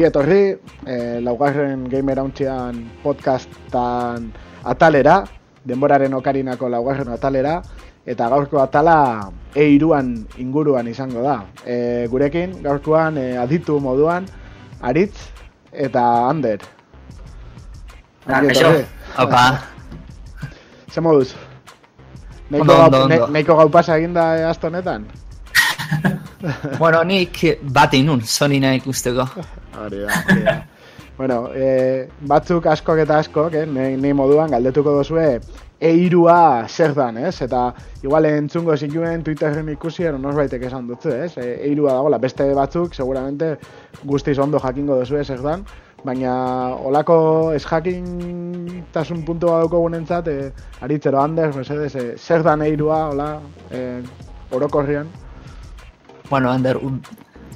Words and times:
ongi 0.00 0.08
etorri, 0.08 0.56
e, 0.88 1.20
laugarren 1.20 1.84
gamer 1.84 2.16
hauntzian 2.22 2.78
podcastan 3.02 4.30
atalera, 4.64 5.26
denboraren 5.60 6.14
okarinako 6.16 6.70
laugarren 6.72 7.12
atalera, 7.12 7.58
eta 8.08 8.30
gaurko 8.32 8.62
atala 8.62 9.28
eiruan 9.52 10.24
inguruan 10.40 10.88
izango 10.88 11.20
da. 11.20 11.44
E, 11.66 12.08
gurekin, 12.08 12.62
gaurkoan 12.64 13.18
e, 13.20 13.36
aditu 13.36 13.76
moduan, 13.76 14.24
aritz 14.80 15.28
eta 15.68 16.06
ander. 16.30 16.64
Ah, 18.24 18.40
kaixo. 18.40 18.72
Opa. 19.20 19.44
Zer 20.92 21.04
moduz? 21.04 21.34
Neiko, 22.48 22.72
gau, 22.72 23.04
ne, 23.04 23.20
neiko 23.36 23.60
gau 23.60 23.68
pasa 23.68 24.00
eginda 24.00 24.32
e, 24.40 24.48
honetan? 24.48 25.04
bueno, 26.78 27.02
nik 27.04 27.40
bat 27.62 27.94
inun, 27.94 28.22
sonina 28.24 28.72
ikusteko. 28.78 29.26
Hori 29.80 30.04
da, 30.04 30.20
hori 30.28 30.44
da. 30.44 30.54
bueno, 31.18 31.40
e, 31.54 32.08
batzuk 32.28 32.66
askok 32.72 33.02
eta 33.04 33.18
askok, 33.20 33.56
eh, 33.60 33.66
ni, 33.68 33.96
ni 34.00 34.12
moduan 34.16 34.52
galdetuko 34.54 34.94
dozue, 35.00 35.26
eirua 35.80 36.66
zer 36.68 36.94
dan, 36.96 37.18
ez? 37.20 37.34
Eta 37.44 37.70
igual 38.04 38.28
entzungo 38.28 38.76
zituen 38.76 39.24
Twitterren 39.24 39.68
ikusi, 39.72 40.04
ero 40.08 40.18
norbaitek 40.20 40.64
esan 40.68 40.88
dutzu, 40.88 41.12
ez? 41.12 41.34
E, 41.36 41.46
eirua 41.68 41.98
dagoela, 41.98 42.20
beste 42.20 42.48
batzuk, 42.56 42.96
seguramente 42.96 43.54
guztiz 44.04 44.38
ondo 44.38 44.60
jakingo 44.60 44.96
dozue 45.00 45.24
zer 45.24 45.44
dan, 45.44 45.64
baina 46.04 46.34
olako 46.88 47.16
ez 47.52 47.64
jakintasun 47.66 49.24
puntu 49.28 49.52
bat 49.52 49.68
gunentzat, 49.72 50.28
e, 50.28 50.52
aritzero 50.80 51.20
Anders, 51.20 51.56
mesedez, 51.56 51.94
e, 51.96 52.06
zer 52.16 52.44
dan 52.46 52.64
eirua, 52.64 53.08
hola, 53.12 53.32
e, 53.70 54.00
orokorrian. 54.56 55.19
Bueno, 56.30 56.50
Ander, 56.50 56.76
un- 56.76 57.02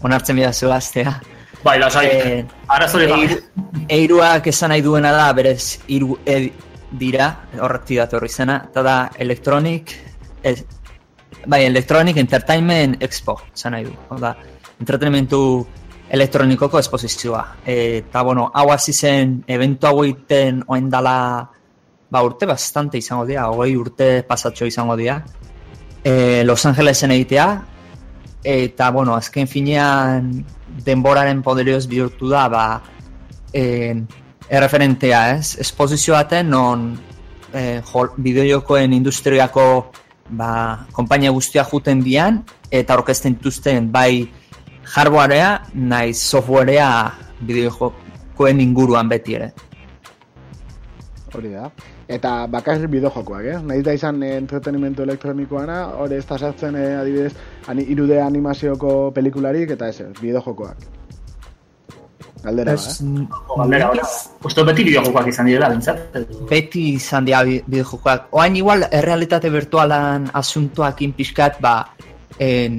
onartzen 0.02 0.36
bida 0.36 0.52
zuaztea. 0.52 1.20
Bai, 1.64 1.78
lasai. 1.78 2.06
Eh, 2.10 2.46
Arazori 2.68 3.06
gabe. 3.06 3.22
Eiru, 3.22 3.38
eiruak 3.88 4.46
esan 4.50 4.68
nahi 4.74 4.82
duena 4.82 5.12
da, 5.12 5.32
berez, 5.32 5.80
hiru 5.88 6.18
e 6.26 6.52
dira, 6.90 7.30
horretik 7.60 7.98
datorri 8.02 8.28
zena, 8.28 8.58
eta 8.68 8.82
da 8.82 8.96
Electronic, 9.18 9.94
ez, 10.42 10.64
bai, 11.46 11.64
Electronic 11.64 12.16
Entertainment 12.20 13.02
Expo, 13.02 13.38
esan 13.54 13.72
nahi 13.78 13.84
du. 13.88 13.94
Da, 14.20 14.34
entretenimentu 14.80 15.40
elektronikoko 16.10 16.78
esposizioa. 16.78 17.56
Eta, 17.64 18.22
bueno, 18.22 18.50
hau 18.54 18.70
hasi 18.72 18.92
zen, 18.92 19.42
eventu 19.48 19.86
hau 19.86 20.02
egiten 20.04 20.62
oen 20.66 20.90
dala, 20.90 21.16
ba, 22.10 22.22
urte 22.22 22.46
bastante 22.46 22.98
izango 22.98 23.24
dira, 23.26 23.48
hogei 23.48 23.74
urte 23.76 24.22
pasatxo 24.28 24.66
izango 24.66 24.96
dira. 25.00 25.22
E, 26.04 26.42
Los 26.44 26.66
Angelesen 26.66 27.10
egitea, 27.16 27.46
eta, 28.44 28.90
bueno, 28.90 29.14
azken 29.16 29.48
finean 29.48 30.44
denboraren 30.84 31.42
poderioz 31.42 31.86
bihurtu 31.88 32.28
da, 32.28 32.46
ba, 32.48 32.64
eh, 33.52 33.96
erreferentea, 34.48 35.36
ez? 35.38 35.56
Esposizio 35.58 36.14
baten, 36.14 36.50
non 36.50 36.92
eh, 37.54 37.80
bideojokoen 38.16 38.92
industriako 38.92 39.66
ba, 40.28 40.86
konpainia 40.92 41.30
guztia 41.30 41.64
juten 41.64 42.02
dian, 42.04 42.42
eta 42.70 42.98
orkesten 42.98 43.38
dituzten 43.38 43.90
bai 43.92 44.28
hardwarea, 44.94 45.62
nahi 45.74 46.12
softwarea 46.14 46.88
bideojokoen 47.40 48.60
inguruan 48.60 49.08
beti 49.08 49.38
ere. 49.40 49.52
Hori 51.34 51.50
da. 51.50 51.68
Eta 52.08 52.46
bakarrik 52.46 52.90
bideojokoak, 52.92 53.44
ez? 53.56 53.60
Nahiz 53.66 53.82
da 53.86 53.92
izan 53.96 54.22
eh, 54.22 54.36
entretenimentu 54.38 55.02
elektronikoana, 55.02 55.78
hori 56.04 56.14
ez 56.20 56.26
da 56.28 56.38
sartzen 56.38 56.76
eh, 56.78 56.92
adibidez 57.00 57.32
ani, 57.68 57.82
irude 57.90 58.20
animazioko 58.22 59.10
pelikularik 59.16 59.70
eta 59.74 59.88
ez, 59.90 60.02
bideojokoak. 60.20 60.76
Galdera, 62.44 62.74
Ez, 62.76 63.00
eh? 63.00 63.24
Galdera. 63.56 63.86
Uste 64.44 64.64
beti 64.68 64.84
bideojokoak 64.84 65.30
izan 65.32 65.46
direla, 65.48 65.70
bintzat. 65.72 66.18
beti 66.50 66.82
izan 66.98 67.24
dira 67.24 67.40
bi- 67.48 67.62
bideojokoak. 67.66 68.26
Oain 68.36 68.56
igual, 68.60 68.84
errealitate 68.92 69.48
virtualan 69.50 70.28
asuntoak 70.32 71.00
inpixkat, 71.02 71.56
ba, 71.64 71.78
en, 72.38 72.78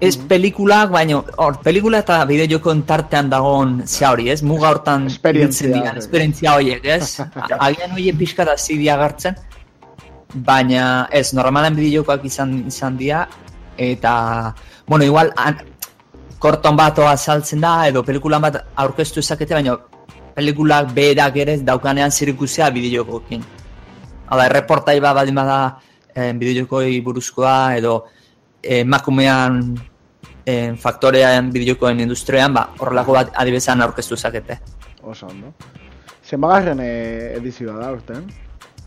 ez 0.00 0.16
pelikulak, 0.16 0.90
baina, 0.94 1.20
hor, 1.36 1.58
pelikula 1.64 2.00
eta 2.00 2.22
bideojokoen 2.28 2.82
tartean 2.88 3.28
dagoen 3.30 3.82
ze 3.86 4.06
hori, 4.08 4.30
ez? 4.32 4.40
Muga 4.42 4.70
hortan 4.72 5.06
Esperientzia 5.10 5.68
hori. 5.68 5.98
esperientzia 6.00 6.54
horiek, 6.56 6.84
ez? 6.84 7.20
Agian 7.66 7.92
horiek 7.92 8.16
pixkat 8.18 8.48
hasi 8.54 8.78
dira 8.80 8.96
gartzen, 8.96 9.36
baina 10.34 11.06
ez, 11.12 11.34
normalen 11.36 11.76
bideojokoak 11.76 12.24
izan, 12.24 12.56
izan 12.72 12.96
dira, 12.96 13.26
eta, 13.76 14.14
bueno, 14.88 15.04
igual, 15.04 15.34
an, 15.36 15.60
korton 16.40 16.76
bat 16.80 16.98
azaltzen 17.04 17.60
da, 17.60 17.74
edo 17.92 18.02
pelikulan 18.02 18.40
bat 18.40 18.56
aurkeztu 18.80 19.20
ezakete, 19.20 19.54
baina 19.58 19.76
pelikulak 20.34 20.94
berak 20.96 21.36
ere 21.36 21.58
daukanean 21.60 22.10
zirikusia 22.10 22.70
bideojokoekin. 22.72 23.44
Hala, 24.30 24.48
erreportai 24.48 24.96
bat 25.04 25.14
baldin 25.18 25.36
bada 25.36 25.60
eh, 26.14 26.32
bideojokoi 26.32 27.00
buruzkoa, 27.04 27.76
edo 27.76 27.98
eh, 28.62 28.80
emakumean 28.80 29.60
eh, 29.76 29.89
faktorean 30.80 31.50
bideojokoen 31.52 32.00
industrian, 32.00 32.54
ba, 32.54 32.68
horrelako 32.78 33.12
bat 33.18 33.34
adibezan 33.34 33.82
aurkeztu 33.82 34.14
ezakete. 34.14 34.58
Oso 35.02 35.26
ondo. 35.26 35.52
Zenbagarren 36.24 36.80
eh, 36.84 37.36
edizioa 37.36 37.76
da 37.80 37.90
urten? 37.92 38.26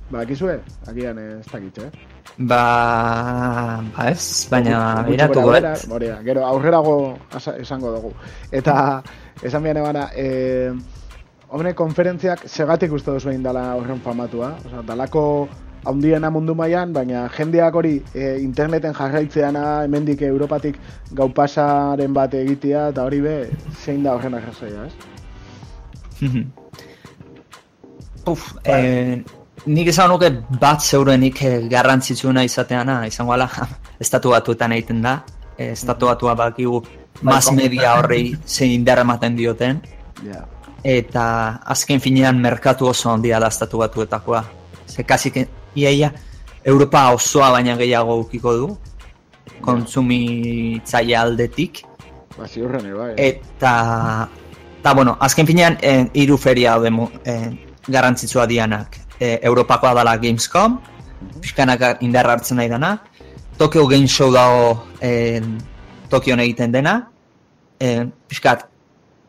Ba, 0.09 0.21
akizue? 0.21 0.59
Agian 0.87 1.19
eh, 1.19 1.39
ez 1.39 1.47
dakit, 1.51 1.79
eh? 1.83 2.13
Ba, 2.37 3.83
ba 3.93 4.07
ez, 4.09 4.47
baina 4.49 5.05
eh? 5.05 5.27
hori 5.37 6.07
da. 6.07 6.21
Gero 6.25 6.45
aurrerago 6.47 6.95
esango 7.59 7.91
dugu. 7.93 8.13
Eta 8.51 9.03
esan 9.41 9.63
bian 9.63 9.77
ebana, 9.77 10.07
eh, 10.15 10.71
hombre, 11.49 11.75
konferentziak 11.77 12.47
segatik 12.47 12.93
uste 12.93 13.13
duzu 13.13 13.29
egin 13.29 13.43
dala 13.45 13.75
horren 13.75 14.01
famatua. 14.01 14.55
Osa, 14.65 14.81
dalako 14.87 15.25
haundiena 15.85 16.29
mundu 16.31 16.55
mailan, 16.55 16.93
baina 16.93 17.27
jendeak 17.37 17.75
hori 17.75 17.93
eh, 18.15 18.37
interneten 18.41 18.93
jarraitzeana 18.93 19.83
hemendik 19.83 20.21
Europatik 20.21 20.79
gau 21.11 21.29
pasaren 21.29 22.13
bat 22.13 22.33
egitea, 22.33 22.89
eta 22.93 23.03
hori 23.03 23.21
be, 23.21 23.37
zein 23.83 24.03
da 24.03 24.15
horren 24.15 24.39
arrazoia, 24.39 24.87
ez? 24.87 24.93
Uf, 28.31 28.53
eh, 28.63 29.19
nik 29.65 29.87
esan 29.91 30.11
nuke 30.11 30.29
bat 30.59 30.81
zeurenik 30.81 31.41
eh, 31.43 31.57
garrantzitsuena 31.71 32.43
izateana, 32.47 33.01
izango 33.07 33.35
ala, 33.35 33.49
estatu 34.03 34.31
batuetan 34.35 34.75
egiten 34.75 35.01
da. 35.03 35.19
Eh, 35.57 35.73
estatu 35.73 36.09
batua 36.09 36.33
bakigu 36.35 36.81
mass 37.21 37.51
media 37.53 37.93
horrei 37.99 38.33
zein 38.47 38.71
indar 38.79 39.03
ematen 39.03 39.35
dioten. 39.37 39.81
Ja. 40.23 40.45
Eta 40.83 41.25
azken 41.75 42.01
finean 42.03 42.39
merkatu 42.41 42.87
oso 42.89 43.11
handia 43.11 43.39
da 43.39 43.51
estatu 43.53 43.83
batuetakoa. 43.83 44.43
Ze 44.87 45.03
kasik 45.03 45.37
iaia 45.75 46.11
Europa 46.63 47.09
osoa 47.13 47.51
baina 47.51 47.75
gehiago 47.77 48.19
ukiko 48.23 48.53
du, 48.55 48.69
kontsumitzaile 49.61 51.17
aldetik. 51.17 51.83
Ba, 52.37 52.47
ziurren 52.47 52.87
bai. 52.97 53.13
Eta, 53.17 53.73
eta 54.79 54.93
bueno, 54.93 55.17
azken 55.19 55.47
finean, 55.47 55.77
eh, 55.81 56.07
feria 56.37 56.77
daude 56.77 56.91
eh, 57.25 57.51
garrantzitsua 57.87 58.45
dianak. 58.47 58.99
Eh, 59.19 59.39
Europakoa 59.43 59.93
dala 59.93 60.17
Gamescom, 60.17 60.79
pixkanak 61.41 62.01
indarra 62.01 62.33
hartzen 62.33 62.57
nahi 62.57 62.69
dana. 62.69 62.99
Tokyo 63.57 63.87
Game 63.87 64.07
Show 64.07 64.31
dago 64.31 64.87
eh, 64.99 65.41
Tokion 66.09 66.39
egiten 66.39 66.71
dena. 66.71 67.09
Eh, 67.79 68.05
pixkat, 68.27 68.67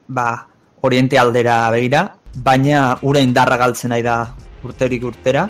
ba, 0.08 0.46
oriente 0.82 1.18
aldera 1.18 1.70
begira, 1.70 2.14
baina 2.36 2.98
ura 3.02 3.20
indarra 3.20 3.56
galtzen 3.56 3.90
nahi 3.90 4.02
da 4.02 4.34
urterik 4.64 5.04
urtera. 5.04 5.48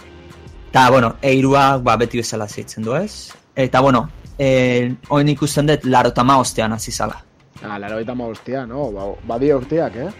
Eta, 0.75 0.91
bueno, 0.91 1.13
eiruak 1.23 1.85
ba, 1.87 1.93
beti 1.95 2.19
bezala 2.19 2.49
zeitzen 2.49 2.83
du, 2.83 2.97
ez? 2.99 3.31
Eta, 3.55 3.79
bueno, 3.79 4.09
eh, 4.43 4.91
oin 5.15 5.29
ikusten 5.31 5.69
dut 5.69 5.85
laro 5.87 6.11
eta 6.11 6.23
ostean 6.35 6.73
hasi 6.73 6.91
zala. 6.91 7.21
Ah, 7.63 7.79
laro 7.79 8.01
eta 8.01 8.13
hostia, 8.13 8.67
no? 8.67 8.91
Ba, 8.91 9.05
badi 9.25 9.53
urteak, 9.53 9.95
eh? 9.95 10.11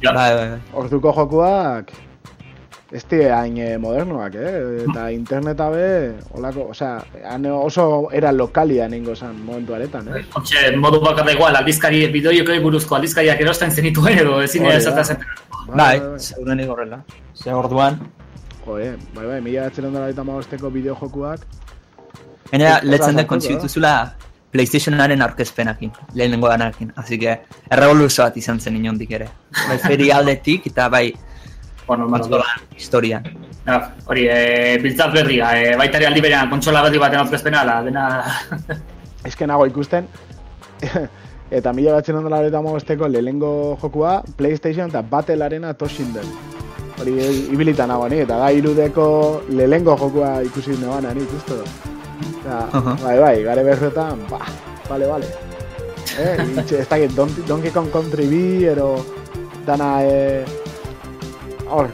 Ja. 0.00 0.12
Bai, 0.12 0.34
bai, 0.36 0.48
bai. 0.50 0.60
Orduko 0.74 1.12
jokuak 1.12 1.90
ez 2.92 3.02
hain 3.32 3.58
eh, 3.58 3.78
modernoak, 3.78 4.34
eh? 4.36 4.84
Eta 4.88 5.10
interneta 5.10 5.70
be, 5.70 6.14
olako, 6.34 6.68
osea, 6.70 7.02
han 7.28 7.46
oso 7.46 8.08
era 8.12 8.30
lokalia 8.30 8.86
ningo 8.88 9.16
zen 9.16 9.44
momentu 9.44 9.74
aretan, 9.74 10.06
eh? 10.06 10.22
Hortxe, 10.32 10.70
modu 10.76 11.00
bakarra 11.00 11.32
igual, 11.32 11.56
aldizkari, 11.56 12.06
bideojokoi 12.12 12.60
buruzko 12.60 12.94
aldizkariak 12.94 13.40
erosten 13.40 13.72
zenituen 13.72 14.20
edo 14.20 14.40
ezin 14.40 14.62
Hori 14.62 14.70
da. 14.70 14.78
esatea 14.78 15.04
zen. 15.04 15.26
Bai, 15.74 15.98
zeurenik 16.20 16.70
horrela. 16.70 17.02
Ze 17.34 17.52
orduan. 17.52 17.98
Jo, 18.66 18.78
eh, 18.78 18.96
bai, 19.14 19.26
bai, 19.26 19.40
mila 19.40 19.68
batzen 19.68 19.84
ondara 19.86 20.08
eta 20.10 20.24
magosteko 20.24 20.70
bideojokuak. 20.74 21.40
Gainera, 22.50 22.76
Ez- 22.78 22.82
ez 22.82 22.90
letzen 22.90 23.00
da 23.00 23.06
den 23.06 23.16
sartuko, 23.16 23.28
kontzituzula 23.34 23.92
PlayStationaren 24.50 25.22
aurkezpenakin, 25.22 25.92
lehenengo 26.14 26.48
danakin. 26.48 26.92
Así 26.96 27.18
que, 27.18 27.40
errevoluzio 27.70 28.24
bat 28.24 28.36
izan 28.36 28.60
zen 28.60 28.76
inondik 28.76 29.10
ere. 29.10 29.28
Bai, 29.68 29.78
feri 29.78 30.10
aldetik 30.10 30.66
eta 30.66 30.88
bai, 30.88 31.12
Bueno, 31.86 32.08
konsolan 32.10 32.64
historian. 32.74 33.22
Ja, 33.64 33.92
hori, 34.06 34.26
e, 34.26 34.78
biltzat 34.82 35.12
berria, 35.14 35.52
e, 35.54 35.76
baita 35.78 35.98
ere 36.00 36.08
aldi 36.08 36.20
berean 36.20 36.50
kontsola 36.50 36.82
berri 36.82 36.98
baten 36.98 37.20
aurkezpena, 37.20 37.60
ala, 37.60 37.76
dena... 37.82 38.24
Ez 39.26 39.36
que 39.36 39.46
nago 39.46 39.66
ikusten, 39.66 40.08
eta 41.58 41.72
mila 41.72 41.92
batzen 41.92 42.16
ondo 42.16 42.30
lareta 42.30 42.60
mogosteko 42.62 43.06
lehengo 43.08 43.76
jokua 43.82 44.22
Playstation 44.36 44.88
eta 44.90 45.02
Battle 45.02 45.44
Arena 45.44 45.74
tosin 45.74 46.12
den. 46.14 46.55
Hori 46.96 47.12
ibilitan 47.52 47.90
nago 47.92 48.08
ni, 48.08 48.22
eta 48.24 48.38
da 48.40 48.48
irudeko 48.52 49.06
lehengo 49.52 49.96
jokua 50.00 50.40
ikusi 50.46 50.78
neban 50.80 51.04
ni, 51.14 51.26
justo. 51.28 51.58
Eta, 52.40 52.62
Aha. 52.72 52.94
bai, 53.02 53.18
bai, 53.20 53.34
gare 53.44 53.64
berretan, 53.66 54.22
ba, 54.30 54.40
bale, 54.88 55.06
bale. 55.10 55.28
Eh, 56.16 56.36
itxe, 56.62 56.80
ez 56.80 56.88
dakit, 56.88 57.12
Don- 57.12 57.44
Donkey 57.46 57.70
Kong 57.74 57.90
Country 57.92 58.26
bi, 58.30 58.64
ero, 58.64 59.04
dana, 59.66 60.00
eh, 60.08 60.44
hor, 61.68 61.90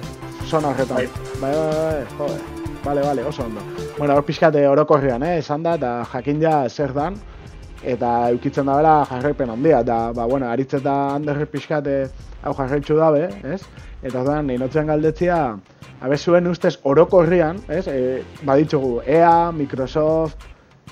zona 0.47 0.71
horretan. 0.71 1.03
Bai. 1.03 1.09
Bai, 1.43 1.51
bai, 1.51 1.75
bai, 1.75 2.05
jode, 2.19 2.39
bale, 2.85 3.03
bale, 3.03 3.25
oso 3.27 3.43
ondo. 3.43 3.61
Bueno, 3.99 4.15
hor 4.15 4.23
pixkate 4.25 4.63
orokorrean, 4.69 5.23
eh, 5.27 5.39
esan 5.43 5.67
da, 5.67 5.75
eta 5.81 5.95
jakin 6.13 6.41
ja 6.47 6.69
zer 6.71 6.95
dan, 6.95 7.19
eta 7.83 8.31
eukitzen 8.31 8.71
da 8.71 8.77
bela 8.79 8.95
jarraipen 9.11 9.51
handia, 9.51 9.81
eta, 9.83 10.13
ba, 10.15 10.29
bueno, 10.31 10.47
aritzeta 10.47 11.17
handerre 11.17 11.47
pixkate 11.51 12.05
hau 12.43 12.53
jarraitzu 12.59 12.97
dabe, 12.99 13.29
ez? 13.47 13.63
Eta 14.03 14.21
orduan, 14.21 14.49
nahi 14.51 14.59
notzen 14.59 14.91
galdetzia, 14.91 15.39
abe 16.03 16.19
zuen 16.19 16.49
ustez 16.51 16.75
orokorrian, 16.89 17.61
ez? 17.71 17.87
E, 17.89 18.23
baditzugu, 18.47 19.01
EA, 19.07 19.53
Microsoft, 19.55 20.47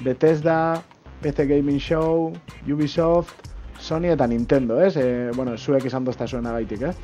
Bethesda, 0.05 0.81
PC 1.23 1.47
Gaming 1.50 1.81
Show, 1.81 2.32
Ubisoft, 2.70 3.49
Sony 3.81 4.12
eta 4.12 4.26
Nintendo, 4.26 4.81
ez? 4.81 4.97
E, 4.97 5.31
bueno, 5.37 5.56
zuek 5.58 5.85
izan 5.91 6.06
dozta 6.06 6.29
zuen 6.29 6.47
agaitik, 6.47 6.87
ez? 6.93 6.94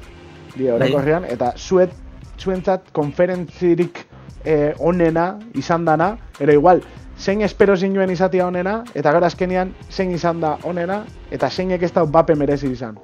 Die 0.56 0.70
orokorrian, 0.72 1.26
eta 1.28 1.52
zuet, 1.56 1.92
zuentzat 2.38 2.92
konferentzirik 2.94 4.04
e, 4.44 4.74
onena 4.78 5.34
izan 5.58 5.84
dana, 5.84 6.14
ero 6.38 6.54
igual, 6.54 6.84
zein 7.18 7.42
espero 7.42 7.76
zinuen 7.76 8.12
izatia 8.12 8.46
onena, 8.46 8.82
eta 8.94 9.12
gero 9.12 9.26
azkenian 9.26 9.74
zein 9.90 10.12
izan 10.14 10.40
da 10.40 10.56
onena, 10.64 11.02
eta 11.32 11.50
zeinek 11.50 11.82
ez 11.82 11.92
da 11.92 12.04
bape 12.04 12.36
merezi 12.36 12.70
izan. 12.70 13.00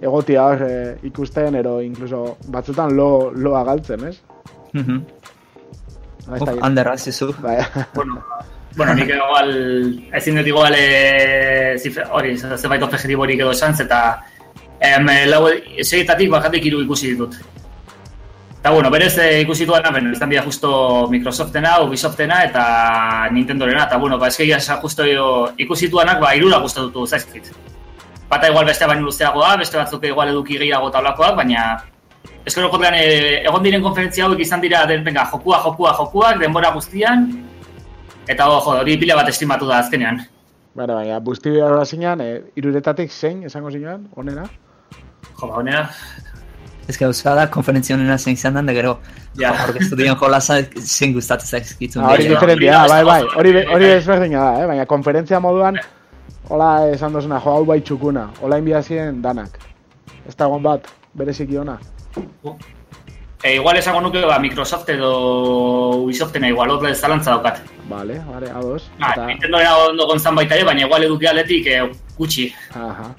Egotia 0.00 0.44
hor 0.44 0.62
e, 0.66 0.98
ikusten, 1.06 1.54
ero 1.54 1.80
incluso 1.82 2.36
batzutan 2.52 2.96
lo, 2.96 3.30
loa 3.30 3.62
galtzen, 3.64 4.08
ez? 4.08 4.16
Ah, 4.74 6.36
ez 6.36 6.40
Uf, 6.40 6.48
dakit. 6.48 6.62
Ander, 6.62 6.88
hazizu. 6.88 7.32
Bai, 7.40 7.58
Bueno, 7.94 8.22
bueno, 8.76 8.94
nik 8.94 9.10
igual, 9.14 9.50
ezin 10.12 10.40
dut 10.40 10.46
igual, 10.50 10.74
e, 10.76 11.76
zifra, 11.78 12.08
hori, 12.10 12.36
zebait 12.36 12.82
objektiborik 12.82 13.40
edo 13.40 13.52
esan, 13.54 13.76
eta 13.80 14.00
em, 14.80 15.10
lau, 15.30 15.46
seietatik 15.82 16.30
bakatik 16.32 16.64
hiru 16.66 16.82
ikusi 16.82 17.12
ditut. 17.12 17.36
Eta 18.58 18.72
bueno, 18.72 18.90
berez 18.90 19.12
e, 19.18 19.42
ikusi 19.44 19.66
duana, 19.68 19.92
ben, 19.92 20.10
izan 20.16 20.30
dira 20.32 20.42
justo 20.42 21.06
Microsoftena, 21.12 21.76
Ubisoftena 21.84 22.42
eta 22.48 22.64
Nintendorena, 23.30 23.84
eta 23.84 23.98
bueno, 24.00 24.18
ba, 24.18 24.32
eskegia 24.32 24.58
justo 24.80 25.04
ikusi 25.58 25.88
duanak, 25.92 26.18
ba, 26.20 26.34
irura 26.34 26.58
gustatutu 26.64 27.06
zaizkit. 27.06 27.52
Bata 28.34 28.48
igual 28.50 28.66
beste 28.66 28.86
baino 28.90 29.06
luzeagoa, 29.06 29.54
beste 29.60 29.78
batzuk 29.78 30.04
igual 30.10 30.32
eduki 30.34 30.56
gehiago 30.58 30.90
taulakoak, 30.90 31.36
baina 31.38 31.64
Eskero 32.44 32.68
kotlean, 32.68 32.92
e, 32.98 33.40
egon 33.46 33.62
diren 33.64 33.80
konferentzia 33.84 34.26
hauek 34.26 34.40
izan 34.44 34.60
dira, 34.60 34.82
den, 34.88 35.00
venga, 35.04 35.22
jokua, 35.30 35.62
jokua, 35.64 35.94
jokuak, 35.96 36.40
denbora 36.42 36.72
guztian, 36.74 37.22
eta 38.28 38.44
jo, 38.50 38.58
hori 38.74 38.98
pila 39.00 39.16
bat 39.16 39.30
estimatu 39.32 39.68
da 39.70 39.78
azkenean. 39.80 40.18
Bara, 40.76 40.98
baina, 40.98 41.20
busti 41.24 41.54
behar 41.54 41.78
zinean, 41.86 42.20
e, 42.20 42.42
iruretatik 42.60 43.12
zein, 43.12 43.42
esango 43.48 43.72
zinean, 43.72 44.04
onena? 44.20 44.44
Jo, 45.38 45.46
ba, 45.48 45.54
honera, 45.62 45.88
Ez 46.84 46.98
que 47.00 47.06
euskara 47.08 47.34
da, 47.38 47.44
konferentzia 47.50 47.96
honena 47.96 48.18
zein 48.20 48.36
izan 48.36 48.58
den, 48.58 48.66
da 48.68 48.74
gero, 48.76 48.98
Ja. 49.40 49.54
orkestu 49.64 49.96
dian 49.96 50.18
jolasa 50.20 50.58
zein 50.82 51.14
gustatu 51.16 51.46
zaizkitzun. 51.48 52.04
Ah, 52.04 52.10
hori 52.12 52.28
diferentia, 52.28 52.82
bai, 52.92 53.00
bai, 53.08 53.22
hori, 53.40 53.54
be- 53.56 53.66
hori 53.72 53.88
ezberdina 53.94 54.42
da, 54.50 54.50
eh? 54.60 54.66
baina 54.68 54.84
konferentzia 54.90 55.40
moduan, 55.40 55.80
hola 56.48 56.88
esan 56.92 57.12
dozuna, 57.12 57.40
jo 57.40 57.50
hau 57.50 57.64
bai 57.64 57.80
txukuna, 57.80 58.28
hola 58.42 58.58
inbiazien 58.60 59.20
danak. 59.22 59.58
Ez 60.28 60.36
da 60.36 60.46
egon 60.48 60.62
bat, 60.62 60.88
bereziki 61.14 61.58
ona. 61.58 61.78
E, 63.44 63.54
igual 63.56 63.76
esango 63.76 64.00
nuke 64.00 64.22
ba, 64.24 64.38
Microsoft 64.40 64.88
edo 64.88 65.10
Ubisoftena 66.04 66.48
igual, 66.48 66.70
hor 66.72 66.86
ez 66.88 66.96
zalantza 67.00 67.34
daukat. 67.34 67.60
Vale, 67.90 68.20
vale, 68.30 68.48
ados. 68.50 68.88
Ba, 69.00 69.12
Eta, 69.12 69.26
Nintendorena 69.28 69.76
ondo 69.90 70.06
gontzan 70.08 70.34
baita 70.38 70.56
ere, 70.56 70.64
baina 70.64 70.86
igual 70.86 71.04
eduki 71.04 71.28
aldetik 71.28 71.66
e, 71.68 71.78
gutxi. 72.18 72.48
aha, 72.74 73.10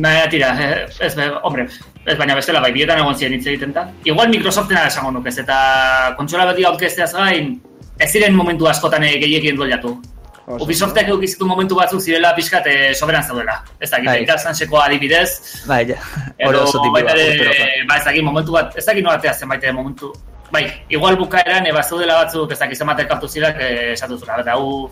Baina 0.00 0.28
tira, 0.30 0.50
eh, 0.64 0.86
ez, 1.00 1.14
be, 1.16 1.26
hombre, 1.42 1.66
ez 2.06 2.16
baina 2.18 2.34
bestela 2.34 2.60
bai, 2.62 2.72
bietan 2.72 2.98
egon 3.02 3.14
ziren 3.14 3.34
hitz 3.36 3.46
egiten 3.46 3.72
da. 3.74 3.88
Igual 4.04 4.30
Microsoftena 4.30 4.86
esango 4.86 5.10
nuke, 5.12 5.28
ez, 5.28 5.38
eta 5.38 6.14
kontsola 6.16 6.46
beti 6.52 6.64
aurkezteaz 6.64 7.12
gain, 7.14 7.60
ez 7.98 8.10
ziren 8.10 8.34
momentu 8.34 8.66
askotan 8.70 9.04
eh, 9.04 9.18
gehiagien 9.22 9.58
doljatu. 9.58 9.98
oso. 9.98 10.19
Ubisoftek 10.58 11.08
eukizitu 11.12 11.46
momentu 11.46 11.76
batzuk 11.78 12.00
zirela 12.00 12.32
pixkat 12.34 12.66
eh, 12.66 12.94
soberan 12.94 13.22
zaudela. 13.22 13.60
Ez 13.78 13.90
dakit, 13.90 14.08
Bai. 14.08 14.22
ikasanseko 14.24 14.80
adibidez, 14.80 15.28
Bai, 15.68 15.84
ja, 15.92 15.98
edo 16.38 16.64
oso 16.64 16.82
baita 16.90 17.14
ere, 17.14 17.26
urterokoa. 17.36 17.86
ba, 17.88 17.96
ez 17.96 18.04
dakit 18.04 18.24
momentu 18.26 18.56
bat, 18.56 18.76
ez 18.76 18.84
dakit 18.86 19.04
nola 19.04 19.34
zen 19.34 19.48
baita 19.48 19.66
ere 19.66 19.76
momentu. 19.76 20.12
Bai, 20.50 20.64
igual 20.88 21.16
bukaeran, 21.16 21.66
eba 21.66 21.82
zeudela 21.82 22.24
batzuk, 22.24 22.52
ez 22.52 22.58
dakit 22.58 22.78
zenbat 22.78 22.98
elkartu 23.04 23.28
zirak, 23.28 23.60
eh, 23.60 23.92
esatu 23.92 24.18
zura, 24.18 24.40
eta 24.40 24.56
hu, 24.56 24.90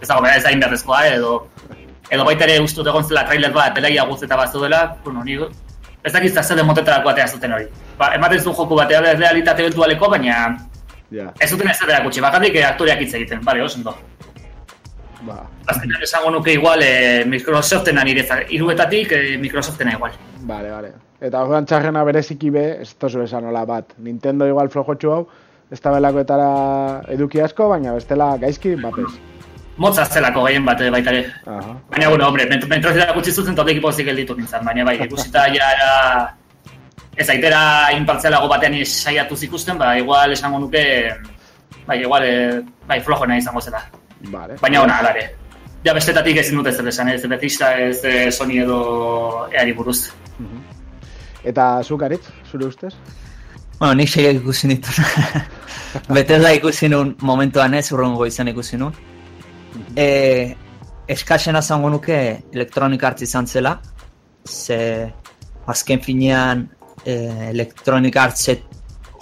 ez 0.00 0.08
dago, 0.08 0.26
ez 0.26 0.42
da 0.44 0.52
inberrezkoa, 0.52 1.06
eh, 1.06 1.14
edo, 1.16 1.46
edo 2.10 2.24
baita 2.24 2.44
ere 2.44 2.60
ustut 2.60 2.86
egon 2.86 3.04
zela 3.04 3.24
trailer 3.24 3.52
bat, 3.52 3.74
belaia 3.74 4.04
guzteta 4.04 4.36
bat 4.36 4.52
zeudela, 4.52 4.96
bueno, 5.04 5.24
ni, 5.24 5.38
ez 6.04 6.12
dakit 6.12 6.34
zazede 6.34 6.62
motetarako 6.62 7.08
atea 7.08 7.28
zuten 7.28 7.52
hori. 7.52 7.70
Ba, 7.98 8.14
ematen 8.16 8.40
zuen 8.40 8.56
joku 8.56 8.76
batea 8.76 9.00
realitate 9.14 9.62
virtualeko, 9.62 10.08
baina 10.08 10.56
Ja, 11.10 11.32
ez 11.42 11.50
duten 11.50 11.66
ez 11.66 11.78
dela 11.80 12.04
gutxi, 12.04 12.22
bakarrik 12.22 12.54
eh, 12.54 12.66
aktoreak 12.68 13.00
hitz 13.02 13.14
egiten, 13.18 13.40
bale, 13.42 13.64
oso 13.64 13.80
ondo. 13.80 13.96
Ba, 15.26 15.44
Azkenean 15.66 16.02
esango 16.02 16.30
nuke 16.30 16.52
igual 16.52 16.82
eh, 16.82 17.24
Microsoftena 17.26 18.04
nire 18.04 18.26
iruetatik 18.48 19.12
eh, 19.12 19.38
Microsoftena 19.38 19.92
igual. 19.92 20.12
vale, 20.42 20.70
vale. 20.70 20.92
Eta 21.20 21.42
orduan 21.44 21.66
txarrena 21.68 22.02
bereziki 22.04 22.48
be, 22.50 22.64
ez 22.80 22.94
tozu 22.96 23.20
esan 23.26 23.44
hola 23.44 23.66
bat. 23.68 23.92
Nintendo 23.98 24.46
igual 24.48 24.70
flojotxu 24.72 25.10
hau, 25.12 25.26
ez 25.70 25.80
da 25.80 25.92
belakoetara 25.92 26.48
eduki 27.12 27.42
asko, 27.44 27.68
baina 27.68 27.92
bestela 27.92 28.36
gaizki, 28.40 28.74
bapes. 28.80 29.18
Motza 29.80 30.04
zelako 30.04 30.46
gehien 30.46 30.64
bat 30.64 30.80
eh, 30.80 30.88
baita 30.92 31.12
ere. 31.12 31.26
Baina, 31.44 32.08
bueno, 32.08 32.26
hombre, 32.26 32.46
ment 32.48 32.66
metrozera 32.72 33.12
gutxi 33.16 33.32
zuzen 33.32 33.52
eta 33.52 33.64
odeki 33.66 33.84
pozik 33.84 34.08
gelditu 34.08 34.36
nintzen, 34.36 34.64
baina 34.64 34.84
bai, 34.88 34.96
ikusita 35.06 35.46
ja 35.54 35.72
era... 35.76 35.94
Ez 37.20 37.26
aitera 37.28 37.90
inpartzialago 37.92 38.46
batean 38.48 38.78
saiatu 38.86 39.36
ikusten, 39.44 39.76
ba, 39.76 39.92
igual 39.98 40.32
esango 40.32 40.60
nuke, 40.62 40.82
bai, 41.86 41.98
igual, 42.00 42.24
eh, 42.24 42.60
bai, 42.88 43.00
flojona 43.04 43.36
izango 43.36 43.60
zela. 43.60 43.82
Vale. 44.20 44.56
Baina 44.60 44.82
ona, 44.82 44.98
alare. 45.00 45.24
Ja, 45.84 45.94
bestetatik 45.96 46.36
ezin 46.36 46.58
dute 46.60 46.72
zer 46.72 46.88
esan, 46.90 47.08
ez 47.08 47.22
Bethesda, 47.26 47.72
ez 47.78 48.04
eh, 48.04 48.30
Sony 48.30 48.58
edo 48.62 48.80
eari 49.52 49.72
buruz. 49.72 50.10
Mhm. 50.38 50.62
Eta 51.50 51.68
zuk 51.82 52.02
aritz, 52.02 52.26
zure 52.50 52.66
ustez? 52.66 52.92
Bueno, 53.78 53.94
nik 53.94 54.10
seiak 54.12 54.42
ikusi 54.42 54.68
nituen. 54.68 55.06
Bethesda 56.16 56.52
ikusi 56.52 56.90
nun 56.92 57.14
momentuan 57.22 57.74
ez, 57.74 57.86
urrengo 57.92 58.26
izan 58.28 58.52
ikusi 58.52 58.76
nun. 58.76 58.92
E, 59.96 60.54
eskaxena 61.08 61.62
zango 61.62 61.88
nuke 61.88 62.18
Electronic 62.52 63.04
Arts 63.08 63.24
izan 63.24 63.46
zela, 63.46 63.78
ze 64.44 65.08
azken 65.66 66.04
finean 66.04 66.66
e, 67.04 67.14
Electronic 67.50 68.16
Artset 68.16 68.68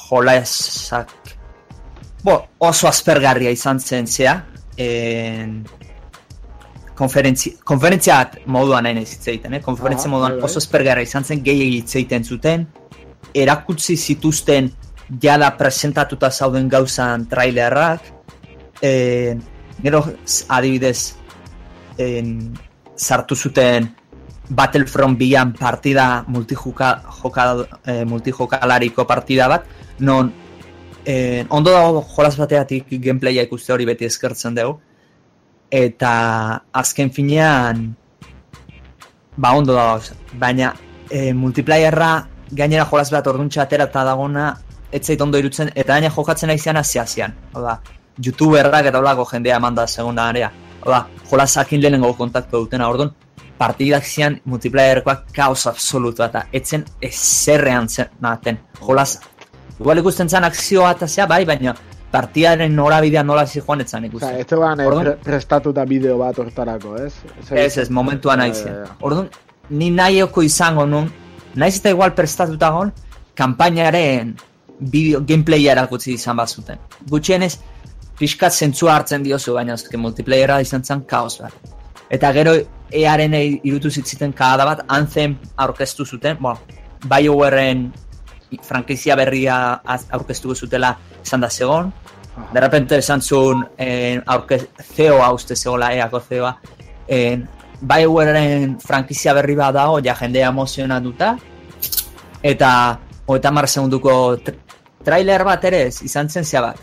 jolasak 0.09 1.15
bo, 2.25 2.39
oso 2.59 2.89
aspergarria 2.89 3.51
izan 3.55 3.81
zen 3.81 4.07
zea, 4.07 4.35
en, 4.79 5.67
konferentzia, 6.99 7.53
konferentzia 7.65 8.19
moduan 8.47 8.87
nahi 8.87 8.97
nahi 8.99 9.07
hitz 9.07 9.27
egiten, 9.29 9.59
eh? 9.59 9.63
konferentzia 9.63 10.11
moduan 10.11 10.37
bai, 10.37 10.41
bai. 10.41 10.51
oso 10.51 10.63
aspergarria 10.63 11.07
izan 11.07 11.27
zen, 11.27 11.43
gehiagik 11.47 11.83
hitz 11.83 11.97
egiten 12.01 12.25
zuten, 12.25 12.67
erakutsi 13.35 13.97
zituzten 13.97 14.73
jada 15.23 15.51
presentatuta 15.57 16.31
zauden 16.31 16.69
gauzan 16.69 17.27
trailerrak, 17.31 18.11
e, 18.83 19.37
gero 19.83 20.03
adibidez 20.49 21.15
en, 21.99 22.35
sartu 22.97 23.37
zuten 23.37 23.95
Battlefront 24.49 25.19
bian 25.19 25.53
partida 25.53 26.25
multijuka, 26.27 26.95
joka, 27.23 27.51
e, 27.85 28.05
multijokalariko 28.09 29.05
partida 29.07 29.49
bat, 29.49 29.67
non 30.01 30.33
eh, 31.09 31.47
ondo 31.49 31.73
dago 31.73 32.03
jolas 32.05 32.37
bateatik 32.37 32.91
gameplaya 33.01 33.47
ikuste 33.47 33.73
hori 33.73 33.87
beti 33.89 34.05
eskertzen 34.05 34.57
dugu, 34.59 34.75
eta 35.73 36.11
azken 36.73 37.11
finean 37.17 37.87
ba 39.37 39.55
ondo 39.57 39.73
dago, 39.73 40.03
baina 40.35 40.75
e, 41.11 41.33
multiplayerra 41.33 42.11
gainera 42.51 42.85
jolas 42.91 43.13
bat 43.15 43.31
orduntxa 43.33 43.63
atera 43.63 43.87
eta 43.89 44.03
dagona 44.05 44.51
ez 44.93 45.01
zait 45.07 45.21
ondo 45.21 45.39
irutzen, 45.41 45.71
eta 45.75 45.95
gaina 45.95 46.11
jokatzen 46.11 46.51
aizian 46.53 46.77
aziazian. 46.77 47.35
Oda, 47.55 47.79
youtuberrak 48.25 48.91
eta 48.91 49.01
olako 49.01 49.25
jendea 49.33 49.57
eman 49.57 49.75
da 49.75 49.87
segunda 49.87 50.29
area. 50.29 50.51
Oda, 50.85 51.07
jolasakin 51.31 51.83
lehenengo 51.83 52.13
kontaktu 52.21 52.65
dutena, 52.65 52.89
orduan, 52.89 53.15
partidak 53.59 54.05
zian 54.05 54.39
multiplayerkoak 54.45 55.27
kaos 55.35 55.67
absolutua 55.67 56.29
eta 56.29 56.47
etzen 56.53 56.85
ezerrean 57.01 57.89
zen 57.89 58.13
naten. 58.21 58.61
Jolas, 58.81 59.19
igual 59.81 59.99
ikusten 59.99 60.29
zen 60.29 60.45
akzioa 60.45 60.91
eta 60.97 61.09
zea 61.09 61.27
bai, 61.27 61.45
baina 61.45 61.75
partiaren 62.11 62.75
norabidea 62.75 63.23
nola 63.23 63.47
zi 63.47 63.61
joan 63.61 63.81
etzan 63.85 64.05
ikusten. 64.09 64.31
Osa, 64.31 64.39
ez 64.41 64.47
zegoen 64.49 64.81
eh, 64.81 64.89
pre 64.89 65.17
prestatuta 65.25 65.85
bideo 65.85 66.19
bat 66.19 66.39
hortarako, 66.39 66.97
ez? 67.05 67.13
Ez, 67.51 67.77
ez, 67.79 67.91
momentuan 67.91 68.39
Ja, 68.41 68.47
naizien. 68.47 68.75
ja, 68.75 68.87
ja. 68.87 68.97
Orduan, 69.01 69.29
ni 69.71 69.91
nahioko 69.91 70.43
izango 70.43 70.87
nun, 70.87 71.11
naiz 71.55 71.77
eta 71.79 71.91
igual 71.91 72.15
prestatuta 72.15 72.71
gon, 72.71 72.93
kanpainaren 73.37 74.37
bideo, 74.81 75.21
gameplaya 75.21 75.73
erakutsi 75.73 76.15
izan 76.15 76.37
bazuten. 76.37 76.79
Gutxienez, 77.11 77.59
pixkat 78.19 78.53
zentzua 78.53 78.97
hartzen 78.97 79.23
diozu, 79.23 79.55
baina 79.55 79.75
azken 79.75 80.01
multiplayera 80.01 80.61
izan 80.65 80.85
zen 80.85 81.05
kaos 81.07 81.39
bat. 81.43 81.53
Eta 82.11 82.33
gero 82.33 82.55
earen 82.91 83.35
irutu 83.37 83.91
zitziten 83.91 84.33
kada 84.33 84.65
bat, 84.65 84.85
Anthem 84.89 85.37
aurkeztu 85.57 86.07
zuten, 86.07 86.39
bueno, 86.41 86.59
BioWaren 87.05 87.93
frankizia 88.63 89.17
berria 89.17 89.59
aurkeztuko 89.85 90.55
zutela 90.55 90.97
esan 91.23 91.41
da 91.41 91.51
zegon, 91.51 91.93
de 92.53 92.61
repente 92.61 92.99
esan 92.99 93.23
zuen 93.23 93.65
eh, 93.77 94.21
aurkez, 94.27 94.69
CEO-a 94.95 95.33
uste 95.33 95.57
zegoela, 95.57 95.93
eako 95.95 96.21
CEO-a, 96.21 96.57
eh, 97.09 97.39
BioWaren 97.81 98.79
frankizia 98.81 99.35
berri 99.35 99.55
bat 99.55 99.75
dago, 99.75 100.01
ja 100.05 100.15
jendea 100.19 100.49
emozionatuta, 100.49 101.37
eta 102.43 102.71
hogeita 103.27 103.53
mar 103.53 103.69
segunduko 103.69 104.37
tr 104.45 104.57
trailer 105.05 105.45
bat 105.47 105.65
ere 105.65 105.87
ez, 105.89 106.03
izan 106.03 106.29
zen 106.29 106.45
bat. 106.61 106.81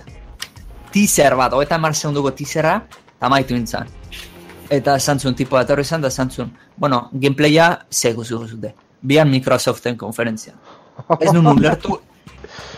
Teaser 0.94 1.36
bat, 1.36 1.54
hogeita 1.54 1.78
mar 1.78 1.94
segunduko 1.94 2.32
teaserra, 2.32 2.80
eta 3.18 3.30
maitu 3.30 3.54
nintzen. 3.54 3.92
Eta 4.70 4.96
esan 4.96 5.20
zuen 5.20 5.36
tipo 5.36 5.56
bat 5.56 5.70
izan 5.80 6.02
da 6.02 6.08
esan 6.08 6.30
zuen, 6.30 6.52
bueno, 6.78 7.10
gameplaya 7.12 7.86
zego 7.92 8.24
zute. 8.24 8.74
Bian 9.02 9.30
Microsoften 9.30 9.98
konferentzia. 9.98 10.54
Ez 11.20 11.32
nun 11.34 11.48
ulertu, 11.48 12.00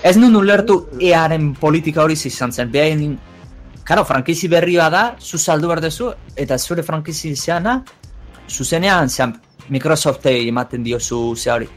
ez 0.04 0.16
nun 0.18 0.36
ulertu 0.36 0.88
earen 1.00 1.54
politika 1.56 2.04
hori 2.04 2.14
izan 2.14 2.52
zen. 2.52 2.72
Behain, 2.72 3.18
karo, 3.84 4.04
frankizi 4.06 4.48
berri 4.48 4.78
bat 4.78 4.92
da, 4.92 5.04
zu 5.20 5.38
saldu 5.38 5.68
behar 5.68 5.82
duzu, 5.82 6.12
eta 6.36 6.58
zure 6.58 6.84
frankizi 6.84 7.36
zeana, 7.36 7.84
zuzenean 8.50 9.10
zean 9.10 9.36
Microsoftei 9.70 10.48
ematen 10.48 10.84
diozu 10.84 11.36
ze 11.36 11.52
hori. 11.52 11.68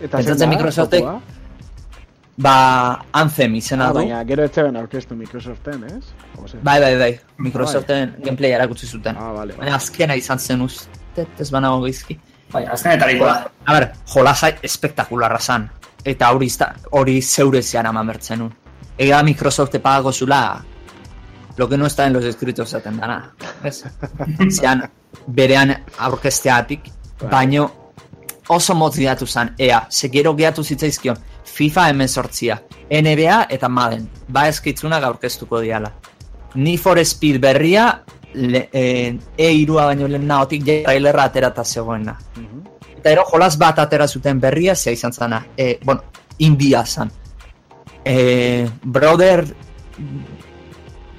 Eta 0.00 0.16
Pentsatzen 0.18 0.48
Microsoftek-? 0.50 1.08
Ba, 2.42 3.04
Anthem 3.12 3.54
izena 3.54 3.88
Ah, 3.88 3.92
du. 3.92 3.98
baina 4.00 4.24
gero 4.24 4.42
ez 4.44 4.52
zegoen 4.54 4.76
aurkeztu 4.76 5.14
Microsoften, 5.14 5.82
ez? 5.84 6.04
Ze? 6.50 6.58
Bai, 6.62 6.80
bai, 6.80 6.96
bai. 6.98 7.20
Microsoften 7.38 8.14
gameplay 8.24 8.52
erakutsi 8.56 8.86
zuten. 8.86 9.16
Ah, 9.16 9.32
vale. 9.32 9.52
Baina 9.58 9.74
azkena 9.76 10.14
izan 10.16 10.38
zen 10.38 10.62
uste, 10.62 11.26
ez 11.38 11.50
banago 11.50 11.82
gizki. 11.84 12.18
Bai, 12.52 12.64
azkenetariko 12.72 13.26
da. 13.26 13.50
A 13.66 13.72
ber, 13.76 13.92
jolasa 14.14 14.48
espektakularra 14.62 15.38
zan. 15.38 15.68
Eta 16.04 16.32
hori 16.32 16.48
hori 16.90 17.20
zeure 17.22 17.62
zean 17.62 17.86
ama 17.86 18.02
mertzen 18.02 18.38
nun. 18.38 18.52
Ega 18.98 19.22
Microsoft 19.22 19.72
te 19.72 19.80
pagago 19.80 20.12
zula 20.12 20.64
lo 21.56 21.68
que 21.68 21.76
no 21.76 21.86
está 21.86 22.06
en 22.06 22.12
los 22.12 22.24
escritos 22.24 22.70
zaten 22.70 22.96
dana. 22.96 23.34
Zean, 24.50 24.90
berean 25.26 25.84
aurkesteatik, 25.98 26.90
baino 27.30 27.70
oso 28.48 28.74
motz 28.74 28.96
gehatu 28.96 29.26
zan, 29.26 29.54
ea, 29.58 29.86
ze 29.90 30.10
gero 30.10 30.34
gehatu 30.36 30.64
zitzaizkion, 30.64 31.18
FIFA 31.44 31.88
emezortzia, 31.90 32.62
NBA 32.90 33.46
eta 33.50 33.68
Madden, 33.68 34.08
ba 34.28 34.48
eskitzunak 34.48 35.04
aurkeztuko 35.04 35.60
diala. 35.60 35.92
Ni 36.54 36.76
for 36.78 37.04
Speed 37.04 37.40
berria, 37.40 38.02
le, 38.34 38.68
eh, 38.72 39.14
E3a 39.36 39.86
baino 39.86 40.08
lehen 40.08 40.26
naotik, 40.26 40.64
ja 40.66 40.82
trailerra 40.84 41.24
aterata 41.24 41.64
zegoena. 41.64 42.18
Mhm. 42.36 42.71
Eta 43.02 43.10
ero 43.10 43.24
jolas 43.26 43.56
bat 43.58 43.80
atera 43.82 44.06
zuten 44.06 44.38
berria, 44.40 44.76
zea 44.78 44.92
izan 44.94 45.12
zana, 45.12 45.40
e, 45.58 45.78
bueno, 45.82 46.04
india 46.38 46.84
zan. 46.86 47.10
E, 48.04 48.68
brother 48.82 49.42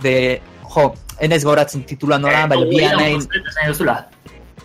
de, 0.02 0.42
jo, 0.64 0.94
enez 1.20 1.44
goratzen 1.44 1.84
titula 1.88 2.18
nola, 2.20 2.46
baina 2.48 2.70
bi 2.70 2.80
anain, 2.88 3.20
Esan 3.20 3.68
duzula. 3.68 3.98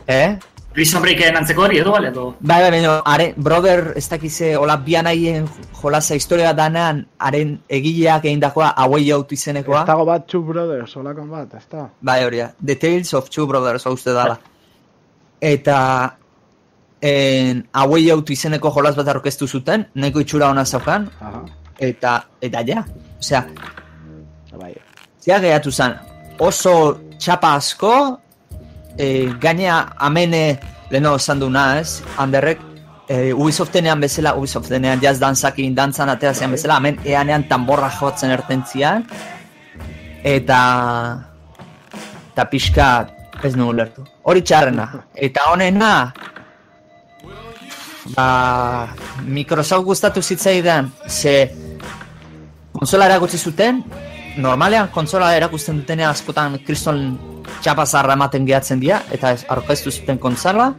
eh? 0.07 0.37
Prison 0.79 1.03
Breaken 1.03 1.37
antzeko 1.41 1.65
hori 1.65 1.81
edo, 1.81 1.91
bale, 1.91 2.13
edo? 2.13 2.29
Bai, 2.39 2.61
bai, 2.63 2.71
baina, 2.71 2.93
are, 3.05 3.33
brother, 3.37 3.95
ez 3.99 4.05
dakize, 4.13 4.53
hola, 4.57 4.77
bi 4.77 4.95
anaien 4.95 5.49
jolasa 5.81 6.15
historia 6.15 6.53
danean, 6.55 7.01
haren 7.19 7.57
egileak 7.69 8.29
egindakoa, 8.31 8.69
Away 8.85 9.11
Out 9.17 9.33
izenekoa. 9.35 9.81
Ez 9.83 9.91
dago 9.91 10.07
bat 10.07 10.27
Two 10.31 10.45
Brothers, 10.47 10.95
olakon 11.03 11.31
bat, 11.35 11.51
ez 11.59 11.67
da? 11.71 11.89
Bai, 12.01 12.21
hori. 12.29 12.45
The 12.63 12.77
Tales 12.77 13.11
of 13.15 13.29
Two 13.29 13.49
Brothers, 13.51 13.87
hau 13.91 13.97
uste 13.99 14.15
dala. 14.15 14.39
Eta 15.41 15.81
en, 17.01 17.67
Away 17.73 18.11
Out 18.11 18.31
izeneko 18.31 18.73
jolas 18.75 18.97
bat 18.99 19.09
aurkeztu 19.09 19.49
zuten, 19.49 19.87
nahiko 19.95 20.23
itxura 20.25 20.51
ona 20.51 20.65
zaukan, 20.65 21.09
Aha, 21.21 21.43
eta, 21.79 22.15
eta 22.43 22.65
ja. 22.67 22.85
Osea, 23.19 23.43
bai. 24.59 24.75
zea 25.21 25.39
gehatu 25.43 25.73
zen, 25.73 25.95
oso 26.39 26.75
txapa 27.19 27.55
asko, 27.59 27.93
e, 28.97 29.31
gainea 29.41 29.79
amene 29.99 30.59
leheno 30.91 31.17
esan 31.17 31.41
duna 31.41 31.79
ez, 31.81 32.03
handerrek, 32.17 32.61
e, 33.09 33.33
Ubisoftenean 33.33 34.01
bezala, 34.01 34.35
Ubisoftenean 34.39 35.01
jazz 35.03 35.19
danzakin 35.21 35.75
dantzan 35.75 36.13
atera 36.15 36.35
zean 36.35 36.55
bezala, 36.55 36.79
hemen 36.79 37.01
eanean 37.05 37.49
tamborra 37.49 37.91
jotzen 37.91 38.31
ertentzian, 38.31 39.07
eta 40.23 40.61
eta 42.33 42.45
pixka 42.51 42.89
ez 43.43 43.55
nu 43.57 43.69
ulertu. 43.73 44.05
Hori 44.23 44.43
txarrena. 44.43 44.87
Eta 45.27 45.49
honena, 45.53 46.13
ba, 48.17 48.95
Microsoft 49.27 49.85
gustatu 49.85 50.23
zitzaidan, 50.23 50.93
ze 51.09 51.51
konsola 52.73 53.07
erakutsi 53.07 53.39
zuten, 53.39 53.83
normalean 54.39 54.89
konsola 54.95 55.33
erakusten 55.37 55.81
dutenean 55.81 56.11
askotan 56.15 56.59
kriston 56.67 57.19
txapazarra 57.63 58.15
ematen 58.15 58.47
gehatzen 58.47 58.81
dira, 58.81 59.03
eta 59.13 59.33
ez 59.35 59.45
aurkeztu 59.51 59.91
zuten 59.91 60.19
konsola, 60.19 60.71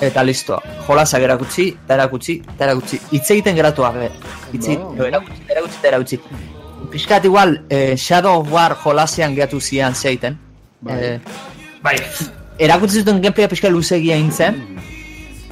eta 0.00 0.22
listo, 0.22 0.60
jolasak 0.86 1.22
erakutsi, 1.26 1.68
eta 1.84 1.94
erakutsi, 1.94 2.38
eta 2.54 2.68
erakutsi, 2.68 3.00
hitz 3.10 3.30
egiten 3.34 3.56
geratu 3.56 3.82
gabe, 3.82 4.10
hitz 4.52 4.68
Ondo, 4.68 4.90
ondo. 4.90 5.06
erakutsi, 5.06 5.42
erakutsi, 5.48 5.78
eta 5.80 5.88
erakutsi. 5.88 6.20
Piskat 6.92 7.24
igual, 7.24 7.64
eh, 7.68 7.96
Shadow 7.96 8.40
of 8.40 8.52
War 8.52 8.76
jolasean 8.84 9.34
gehatu 9.34 9.60
zian 9.60 9.94
zeiten, 9.94 10.38
Bai. 10.80 10.98
eh, 11.04 11.20
Bai, 11.82 11.96
erakutsi 12.58 13.00
zuten 13.00 13.20
gameplaya 13.22 13.48
pixka 13.48 13.68
luzegia 13.70 14.16
intzen, 14.16 14.60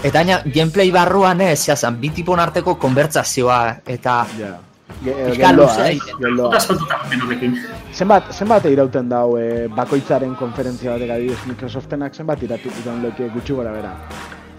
eta 0.07 0.23
baina 0.23 0.39
gameplay 0.47 0.93
barruan 0.95 1.41
ez, 1.41 1.59
zehazan, 1.67 1.99
bi 2.01 2.13
tipon 2.15 2.41
arteko 2.41 2.77
konbertsazioa, 2.87 3.61
eta 3.87 4.23
Ja. 4.39 4.55
Geldoa. 5.03 5.89
Geldoa. 6.21 6.57
Askoltuta 6.57 7.01
den 7.11 7.23
horrekin. 7.27 7.59
Zenbat, 7.93 8.31
zenbat 8.33 8.65
irauten 8.71 9.09
dau 9.11 9.37
bakoitzaren 9.77 10.35
konferentzia 10.39 10.95
batek 10.95 11.11
adibidez 11.17 11.43
Microsoftenak 11.51 12.15
zenbat 12.15 12.43
iratu 12.47 12.73
iraun 12.83 13.03
leke 13.03 13.29
gutxi 13.35 13.59
gora 13.59 13.75
bera. 13.75 13.93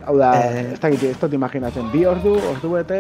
Hau 0.08 0.16
da, 0.18 0.28
Eh. 0.40 0.72
ez 0.74 0.80
dakit, 0.80 1.02
ez 1.04 1.18
dut 1.20 1.34
imaginatzen, 1.36 1.90
bi 1.92 2.06
ordu, 2.08 2.38
ordu 2.54 2.70
bete, 2.78 3.00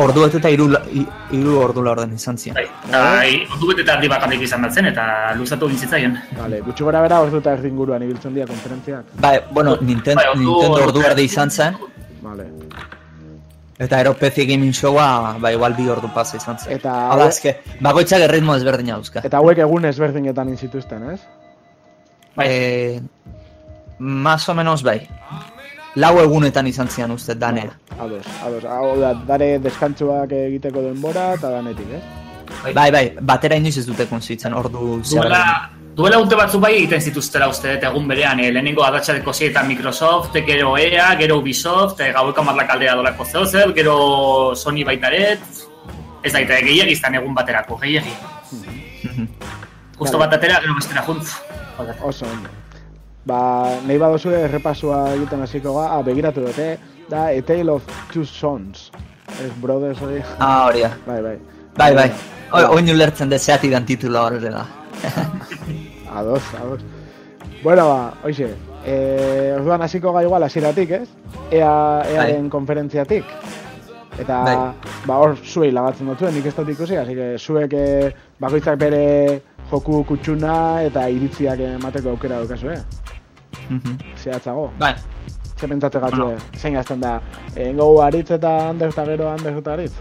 ordu 0.00 0.22
eta 0.24 0.48
hiru 0.48 0.68
la- 0.72 0.80
hi- 0.88 1.06
hiru 1.36 1.58
ordu 1.60 1.82
laurden 1.84 2.14
izan 2.16 2.38
zian. 2.38 2.54
Bai, 2.56 2.64
eta 2.88 3.02
ordu 3.54 3.68
bete 3.68 3.82
eta 3.82 3.96
erdi 3.98 4.08
bakarrik 4.08 4.40
izan 4.46 4.62
batzen, 4.62 4.86
eta 4.86 5.34
luzatu 5.36 5.66
egin 5.68 5.78
zitzaien. 5.78 6.16
vale, 6.40 6.60
gutxi 6.62 6.84
gora 6.84 7.02
bera 7.02 7.20
ordu 7.20 7.36
eta 7.42 7.52
erdin 7.52 7.76
guruan 7.76 8.02
ibiltzen 8.02 8.32
dira 8.34 8.46
konferentziak. 8.46 9.04
Bai, 9.20 9.40
bueno, 9.50 9.76
Nintendo, 9.82 10.22
Bai, 10.22 10.32
ordu- 10.34 10.48
Nintendo 10.62 10.84
ordu 10.88 11.00
erdi 11.02 11.22
izan 11.24 11.50
zen, 11.50 11.76
Vale. 12.22 12.46
eta 13.78 14.00
ero 14.00 14.14
PC 14.14 14.46
Gaming 14.46 14.72
Showa, 14.72 15.36
ba, 15.38 15.52
igual 15.52 15.74
bi 15.74 15.86
ordu 15.88 16.08
pasa 16.14 16.36
izan 16.38 16.58
zen. 16.58 16.72
Eta, 16.72 17.10
Hau 17.10 17.18
da, 17.18 17.26
eske, 17.28 17.58
bakoitzak 17.80 18.20
erritmo 18.20 18.54
ezberdina 18.56 18.94
dauzka. 18.94 19.20
eta 19.22 19.36
hauek 19.36 19.58
egun 19.58 19.84
ezberdinetan 19.84 20.48
inzituzten, 20.48 21.10
ez? 21.10 21.20
Bai. 22.34 22.46
Eh, 22.48 23.00
más 23.98 24.48
o 24.48 24.54
menos 24.54 24.82
bai. 24.82 25.06
Lau 26.00 26.14
egunetan 26.22 26.66
izan 26.70 26.88
zian 26.88 27.10
uste 27.12 27.34
danea. 27.36 27.74
Ados, 28.00 28.24
ados. 28.40 28.64
Hau 28.64 28.94
da, 28.96 29.12
dare 29.28 29.58
deskantzuak 29.60 30.30
egiteko 30.32 30.80
denbora 30.86 31.32
eta 31.36 31.50
danetik, 31.52 31.90
ez? 31.98 32.02
Bai, 32.72 32.88
bai, 32.94 33.04
batera 33.20 33.58
inoiz 33.60 33.76
ez 33.80 33.84
dute 33.86 34.06
konzitzen, 34.08 34.54
ordu 34.56 35.00
Duela, 35.10 35.42
duela 35.96 36.20
urte 36.22 36.38
batzuk 36.38 36.62
bai 36.64 36.72
egiten 36.78 37.00
zituztela 37.00 37.48
uste 37.52 37.74
dut 37.74 37.84
egun 37.90 38.08
berean, 38.08 38.40
eh, 38.40 38.50
lehenengo 38.54 38.84
adatxadeko 38.86 39.32
zietan 39.32 39.68
Microsoft, 39.68 40.36
gero 40.46 40.76
EA, 40.78 41.10
gero 41.20 41.38
Ubisoft, 41.42 42.00
eh, 42.00 42.12
gaueko 42.16 42.44
marlak 42.44 42.72
aldea 42.76 42.96
dolako 42.96 43.24
zeo 43.24 43.44
zer, 43.46 43.74
gero 43.76 44.54
Sony 44.56 44.84
baitaret, 44.84 45.44
ez 46.22 46.32
daite, 46.32 46.62
gehiagi 46.70 46.96
izan 46.96 47.20
egun 47.20 47.34
baterako, 47.34 47.76
gehiagi. 47.84 48.16
Justo 49.98 50.16
Vale. 50.18 50.26
bat 50.26 50.38
atera, 50.38 50.60
gero 50.64 50.74
bestera 50.80 51.04
junt. 51.06 51.36
Joder. 51.76 51.96
Oso 52.02 52.26
ondo. 52.26 52.61
Ba, 53.24 53.38
nahi 53.86 53.98
badozue 54.02 54.40
errepasua 54.48 55.12
egiten 55.14 55.44
hasiko 55.44 55.76
ga, 55.76 55.86
ah, 55.96 56.02
begiratu 56.02 56.42
dut, 56.42 56.58
eh? 56.58 56.76
Da, 57.08 57.28
A 57.30 57.42
Tale 57.46 57.70
of 57.70 57.86
Two 58.10 58.24
Sons. 58.26 58.90
Ez 59.38 59.52
brothers 59.62 60.00
hori. 60.02 60.18
Ah, 60.38 60.66
hori 60.66 60.82
da. 60.82 60.90
Bai, 61.06 61.20
bai. 61.22 61.36
Bai, 61.76 61.94
bai. 61.94 62.08
Oi, 62.52 62.64
oin 62.76 62.90
ulertzen 62.92 63.30
deseati 63.30 63.70
dan 63.70 63.86
titula 63.86 64.26
hori 64.26 64.40
da. 64.42 64.66
Ados, 66.18 66.42
ados. 66.58 66.82
Bueno, 67.62 67.86
ba, 67.88 68.12
oixe, 68.26 68.50
eh, 68.84 69.54
orduan 69.54 69.82
hasiko 69.86 70.12
ga 70.12 70.24
igual 70.26 70.42
hasieratik, 70.42 70.90
ez? 70.90 71.08
Ea, 71.50 71.70
earen 72.10 72.50
konferentziatik. 72.50 73.24
Eta, 74.18 74.42
Bai. 74.44 74.56
ba, 75.06 75.16
hor 75.22 75.38
zuei 75.40 75.70
lagatzen 75.72 76.10
dut 76.10 76.26
nik 76.34 76.50
ez 76.50 76.54
dut 76.58 76.68
ikusi, 76.68 76.98
así 77.00 77.14
que 77.16 77.38
zuek 77.38 77.72
eh, 77.78 78.10
bakoitzak 78.42 78.76
bere 78.82 79.40
joku 79.70 80.02
kutsuna 80.04 80.82
eta 80.84 81.06
iritziak 81.08 81.62
emateko 81.70 82.12
aukera 82.12 82.42
daukazu, 82.42 82.74
eh? 82.74 83.01
Mhm. 83.68 83.98
Zehatzago. 84.22 84.72
Bai, 84.78 84.94
Ze 85.60 85.68
pentsatze 85.68 85.98
gatzu, 86.00 86.16
Bueno. 86.16 86.38
eh? 86.38 86.58
zein 86.58 86.76
azten 86.76 87.00
da, 87.00 87.20
engo 87.54 88.02
aritz 88.02 88.30
eta 88.34 88.68
ander 88.70 88.88
eta 88.88 89.04
gero 89.06 89.28
ander 89.30 89.56
eta 89.58 89.72
aritz? 89.72 89.92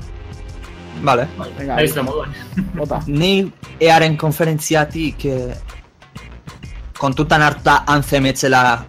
vale. 1.03 1.27
Venga, 1.57 1.75
Nahiz 1.75 1.93
da 1.95 2.01
moduan. 2.03 2.33
bota. 2.75 2.99
Ni 3.07 3.51
earen 3.79 4.17
konferentziatik 4.17 5.25
eh, 5.25 5.53
kontutan 6.97 7.41
hartuta 7.41 7.83
Anthem 7.87 8.25
etzela 8.25 8.85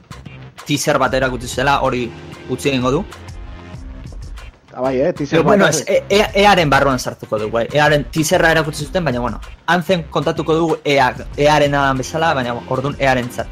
teaser 0.66 0.98
bat 0.98 1.14
erakutsi 1.14 1.48
zela, 1.48 1.80
hori 1.82 2.10
utzi 2.50 2.68
egingo 2.70 2.90
du. 2.90 3.04
Ah, 4.74 4.80
bai, 4.80 5.00
eh, 5.00 5.12
teaser 5.12 5.38
Pero, 5.38 5.44
bueno, 5.44 5.66
ez, 5.68 5.84
e, 5.86 6.04
e, 6.08 6.22
earen 6.42 6.70
barruan 6.70 6.98
sartuko 6.98 7.38
dugu, 7.38 7.52
bai. 7.52 7.66
Earen 7.72 8.06
teaserra 8.10 8.50
erakutsi 8.52 8.86
zuten, 8.86 9.04
baina, 9.04 9.20
bueno, 9.20 9.40
Anthem 9.66 10.04
kontatuko 10.08 10.54
dugu 10.54 10.76
ea, 10.84 11.14
earen 11.36 11.74
adan 11.74 11.98
bezala, 11.98 12.32
baina, 12.34 12.54
orduan 12.68 12.96
earen 12.98 13.28
zat. 13.30 13.46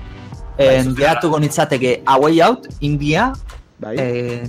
Eh, 0.59 0.83
zuzen 0.83 0.95
geratuko 0.95 1.39
nitzateke 1.41 2.03
A 2.07 2.19
Way 2.19 2.43
Out, 2.43 2.67
India, 2.81 3.33
bai, 3.79 3.97
eh, 3.99 4.45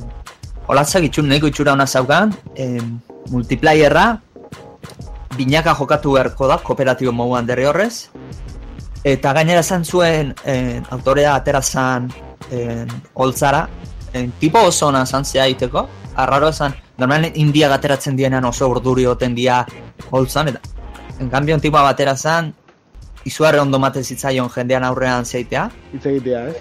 olatzak 0.67 1.03
itxun, 1.07 1.27
nahiko 1.27 1.47
itxura 1.47 1.73
hona 1.73 1.87
zaukan, 1.87 2.33
eh, 2.55 2.81
multiplayerra, 3.31 4.19
binaka 5.37 5.75
jokatu 5.75 6.13
beharko 6.13 6.47
da, 6.47 6.57
kooperatibo 6.57 7.11
moduan 7.11 7.45
derrihorrez, 7.45 8.09
eta 9.03 9.33
gainera 9.33 9.61
esan 9.61 9.85
zuen 9.85 10.35
eh, 10.45 10.81
autorea 10.89 11.35
atera 11.35 11.61
zan 11.61 12.11
eh, 12.51 12.85
holtzara, 13.13 13.67
eh, 14.13 14.29
tipo 14.39 14.59
oso 14.59 14.87
ona 14.87 15.05
zan 15.05 15.25
zea 15.25 15.47
iteko, 15.47 15.87
arraro 16.15 16.49
esan, 16.49 16.75
normalen 16.97 17.31
india 17.35 17.69
gateratzen 17.69 18.15
dienan 18.15 18.45
oso 18.45 18.67
urduri 18.69 19.05
oten 19.05 19.35
dia 19.35 19.65
holtzan, 20.11 20.49
eta 20.49 20.59
en 21.19 21.29
cambio 21.29 21.57
tipa 21.59 21.81
batera 21.81 22.17
zan, 22.17 22.53
izuarre 23.25 23.59
ondo 23.59 23.79
mate 23.79 24.03
zitzaion 24.03 24.49
jendean 24.49 24.83
aurrean 24.83 25.25
zeitea, 25.25 25.69
hitz 25.93 26.05
egitea, 26.05 26.45
ez? 26.47 26.55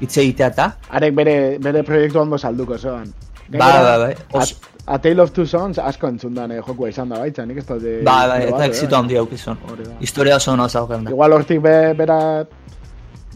hitz 0.00 0.16
egitea 0.16 0.52
eta, 0.54 0.68
Arek 0.90 1.14
bere, 1.14 1.36
bere 1.62 1.82
proiektu 1.86 2.20
ondo 2.20 2.38
salduko 2.38 2.78
zoan. 2.78 3.12
bai, 3.48 3.58
bai, 3.60 3.98
bai, 3.98 4.14
os, 4.32 4.54
A, 4.86 4.94
a 4.94 4.98
Tale 4.98 5.22
of 5.22 5.30
Two 5.32 5.46
Sons 5.46 5.78
asko 5.78 6.08
entzun 6.08 6.34
dan, 6.34 6.50
eh, 6.50 6.62
jokua 6.66 6.88
izan 6.90 7.08
da 7.08 7.18
baitza, 7.20 7.44
nik 7.46 7.58
ez 7.58 7.66
eh, 7.70 8.00
bai, 8.02 8.28
bai, 8.28 8.38
eta 8.40 8.48
probatu, 8.48 8.64
exito 8.70 8.94
eh. 8.94 8.98
handi 8.98 9.16
aukizun. 9.16 9.58
Hori 9.70 9.84
da. 9.84 9.94
Historia 10.00 10.36
oso 10.36 10.52
ona 10.52 10.68
zauken 10.68 11.04
da. 11.04 11.10
Igual 11.10 11.32
hortik 11.32 11.60
be, 11.62 11.74
bera, 11.94 12.18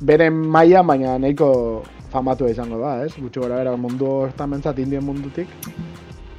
bere 0.00 0.30
maila, 0.30 0.82
baina 0.82 1.18
nahiko 1.18 1.84
famatua 2.10 2.50
izango 2.50 2.80
da, 2.80 2.96
ez? 3.04 3.12
Gutxi 3.14 3.40
gora 3.40 3.60
bera 3.62 3.76
mundu 3.76 4.08
hortan 4.24 4.50
mentzat, 4.50 4.78
indien 4.82 5.04
mundutik. 5.06 5.48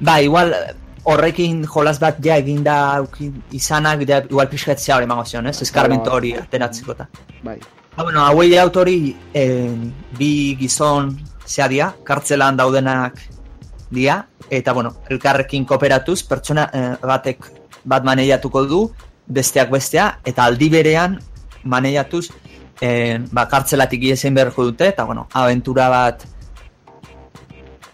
Ba, 0.00 0.20
igual 0.20 0.52
horrekin 1.04 1.64
jolas 1.66 1.98
bat 2.00 2.18
ja 2.24 2.36
eginda 2.36 2.98
auki- 2.98 3.32
izanak, 3.52 4.04
ja, 4.08 4.22
igual 4.24 4.48
pixkatzea 4.48 4.96
hori 4.96 5.04
emango 5.04 5.24
zion, 5.24 5.46
ez? 5.46 5.62
Eskarmentu 5.62 6.10
hori 6.10 6.34
ateratzeko 6.34 6.92
eta. 6.92 7.08
Bai, 7.42 7.58
Ba, 7.98 8.04
bueno, 8.04 8.20
hauei 8.24 8.48
de 8.48 8.60
autori 8.60 9.16
eh, 9.34 9.74
bi 10.16 10.54
gizon 10.60 11.16
zea 11.44 11.66
dia, 11.66 11.88
kartzelan 12.04 12.56
daudenak 12.56 13.18
dia, 13.90 14.20
eta 14.50 14.72
bueno, 14.72 14.92
elkarrekin 15.10 15.64
kooperatuz, 15.66 16.22
pertsona 16.22 16.68
eh, 16.72 16.92
batek 17.02 17.48
bat 17.84 18.04
maneiatuko 18.04 18.64
du, 18.70 18.80
besteak 19.26 19.70
bestea, 19.70 20.20
eta 20.24 20.44
aldi 20.44 20.68
berean 20.70 21.18
maneiatuz, 21.64 22.28
eh, 22.80 23.18
ba, 23.32 23.48
kartzelatik 23.50 24.06
iesen 24.12 24.34
beharko 24.34 24.68
dute, 24.70 24.92
eta 24.94 25.02
bueno, 25.02 25.26
aventura 25.34 25.88
bat 25.88 26.22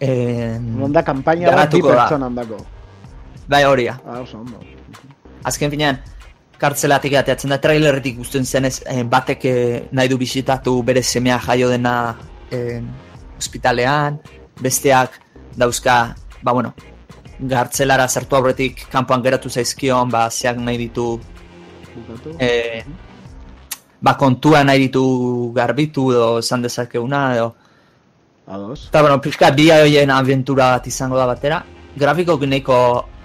eh, 0.00 0.58
onda 0.82 1.02
kampaina 1.02 1.50
bat 1.54 1.72
bi 1.72 1.80
da. 1.80 1.94
pertsonan 1.94 2.34
dako. 2.34 2.60
Bai 3.48 3.64
horia. 3.64 4.00
Ah, 4.06 4.20
oso 4.20 4.38
ondo. 4.38 4.60
Azken 5.44 5.70
finean, 5.70 6.00
kartzelatik 6.58 7.16
ateatzen 7.20 7.52
da 7.52 7.58
trailerretik 7.60 8.16
guztien 8.18 8.44
zenez, 8.44 8.80
eh, 8.86 9.02
batek 9.04 9.44
eh, 9.44 9.82
nahi 9.92 10.08
du 10.08 10.18
bisitatu 10.18 10.82
bere 10.82 11.02
semea 11.02 11.38
jaio 11.38 11.68
dena 11.68 12.16
eh, 12.50 12.80
ospitalean, 13.38 14.18
besteak 14.60 15.20
dauzka, 15.56 16.14
ba 16.42 16.52
bueno, 16.52 16.74
gartzelara 17.40 18.08
sartu 18.08 18.36
aurretik 18.36 18.86
kanpoan 18.90 19.22
geratu 19.22 19.50
zaizkion, 19.50 20.10
ba, 20.10 20.28
zeak 20.30 20.56
nahi 20.56 20.78
ditu, 20.78 21.18
eh, 22.38 22.84
ba, 24.00 24.16
kontua 24.16 24.64
nahi 24.64 24.86
ditu 24.86 25.04
garbitu, 25.54 26.10
edo 26.12 26.38
esan 26.38 26.62
dezakeguna, 26.62 27.26
edo, 27.36 27.54
Ados. 28.46 28.88
Eta, 28.88 29.00
bueno, 29.00 29.20
pixka 29.24 29.50
bi 29.56 29.70
hoien 29.72 30.10
aventura 30.12 30.74
bat 30.74 30.86
izango 30.86 31.16
da 31.16 31.26
batera. 31.26 31.62
Grafiko 31.96 32.36
nahiko 32.44 32.76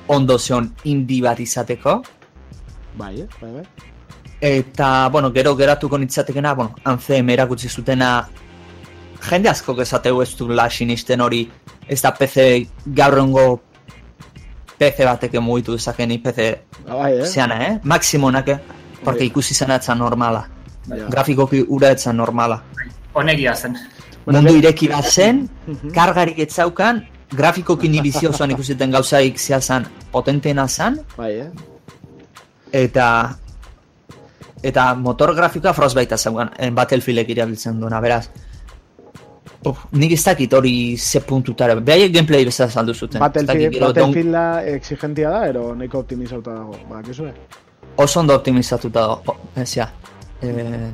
ondo 0.09 0.37
zion 0.39 0.73
indie 0.83 1.21
bat 1.21 1.39
izateko. 1.39 2.01
Bai, 2.97 3.21
eh? 3.21 3.27
bai, 3.41 3.51
bai. 3.59 3.65
Eta, 4.41 5.09
bueno, 5.11 5.31
gero 5.33 5.55
geratuko 5.55 5.97
nitzatekena, 5.97 6.53
bueno, 6.55 6.75
Anthem 6.83 7.29
erakutsi 7.29 7.69
zutena 7.69 8.27
jende 9.29 9.49
asko 9.49 9.75
esateu 9.81 10.21
ez 10.23 10.31
duela 10.37 10.69
sinisten 10.69 11.21
hori 11.21 11.43
ez 11.87 12.01
da 12.01 12.13
PC 12.15 12.45
gaurrengo 12.85 13.59
PC 14.79 15.03
batek 15.03 15.35
mugitu 15.43 15.75
dezakeni 15.75 16.17
PC 16.23 16.47
Ah, 16.87 16.95
bai, 16.95 17.19
eh? 17.19 17.25
zeana, 17.25 17.59
eh? 17.67 17.79
Maximonak, 17.83 18.47
eh? 18.47 18.59
Porque 19.03 19.19
Bai. 19.19 19.27
ikusi 19.27 19.53
zena 19.53 19.75
etzan 19.75 19.99
normala. 19.99 20.47
Ja. 20.87 21.05
Grafikoki 21.09 21.63
ura 21.67 21.91
etzan 21.91 22.17
normala. 22.17 22.63
Honegia 23.13 23.55
zen. 23.55 23.77
Mundu 24.25 24.55
ireki 24.57 24.87
bat 24.87 25.05
zen, 25.05 25.47
kargarik 25.97 26.39
etzaukan, 26.39 27.03
grafikoki 27.35 27.89
nibizio 27.89 28.29
osoan 28.29 28.51
ikusiten 28.51 28.91
gauzaik 28.91 29.37
zehazan 29.37 29.85
potentena 30.11 30.67
zan, 30.67 30.99
Bai, 31.17 31.31
eh? 31.39 31.49
eta 32.71 33.35
eta 34.63 34.93
motor 34.95 35.33
grafikoa 35.35 35.73
Frostbite 35.73 36.17
zeugan, 36.17 36.51
en 36.57 36.75
Battlefieldek 36.75 37.29
irabiltzen 37.29 37.79
duena, 37.79 38.01
beraz. 38.03 38.29
Uf, 39.65 39.79
nik 39.91 40.13
ez 40.15 40.21
dakit 40.23 40.53
hori 40.55 40.97
ze 40.97 41.19
puntutara, 41.19 41.75
behaiek 41.75 42.13
gameplay 42.15 42.45
bezala 42.47 42.71
saldu 42.71 42.93
zuten. 42.93 43.19
Battlefield, 43.19 43.73
gero 43.73 43.87
don- 43.93 43.95
Battlefielda 44.09 44.63
exigentia 44.75 45.29
da, 45.29 45.47
ero 45.47 45.73
nahiko 45.75 45.99
optimizauta 45.99 46.53
dago. 46.53 46.77
Ba, 46.89 47.01
kizue? 47.03 47.33
oso 47.99 48.19
ondo 48.21 48.35
optimizatuta 48.35 49.01
dago, 49.01 49.35
ez 49.55 49.73
ja, 49.75 49.89
eh, 50.41 50.91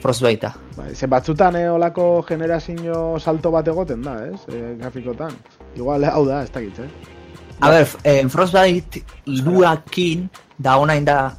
Frostbite. 0.00 0.52
Bai, 0.76 0.94
ze 0.94 1.06
batzutan 1.06 1.56
eh, 1.56 1.70
olako 1.72 2.22
generazio 2.22 3.18
salto 3.18 3.50
bat 3.50 3.66
egoten 3.66 4.02
da, 4.02 4.14
ez? 4.28 4.40
E, 4.54 4.76
grafikotan. 4.78 5.32
Igual, 5.74 6.04
hau 6.04 6.24
da, 6.28 6.42
ez 6.44 6.50
dakit, 6.52 6.78
eh? 6.78 7.15
A 7.60 7.70
ber, 7.70 7.88
eh, 8.04 8.28
Frostbite 8.28 9.02
iruakin 9.26 10.28
da 10.58 10.76
onain 10.78 11.04
da, 11.04 11.32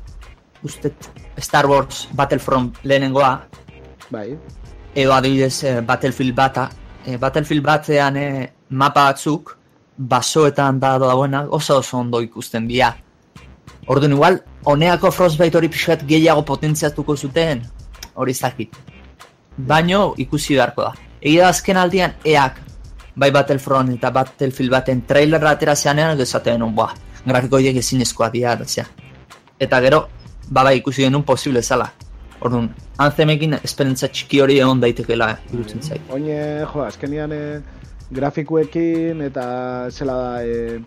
ustet, 0.64 1.10
Star 1.38 1.68
Wars 1.70 2.08
Battlefront 2.14 2.78
lehenengoa, 2.84 3.48
Bai, 4.10 4.38
edo 4.96 5.14
adibidez 5.14 5.64
eh, 5.64 5.82
Battlefield 5.82 6.34
bata. 6.36 6.70
Eh, 7.06 7.18
Battlefield 7.18 7.64
batean 7.64 8.18
eh, 8.18 8.48
mapa 8.70 9.10
batzuk 9.12 9.58
basoetan 9.98 10.80
da 10.80 10.98
dagoenak 11.00 11.52
oso 11.54 11.78
oso 11.78 11.98
ondo 11.98 12.22
ikusten 12.22 12.68
dira. 12.68 12.96
Orduan 13.88 14.12
igual, 14.12 14.40
honeako 14.66 15.12
Frostbite 15.12 15.58
hori 15.58 15.70
pixkat 15.70 16.04
gehiago 16.08 16.44
potentziatuko 16.46 17.16
zuten, 17.16 17.62
hori 18.16 18.32
ez 18.32 18.42
dakit. 18.42 18.76
Baino 19.58 20.14
ikusi 20.18 20.56
beharko 20.56 20.90
da. 20.90 20.94
Egia 21.22 21.46
da 21.46 21.50
azken 21.50 21.78
aldian 21.78 22.14
eak 22.24 22.60
bai 23.18 23.32
Battlefront 23.34 23.94
eta 23.96 24.12
Battlefield 24.14 24.72
baten 24.72 25.02
trailerra 25.10 25.56
atera 25.58 25.76
zeanean 25.76 26.20
esaten 26.22 26.60
non, 26.62 26.76
buah, 26.76 26.94
grafiko 27.26 27.58
horiek 27.58 27.80
ezinezkoa 27.82 28.30
dira, 28.34 28.54
eta. 28.54 28.86
Eta 29.60 29.80
gero, 29.82 30.04
ba 30.50 30.64
bai 30.64 30.78
ikusi 30.78 31.04
genuen 31.04 31.26
posible 31.26 31.64
zala. 31.64 31.90
Orduan, 32.40 32.70
Anthemekin 33.02 33.58
esperantza 33.64 34.08
txiki 34.14 34.42
hori 34.44 34.60
egon 34.62 34.80
daitekela 34.82 35.32
irutzen 35.52 35.82
zait. 35.82 36.02
oine, 36.14 36.38
jo, 36.70 36.84
azkenian 36.86 37.34
eh, 37.34 37.62
grafikuekin 38.14 39.24
eta 39.26 39.46
zela 39.90 40.18
da, 40.22 40.44
eh, 40.46 40.80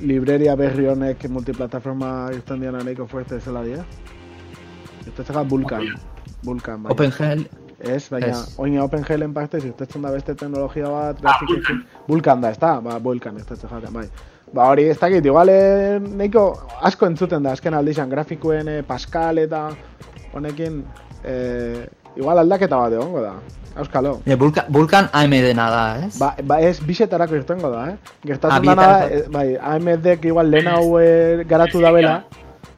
libreria 0.00 0.54
berri 0.56 0.86
honek 0.86 1.26
multiplataforma 1.28 2.30
irten 2.36 2.62
dian 2.62 2.78
nahiko 2.78 3.06
fuerte 3.10 3.40
zela 3.40 3.64
dira. 3.66 3.82
Irtetzen 5.06 5.48
Vulkan. 5.50 5.82
Vulkan, 6.44 6.82
bai. 6.84 6.92
OpenGL, 6.92 7.44
Ez, 7.80 8.08
baina, 8.12 8.26
Ez. 8.28 8.54
oina 8.60 8.82
OpenGL-en 8.84 9.32
partez, 9.32 9.62
irtetzen 9.64 10.02
da 10.04 10.10
beste 10.12 10.34
teknologia 10.34 10.88
bat, 10.92 11.20
grafikekin. 11.22 11.78
Vulkan 12.08 12.40
da, 12.42 12.50
ez 12.52 12.58
da? 12.60 12.74
Ba, 12.84 12.98
Vulkan, 13.00 13.38
ez 13.40 13.46
da 13.48 13.56
jaten, 13.56 13.92
bai. 13.94 14.04
Ba, 14.52 14.66
hori, 14.68 14.88
ez 14.90 14.98
dakit, 14.98 15.24
igual, 15.24 15.48
eh, 15.48 16.00
nahiko 16.00 16.42
asko 16.82 17.06
entzuten 17.06 17.42
da, 17.46 17.52
azken 17.56 17.74
aldizan, 17.78 18.10
grafikuen 18.10 18.68
eh, 18.68 18.82
Pascal 18.86 19.38
eta 19.38 19.68
honekin, 20.34 20.82
eh, 21.24 21.86
igual 22.16 22.38
aldaketa 22.42 22.76
bat 22.76 22.92
egongo 22.98 23.22
da. 23.24 23.34
Euskalo. 23.78 24.20
e, 24.26 24.34
Vulkan, 24.34 24.64
Vulkan 24.68 25.08
AMD-na 25.14 25.70
da, 25.70 25.82
ez? 26.04 26.18
Ba, 26.18 26.34
ba 26.44 26.60
ez 26.60 26.80
bisetarako 26.84 27.36
irtengo 27.38 27.70
da, 27.70 27.84
eh? 27.92 27.96
Gertatzen 28.26 28.58
Ah, 28.58 28.74
dana, 28.74 28.86
da, 28.86 29.06
eh, 29.06 29.24
bai, 29.30 29.56
AMD-ek 29.56 30.24
igual 30.26 30.50
lehen 30.50 30.66
hau 30.68 30.98
eh, 30.98 31.44
garatu 31.48 31.80
dabela, 31.80 32.24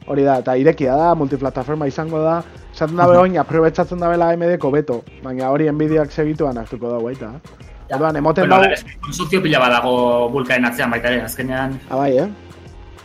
hori 0.07 0.23
da, 0.23 0.37
eta 0.43 0.55
irekia 0.57 0.95
da, 0.99 1.13
multiplataforma 1.15 1.87
izango 1.87 2.19
da, 2.23 2.37
esaten 2.73 2.97
dabe 2.97 3.17
oin, 3.17 3.37
aprobetsatzen 3.37 3.99
dabela 3.99 4.29
AMD-ko 4.33 4.71
beto, 4.71 5.01
baina 5.23 5.49
hori 5.49 5.69
Nvidiak 5.71 6.11
segituan 6.11 6.57
hartuko 6.57 6.89
da 6.91 6.99
baita. 7.03 7.33
Orduan, 7.93 8.15
emoten 8.17 8.49
Bueno, 8.49 8.71
es- 8.73 8.85
konsortzio 9.01 9.41
pila 9.41 9.59
badago 9.59 10.29
bulkaren 10.33 10.65
atzean 10.65 10.89
baita 10.91 11.11
ere, 11.11 11.21
azkenean. 11.21 11.79
Ah, 11.89 11.95
bai, 11.97 12.17
eh? 12.17 12.27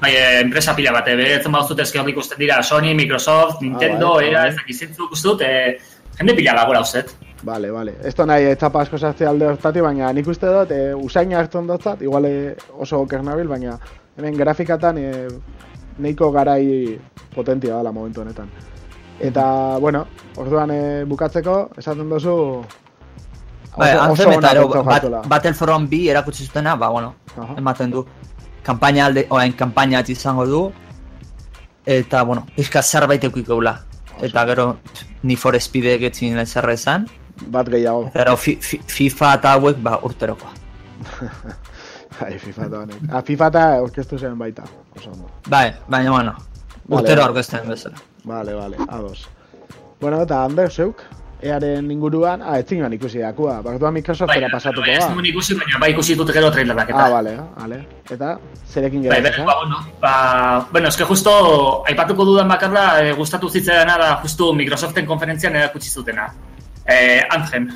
Bai, 0.00 0.12
eh, 0.14 0.40
enpresa 0.40 0.74
pila 0.76 0.92
bat, 0.92 1.04
beretzen 1.04 1.52
bauzut 1.52 1.78
eske 1.80 1.98
hor 2.00 2.08
ikusten 2.08 2.38
dira 2.38 2.62
Sony, 2.62 2.94
Microsoft, 2.94 3.60
Nintendo, 3.62 4.14
bai, 4.14 4.28
EA, 4.30 4.38
bai. 4.38 4.48
ez 4.48 4.56
dakizintzuk 4.56 5.12
uste 5.12 5.28
dut, 5.28 5.42
eh, 5.42 5.78
jende 6.16 6.34
pila 6.34 6.54
dago 6.54 6.72
lauzet. 6.72 7.10
Vale, 7.42 7.70
vale. 7.70 7.92
Esto 8.02 8.24
nahi 8.26 8.44
etxapa 8.54 8.80
asko 8.82 8.98
sartze 8.98 9.26
alde 9.26 9.46
hortatik, 9.46 9.82
baina 9.82 10.12
nik 10.12 10.26
uste 10.26 10.46
dut, 10.46 10.70
e, 10.74 10.94
usaina 10.94 11.38
hartzen 11.38 11.66
dotzat, 11.66 12.00
igual 12.02 12.24
eh, 12.26 12.56
oso 12.78 12.98
oker 13.04 13.22
nabil, 13.22 13.46
baina 13.46 13.76
hemen 14.16 14.34
grafikatan 14.36 14.98
e, 14.98 15.12
neiko 15.98 16.30
garai 16.32 16.98
potentia 17.34 17.76
dela 17.76 17.92
momentu 17.92 18.20
honetan. 18.22 18.50
Eta, 19.18 19.78
bueno, 19.78 20.06
orduan 20.36 20.70
e, 20.70 21.04
bukatzeko, 21.04 21.70
esaten 21.78 22.08
duzu... 22.10 22.34
Bai, 23.78 23.92
Anthem 23.94 24.32
eta 24.34 24.52
ero 24.56 24.82
bat. 24.82 25.04
Battlefront 25.30 25.90
2 25.90 26.10
erakutsi 26.10 26.46
zutena, 26.46 26.74
ba, 26.76 26.88
bueno, 26.90 27.14
Aha. 27.36 27.54
ematen 27.58 27.90
du. 27.90 28.04
Kampaina 28.66 29.06
alde, 29.06 29.26
oain 29.30 29.52
kampaina 29.52 30.02
izango 30.06 30.46
du, 30.46 30.62
eta, 31.86 32.22
bueno, 32.22 32.46
pixka 32.56 32.82
zerbait 32.82 33.24
eukikeula. 33.24 33.76
Eta 34.22 34.44
gero, 34.46 34.76
ni 35.22 35.36
for 35.36 35.58
speed 35.60 35.86
egitzen 35.94 36.46
zerra 36.46 36.72
esan, 36.72 37.06
Bat 37.38 37.68
gehiago. 37.70 38.10
gero 38.14 38.36
fi, 38.36 38.56
fi, 38.56 38.80
FIFA 38.82 39.34
eta 39.34 39.52
hauek, 39.52 39.76
ba, 39.82 39.98
urterokoa. 40.02 40.50
Bai, 42.20 42.38
FIFA 42.38 42.66
eta 42.66 42.78
honek. 42.82 43.02
Ah, 43.12 43.22
FIFA 43.22 43.46
eta 43.52 43.64
orkestu 43.82 44.18
zen 44.18 44.38
baita. 44.38 44.64
Oso 44.96 45.10
ondo. 45.10 45.30
Bai, 45.48 45.72
baina, 45.88 46.10
bueno, 46.10 46.32
Vale, 46.34 47.00
urtero 47.02 47.20
vale. 47.20 47.28
aurkezten 47.28 47.68
bezala. 47.68 47.96
Vale, 48.24 48.54
vale, 48.54 48.76
ados. 48.88 49.28
Bueno, 50.00 50.20
eta 50.22 50.42
Ander, 50.44 50.70
zeuk, 50.70 51.02
earen 51.42 51.90
inguruan, 51.90 52.42
ah, 52.42 52.58
etzingan 52.58 52.92
ikusi 52.92 53.18
dakua, 53.22 53.60
baktua 53.62 53.90
Microsoftera 53.94 54.48
pasatuko 54.50 54.82
bai, 54.86 54.96
ez 54.96 55.04
da. 55.04 55.10
nuen 55.14 55.26
ikusi, 55.30 55.54
baina 55.54 55.78
bai 55.78 55.90
ikusi 55.92 56.16
dut 56.18 56.32
gero 56.34 56.50
trailerak 56.50 56.90
eta. 56.90 57.04
Ah, 57.04 57.10
vale, 57.10 57.36
vale. 57.56 57.78
Eta, 58.10 58.32
zerekin 58.66 59.04
Bai, 59.08 59.20
geratzen, 59.22 59.44
bai, 59.46 59.54
ba, 59.54 59.60
bueno, 59.62 59.82
ba, 60.00 60.68
bueno, 60.72 60.88
eske 60.88 61.04
justo 61.04 61.84
aipatuko 61.86 62.24
dudan 62.24 62.48
bakarra 62.48 62.86
e, 63.04 63.12
gustatu 63.12 63.48
zitzaidana 63.50 63.98
da 63.98 64.10
justu 64.22 64.52
Microsoften 64.54 65.06
konferentzian 65.06 65.56
erakutsi 65.56 65.90
zutena. 65.90 66.32
Eh, 66.86 67.22
Anthem. 67.30 67.68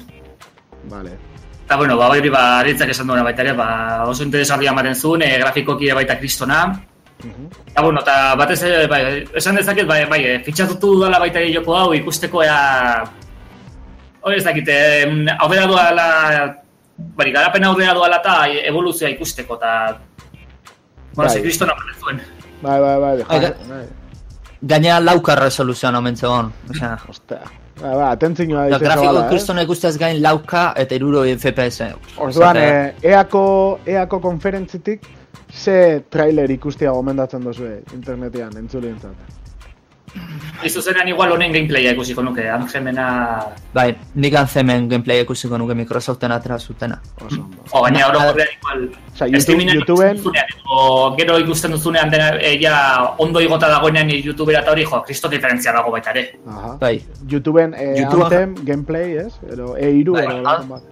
Vale. 0.91 1.19
Eta, 1.65 1.77
bueno, 1.77 1.97
ba, 1.97 2.09
hori 2.11 2.29
ba, 2.29 2.59
aritzak 2.61 2.91
esan 2.91 3.07
duena 3.07 3.23
baita 3.23 3.43
ere, 3.43 3.53
ba, 3.57 4.05
oso 4.11 4.25
interesgarria 4.27 4.71
ematen 4.75 4.95
zuen, 4.95 5.23
e, 5.23 5.39
grafikoki 5.39 5.91
baita 5.95 6.19
kristona. 6.19 6.65
Mhm. 7.23 7.47
Eta, 7.71 7.83
bueno, 7.83 8.01
eta 8.01 8.35
batez 8.37 8.63
ere, 8.67 8.87
bai, 8.91 9.03
esan 9.39 9.57
dezaket, 9.57 9.87
bai, 9.87 10.05
bai, 10.11 10.21
e, 10.27 10.39
fitxatutu 10.45 10.99
dala 11.05 11.21
baita 11.23 11.39
ere 11.41 11.53
joko 11.55 11.77
hau 11.77 11.93
ikusteko 11.95 12.43
ea... 12.43 13.05
Hori 14.23 14.37
ez 14.39 14.45
dakit, 14.45 14.69
e, 14.69 15.27
aurrera 15.39 15.67
doala, 15.67 16.07
bari, 17.17 17.33
garapen 17.35 17.65
aurrera 17.65 17.95
doala 17.95 18.19
eta 18.23 18.37
evoluzioa 18.71 19.11
ikusteko, 19.17 19.57
eta... 19.57 19.73
Bueno, 21.15 21.29
Bai. 21.29 21.37
ze 21.37 21.43
kristona 21.43 21.73
ematen 21.77 21.99
zuen. 22.01 22.21
Bai, 22.63 22.79
bai, 22.81 22.99
bai, 23.01 23.17
Ai, 23.29 23.41
ja, 23.41 23.49
ga- 23.49 23.57
bai. 23.69 23.83
Gainera 24.63 25.01
lauka 25.01 25.35
resoluzioan 25.37 25.95
omen 25.99 26.17
zegoen. 26.17 26.53
Osea, 26.71 26.97
Ostea. 27.09 27.41
Bai, 27.83 27.95
bai, 27.99 28.09
atentzioa 28.13 28.65
ditzen 28.69 28.85
grafiko 28.85 29.09
zabala, 29.09 29.25
eh? 29.25 29.31
kristona 29.33 29.65
ikustez 29.67 29.97
gain 29.99 30.21
lauka 30.23 30.69
eta 30.79 30.95
iruro 30.95 31.25
FPS. 31.27 31.91
Orduan, 32.23 32.61
eh, 32.61 33.11
eako, 33.15 33.45
eako 33.99 34.21
konferentzitik, 34.23 35.09
ze 35.51 35.77
trailer 36.11 36.51
ikustia 36.55 36.95
gomendatzen 36.95 37.43
duzue 37.45 37.81
internetean, 37.97 38.55
entzulientzat. 38.63 39.42
Ez 40.63 40.71
zuzenean 40.75 41.09
igual 41.09 41.33
honen 41.33 41.53
gameplaya 41.53 41.93
ikusiko 41.97 42.23
nuke, 42.23 42.45
Anthemena... 42.51 43.07
Bai, 43.75 43.97
nik 44.15 44.35
antzemen 44.39 44.85
gameplay 44.89 45.23
ikusiko 45.25 45.59
nuke 45.59 45.75
Microsoften 45.75 46.31
atera 46.33 46.59
zutena. 46.59 47.01
Oso 47.25 47.41
ondo. 47.41 47.65
Jo, 47.73 47.81
baina 47.83 47.99
Na- 47.99 48.09
orokorrean 48.11 48.49
igual... 48.59 48.85
Osea, 49.15 49.27
YouTube- 49.29 49.65
YouTubeen- 49.75 50.21
edo 50.21 51.17
gero 51.17 51.39
ikusten 51.43 51.73
duzunean 51.75 52.11
dena, 52.11 52.29
e, 52.39 52.53
ja, 52.63 53.15
ondo 53.19 53.41
igota 53.41 53.69
dagoenean 53.73 54.11
YouTubera 54.11 54.61
eta 54.61 54.71
hori, 54.77 54.85
jo, 54.85 55.03
kristo 55.03 55.29
diferentzia 55.33 55.73
dago 55.73 55.91
baita 55.91 56.11
ere. 56.15 56.27
Aha. 56.47 56.77
Bai, 56.81 56.95
YouTubeen 57.29 57.75
eh, 57.75 57.95
YouTubea- 58.05 58.25
Anthem, 58.29 58.55
gameplay, 58.65 59.17
ez? 59.27 59.33
Ero, 59.51 59.75
E3, 59.77 60.13
Bai, 60.13 60.25
ero, 60.27 60.43
ah. 60.49 60.63
bat. 60.69 60.83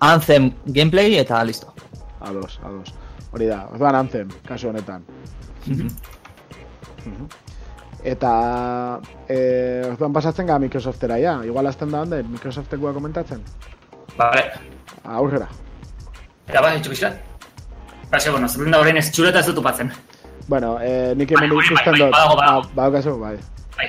Anthem 0.00 0.52
gameplay 0.66 1.16
eta 1.18 1.42
listo. 1.44 1.72
Ados, 2.20 2.60
ados. 2.62 2.94
Hori 3.32 3.46
da, 3.50 3.64
orduan 3.72 3.94
Anthem, 4.04 4.28
kasu 4.46 4.68
honetan. 4.68 5.02
Mhm. 5.66 5.88
Eta, 8.06 9.00
eh, 9.26 9.82
orduan 9.88 10.12
pasatzen 10.14 10.46
gara 10.46 10.62
Microsoftera, 10.62 11.16
ja. 11.18 11.40
Igual 11.44 11.66
azten 11.66 11.90
da 11.90 12.04
hande, 12.04 12.20
Microsoftekoa 12.22 12.92
komentatzen. 12.94 13.40
Vale. 14.16 14.44
Aurrera. 15.16 15.48
Eta 16.46 16.62
bai, 16.62 16.76
txukizat. 16.84 17.16
Ba, 18.12 18.20
ze, 18.20 18.30
bueno, 18.30 18.46
zerren 18.48 18.70
da 18.70 18.78
horrein 18.78 19.00
ez 19.00 19.08
txureta 19.10 19.42
ez 19.42 19.48
dut 19.50 19.58
upatzen. 19.58 19.90
Bueno, 20.46 20.76
eh, 20.78 21.16
nik 21.18 21.34
hemen 21.34 21.50
bai, 21.50 21.64
ikusten 21.64 21.98
dut. 21.98 22.14
badago, 22.14 22.62
badago. 22.76 23.16
Bai. 23.18 23.34
Bai. 23.76 23.88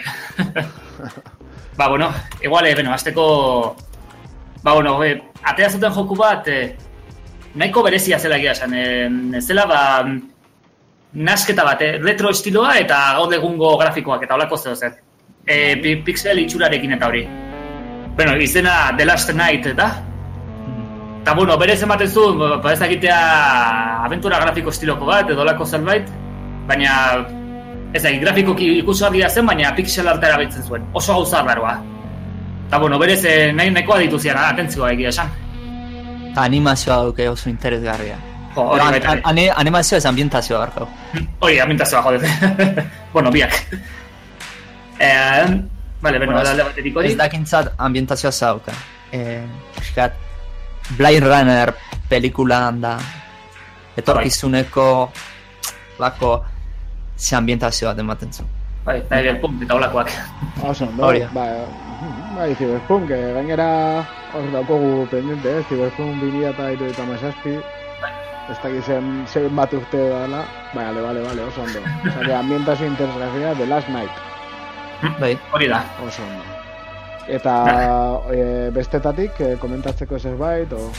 ba, 1.77 1.87
bueno, 1.87 2.09
igual, 2.41 2.65
eh, 2.65 2.73
bueno, 2.73 2.93
azteko... 2.93 3.27
Ba, 4.63 4.73
bueno, 4.73 4.97
eh, 5.03 5.21
atea 5.43 5.69
zuten 5.69 5.93
joku 5.93 6.17
bat, 6.17 6.47
eh, 6.47 6.75
nahiko 7.53 7.85
berezia 7.85 8.17
zela 8.17 8.41
egia 8.41 8.57
esan. 8.57 8.73
Eh, 8.73 9.41
zela, 9.45 9.67
ba, 9.69 9.81
nasketa 11.13 11.63
bat, 11.63 11.81
eh, 11.81 11.97
retro 12.03 12.29
estiloa 12.29 12.77
eta 12.79 12.97
gaur 13.17 13.33
egungo 13.33 13.77
grafikoak 13.77 14.23
eta 14.23 14.35
holako 14.35 14.57
zeo 14.57 14.75
zer. 14.75 14.93
Eh, 15.45 15.77
pi- 15.81 15.95
pixel 16.03 16.39
itxurarekin 16.39 16.91
eta 16.93 17.07
hori. 17.07 17.27
Bueno, 18.17 18.35
izena 18.41 18.93
The 18.97 19.05
Last 19.05 19.29
Night, 19.33 19.65
eta? 19.65 20.03
Eta, 21.21 21.33
bueno, 21.33 21.57
berez 21.57 21.81
ematen 21.83 22.07
zu, 22.09 22.23
ba, 22.37 22.71
ez 22.73 22.79
dakitea 22.79 24.03
aventura 24.05 24.39
grafiko 24.39 24.69
estiloko 24.69 25.05
bat, 25.05 25.29
edo 25.29 25.43
lako 25.45 25.65
zerbait, 25.65 26.07
baina 26.67 27.25
ez 27.93 28.01
da, 28.03 28.11
grafikoki 28.11 28.79
ikusgarria 28.79 29.29
zen, 29.29 29.45
baina 29.45 29.73
pixel 29.75 30.07
arta 30.07 30.27
erabiltzen 30.27 30.63
zuen. 30.63 30.85
Oso 30.93 31.13
gauza 31.13 31.41
raroa. 31.43 31.77
Eta, 32.67 32.77
bueno, 32.79 32.97
berez 32.99 33.23
eh, 33.25 33.51
nahi 33.53 33.71
nahikoa 33.71 33.99
dituzian, 33.99 34.37
atentzioa 34.37 34.91
egia 34.91 35.09
esan. 35.09 35.29
Animazioa 36.35 37.03
duke 37.03 37.29
oso 37.29 37.49
interesgarria. 37.49 38.17
Hori 38.63 38.81
An- 38.81 38.91
baita 38.91 39.11
an- 39.23 39.39
animazioa 39.55 39.97
ez 39.97 40.05
ambientazioa 40.05 40.59
barkau. 40.59 40.87
Hori, 41.39 41.59
amintazioa, 41.59 42.01
joder. 42.01 42.21
bueno, 43.13 43.31
biak. 43.31 43.53
Eh, 44.99 45.45
vale, 46.01 46.17
bueno, 46.17 46.33
Bueno, 46.33 46.49
alde 46.49 46.63
batetik 46.63 46.95
hori. 46.97 47.11
Ez 47.11 47.17
dakintzat 47.17 47.73
ambientazioa 47.77 48.31
zauka. 48.31 48.71
Eh, 49.11 49.43
piskat, 49.75 50.13
Blade 50.97 51.19
Runner 51.19 51.73
pelikulan 52.09 52.81
da. 52.81 52.97
Etorkizuneko 53.97 55.11
lako 55.99 56.43
ze 57.17 57.35
ambientazioa 57.35 57.95
ematen 57.97 58.31
zu. 58.33 58.43
Bai, 58.85 58.99
eta 58.99 59.17
Cyberpunk 59.17 59.63
eta 59.63 59.73
holakoak. 59.73 60.11
Oso 60.63 60.85
ondo, 60.85 61.03
Hori 61.07 61.23
bai, 61.33 61.49
bai, 62.37 62.55
Cyberpunk, 62.55 63.09
eh, 63.11 63.33
gainera 63.33 64.05
hor 64.33 64.51
daukogu 64.53 65.07
pendiente, 65.11 65.57
eh, 65.59 65.63
Cyberpunk 65.67 66.21
2000 66.21 66.49
eta 66.53 66.71
iruditu 66.71 67.01
amazazpi, 67.01 67.57
ez 68.49 68.57
dakit 68.63 68.85
zen, 68.85 69.25
zen 69.27 69.55
bat 69.55 69.73
urte 69.73 69.97
dela, 69.97 70.43
bai, 70.73 70.85
ale, 70.85 71.01
bale, 71.01 71.21
bale, 71.25 71.43
oso 71.43 71.61
ondo. 71.61 71.81
Que 72.25 72.33
ambientazio 72.33 72.87
interesgarria, 72.87 73.53
The 73.55 73.65
Last 73.65 73.89
Night, 73.89 74.11
Bai, 75.19 75.37
Hori 75.53 75.67
da. 75.67 75.83
oso 76.05 76.23
ondo. 76.23 76.43
Eta 77.27 77.53
e, 78.31 78.69
bestetatik, 78.71 79.39
eh, 79.39 79.57
komentatzeko 79.59 80.19
zerbait, 80.19 80.71
o... 80.73 80.91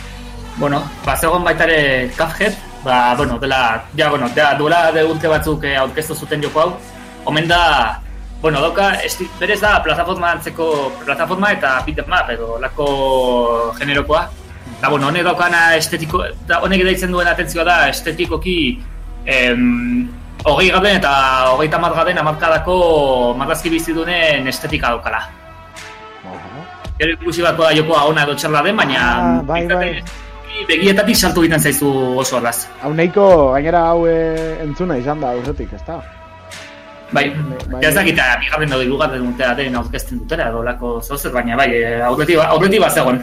Bueno, 0.58 0.82
ba, 1.06 1.14
zegoen 1.16 1.44
baita 1.44 1.64
ere 1.64 2.11
Cuphead, 2.16 2.54
ba, 2.84 3.14
bueno, 3.16 3.38
dela, 3.38 3.84
ja, 3.96 4.11
bueno, 4.11 4.28
da, 4.34 4.54
duela 4.58 4.92
de 4.92 5.04
urte 5.06 5.28
batzuk 5.28 5.64
eh, 5.64 5.76
aurkeztu 5.76 6.14
zuten 6.14 6.42
joko 6.42 6.61
hau, 6.61 6.72
omen 7.24 7.48
da, 7.48 8.00
bueno, 8.42 8.61
dauka, 8.61 8.90
esti, 9.06 9.24
berez 9.40 9.61
da, 9.61 9.78
plataforma 9.82 10.32
antzeko, 10.37 10.92
plataforma 11.04 11.52
eta 11.52 11.78
beat 11.87 11.98
'em 12.04 12.12
up 12.12 12.30
edo 12.30 12.58
lako 12.61 13.72
generokoa. 13.78 14.28
Eta, 14.79 14.88
bueno, 14.93 15.09
honek 15.11 15.25
daukana 15.27 15.75
estetiko, 15.77 16.23
da, 16.47 16.61
honek 16.62 16.85
deitzen 16.87 17.11
duen 17.11 17.27
atentzioa 17.27 17.64
da, 17.67 17.77
estetikoki, 17.91 18.79
em, 19.27 20.07
hogei 20.47 20.69
gaben 20.71 21.01
eta 21.01 21.11
hogeita 21.55 21.81
hamar 21.81 21.97
gaben 21.97 22.19
amarkadako 22.23 22.77
marrazki 23.41 23.73
bizidunen 23.75 24.47
estetika 24.47 24.93
daukala. 24.95 25.25
Gero 26.99 27.12
ikusi 27.14 27.43
bako 27.43 27.62
da 27.67 27.73
jokoa 27.75 28.05
ona 28.11 28.23
edo 28.27 28.35
txarra 28.38 28.62
den, 28.67 28.77
baina 28.79 29.01
Ah, 29.03 29.43
bai, 29.47 29.61
behintzat, 29.67 29.79
bai. 29.79 29.88
eh, 30.61 30.64
begietatik 30.69 31.17
saltu 31.17 31.43
egiten 31.45 31.61
zaizu 31.61 31.91
oso 32.19 32.37
ardaz. 32.38 32.67
Hau 32.83 32.91
nahiko, 32.95 33.27
gainera 33.55 33.83
hau 33.91 34.07
eh, 34.11 34.57
entzuna 34.64 34.97
izan 34.99 35.21
da 35.23 35.31
aurretik, 35.35 35.73
ez 35.75 35.83
da? 35.87 36.01
Bai, 37.12 37.31
bai. 37.71 37.83
ez 37.87 37.95
dakit, 37.95 38.19
eh, 38.19 38.37
bigarren 38.43 38.73
edo 38.73 38.81
hirugarren 38.83 39.27
urtea 39.31 39.55
den 39.59 39.75
aurkezten 39.79 40.19
dutera 40.23 40.49
edo 40.51 40.62
lako 40.67 41.01
zozer, 41.03 41.31
baina 41.33 41.57
bai, 41.57 41.69
eh, 41.83 42.01
aurretik, 42.07 42.38
aurretik 42.47 42.81
bat 42.83 42.93
zegoen. 42.99 43.23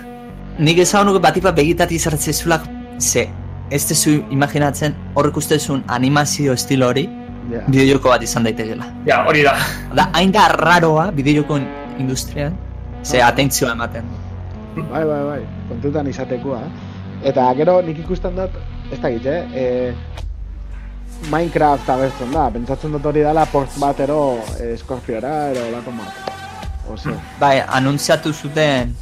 Nik 0.60 0.78
ezagun 0.80 1.08
nuke 1.12 1.20
batipa 1.20 1.52
begitatik 1.52 2.00
zertzen 2.00 2.34
zulak, 2.34 2.63
ze, 3.00 3.28
ez 3.72 3.84
tezu 3.86 4.22
imaginatzen 4.32 4.96
horrek 5.15 5.38
ustezun 5.38 5.84
animazio 5.88 6.54
estilo 6.54 6.88
hori, 6.88 7.10
Ja. 7.46 7.60
bideojoko 7.70 8.10
bat 8.10 8.24
izan 8.24 8.44
daitekela. 8.44 8.86
Ja, 9.06 9.20
hori 9.28 9.44
da. 9.44 9.52
Da, 9.94 10.08
hain 10.13 10.32
da 10.32 10.48
raroa 10.50 11.12
bideojoko 11.12 11.60
industrian, 12.00 12.56
ze 13.04 13.22
Ah. 13.22 13.28
atentzioa 13.28 13.72
ematen. 13.72 14.04
Bai, 14.76 15.04
bai, 15.06 15.24
bai, 15.24 15.41
kontutan 15.70 16.08
izatekoa. 16.08 16.62
Eta 17.24 17.54
gero 17.56 17.82
nik 17.82 18.00
ikusten 18.00 18.36
dut, 18.36 18.50
ez 18.91 19.00
da 19.00 19.10
eh? 19.10 19.46
E, 19.54 19.94
Minecraft 21.32 21.89
abertzen 21.89 22.32
da, 22.32 22.50
pentsatzen 22.52 22.91
dut 22.91 23.06
hori 23.06 23.22
dela 23.22 23.46
port 23.46 23.70
bat 23.80 24.00
ero 24.00 24.39
e, 24.60 24.76
Scorpiora, 24.78 25.50
ero 25.52 25.72
lako 25.72 25.91
bat. 25.91 26.32
Ose. 26.91 27.10
Bai, 27.39 27.62
anuntziatu 27.68 28.34
zuten 28.34 28.96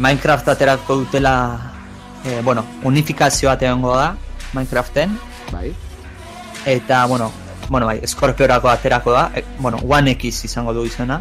Minecraft 0.00 0.48
aterako 0.48 0.96
dutela 1.04 1.34
eh, 2.24 2.40
bueno, 2.42 2.64
unifikazio 2.82 3.50
bat 3.50 3.62
egongo 3.62 3.94
da 3.96 4.14
Minecraften. 4.52 5.12
Bai. 5.52 5.74
eta, 6.64 7.04
bueno, 7.06 7.30
bueno 7.68 7.86
bai, 7.86 8.00
Scorpiorako 8.06 8.68
aterako 8.68 9.12
da 9.12 9.30
e, 9.34 9.44
bueno, 9.58 9.78
One 9.88 10.10
X 10.12 10.44
izango 10.44 10.72
du 10.72 10.84
izena. 10.84 11.20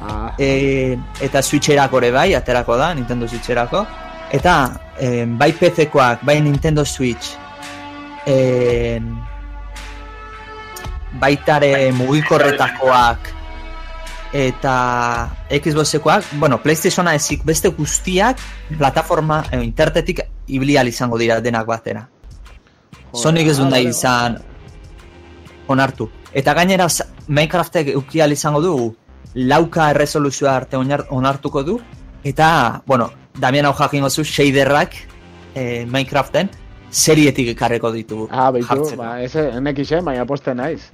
Ah, 0.00 0.34
e, 0.38 0.96
eta 1.20 1.42
Switcherako 1.42 1.98
ere 1.98 2.10
bai, 2.10 2.34
aterako 2.34 2.76
da, 2.76 2.94
Nintendo 2.94 3.28
Switcherako. 3.28 3.86
Eta 4.32 4.56
e, 4.98 5.24
bai 5.28 5.52
PC-koak, 5.52 6.24
bai 6.24 6.40
Nintendo 6.40 6.84
Switch 6.84 7.36
e, 8.26 9.00
baitare 11.20 11.92
mugikorretakoak 11.92 13.35
eta 14.36 15.30
Xboxekoak, 15.48 16.24
bueno, 16.36 16.58
Playstationa 16.60 17.14
ezik 17.16 17.44
beste 17.48 17.70
guztiak 17.72 18.40
plataforma 18.76 19.38
edo 19.50 19.62
internetetik 19.64 20.20
ibili 20.52 20.76
ahal 20.76 20.90
izango 20.90 21.16
dira 21.18 21.40
denak 21.40 21.66
batera. 21.66 22.02
Sonic 23.16 23.48
ez 23.48 23.56
du 23.56 23.64
nahi 23.64 23.88
izan 23.88 24.36
onartu. 25.72 26.10
Eta 26.36 26.52
gainera 26.54 26.86
Minecraftek 27.28 27.88
euki 27.94 28.20
ahal 28.20 28.32
izango 28.36 28.60
du 28.60 28.74
lauka 29.34 29.88
erresoluzioa 29.94 30.54
arte 30.56 30.76
onar- 30.76 31.06
onartuko 31.10 31.62
du 31.62 31.80
eta, 32.24 32.82
bueno, 32.86 33.10
Damian 33.38 33.66
hau 33.66 33.74
jakingo 33.74 34.10
zu 34.10 34.24
shaderrak 34.24 34.94
eh, 35.54 35.86
Minecraften 35.86 36.50
serietik 36.90 37.48
ekarreko 37.56 37.90
ditugu. 37.92 38.28
ah 38.30 38.50
baitu, 38.50 38.68
jartzeko. 38.68 38.96
ba, 39.02 39.22
ese 39.22 39.50
NX, 39.60 40.04
baina 40.04 40.24
poste 40.26 40.54
naiz. 40.54 40.90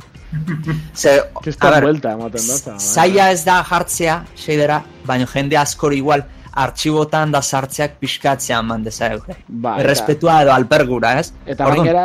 Ze, 0.94 1.18
a 1.20 1.40
Kistan 1.44 1.74
ber, 1.74 1.84
vuelta 1.84 2.12
ematen 2.12 2.78
zaila 2.78 3.30
ez 3.32 3.44
da 3.44 3.62
jartzea 3.68 4.22
shadera, 4.36 4.82
baina 5.06 5.26
jende 5.26 5.56
askor 5.60 5.92
igual 5.94 6.24
artxibotan 6.52 7.30
da 7.32 7.40
sartzeak 7.42 7.94
pixkatzea 8.00 8.58
eman 8.60 8.82
dezakegu. 8.84 9.34
Ba, 9.48 9.78
Errespetua 9.80 10.42
edo 10.44 10.52
alpergura, 10.52 11.14
ez? 11.20 11.32
Eta 11.46 11.64
Orduan, 11.66 11.86
gainera, 11.86 12.04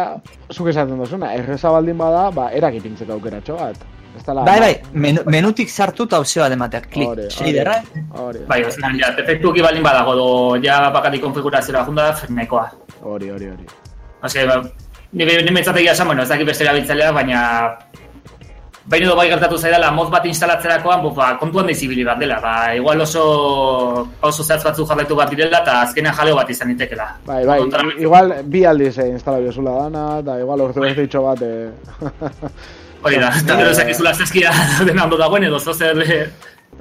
zuk 0.53 0.69
esaten 0.71 0.97
duzuna, 1.03 1.33
erreza 1.35 1.69
baldin 1.73 1.97
bada, 1.99 2.29
ba, 2.31 2.49
erak 2.55 2.77
ipintzeko 2.79 3.17
aukeratxo 3.17 3.57
bat. 3.59 3.85
Bai, 4.25 4.59
bai, 4.59 4.71
menu, 4.93 5.21
menutik 5.29 5.69
sartu 5.69 6.07
eta 6.07 6.17
opzio 6.23 6.41
bat 6.41 6.51
emateak, 6.55 6.87
klik, 6.89 7.05
Hori, 8.17 8.39
Bai, 8.49 8.63
ozenan, 8.65 8.95
ja, 8.97 9.11
defektuki 9.19 9.61
balin 9.61 9.83
badago 9.85 10.15
do, 10.17 10.29
ja 10.63 10.79
bakatik 10.95 11.21
konfigurazioa 11.21 11.83
junda 11.85 12.07
da, 12.11 12.31
nekoa. 12.33 12.71
hori, 13.03 13.29
hori, 13.29 13.51
hori. 13.51 13.67
Ose, 14.23 14.47
ba, 14.47 14.61
ni 15.11 15.25
be- 15.25 15.43
ni 15.43 15.51
mentzategia 15.51 15.91
esan, 15.91 16.07
bueno, 16.07 16.23
ez 16.23 16.29
dakit 16.29 16.47
beste 16.47 16.63
erabiltzaileak, 16.65 17.13
baina 17.13 17.43
Baina 18.87 19.05
edo 19.09 19.15
bai 19.19 19.27
gertatu 19.27 19.57
zaidala 19.59 19.89
mod 19.91 20.07
bat 20.09 20.23
instalatzerakoan, 20.29 21.01
bo, 21.03 21.09
ba, 21.11 21.33
kontuan 21.41 21.65
da 21.67 21.73
izibili 21.73 22.05
bat 22.07 22.19
dela. 22.21 22.37
Ba, 22.39 22.53
igual 22.77 23.01
oso, 23.03 23.23
oso 24.23 24.43
zehatz 24.45 24.63
batzu 24.63 24.85
jarraitu 24.87 25.15
bat 25.19 25.29
direla, 25.33 25.59
eta 25.59 25.81
azkenean 25.81 26.15
jaleo 26.15 26.37
bat 26.39 26.49
izan 26.53 26.71
ditekela. 26.71 27.07
Bai, 27.27 27.41
bai, 27.45 27.59
Kontra- 27.65 27.83
igual 27.99 28.31
bi 28.47 28.63
aldiz 28.65 28.93
eh, 29.03 29.09
instala 29.11 29.41
biozula 29.43 29.73
dana, 29.83 30.05
da 30.23 30.37
igual 30.39 30.61
ordu 30.69 30.85
ez 30.87 30.95
ditxo 31.01 31.21
bat, 31.25 31.41
eh. 31.43 31.69
Hori 33.03 33.19
da, 33.19 33.33
eta 33.43 33.57
gero 33.59 33.73
ezakizula 33.75 34.13
zeskia 34.15 34.53
dena 34.87 35.03
ondo 35.03 35.17
dagoen 35.19 35.43
edo 35.49 35.59
zozer... 35.59 35.99
eh, 36.07 36.23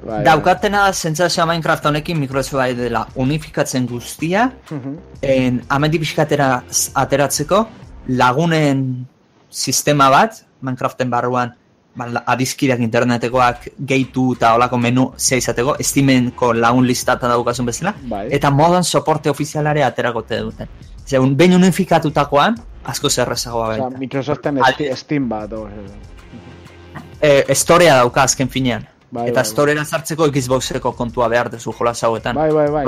bai, 0.07 0.23
daukatena 0.23 0.87
sentsazioa 0.93 1.45
Minecraft 1.51 1.85
honekin 1.91 2.23
bai 2.53 2.73
dela 2.73 3.05
unifikatzen 3.15 3.85
guztia, 3.85 4.47
Mhm. 4.71 4.95
en 5.21 5.61
amendi 5.67 5.99
pixkatera 5.99 6.63
ateratzeko 6.95 7.65
lagunen 8.07 9.05
sistema 9.49 10.09
bat, 10.09 10.45
Minecraften 10.61 11.09
barruan, 11.09 11.49
ba, 11.51 11.55
adizkideak 12.25 12.79
internetekoak 12.79 13.67
gehitu 13.87 14.33
eta 14.35 14.53
olako 14.55 14.77
menu 14.77 15.11
zea 15.17 15.37
izateko, 15.37 15.75
Steamenko 15.81 16.53
lagun 16.53 16.85
listata 16.87 17.27
daukazun 17.27 17.65
bezala, 17.65 17.93
Bai. 18.09 18.27
eta 18.31 18.51
modan 18.51 18.83
soporte 18.83 19.29
ofizialare 19.29 19.83
aterakote 19.83 20.39
duten. 20.39 20.67
Zeun, 21.07 21.35
behin 21.37 21.55
unifikatutakoan, 21.55 22.55
asko 22.85 23.09
zerrezagoa 23.09 23.67
baita. 23.67 23.89
Microsoften 23.99 24.57
Al- 24.63 24.71
esti- 24.73 24.95
Steam 24.95 25.29
bat, 25.29 25.53
o, 25.53 25.67
E, 27.21 27.45
historia 27.49 27.95
dauka 27.95 28.23
azken 28.23 28.49
finean. 28.49 28.83
Bai, 29.09 29.29
eta 29.29 29.39
bai, 29.41 29.45
storera 29.49 29.85
sartzeko 29.85 30.27
Xboxeko 30.29 30.91
kontua 30.93 31.27
behar 31.31 31.49
duzu 31.49 31.71
jolas 31.73 32.03
hauetan. 32.03 32.35
bai, 32.35 32.51
bai, 32.51 32.69
bai, 32.69 32.85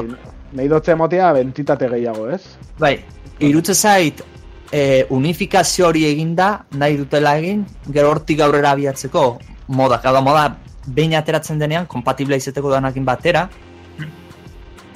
nahi 0.54 0.68
dotze 0.68 0.92
emotea 0.92 1.32
bentitate 1.34 1.88
gehiago, 1.90 2.28
ez? 2.30 2.42
Bai, 2.80 3.00
irutze 3.40 3.74
zait 3.74 4.22
e, 4.72 5.06
unifikazio 5.10 5.88
hori 5.88 6.06
eginda, 6.10 6.66
nahi 6.72 6.98
dutela 6.98 7.36
egin, 7.40 7.66
gero 7.90 8.12
hortik 8.14 8.42
aurrera 8.46 8.74
abiatzeko 8.76 9.26
moda, 9.68 10.00
cada 10.02 10.22
moda 10.22 10.46
behin 10.88 11.16
ateratzen 11.18 11.60
denean, 11.62 11.88
kompatible 11.88 12.38
izateko 12.38 12.72
danakin 12.74 13.06
batera, 13.06 13.48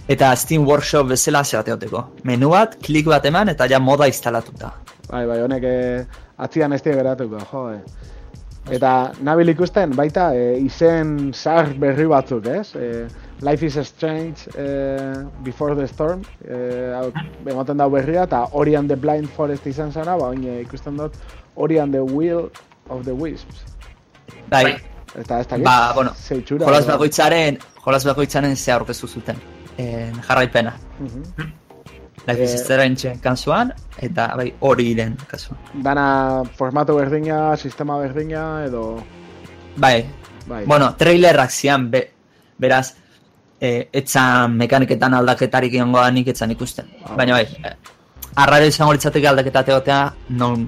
eta 0.10 0.34
Steam 0.36 0.66
Workshop 0.68 1.12
bezala 1.14 1.44
zeateoteko. 1.44 2.04
Menu 2.28 2.50
bat, 2.54 2.78
klik 2.84 3.08
bat 3.10 3.26
eman, 3.26 3.52
eta 3.54 3.68
ja 3.70 3.80
moda 3.80 4.08
instalatuta. 4.10 4.74
Bai, 5.10 5.26
bai, 5.30 5.40
honek 5.44 5.68
eh, 5.68 6.24
atzian 6.38 6.74
ez 6.74 6.82
die 6.84 6.96
geratuko, 6.98 7.42
jo. 7.52 7.68
Eta 8.74 9.12
nabil 9.22 9.52
ikusten, 9.52 9.94
baita, 9.96 10.32
eh, 10.36 10.58
izen 10.64 11.34
zar 11.34 11.74
berri 11.80 12.08
batzuk, 12.10 12.48
ez? 12.48 12.74
Eh, 12.80 13.06
Life 13.44 13.64
is 13.68 13.76
Strange 13.88 14.48
eh, 14.56 15.24
Before 15.44 15.76
the 15.76 15.88
Storm, 15.88 16.22
hau, 16.96 17.10
ematen 17.52 17.78
dau 17.82 17.90
berria, 17.92 18.24
eta 18.24 18.46
Ori 18.56 18.76
and 18.80 18.88
the 18.90 18.96
Blind 18.96 19.28
Forest 19.36 19.68
izan 19.68 19.92
zara, 19.92 20.16
ba, 20.18 20.30
oin, 20.32 20.44
ikusten 20.62 20.96
dut, 20.98 21.18
Ori 21.56 21.78
and 21.84 21.94
the 21.94 22.04
Will 22.04 22.48
of 22.90 23.04
the 23.06 23.12
Wisps. 23.14 23.66
Bai. 24.50 24.78
Eta 25.20 25.42
ez 25.44 25.48
dakit, 25.48 25.66
Ba, 25.66 25.92
bueno, 25.94 26.14
zeitxura. 26.16 26.66
jolas 26.66 26.88
bakoitzaren, 26.88 27.60
jolas 27.84 28.06
bakoitzaren 28.08 28.56
ze 28.58 28.72
aurkezu 28.72 29.08
zuten. 29.08 29.38
E, 29.78 30.12
jarraipena. 30.28 30.74
Mhm. 31.00 31.52
Life 32.26 32.44
is 32.44 32.54
Eh, 32.54 32.58
Strange 32.64 33.20
kasuan, 33.22 33.74
eta 34.00 34.30
bai 34.40 34.54
hori 34.62 34.92
iren 34.94 35.18
kasuan. 35.28 35.60
Dana 35.84 36.44
formatu 36.56 36.96
berdina, 36.96 37.58
sistema 37.58 37.98
berdina, 38.00 38.64
edo... 38.66 39.04
Bai, 39.76 40.06
Bai, 40.48 40.66
Bueno, 40.66 40.96
trailerrak 40.96 41.52
zian, 41.52 41.90
be, 41.92 42.12
beraz, 42.58 42.96
e, 43.64 43.72
etzan 44.02 44.58
mekaniketan 44.60 45.16
aldaketarik 45.20 45.76
egongo 45.80 46.02
da 46.02 46.12
nik 46.12 46.32
etzan 46.34 46.52
ikusten. 46.52 46.90
Baina 47.16 47.40
bai, 47.40 47.46
e, 47.64 47.76
arraro 48.44 48.68
izango 48.68 48.96
litzateke 48.98 49.30
aldaketa 49.30 49.64
egotea, 49.68 50.02
non 50.42 50.68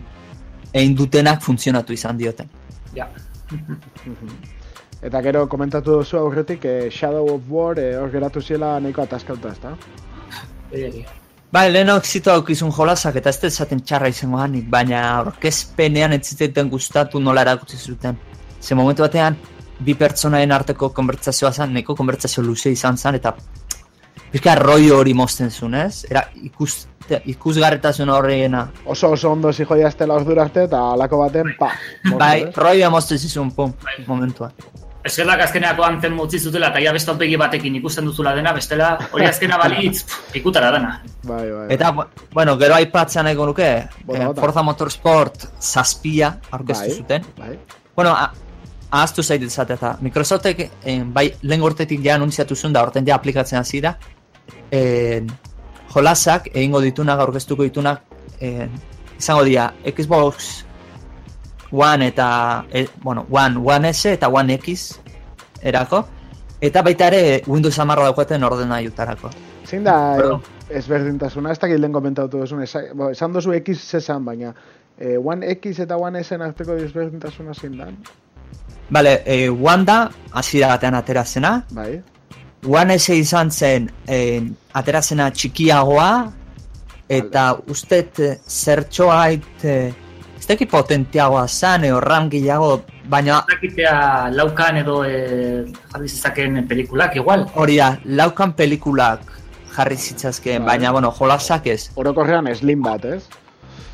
egin 0.76 0.96
dutenak 1.00 1.44
funtzionatu 1.44 1.96
izan 1.96 2.18
dioten. 2.20 2.50
Ja. 2.96 3.10
Eta 5.06 5.22
gero 5.22 5.46
komentatu 5.52 6.00
duzu 6.00 6.18
aurretik 6.18 6.66
eh, 6.66 6.90
Shadow 6.90 7.36
of 7.36 7.52
War 7.52 7.80
eh, 7.80 7.94
hor 8.00 8.10
geratu 8.14 8.42
ziela 8.42 8.80
nahiko 8.82 9.04
ataskauta, 9.04 9.52
ezta? 9.54 9.76
Bai, 11.56 11.68
leheno 11.72 11.96
exito 12.02 12.32
aukizun 12.34 12.72
jolasak 12.74 13.20
eta 13.22 13.30
ez 13.30 13.40
da 13.44 13.52
esaten 13.52 13.84
txarra 13.86 14.10
izango 14.12 14.40
hanik, 14.42 14.66
baina 14.72 15.04
aurkezpenean 15.20 16.18
ez 16.18 16.24
ziteten 16.26 16.72
gustatu 16.72 17.22
nola 17.22 17.46
erakutsi 17.46 17.78
zuten. 17.78 18.18
Ze 18.62 18.76
momentu 18.76 19.06
batean, 19.06 19.38
bi 19.80 19.94
pertsonaen 19.96 20.52
arteko 20.52 20.90
konbertsazioa 20.96 21.52
zen, 21.52 21.74
neko 21.74 21.96
konbertsazio 21.96 22.44
luze 22.44 22.72
izan 22.72 22.98
zen, 22.98 23.16
eta 23.16 23.34
pixka 24.32 24.56
roi 24.56 24.90
hori 24.92 25.14
mozten 25.14 25.52
zuen, 25.52 25.76
ez? 25.76 26.06
Era 26.10 26.26
ikus, 26.44 26.88
ikusgarretasun 27.26 28.10
horrena. 28.10 28.66
Oso 28.86 29.12
oso 29.16 29.32
ondo 29.32 29.52
zijoiaztela 29.54 30.14
ordura 30.16 30.44
arte 30.48 30.64
eta 30.70 30.82
alako 30.94 31.20
baten, 31.26 31.54
pa! 31.60 31.72
Bai, 32.18 32.48
roia 32.56 32.90
mozten 32.90 33.20
zizun, 33.20 33.52
pum, 33.52 33.74
momentuan. 34.08 34.52
Eskerrak 35.06 35.44
azkeneako 35.46 35.84
anten 35.86 36.16
mutzi 36.18 36.40
zutela, 36.42 36.72
eta 36.74 36.80
ja 36.82 36.92
beste 36.96 37.12
aurpegi 37.12 37.36
batekin 37.38 37.76
ikusten 37.78 38.08
duzula 38.10 38.32
dena, 38.34 38.54
bestela 38.58 38.96
hori 39.14 39.28
azkena 39.30 39.60
balitz, 39.62 40.00
pff, 40.04 40.32
ikutara 40.40 40.72
dena. 40.74 40.96
Bai, 41.30 41.44
bai. 41.52 41.68
Eta, 41.76 41.92
bu- 41.94 42.08
bueno, 42.34 42.56
gero 42.58 42.74
aipatzen 42.80 43.24
nahiko 43.28 43.46
nuke, 43.52 43.68
Bota, 44.06 44.24
eh. 44.24 44.34
Forza 44.40 44.64
Motorsport 44.66 45.46
zazpia 45.62 46.32
aurkeztu 46.50 46.88
Bai, 46.88 46.96
zuten. 46.98 47.26
Bai, 47.38 47.60
Bueno, 47.96 48.12
a- 48.18 48.32
ahaztu 48.96 49.24
zait 49.24 49.42
izate 49.44 49.74
eta 49.76 49.96
Microsoftek 50.02 50.60
eh, 50.84 51.02
bai 51.04 51.26
lehen 51.44 51.62
gortetik 51.62 52.04
ja 52.06 52.16
anuntziatu 52.16 52.56
zuen 52.56 52.74
da 52.74 52.84
horten 52.86 53.08
ja 53.08 53.16
aplikatzen 53.20 53.60
hasi 53.60 53.82
da 53.84 53.96
eh, 54.72 55.22
jolasak 55.96 56.48
egingo 56.54 56.82
ditunak 56.84 57.20
aurkeztuko 57.20 57.64
ditunak 57.68 58.02
eh, 58.40 58.68
izango 59.20 59.44
dira 59.48 59.70
Xbox 59.86 60.64
One 61.72 62.08
eta 62.08 62.66
eh, 62.72 62.88
bueno, 63.04 63.26
One, 63.30 63.58
One 63.58 63.90
S 63.94 64.06
eta 64.14 64.28
One 64.30 64.54
X 64.62 65.00
erako 65.62 66.04
eta 66.62 66.82
baita 66.82 67.08
ere 67.12 67.42
Windows 67.48 67.76
10 67.78 67.96
daukaten 68.06 68.44
ordena 68.44 68.80
jutarako. 68.82 69.30
zein 69.66 69.84
da 69.84 70.16
Perdón. 70.18 70.42
ezberdintasuna, 70.70 71.52
ez 71.52 71.60
dakit 71.60 71.80
lehen 71.80 71.94
komentatu 71.94 72.38
duzun, 72.40 72.62
esa- 72.64 72.94
bo, 72.94 73.10
esan 73.10 73.34
duzu 73.34 73.52
X 73.54 73.80
zesan, 73.90 74.24
baina 74.26 74.54
eh, 74.98 75.18
One 75.18 75.50
X 75.52 75.80
eta 75.80 75.98
One 75.98 76.24
S 76.24 76.32
arteko 76.32 76.74
ezberdintasuna 76.76 77.54
zein 77.54 77.78
da? 77.78 77.88
Vale, 78.90 79.24
eh, 79.26 79.50
One 79.50 79.86
da 79.86 80.10
hasiera 80.32 80.68
batean 80.76 80.96
atera 80.96 81.26
zena, 81.26 81.66
Bai, 81.72 82.02
One 82.68 82.98
S 83.00 83.16
izan 83.16 83.52
zen 83.52 83.92
eh, 84.08 84.42
atera 84.74 85.02
zena 85.02 85.32
txikiagoa 85.32 86.10
Eta 87.08 87.52
ustet 87.70 88.20
eh, 88.20 88.40
zertxoait, 88.50 89.46
eh, 89.64 89.94
ez 90.40 90.48
dakit 90.50 90.70
potentiagoa 90.70 91.48
zan, 91.48 91.84
eo 91.86 92.00
ram 92.02 92.30
gehiago, 92.30 92.82
baina 93.10 93.44
Zakitea 93.52 94.32
laukan 94.34 94.78
edo 94.82 95.04
e, 95.06 95.20
jarri 95.92 96.10
zezaken 96.10 96.64
pelikulak, 96.68 97.16
igual. 97.16 97.46
hori 97.56 97.78
da, 97.78 97.92
laukan 98.06 98.54
pelikulak 98.58 99.22
jarri 99.76 99.98
zitzazken, 99.98 100.66
Bai. 100.66 100.76
baina, 100.76 100.92
bueno, 100.92 101.12
jolasak 101.12 101.68
ez. 101.68 101.92
Orokorrean 101.96 102.50
slim 102.56 102.82
bat, 102.82 103.06
ez? 103.06 103.24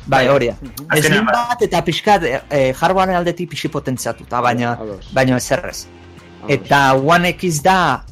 Bai, 0.06 0.26
hori 0.28 0.48
da. 0.48 0.56
Ez 0.96 1.08
bai. 1.08 1.20
bat 1.24 1.62
eta 1.62 1.82
pixkat, 1.86 2.24
e, 2.50 2.72
hardwaren 2.78 3.14
aldetik 3.16 3.48
pixi 3.50 3.68
potentziatuta, 3.68 4.40
baina, 4.40 4.76
baina 5.14 5.36
ez 5.36 5.50
errez. 5.52 5.84
Ados. 6.42 6.50
Eta 6.56 6.94
One 6.94 7.28
X 7.38 7.62
da, 7.62 8.04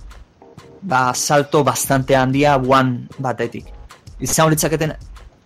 ba, 0.82 1.12
salto 1.14 1.64
bastante 1.64 2.14
handia 2.16 2.56
One 2.56 3.08
batetik. 3.18 3.66
Izan 4.20 4.46
horitzaketen, 4.46 4.94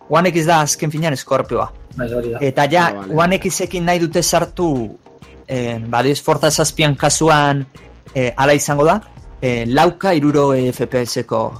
One 0.08 0.28
X 0.28 0.44
da 0.46 0.60
azken 0.60 0.90
finean 0.92 1.16
Scorpioa. 1.16 1.70
Bai. 1.96 2.08
Eta 2.40 2.66
ja, 2.70 2.86
Ah, 2.88 2.92
vale. 2.92 3.14
One 3.14 3.38
X-ekin 3.40 3.84
nahi 3.86 3.98
dute 4.00 4.22
sartu, 4.22 4.98
eh, 5.46 5.78
badiz 5.88 6.20
Forza 6.22 6.50
zazpian 6.50 6.94
kasuan, 6.94 7.66
eh, 8.14 8.34
ala 8.36 8.52
izango 8.52 8.84
da, 8.84 9.00
eh, 9.40 9.64
lauka 9.66 10.12
iruro 10.12 10.52
FPS-ko 10.54 11.52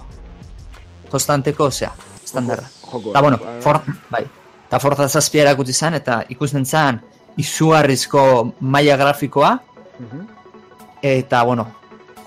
konstanteko, 1.11 1.65
osea, 1.65 1.93
standarda. 2.25 2.69
Joko- 2.91 3.11
Eta, 3.11 3.21
bueno, 3.23 3.39
bai, 3.39 3.61
for, 3.63 3.81
bai. 4.11 4.25
Eta 4.75 4.81
Forza 4.83 5.07
zazpia 5.07 5.45
erakutsi 5.45 5.71
zen, 5.73 5.95
eta 5.95 6.15
ikusten 6.35 6.65
zen, 6.67 6.97
izugarrizko 7.39 8.55
maila 8.61 8.97
grafikoa, 8.99 9.53
Mhm. 10.01 10.23
eta, 11.01 11.43
bueno, 11.45 11.67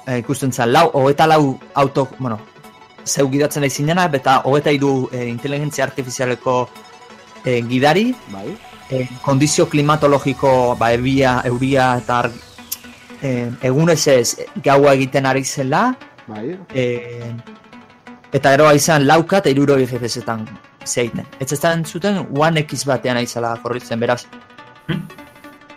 eh, 0.06 0.20
ikusten 0.20 0.54
zen, 0.54 0.72
lau, 0.72 0.90
hogeita 0.94 1.28
lau 1.28 1.60
auto, 1.74 2.08
bueno, 2.20 2.40
zeu 3.04 3.28
gidatzen 3.30 3.62
nahi 3.62 3.70
zinena, 3.70 4.06
eta 4.14 4.38
hogeita 4.46 4.72
iru 4.72 5.10
eh, 5.12 5.28
inteligentzia 5.28 5.84
artifizialeko 5.84 6.70
eh, 7.44 7.62
gidari, 7.68 8.16
Bai. 8.32 8.58
eh, 8.92 9.10
kondizio 9.22 9.68
klimatologiko, 9.68 10.78
ba, 10.80 10.94
ebia, 10.94 11.42
euria 11.44 11.98
eta 11.98 12.20
ar, 12.20 12.32
eh, 13.22 13.52
egunez 13.62 14.08
ez 14.08 14.38
gaua 14.64 14.94
egiten 14.94 15.26
ari 15.26 15.44
zela, 15.44 15.98
Bai. 16.28 16.58
eh, 16.74 17.34
eta 18.32 18.54
eroa 18.54 18.74
izan 18.74 19.06
lauka 19.06 19.40
eta 19.40 19.50
iruro 19.50 19.76
FPS-etan 19.78 20.48
zeiten. 20.88 21.26
Ez 21.40 21.52
ez 21.52 21.62
zuten 21.86 22.28
One 22.38 22.66
X 22.66 22.86
batean 22.86 23.18
aizala 23.18 23.58
korritzen, 23.64 24.00
beraz. 24.00 24.26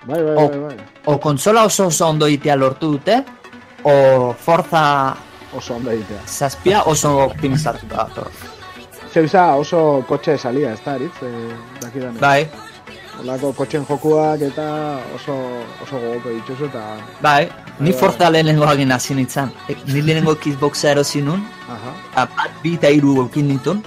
Bai, 0.06 0.22
bai, 0.22 0.36
O- 0.36 0.48
bai, 0.48 0.58
bai. 0.58 0.76
O 1.04 1.18
konsola 1.20 1.64
oso 1.64 1.86
oso 1.86 2.08
ondo 2.08 2.28
itea 2.28 2.56
lortu 2.56 2.92
dute, 2.92 3.24
o 3.82 4.34
Forza 4.38 5.16
Oso 5.52 5.74
ondo 5.74 5.90
egitea. 5.90 6.20
zazpia 6.26 6.82
oso 6.84 7.18
optimizatuta 7.24 7.96
dator. 7.96 8.30
Zeusa 9.12 9.54
oso 9.56 10.04
kotxe 10.08 10.38
salia, 10.38 10.72
ez 10.72 10.80
da, 10.84 10.94
eritz, 10.94 11.22
eh, 11.22 11.54
dakidan. 11.80 12.18
Bai, 12.20 12.48
Olako 13.20 13.52
kotxen 13.52 13.84
jokuak 13.84 14.40
eta 14.40 14.66
oso, 15.14 15.34
oso 15.82 15.98
gogoko 16.00 16.30
dituzu 16.30 16.64
eta... 16.70 16.82
bai, 17.20 17.48
ni 17.78 17.90
Bai, 17.90 17.98
Forza 18.00 18.30
lehenengo 18.30 18.64
agin 18.64 18.92
hasi 18.92 19.14
nintzen. 19.14 19.50
E, 19.68 19.76
ni 19.86 20.00
lehenengo 20.00 20.36
Xboxa 20.36 20.92
erosi 20.92 21.20
nun, 21.22 21.42
bat 22.14 22.62
bi 22.62 22.74
eta 22.78 22.88
hiru 22.88 23.16
eukin 23.24 23.48
nitun. 23.48 23.82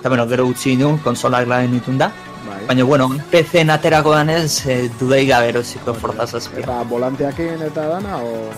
Eta 0.00 0.08
bueno, 0.08 0.26
gero 0.26 0.46
utzi 0.48 0.78
nuen, 0.80 0.96
konsolak 1.04 1.44
lagen 1.48 1.74
nitun 1.76 1.98
da. 2.00 2.06
Bai. 2.46 2.62
Baina, 2.70 2.84
bueno, 2.88 3.10
PC-en 3.30 3.68
aterako 3.74 4.14
danez, 4.16 4.64
e, 4.64 4.88
dudei 4.96 5.26
gabe 5.28 5.50
erosiko 5.52 5.92
Forza 5.92 6.24
zazpia. 6.26 6.64
Eta 6.64 6.78
volanteakin 6.88 7.60
eta 7.68 7.84
dana, 7.90 8.16
o... 8.24 8.48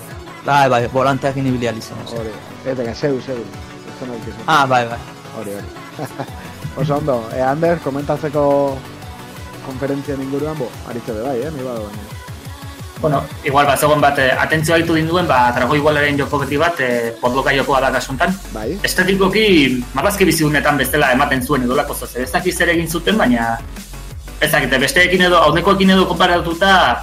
Bai, 0.46 0.68
bai, 0.70 0.86
volanteak 0.94 1.42
inibili 1.42 1.66
alizan. 1.66 1.98
Hori. 2.14 2.30
Eta, 2.64 2.94
zeu, 2.94 3.18
zeu. 3.26 3.42
Nahi 4.06 4.34
Ah, 4.46 4.66
bai, 4.66 4.84
bai. 4.86 4.98
Hori, 5.38 5.58
hori. 5.58 6.06
Oso 6.80 6.96
ondo, 6.96 7.18
e, 7.34 7.42
Ander, 7.42 7.78
komentatzeko 7.82 8.48
konferentzien 9.66 10.22
inguruan, 10.22 10.58
bo, 10.58 10.70
aritze 10.86 11.12
be 11.12 11.26
bai, 11.26 11.40
eh, 11.42 11.50
mi 11.50 11.66
bado 11.66 11.88
baina. 11.90 12.21
Bueno, 13.02 13.24
igual 13.42 13.66
bat 13.66 13.80
zegoen 13.80 14.00
bat, 14.00 14.18
eh, 14.22 14.30
atentzioa 14.30 14.76
ditu 14.78 14.94
dinduen, 14.94 15.26
ba, 15.26 15.50
trago 15.50 15.74
igualaren 15.74 16.20
joko 16.20 16.38
beti 16.38 16.56
bat, 16.56 16.78
eh, 16.80 17.10
podloka 17.20 17.50
jokoa 17.50 17.80
da 17.82 17.90
kasuntan. 17.90 18.30
Bai, 18.54 18.78
Estetikoki, 18.86 19.82
marrazki 19.92 20.24
bizigunetan 20.24 20.78
bestela 20.78 21.10
ematen 21.10 21.42
zuen 21.42 21.64
idolako 21.66 21.94
zoze. 21.98 22.22
Ez 22.22 22.30
dakiz 22.30 22.54
zer 22.56 22.70
egin 22.70 22.86
zuten, 22.86 23.18
baina 23.18 23.58
ez 24.40 24.52
dakite, 24.52 24.78
besteekin 24.78 25.26
edo, 25.26 25.42
haunekoekin 25.42 25.90
edo 25.90 26.06
konparatuta, 26.06 27.02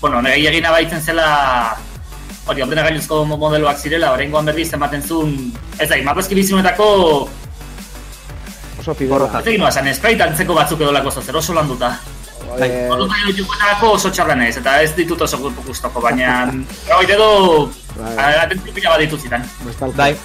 bueno, 0.00 0.20
nire 0.22 0.50
egin 0.50 0.66
abaitzen 0.66 1.00
zela, 1.00 1.30
hori, 2.46 2.62
ordena 2.62 2.82
gainuzko 2.82 3.24
modeloak 3.24 3.78
zirela, 3.78 4.12
horrengoan 4.16 4.50
berriz 4.50 4.72
ematen 4.74 5.02
zuen, 5.02 5.52
ez 5.78 5.88
dakit, 5.88 6.04
marrazki 6.04 6.34
biziguneetako, 6.34 7.28
oso 8.80 8.94
fidela. 8.94 9.30
ez 9.38 9.46
egin 9.46 9.60
noa, 9.60 9.70
zan, 9.70 9.94
sprite 9.94 10.26
antzeko 10.26 10.54
batzuk 10.54 10.80
edolako 10.80 11.10
zozer, 11.10 11.36
oso 11.36 11.54
landuta. 11.54 11.94
Eh, 12.58 12.88
Podloka 12.88 13.14
jokoetarako 13.36 13.92
oso 13.98 14.10
txarra 14.10 14.34
naiz, 14.34 14.56
eta 14.56 14.80
ez 14.82 14.94
ditut 14.96 15.20
oso 15.22 15.38
gustoko, 15.66 16.00
baina, 16.00 16.52
hori 16.96 17.12
edo, 17.12 17.70
Bai. 17.98 18.34
atentzio 18.44 18.72
pila 18.74 18.90
bat 18.96 19.00
ditu 19.04 19.18
zitan. 19.18 19.44
bestalko. 19.66 19.96
Bai, 19.96 20.16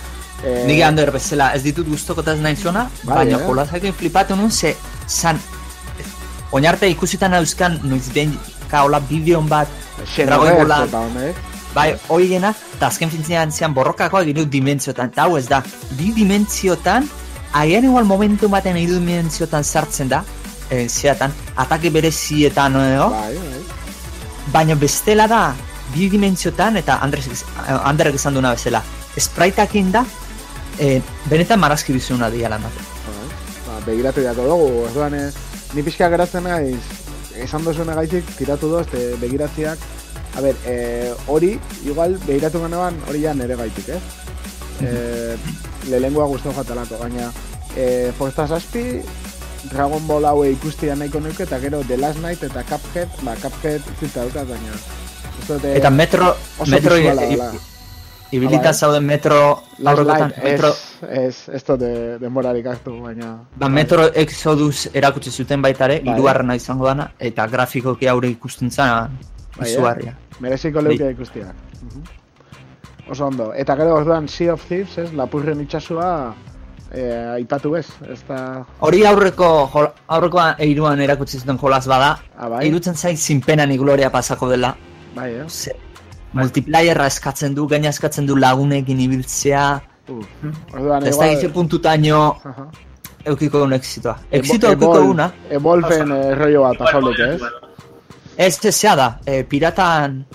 Eh, 0.44 0.66
Nik 0.68 0.82
Ander 0.84 1.08
bezala, 1.12 1.54
ez 1.56 1.62
ditut 1.64 1.88
guztokotaz 1.88 2.36
nahi 2.44 2.58
zuena, 2.60 2.90
Bai, 3.06 3.16
baina 3.16 3.38
eh? 3.38 3.46
jolasakin 3.48 3.94
flipatu 3.96 4.36
nun, 4.36 4.52
ze, 4.52 4.76
san, 5.08 5.40
oinarte 6.52 6.90
ikusitan 6.92 7.34
euskan, 7.38 7.78
noiz 7.88 8.10
den, 8.14 8.34
kaola 8.68 9.00
bideon 9.00 9.48
bat, 9.48 9.70
eta 10.18 10.36
honek. 11.00 11.36
bai, 11.74 11.96
hoi 12.10 12.28
gena, 12.28 12.52
eta 12.76 12.88
azken 12.88 13.10
fintzinean 13.10 13.52
zian 13.56 13.74
borrokakoa 13.74 14.22
egin 14.26 14.36
dut 14.42 14.50
dimentziotan, 14.52 15.14
eta 15.16 15.24
hau 15.30 15.38
ez 15.38 15.48
da, 15.48 15.62
bi 15.96 16.12
dimentziotan, 16.12 17.08
agian 17.54 17.86
igual 17.88 18.04
momentu 18.04 18.50
baten 18.50 18.76
hiru 18.78 19.00
dimentziotan 19.00 19.64
sartzen 19.64 20.10
da, 20.10 20.26
e, 20.74 20.88
zeatan, 20.90 21.34
atake 21.56 21.92
berezietan, 21.94 22.76
edo, 22.82 23.10
Bai, 23.14 23.36
bai. 23.38 23.62
baina 24.56 24.76
bestela 24.76 25.28
da, 25.30 25.44
bi 25.94 26.10
dimentziotan, 26.10 26.78
eta 26.82 26.98
Andres, 27.06 27.44
Anderrek 27.84 28.18
esan 28.18 28.34
duena 28.34 28.54
bezala, 28.56 28.82
spriteakin 29.20 29.92
da, 29.94 30.06
e, 30.80 30.98
benetan 31.30 31.62
marazki 31.62 31.94
bizuna 31.94 32.32
diala 32.34 32.58
ematen. 32.62 32.90
Bai. 33.06 33.30
Ba, 33.68 33.80
begiratu 33.86 34.26
jako 34.26 34.48
dugu, 34.50 34.70
orduan, 34.88 35.14
eh, 35.20 35.32
ni 35.74 35.84
pixka 35.86 36.10
geratzen 36.10 36.50
naiz, 36.50 36.82
esan 37.46 37.66
duzuna 37.66 37.96
gaitik, 38.02 38.26
tiratu 38.38 38.70
doz, 38.72 38.88
e, 38.94 39.14
begiratziak, 39.22 39.80
a 40.36 40.42
ber, 40.42 40.58
eh, 40.66 41.14
hori, 41.28 41.60
igual, 41.86 42.18
begiratu 42.26 42.62
genean, 42.66 42.98
hori 43.08 43.22
ja 43.22 43.34
nere 43.38 43.56
gaitik, 43.60 43.90
ez? 43.90 44.02
Eh, 44.82 45.36
lehengoa 45.92 46.26
guztu 46.32 46.52
jatalako, 46.56 46.98
baina, 46.98 47.30
eh, 47.78 48.12
Forza 48.18 48.48
Saspi, 48.48 49.02
Dragon 49.72 50.08
Ball 50.08 50.26
haue 50.26 50.52
ikustia 50.52 50.96
nahiko 50.96 51.20
nuke, 51.24 51.44
eta 51.44 51.60
gero 51.60 51.82
The 51.88 51.98
Last 51.98 52.20
Night 52.22 52.44
eta 52.44 52.64
Cuphead, 52.68 53.10
ba, 53.24 53.36
Cuphead 53.42 53.82
zita 54.00 54.26
dukat, 54.28 54.48
baina, 54.50 54.74
eh, 54.74 55.78
Eta 55.78 55.90
metro, 55.90 56.36
metro 56.68 56.98
ibilita 58.34 58.72
bai. 58.72 58.74
zauden 58.74 59.06
metro 59.06 59.64
aurrekotan, 59.86 60.34
metro, 60.44 60.74
ez, 61.10 61.50
ez, 61.50 61.64
dut 61.64 61.80
de, 61.80 62.18
denborarik 62.20 62.66
hartu, 62.66 62.96
baina... 63.02 63.36
ba, 63.56 63.70
metro 63.70 64.08
Exodus 64.14 64.90
erakutsi 64.94 65.32
zuten 65.32 65.62
baita 65.62 65.86
ere, 65.86 66.00
Bai. 66.02 66.14
hirugarrena 66.14 66.56
izango 66.56 66.88
dana, 66.90 67.12
eta 67.20 67.46
grafikoki 67.48 68.08
aurre 68.08 68.32
ikusten 68.34 68.72
zen 68.72 68.90
Bai, 68.90 69.68
eh? 69.68 69.70
izugarria. 69.70 70.18
Mereziko 70.40 70.82
Bai. 70.82 70.90
leuke 70.90 71.12
ikustiak. 71.12 71.54
Mhm. 71.82 72.04
Oso 73.12 73.28
ondo. 73.28 73.54
Eta 73.54 73.76
gero 73.76 73.96
orduan 73.96 74.30
Sea 74.30 74.54
of 74.54 74.64
Thieves, 74.66 74.98
ez, 74.98 75.14
lapurren 75.14 75.62
itxasua 75.62 76.34
eh, 76.94 77.34
aipatu 77.36 77.76
ez, 77.76 77.88
ez 78.10 78.20
da... 78.28 78.66
Hori 78.80 79.04
aurreko, 79.06 79.70
jol, 79.74 79.88
aurrekoa 80.08 80.56
eiruan 80.60 81.02
erakutsi 81.02 81.40
zuten 81.40 81.58
jolas 81.62 81.88
bada, 81.88 82.18
Ah, 82.38 82.50
bai, 82.50 82.68
irutzen 82.68 82.96
zait 82.96 83.18
zinpenan 83.18 83.72
igloria 83.72 84.10
pasako 84.12 84.50
dela, 84.50 84.76
bai, 85.16 85.32
eh? 85.42 85.48
ze, 85.50 85.76
multiplayerra 86.34 87.06
eskatzen 87.08 87.54
du, 87.56 87.68
gaina 87.68 87.90
eskatzen 87.90 88.26
du 88.30 88.36
lagunekin 88.38 89.00
ibiltzea, 89.00 89.82
Uh. 90.04 90.20
Orduan, 90.76 91.06
ez 91.08 91.14
da 91.16 91.30
gize 91.32 91.48
puntutaino 91.56 92.18
Aha. 92.44 92.66
eukiko 93.32 93.62
duen 93.62 93.72
exitoa. 93.78 94.18
Evo- 94.26 94.36
Exito 94.42 94.68
eukiko 94.74 94.98
duna, 95.00 95.30
Evolven 95.50 96.12
eh, 96.12 96.34
rollo 96.36 96.64
bat 96.66 96.82
azalduke, 96.90 97.24
ez? 97.38 97.42
ez 98.36 98.72
zea 98.76 98.96
da, 99.00 99.06
e, 99.26 99.46
piratan 99.48 100.26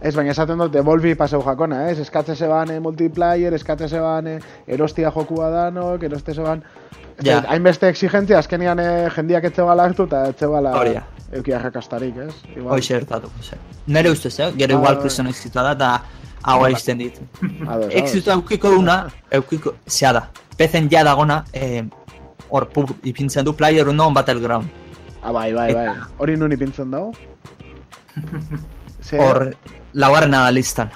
Ez, 0.00 0.12
baina 0.14 0.30
esaten 0.34 0.60
dut, 0.60 0.74
Evolvi 0.76 1.14
paseu 1.16 1.40
jakona, 1.44 1.86
ez? 1.90 1.98
Eskatze 2.02 2.36
zeban 2.36 2.70
eh, 2.74 2.80
multiplayer, 2.84 3.54
eskatze 3.56 3.88
zeban 3.88 4.26
eh, 4.28 4.40
erostia 4.68 5.12
jokua 5.14 5.50
danok, 5.50 6.02
eroste 6.04 6.34
zeban... 6.34 6.62
Ja. 7.24 7.38
Hainbeste 7.48 7.88
exigentzia, 7.88 8.42
azkenian 8.42 8.80
eh, 8.82 9.06
jendiak 9.14 9.46
etxebala 9.48 9.86
hartu 9.88 10.04
eta 10.04 10.26
etxebala 10.34 10.74
Hori 10.76 10.92
da. 10.98 11.04
euki 11.38 11.54
arrakastarik, 11.56 12.18
ez? 12.26 12.34
Igual. 12.52 12.74
Hoxe 12.74 12.92
gertatuko 12.92 13.40
zen. 13.40 13.62
Nere 13.88 14.12
ustez, 14.12 14.34
eh? 14.36 14.50
Gero 14.58 14.76
Bai, 14.76 14.82
igual 14.82 15.00
kriston 15.00 15.32
exitoa 15.32 15.64
da, 15.64 15.72
eta 15.72 15.88
hau. 16.42 16.58
Ados, 16.66 16.84
ados. 17.72 17.88
Exitoa 18.02 18.36
eukiko 18.36 18.74
duna, 18.76 18.98
eukiko, 19.40 19.74
zea 19.88 20.12
da. 20.12 20.26
Pezen 20.60 20.92
ja 20.92 21.06
dagona, 21.08 21.40
eh, 21.56 21.86
hor 22.50 22.68
pub, 22.68 22.92
ipintzen 23.02 23.48
du 23.48 23.56
player 23.56 23.88
unknown 23.88 24.12
battleground. 24.14 24.68
Ah, 25.22 25.32
bai, 25.32 25.54
bai, 25.54 25.72
bai. 25.72 25.88
Hori 26.18 26.36
nun 26.36 26.52
ipintzen 26.52 26.92
dago? 26.92 27.14
Hor, 29.14 29.56
laugarrena 29.94 30.42
da 30.44 30.50
listan. 30.50 30.90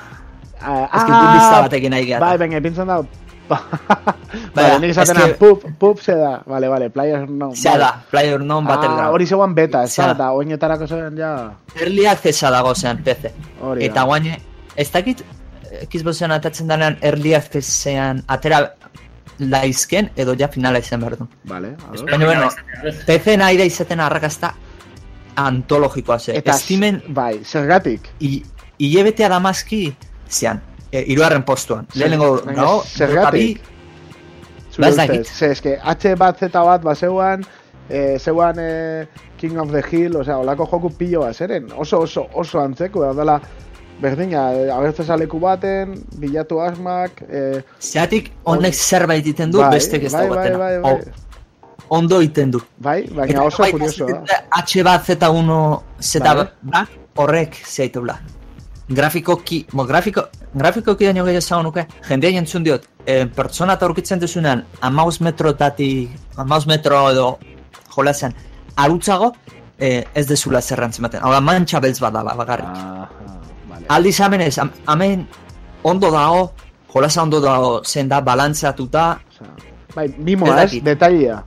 Ah, 0.60 0.88
Ez 0.92 1.04
que 1.04 1.12
lista 1.12 1.60
batekin 1.62 1.90
nahi 1.90 2.04
gehiago. 2.04 2.24
Bai, 2.24 2.36
baina 2.38 2.58
ipintzen 2.60 2.86
dago 2.86 3.06
Vale, 4.54 4.78
nik 4.78 4.90
esaten 4.92 5.16
eske- 5.16 5.36
pup, 5.40 5.64
pup 5.78 5.98
ze 6.00 6.14
da. 6.14 6.42
Vale, 6.46 6.68
vale, 6.68 6.90
Player 6.90 7.24
no. 7.28 7.48
Zea 7.54 7.76
da, 7.78 7.88
Player 8.10 8.38
Non 8.40 8.64
Ah, 8.66 8.68
Battleground. 8.76 9.12
hori 9.14 9.26
zegoen 9.26 9.54
beta, 9.54 9.82
ez 9.84 9.96
da, 9.96 10.10
eta 10.12 10.28
oinetarako 10.32 10.86
zen 10.86 11.16
ja... 11.18 11.32
Early 11.80 12.06
Accessa 12.06 12.50
dago 12.50 12.74
zean 12.74 13.02
PC. 13.02 13.32
Hori 13.60 13.84
Eta 13.88 14.02
guain, 14.04 14.28
ez 14.76 14.90
dakit 14.92 15.24
Xboxean 15.90 16.30
atatzen 16.32 16.68
denean 16.68 16.98
Early 17.02 17.34
Accessean 17.34 18.22
atera 18.28 18.62
laizken 19.38 20.10
edo 20.16 20.34
ja 20.38 20.48
finala 20.48 20.78
izan 20.78 21.00
behar 21.00 21.16
du. 21.18 21.26
Vale. 21.44 21.74
Baina, 22.10 22.26
bueno, 22.26 22.48
PC 23.06 23.36
nahi 23.40 23.56
da 23.56 23.64
izaten 23.64 24.00
arrakazta 24.00 24.52
antologikoa 25.46 26.18
ze. 26.18 26.36
Eta, 26.36 26.52
Steamen 26.52 27.02
bai, 27.08 27.40
zergatik. 27.44 28.08
i- 28.20 28.42
hilebetea 28.78 29.28
damazki 29.28 29.94
zean, 30.28 30.60
e, 30.92 31.04
iruaren 31.06 31.42
postuan. 31.42 31.86
Lehenengo, 31.94 32.42
no? 32.56 32.82
zergatik? 32.86 33.60
Zure 34.70 34.82
Ba, 34.82 34.88
ez 34.88 34.94
ustez, 34.94 35.08
dakit. 35.08 35.26
ze, 35.26 35.50
eske, 35.50 35.78
H 35.82 36.14
bat 36.16 36.38
Z 36.38 36.52
bat, 36.52 36.82
ba, 36.82 36.94
zeuan, 36.94 37.44
eh, 37.88 38.18
zeuan 38.18 38.56
eh, 38.58 39.06
King 39.36 39.58
of 39.58 39.70
the 39.72 39.82
Hill, 39.90 40.16
osea, 40.16 40.38
olako 40.38 40.66
joku 40.70 40.90
pilo 40.96 41.20
bat, 41.20 41.34
zeren, 41.36 41.66
oso, 41.76 41.98
oso, 42.00 42.26
oso 42.34 42.60
antzeko, 42.60 43.02
da 43.02 43.12
dela, 43.12 43.40
berdina, 44.00 44.52
eh, 44.54 44.70
agertze 44.72 45.04
zaleku 45.04 45.40
baten, 45.40 45.96
bilatu 46.16 46.60
asmak, 46.60 47.22
eh, 47.28 47.62
Zeatik 47.80 48.30
honek 48.44 48.74
zerbait 48.74 49.26
iten 49.26 49.50
du, 49.50 49.58
bai, 49.58 49.70
bestek 49.74 50.04
ez 50.04 50.12
bai, 50.12 50.28
bai, 50.28 50.36
dagoetena. 50.36 50.58
bai, 50.58 50.78
bai, 50.78 50.92
O- 50.92 51.29
Ondo 51.90 52.20
iten 52.22 52.50
du. 52.54 52.60
bai, 52.78 53.02
baina 53.10 53.42
oso 53.42 53.64
kurioso 53.70 54.06
da. 54.06 54.22
H 54.54 54.82
bat 54.86 55.02
Z1 55.08 55.80
Z 56.00 56.20
Vale. 56.22 56.44
bat 56.62 56.88
horrek 57.16 57.56
zeitula. 57.66 58.14
Grafikoki, 58.88 59.66
mo, 59.72 59.84
grafiko, 59.86 60.22
grafikoki 60.54 61.04
daño 61.06 61.24
gehiago 61.24 61.40
zago 61.40 61.62
nuke, 61.62 61.86
jendea 62.08 62.30
jentzun 62.32 62.64
diot, 62.64 62.86
e, 63.06 63.26
pertsona 63.26 63.74
eta 63.78 63.86
aurkitzen 63.86 64.18
duzunean, 64.18 64.64
amaus 64.80 65.20
metrotatik, 65.20 66.10
amaus 66.36 66.66
metro 66.66 67.10
edo 67.10 67.38
jolazean, 67.94 68.34
arutzago, 68.76 69.32
e, 69.78 70.04
ez 70.14 70.26
dezula 70.26 70.60
zerrantzen 70.60 71.02
baten. 71.06 71.22
Hau 71.22 71.30
da, 71.30 71.40
mantxa 71.40 71.78
beltz 71.80 72.00
badala, 72.02 72.34
bagarrik. 72.34 72.66
Aha, 72.66 73.08
vale. 73.68 73.86
Aldiz 73.88 74.18
hemen 74.20 74.40
ez, 74.40 74.58
am- 74.58 74.72
hemen 74.88 75.26
ondo 75.84 76.10
dago, 76.10 76.52
jolaza 76.92 77.22
ondo 77.22 77.40
dago, 77.40 77.82
zen 77.84 78.08
da, 78.08 78.20
balantzatuta, 78.20 79.20
bai, 79.94 80.08
mimoa, 80.18 80.62
Ez 80.64 80.82
detailea. 80.82 81.44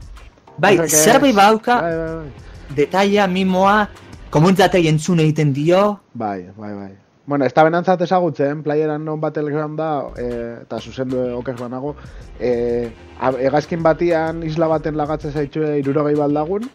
Bai, 0.58 0.78
zerbait 0.88 1.34
badauka, 1.36 1.82
Bai, 1.82 1.96
bai, 1.96 2.16
bai. 2.16 2.76
detaila, 2.76 3.28
mimoa, 3.28 3.88
komunitate 4.30 4.80
entzun 4.90 5.20
egiten 5.20 5.54
dio, 5.54 6.00
Bai, 6.14 6.50
bai, 6.58 6.74
bai. 6.74 6.92
Bueno, 7.26 7.46
ez 7.46 7.54
da 7.54 7.64
benantzat 7.64 8.02
ezagutzen, 8.02 8.64
playeran 8.64 9.06
non 9.06 9.22
battleground 9.22 9.78
da, 9.80 10.10
e, 10.20 10.26
eta 10.66 10.80
zuzendu 10.82 11.22
oker 11.38 11.56
banago, 11.56 11.96
e, 12.40 12.90
a- 13.20 13.32
hegazkin 13.40 13.82
batian 13.82 14.44
isla 14.44 14.68
baten 14.68 14.98
lagatzen 14.98 15.32
zaitxue 15.32 15.78
irurogei 15.80 16.16
baldagun, 16.20 16.68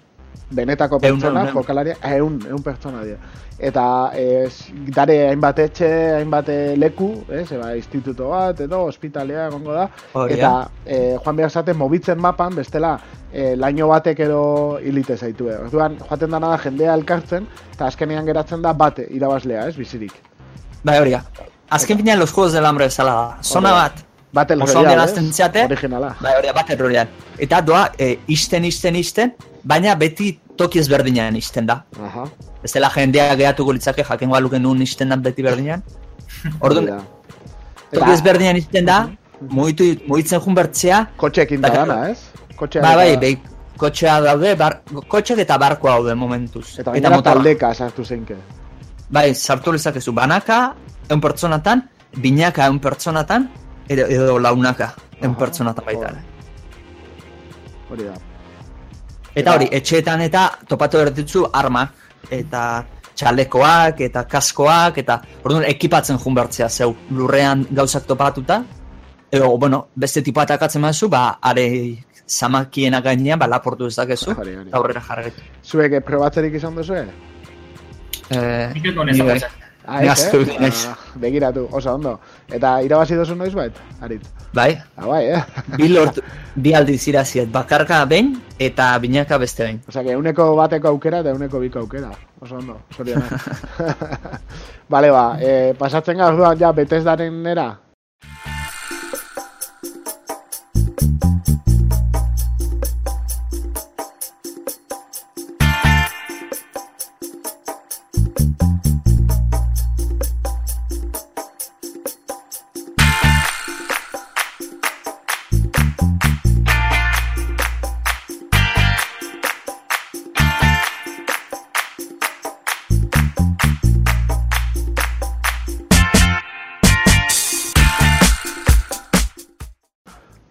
benetako 0.51 0.99
pertsona, 1.03 1.45
ehun. 1.45 1.55
jokalaria, 1.55 1.97
ehun, 2.15 2.39
ehun 2.49 2.63
pertsona 2.65 3.03
dira. 3.05 3.19
Eta 3.59 3.85
ez, 4.15 4.71
dare 4.95 5.17
hainbat 5.29 5.59
etxe, 5.65 5.89
hainbat 6.21 6.49
eh, 6.55 6.77
leku, 6.79 7.09
ez, 7.27 7.49
eba, 7.53 7.73
instituto 7.77 8.31
bat, 8.31 8.63
edo, 8.65 8.85
ospitalea 8.87 9.49
egongo 9.49 9.75
da, 9.75 9.89
Hori 10.15 10.37
eta 10.39 10.53
e, 10.87 11.17
joan 11.17 11.41
behar 11.41 11.51
zaten 11.51 11.77
mobitzen 11.77 12.23
mapan, 12.23 12.55
bestela, 12.55 12.95
e, 13.33 13.57
laino 13.59 13.91
batek 13.91 14.23
edo 14.29 14.43
hilite 14.79 15.19
zaitue. 15.19 15.57
Orduan, 15.67 15.99
joaten 16.07 16.39
dana 16.39 16.55
da 16.55 16.63
jendea 16.63 16.95
elkartzen, 17.01 17.51
eta 17.75 17.91
azkenean 17.91 18.31
geratzen 18.31 18.63
da 18.63 18.73
bate, 18.73 19.09
irabazlea, 19.11 19.67
ez, 19.69 19.77
bizirik. 19.77 20.15
Bai, 20.85 21.01
hori. 21.03 21.17
Azken 21.75 21.99
finean 21.99 22.19
los 22.19 22.33
juegos 22.33 22.55
del 22.55 22.65
hambre 22.65 22.87
bezala 22.87 23.13
da. 23.13 23.43
Zona 23.43 23.75
bat, 23.75 24.05
Battle 24.33 24.63
oso 24.63 24.75
Royale, 24.83 25.01
hasten 25.03 25.33
ziate, 25.33 25.65
Originala. 25.65 26.15
bai, 26.21 26.35
hori 26.37 26.47
da, 26.47 26.53
bat 26.53 26.71
errorean. 26.71 27.09
Eta 27.39 27.61
doa, 27.63 27.93
e, 27.99 28.19
isten, 28.29 28.65
isten, 28.65 28.97
isten, 28.97 29.33
baina 29.65 29.95
beti 29.95 30.39
toki 30.57 30.79
ezberdinean 30.79 31.37
isten 31.37 31.67
da. 31.67 31.85
Aha. 32.05 32.27
Ez 32.63 32.73
dela 32.75 32.91
jendea 32.91 33.35
gehatuko 33.37 33.73
litzake 33.73 34.05
jakengo 34.05 34.35
aluken 34.37 34.63
nun 34.63 34.83
isten 34.83 35.09
da 35.09 35.17
beti 35.17 35.43
berdinean. 35.43 35.83
Orduan, 36.61 37.01
toki 37.93 38.11
ezberdinean 38.13 38.57
isten 38.61 38.85
da, 38.87 38.99
mugitu, 39.41 39.85
mugitzen 40.07 40.41
jun 40.45 40.55
bertzea, 40.55 41.07
Kotxeekin 41.17 41.61
da 41.63 41.69
Eta- 41.69 41.87
dana, 41.87 42.11
ez? 42.11 42.19
Kotxeak 42.59 42.83
bai, 42.85 42.95
bai, 42.97 43.09
eta- 43.13 43.21
bai, 43.21 43.57
kotxea 43.79 44.21
daude, 44.21 44.55
bar, 44.59 44.81
kotxeak 45.09 45.39
eta 45.45 45.57
barkoa 45.63 45.93
daude 46.01 46.15
momentuz. 46.19 46.79
Eta 46.83 46.91
gainera 46.91 47.15
motorra. 47.17 47.35
taldeka 47.39 47.73
sartu 47.75 48.05
zeinke. 48.05 48.35
Bai, 49.09 49.33
sartu 49.35 49.73
lezakezu 49.73 50.13
banaka, 50.13 50.75
eun 51.09 51.21
pertsonatan, 51.23 51.85
binaka 52.17 52.67
eun 52.67 52.81
pertsonatan, 52.83 53.49
edo, 53.89 54.07
edo 54.07 54.39
launaka 54.39 54.93
eun 55.21 55.33
Aha, 55.33 55.39
pertsonatan 55.41 55.85
baita. 55.85 56.13
Hori 57.91 58.05
da. 58.05 58.15
Eta 59.39 59.55
hori, 59.55 59.69
etxeetan 59.73 60.23
eta 60.25 60.45
topatu 60.69 60.99
erditzu 61.03 61.45
armak, 61.53 61.93
eta 62.31 62.63
txalekoak, 63.19 64.01
eta 64.07 64.25
kaskoak, 64.31 64.99
eta 65.03 65.21
orduan 65.45 65.65
ekipatzen 65.69 66.19
jun 66.23 66.35
bertzea 66.39 66.69
zeu, 66.69 66.95
lurrean 67.11 67.65
gauzak 67.71 68.07
topatuta, 68.07 68.61
edo, 69.33 69.57
bueno, 69.59 69.89
beste 69.95 70.23
tipa 70.23 70.43
atakatzen 70.47 70.83
mazu, 70.83 71.09
ba, 71.13 71.39
are 71.43 71.67
zamakiena 72.29 73.01
gainean, 73.05 73.39
ba, 73.39 73.49
laportu 73.51 73.87
ez 73.87 73.97
dakezu, 73.97 74.35
Hori, 74.37 74.57
hori. 74.57 74.69
eta 74.69 74.77
aurrera 74.79 75.01
jarretu. 75.01 75.43
Zuek 75.65 75.99
eh, 75.99 76.01
probatzerik 76.05 76.55
izan 76.61 76.77
duzu, 76.77 76.95
eh? 76.95 77.07
Eh, 78.31 78.73
Nik 78.75 78.85
ezagutzen. 79.89 80.51
Ah, 80.51 80.55
eh? 80.55 80.61
naiz. 80.61 80.87
Ah, 80.87 80.97
begiratu, 81.15 81.69
oso 81.73 81.95
ondo. 81.95 82.19
Eta 82.53 82.83
irabazi 82.83 83.17
duzu 83.17 83.35
noiz 83.35 83.55
bait? 83.55 83.73
Arit. 84.01 84.23
Bai, 84.55 84.79
Ah, 84.97 85.07
bai, 85.07 85.25
eh? 85.27 85.43
bi 85.77 85.89
lortu, 85.89 86.23
bi 86.55 86.75
aldiz 86.75 87.01
iraziet, 87.09 87.51
bakarka 87.53 88.05
behin, 88.05 88.35
eta 88.59 88.99
binaka 88.99 89.39
beste 89.39 89.65
behin. 89.65 89.83
Osea, 89.89 90.03
que 90.03 90.13
euneko 90.13 90.55
bateko 90.57 90.89
aukera 90.89 91.21
eta 91.21 91.31
euneko 91.31 91.61
biko 91.61 91.79
aukera. 91.81 92.11
Oso 92.41 92.57
ondo, 92.57 92.81
zorionak. 92.97 93.33
Bale, 94.93 95.11
ba, 95.11 95.27
eh, 95.41 95.75
pasatzen 95.79 96.17
gara 96.17 96.33
orduan 96.33 96.59
ja 96.59 96.73
Bethesdaren 96.73 97.47
era. 97.47 97.69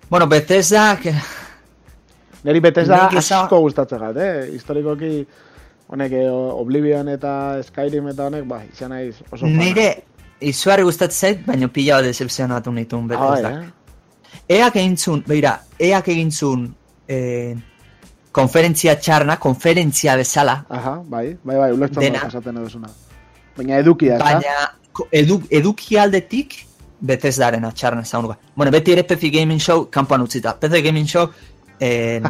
Bueno, 0.09 0.27
Bethesda, 0.27 0.97
que... 1.01 1.13
Neri 2.43 2.59
Bethesda 2.63 3.07
asko 3.11 3.59
gustatzen 3.59 3.99
gat, 3.99 4.17
eh? 4.17 4.49
Historikoki 4.55 5.25
honek 5.91 6.13
eh, 6.15 6.27
Oblivion 6.29 7.09
eta 7.11 7.61
Skyrim 7.65 8.07
eta 8.13 8.27
honek, 8.29 8.45
ba, 8.47 8.61
izan 8.71 8.93
naiz 8.93 9.15
oso 9.31 9.41
fana. 9.45 9.57
nire 9.57 9.87
izugarri 10.39 10.83
gustatzen 10.87 11.17
zait, 11.35 11.41
baina 11.47 11.67
pila 11.67 11.97
bat 11.97 12.05
decepzionatu 12.07 12.71
nituen 12.71 13.09
Ah, 13.11 13.15
Bethesda. 13.15 13.51
eh? 13.51 13.73
Eak 14.59 14.75
egin 14.79 15.23
beira, 15.27 15.57
eak 15.79 16.07
egin 16.13 16.31
eh, 17.07 17.55
konferentzia 18.31 18.95
txarna, 18.99 19.37
konferentzia 19.39 20.15
bezala, 20.15 20.63
Aha, 20.69 21.01
bai, 21.03 21.37
bai, 21.43 21.57
bai, 21.57 21.71
ulertzen 21.73 21.99
Dena. 22.01 22.19
dut 22.19 22.27
esaten 22.29 22.57
eduzuna. 22.57 22.87
Baina 23.57 23.77
edukia, 23.77 24.15
ez 24.15 24.19
da? 24.19 24.25
baina 24.25 25.07
edu, 25.11 25.41
eduki 25.49 25.97
aldetik 25.97 26.66
Bethesdaren 26.99 27.65
atxarna 27.65 28.03
zaunuka. 28.05 28.37
Bueno, 28.55 28.71
beti 28.71 28.93
ere 28.93 29.03
PC 29.03 29.29
Gaming 29.31 29.59
Show 29.61 29.89
kanpoan 29.89 30.21
utzita. 30.25 30.55
PC 30.59 30.81
Gaming 30.83 31.07
Show 31.07 31.27
eh, 31.79 32.21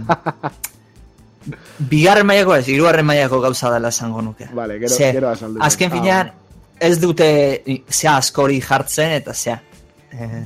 bigarren 1.91 2.27
mailako 2.27 2.57
ez, 2.57 2.67
hirugarren 2.67 3.05
mailako 3.07 3.39
gauza 3.41 3.71
dela 3.71 3.89
esango 3.93 4.21
nuke. 4.21 4.49
Vale, 4.53 4.79
gero, 4.79 4.93
Ze, 4.93 5.11
gero 5.13 5.29
azaldu. 5.29 5.61
Azken 5.63 5.91
finean, 5.91 6.31
ez 6.79 6.99
dute 6.99 7.29
zea 7.89 8.17
askori 8.17 8.59
jartzen 8.61 9.15
eta 9.21 9.33
zea. 9.33 9.57
Eh, 10.11 10.43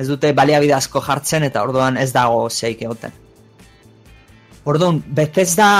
ez 0.00 0.06
dute 0.08 0.32
baliabide 0.36 0.74
asko 0.76 1.00
jartzen 1.04 1.44
eta 1.48 1.62
orduan 1.64 1.96
ez 2.00 2.12
dago 2.12 2.48
zeik 2.50 2.82
egoten. 2.82 3.12
Orduan, 4.68 5.00
Bethesda 5.06 5.70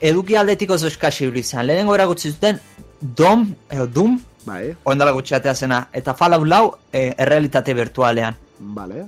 eduki 0.00 0.36
aldetik 0.36 0.70
oso 0.70 0.86
eskasi 0.86 1.26
hori 1.26 1.42
izan. 1.42 1.66
Lehenengo 1.66 1.94
erakutsi 1.94 2.30
zuten 2.30 2.60
Dom, 3.00 3.48
edo 3.70 3.86
Doom, 3.86 4.16
Bai, 4.46 4.76
oendala 4.84 5.12
gutxi 5.12 5.34
zena, 5.54 5.88
eta 5.92 6.14
Fallout 6.14 6.46
lau 6.46 6.76
e, 6.92 7.12
errealitate 7.18 7.74
virtualean. 7.74 8.34
vale. 8.58 9.06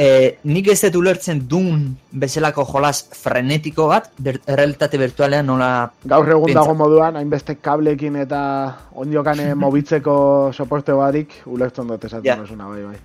E, 0.00 0.38
nik 0.44 0.68
ez 0.70 0.80
dut 0.84 0.94
ulertzen 1.00 1.40
Doom 1.48 1.96
bezalako 2.12 2.64
jolas 2.64 3.08
frenetiko 3.20 3.88
bat, 3.88 4.12
ber, 4.18 4.36
errealitate 4.46 4.96
virtualean 4.96 5.44
nola 5.46 5.90
Gaur 6.04 6.28
egun 6.30 6.52
dago 6.54 6.74
moduan, 6.78 7.16
hainbeste 7.16 7.56
kablekin 7.56 8.14
eta 8.16 8.78
ondokane 8.94 9.54
mobitzeko 9.64 10.52
soporte 10.54 10.92
barik, 10.94 11.34
ulertzen 11.46 11.88
dut 11.88 12.04
esaten 12.04 12.24
Ja. 12.30 12.36
duzuna, 12.36 12.68
bai, 12.68 12.84
bai. 12.84 12.96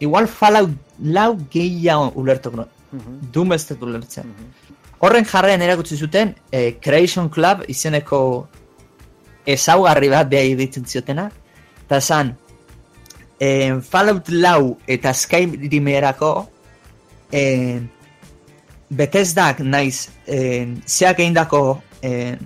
igual 0.00 0.28
Fallout 0.28 0.70
lau 1.02 1.38
gehiago 1.50 2.12
ulertuko 2.16 2.56
no. 2.56 2.68
Mhm. 2.92 3.32
Doom 3.32 3.52
ez 3.52 3.66
dut 3.68 3.82
ulertzen. 3.82 4.24
Horren 5.00 5.24
jarrean 5.24 5.62
erakutsi 5.62 5.96
zuten 5.96 6.34
eh, 6.52 6.76
Creation 6.82 7.28
Club 7.30 7.64
izeneko 7.68 8.46
ezaugarri 9.48 10.10
bat 10.12 10.28
beha 10.30 10.56
ditzen 10.58 10.86
ziotena. 10.86 11.28
Eta 11.86 12.00
esan, 12.02 12.34
eh, 13.40 13.80
Fallout 13.90 14.28
lau 14.28 14.76
eta 14.86 15.14
Skyrimerako 15.14 16.32
eh, 17.32 17.80
Bethesdak 18.88 19.60
naiz 19.60 20.08
eh, 20.26 20.66
zeak 20.86 21.20
egindako 21.20 21.80
eh, 22.02 22.36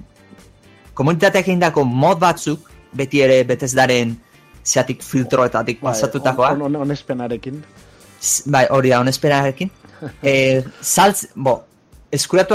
komunitateak 0.94 1.48
egindako 1.48 1.84
mod 1.84 2.20
batzuk 2.22 2.70
beti 2.92 3.22
ere 3.22 3.42
Bethesdaren 3.48 4.16
zeatik 4.64 5.02
filtroetatik 5.02 5.80
Bai, 5.80 5.92
pasatutakoa. 5.92 6.52
on, 6.52 6.62
on, 6.62 6.76
onespenarekin. 6.86 7.62
Bai, 8.46 8.66
hori 8.70 8.90
da, 8.90 9.00
onesperarekin. 9.00 9.70
eh, 10.22 10.62
saltz, 10.80 11.26
bo, 11.34 11.62
eskuratu 12.12 12.54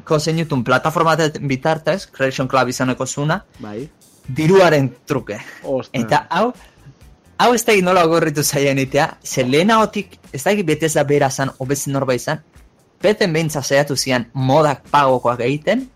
aliko 0.00 0.18
zeinutun 0.18 0.64
plataforma 0.64 1.16
baten 1.16 1.46
bitartez, 1.48 2.08
Creation 2.10 2.48
Club 2.48 2.68
izaneko 2.68 3.06
zuna, 3.06 3.44
Bai. 3.58 3.88
diruaren 4.28 4.90
truke. 5.06 5.38
Ostra. 5.62 6.00
Eta 6.00 6.26
hau, 6.30 6.52
hau 7.38 7.54
ez 7.54 7.64
da 7.64 7.72
nola 7.82 8.06
gorritu 8.06 8.42
zaien 8.42 8.78
itea, 8.78 9.18
ze 9.22 9.44
lehenagotik, 9.44 10.18
ez 10.32 10.42
da 10.42 10.50
egin 10.50 10.66
betez 10.66 10.94
da 10.94 11.04
bera 11.04 11.30
zan, 11.30 11.50
obezin 11.58 11.92
norba 11.92 12.14
izan, 12.14 12.40
beten 13.02 13.32
behintza 13.32 13.62
zaiatu 13.62 13.96
zian 13.96 14.26
modak 14.32 14.82
pagokoak 14.90 15.40
egiten, 15.40 15.88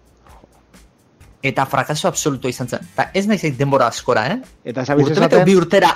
eta 1.43 1.67
frakaso 1.67 2.09
absoluto 2.09 2.49
izan 2.49 2.69
zen. 2.69 2.81
Eta 2.95 3.11
ez 3.15 3.27
nahi 3.27 3.39
zait 3.39 3.57
denbora 3.57 3.87
askora, 3.87 4.27
eh? 4.27 4.39
Eta 4.65 4.85
zabiz 4.85 5.07
Urtebeteo 5.07 5.41
esaten... 5.41 5.45
bi 5.45 5.57
urtera, 5.57 5.95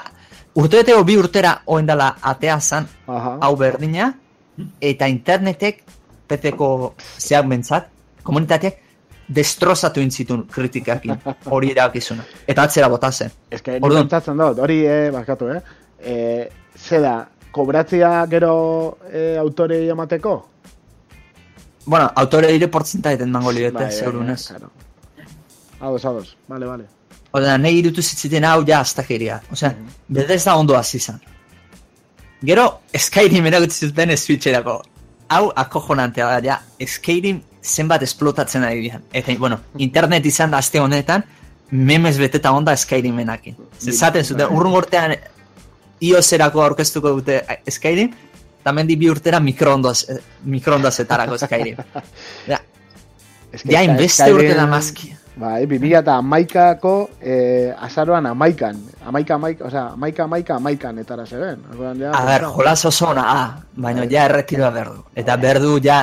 urtebeteo 0.54 1.04
bi 1.04 1.16
urtera 1.16 1.60
oendala 1.66 2.16
atea 2.22 2.60
zan, 2.60 2.88
hau 3.06 3.54
berdina, 3.56 4.12
eta 4.80 5.08
internetek, 5.08 5.84
PC-ko 6.28 6.94
zeak 7.16 7.46
bentzat, 7.48 7.88
komunitateak, 8.28 8.84
destrozatu 9.28 10.00
intzitun 10.00 10.46
kritikakin 10.52 11.16
hori 11.52 11.72
erakizuna. 11.74 12.24
Eta 12.48 12.64
atzera 12.68 12.88
bota 12.88 13.10
zen. 13.12 13.32
Ez 13.50 13.60
que 13.62 13.78
Orduan. 13.80 14.08
dut, 14.08 14.62
hori, 14.64 14.84
eh, 14.86 15.10
barkatu, 15.12 15.50
eh? 15.52 15.62
eh 16.00 16.48
ze 16.78 17.00
da, 17.00 17.28
kobratzea 17.50 18.26
gero 18.30 18.98
eh, 19.10 19.36
autorei 19.38 19.88
emateko? 19.88 20.36
Bueno, 21.88 22.10
autore 22.14 22.52
dire 22.52 22.68
portzentaiten 22.68 23.30
mango 23.30 23.50
liete, 23.50 23.72
Bai, 23.72 23.84
bai, 23.84 23.92
zeurunez. 23.92 24.46
claro. 24.48 24.70
Ados, 25.80 26.04
ados, 26.04 26.36
vale, 26.46 26.66
vale. 26.66 26.84
Oda, 27.32 27.56
nahi 27.58 27.78
irutu 27.78 28.02
zitziten 28.02 28.44
hau 28.44 28.64
ja 28.66 28.80
astakeria. 28.80 29.40
Osea, 29.52 29.74
bedez 30.08 30.44
da 30.44 30.56
ondo 30.56 30.76
hasi 30.76 30.96
izan. 30.96 31.20
Gero, 32.44 32.80
Skyrim 32.96 33.46
erakutsi 33.46 33.86
zuten 33.86 34.16
Switcherako. 34.16 34.82
Hau 35.28 35.50
akojonantea 35.56 36.28
da, 36.28 36.38
ja, 36.44 36.86
Skyrim 36.86 37.40
zenbat 37.62 38.02
esplotatzen 38.02 38.64
ari 38.64 38.86
dian. 38.86 39.02
Eta, 39.12 39.34
bueno, 39.38 39.60
internet 39.78 40.26
izan 40.26 40.50
da 40.50 40.58
aste 40.58 40.80
honetan, 40.80 41.24
memes 41.70 42.18
beteta 42.18 42.52
onda 42.52 42.76
Skyrimenakin. 42.76 43.56
Zezaten 43.78 44.24
zuten, 44.24 44.48
urrun 44.54 44.72
gortean 44.72 45.14
iOS-erako 46.00 46.62
aurkeztuko 46.64 47.12
dute 47.18 47.42
Skyrim, 47.68 48.14
eta 48.60 48.72
mendi 48.72 48.96
bi 48.96 49.10
urtera 49.10 49.40
mikroondas, 49.40 50.04
eh, 50.08 50.18
mikroondasetarako 50.44 51.38
Skyrim. 51.38 51.84
Ja, 52.48 52.58
ja 53.64 53.80
inbeste 53.80 54.26
urte 54.32 54.52
da 54.54 54.66
mazki. 54.68 55.14
Bai, 55.38 55.66
2000 55.70 56.00
eta 56.00 56.16
amaikako 56.18 56.92
eh, 57.22 57.70
azaroan 57.86 58.26
amaikan. 58.26 58.76
Amaika, 59.06 59.36
amaika, 59.38 59.64
osea, 59.68 59.84
amaika, 59.94 60.24
amaika, 60.24 60.56
amaikan 60.56 60.98
etara 60.98 61.26
zeben. 61.26 61.62
Ja, 61.78 62.10
A 62.12 62.24
ber, 62.26 62.44
jolas 62.56 62.84
oso 62.84 63.06
ona, 63.06 63.24
ah, 63.24 63.62
baina 63.76 64.04
ja 64.10 64.26
erretiroa 64.26 64.70
berdu. 64.74 65.04
Eta 65.14 65.36
berdu 65.36 65.78
ja 65.84 66.00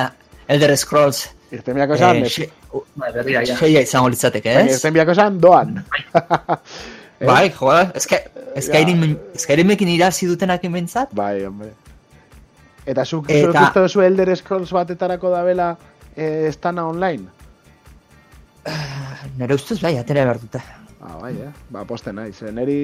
Elder 0.48 0.76
Scrolls 0.76 1.35
Irten 1.54 1.74
biako 1.78 1.94
esan, 1.94 2.16
eh, 2.16 2.26
eh, 2.26 2.30
xe- 2.30 2.82
Bai, 2.98 3.12
berria, 3.14 3.42
ja. 3.46 3.56
seia 3.56 3.80
izango 3.84 4.08
litzateke, 4.10 4.54
baina 4.54 4.70
ez? 4.70 4.78
irten 4.80 4.94
biako 4.96 5.12
esan 5.12 5.40
doan. 5.40 5.76
Eh? 7.16 7.24
Bai, 7.24 7.48
joder, 7.48 7.94
eske, 7.96 8.18
Skyrim, 8.60 9.14
Skyrimekin 9.40 9.88
irazi 9.88 10.26
dutenak 10.28 10.64
inbentzat? 10.68 11.14
Bai, 11.16 11.46
hombre. 11.46 11.70
Eta 12.84 13.06
zuk 13.08 13.30
Eta- 13.32 13.62
uste 13.70 13.80
duzu 13.86 14.02
Elder 14.04 14.34
Scrolls 14.36 14.68
batetarako 14.76 15.30
dabela 15.32 15.70
eh, 16.14 16.44
estana 16.50 16.84
online? 16.86 17.24
Nere 19.38 19.54
ustez 19.56 19.78
bai, 19.80 19.94
atera 19.96 20.26
behar 20.26 20.40
dute. 20.42 20.60
Ah, 21.00 21.16
bai, 21.22 21.32
eh? 21.46 21.50
Ba, 21.70 21.86
poste 21.88 22.12
naiz. 22.12 22.36
Eh, 22.42 22.52
Neri... 22.52 22.78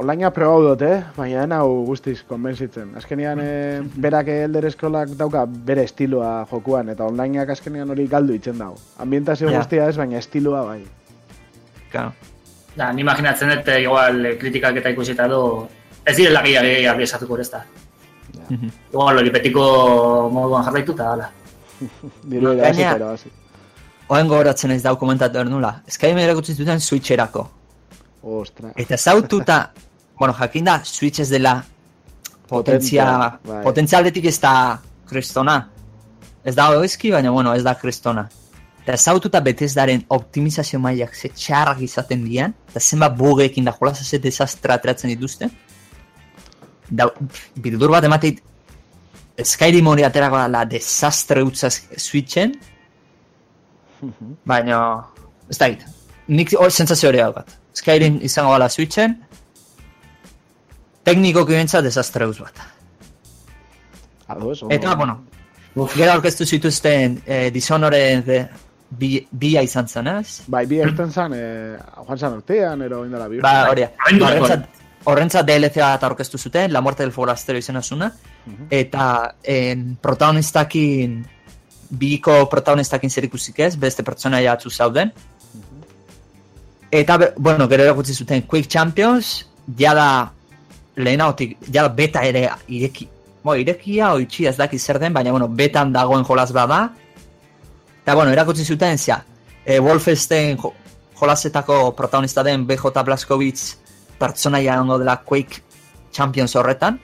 Onlinea 0.00 0.30
probau 0.32 0.62
dut, 0.64 0.82
eh? 0.86 1.02
Baina 1.16 1.58
hau 1.60 1.82
guztiz 1.84 2.22
konbentzitzen. 2.28 2.94
Azkenean, 2.96 3.40
eh, 3.44 3.80
berak 4.04 4.28
Elder 4.32 4.70
Scrollak 4.72 5.10
dauka 5.18 5.42
bere 5.46 5.84
estiloa 5.84 6.46
jokuan, 6.50 6.88
eta 6.94 7.04
onlineak 7.10 7.50
azkenean 7.56 7.90
hori 7.92 8.06
galdu 8.08 8.32
itzen 8.38 8.56
dago. 8.58 8.78
Ambientazio 9.04 9.50
Ja. 9.50 9.58
guztia 9.58 9.88
ez, 9.90 9.96
baina 10.00 10.16
estiloa 10.18 10.62
bai. 10.64 10.84
Claro. 11.92 12.12
Da, 12.76 12.92
ni 12.92 13.02
imaginatzen 13.02 13.50
dut, 13.52 13.68
eh, 13.68 13.82
igual, 13.82 14.24
eh, 14.26 14.38
kritikak 14.38 14.76
eta 14.80 14.90
ikusita 14.94 15.26
du, 15.28 15.66
ez 16.06 16.16
direla 16.16 16.40
gehiagi 16.46 16.86
argi 16.86 17.02
esatuko 17.02 17.36
ez 17.38 17.50
da. 17.50 17.64
Mhm. 18.48 18.70
Igual, 18.92 19.18
hori 19.18 19.30
betiko 19.30 20.30
moduan 20.32 20.64
jarraituta, 20.64 21.12
hala. 21.12 21.28
Diru 22.30 22.52
irabazi, 22.54 22.62
Gainera- 22.78 22.92
pero 22.96 23.10
hasi. 23.10 23.30
Oen 24.08 24.28
gogoratzen 24.28 24.70
ez 24.70 24.82
dau 24.82 24.96
komentatu 24.98 25.44
nula. 25.44 25.82
Skyrim 25.86 26.18
erakutsi 26.18 26.54
zuten 26.54 26.80
Switcherako. 26.80 27.44
Ostra. 28.22 28.72
Eta 28.76 28.96
zaututa, 28.96 29.60
bueno, 30.20 30.34
jakin 30.34 30.64
da, 30.64 30.82
Switch 30.84 31.20
ez 31.20 31.30
dela 31.30 31.54
potentzia, 32.48 33.38
bai. 33.40 33.62
potentzialetik 33.64 34.26
ez 34.28 34.36
da 34.38 34.52
kristona. 35.08 35.54
Ez 36.44 36.52
da 36.54 36.66
oizki, 36.76 37.08
baina, 37.14 37.30
bueno, 37.32 37.54
ez 37.56 37.62
da 37.64 37.72
kristona. 37.80 38.26
Eta 38.82 38.98
zaututa 38.98 39.40
Bethesdaren 39.40 40.02
optimizazio 40.12 40.80
mailak 40.84 41.16
ze 41.16 41.30
txarrak 41.32 41.80
izaten 41.86 42.26
dian, 42.28 42.52
eta 42.68 42.82
zenbat 42.84 43.16
bugekin 43.16 43.64
da 43.64 43.72
jolaz 43.72 44.02
ze 44.04 44.20
desastra 44.20 44.76
ateratzen 44.76 45.08
dituzte. 45.14 45.48
Da, 46.90 47.08
bildur 47.56 47.96
bat 47.96 48.04
emateit, 48.04 48.44
Skyrim 49.40 49.88
hori 49.88 50.04
aterako 50.04 50.36
da 50.36 50.52
la 50.52 50.66
desastre 50.68 51.40
utza 51.48 51.70
Switchen, 51.72 52.52
baina, 54.44 54.84
ez 55.48 55.56
da 55.56 55.72
git, 55.72 55.88
nik 56.28 56.52
hori 56.60 56.76
sentsazio 56.76 57.08
hori 57.08 57.24
daukat. 57.24 57.56
Skyrim 57.72 58.20
izango 58.26 58.52
gala 58.52 58.68
Switchen, 58.68 59.16
teknikoki 61.10 61.58
bentsa 61.58 61.82
desastre 61.84 62.26
utz 62.30 62.38
bat. 62.40 62.64
Ados, 64.30 64.62
ondo. 64.62 64.74
Eta, 64.74 64.94
bueno, 64.94 65.20
gero 65.94 66.12
aurkeztu 66.12 66.46
zituzten 66.46 67.20
eh, 67.26 67.48
Dishonored 67.54 68.28
eh, 68.30 68.44
bi, 68.90 69.16
bia 69.30 69.62
izan 69.66 69.88
zen, 69.88 70.10
ez? 70.20 70.42
Bai, 70.50 70.64
bi 70.70 70.78
erten 70.82 71.10
zan, 71.10 71.34
eh, 71.34 71.78
joan 72.04 72.18
zan 72.18 72.36
urtean, 72.38 72.82
ero 72.86 73.02
indela 73.06 73.26
bi 73.30 73.40
Ba, 73.42 73.54
hori, 73.70 73.86
horrentzat, 74.10 74.68
horrentzat 75.10 75.46
DLC 75.48 75.82
bat 75.82 76.06
aurkeztu 76.10 76.38
zuten, 76.38 76.72
La 76.72 76.82
Muerte 76.84 77.02
del 77.02 77.12
Forastero 77.14 77.58
izena 77.58 77.82
zuna, 77.82 78.10
eta 78.70 79.04
en, 79.42 79.96
protagonistakin, 80.02 81.20
biko 81.90 82.44
protagonistakin 82.50 83.10
zer 83.10 83.26
ikusik 83.26 83.58
ez, 83.66 83.74
beste 83.78 84.06
pertsonaia 84.06 84.52
atzu 84.54 84.70
zauden. 84.70 85.10
Eta, 86.90 87.16
be- 87.18 87.32
bueno, 87.36 87.66
gero 87.70 87.86
erakutsi 87.86 88.14
zuten 88.14 88.42
Quick 88.50 88.68
Champions, 88.68 89.46
jada 89.78 90.32
lehenagotik, 90.96 91.56
jada 91.70 91.88
beta 91.88 92.22
ere 92.26 92.48
ireki, 92.68 93.08
bo, 93.42 93.54
irekia 93.56 94.12
o 94.14 94.20
itxia 94.20 94.50
ez 94.50 94.58
daki 94.58 94.78
zer 94.78 94.98
den, 94.98 95.14
baina, 95.14 95.30
bueno, 95.30 95.48
betan 95.48 95.92
dagoen 95.92 96.24
jolaz 96.24 96.50
bada. 96.52 96.90
Eta, 98.02 98.14
bueno, 98.14 98.32
erakutsi 98.32 98.64
zuten, 98.64 98.98
zia, 98.98 99.22
e, 99.64 99.78
Wolfenstein 99.78 100.56
jo, 100.58 100.72
jolazetako 101.20 101.94
protagonista 101.96 102.42
den 102.42 102.66
BJ 102.66 103.04
Blazkowicz 103.04 103.76
pertsonaia 104.18 104.80
ongo 104.80 104.98
dela 104.98 105.20
Quake 105.24 105.62
Champions 106.12 106.56
horretan. 106.56 106.98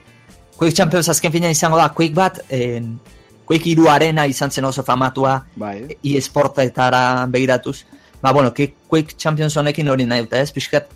Quake 0.57 0.73
Champions 0.73 1.09
azken 1.09 1.31
finean 1.31 1.53
izango 1.53 1.77
da 1.77 1.89
Quake 1.93 2.15
bat, 2.15 2.41
en, 2.49 2.97
Quake 3.47 3.71
iru 3.71 3.87
arena 3.87 4.25
izan 4.27 4.51
zen 4.51 4.65
oso 4.65 4.83
famatua, 4.83 5.39
Bai, 5.55 5.97
e-sportetara 6.03 7.25
begiratuz. 7.31 7.85
Ba, 8.21 8.33
bueno, 8.33 8.53
Quake 8.53 9.15
Champions 9.15 9.57
honekin 9.57 9.89
hori 9.89 10.05
nahi 10.05 10.25
dute, 10.25 10.41
ez? 10.41 10.51
Piskat, 10.51 10.89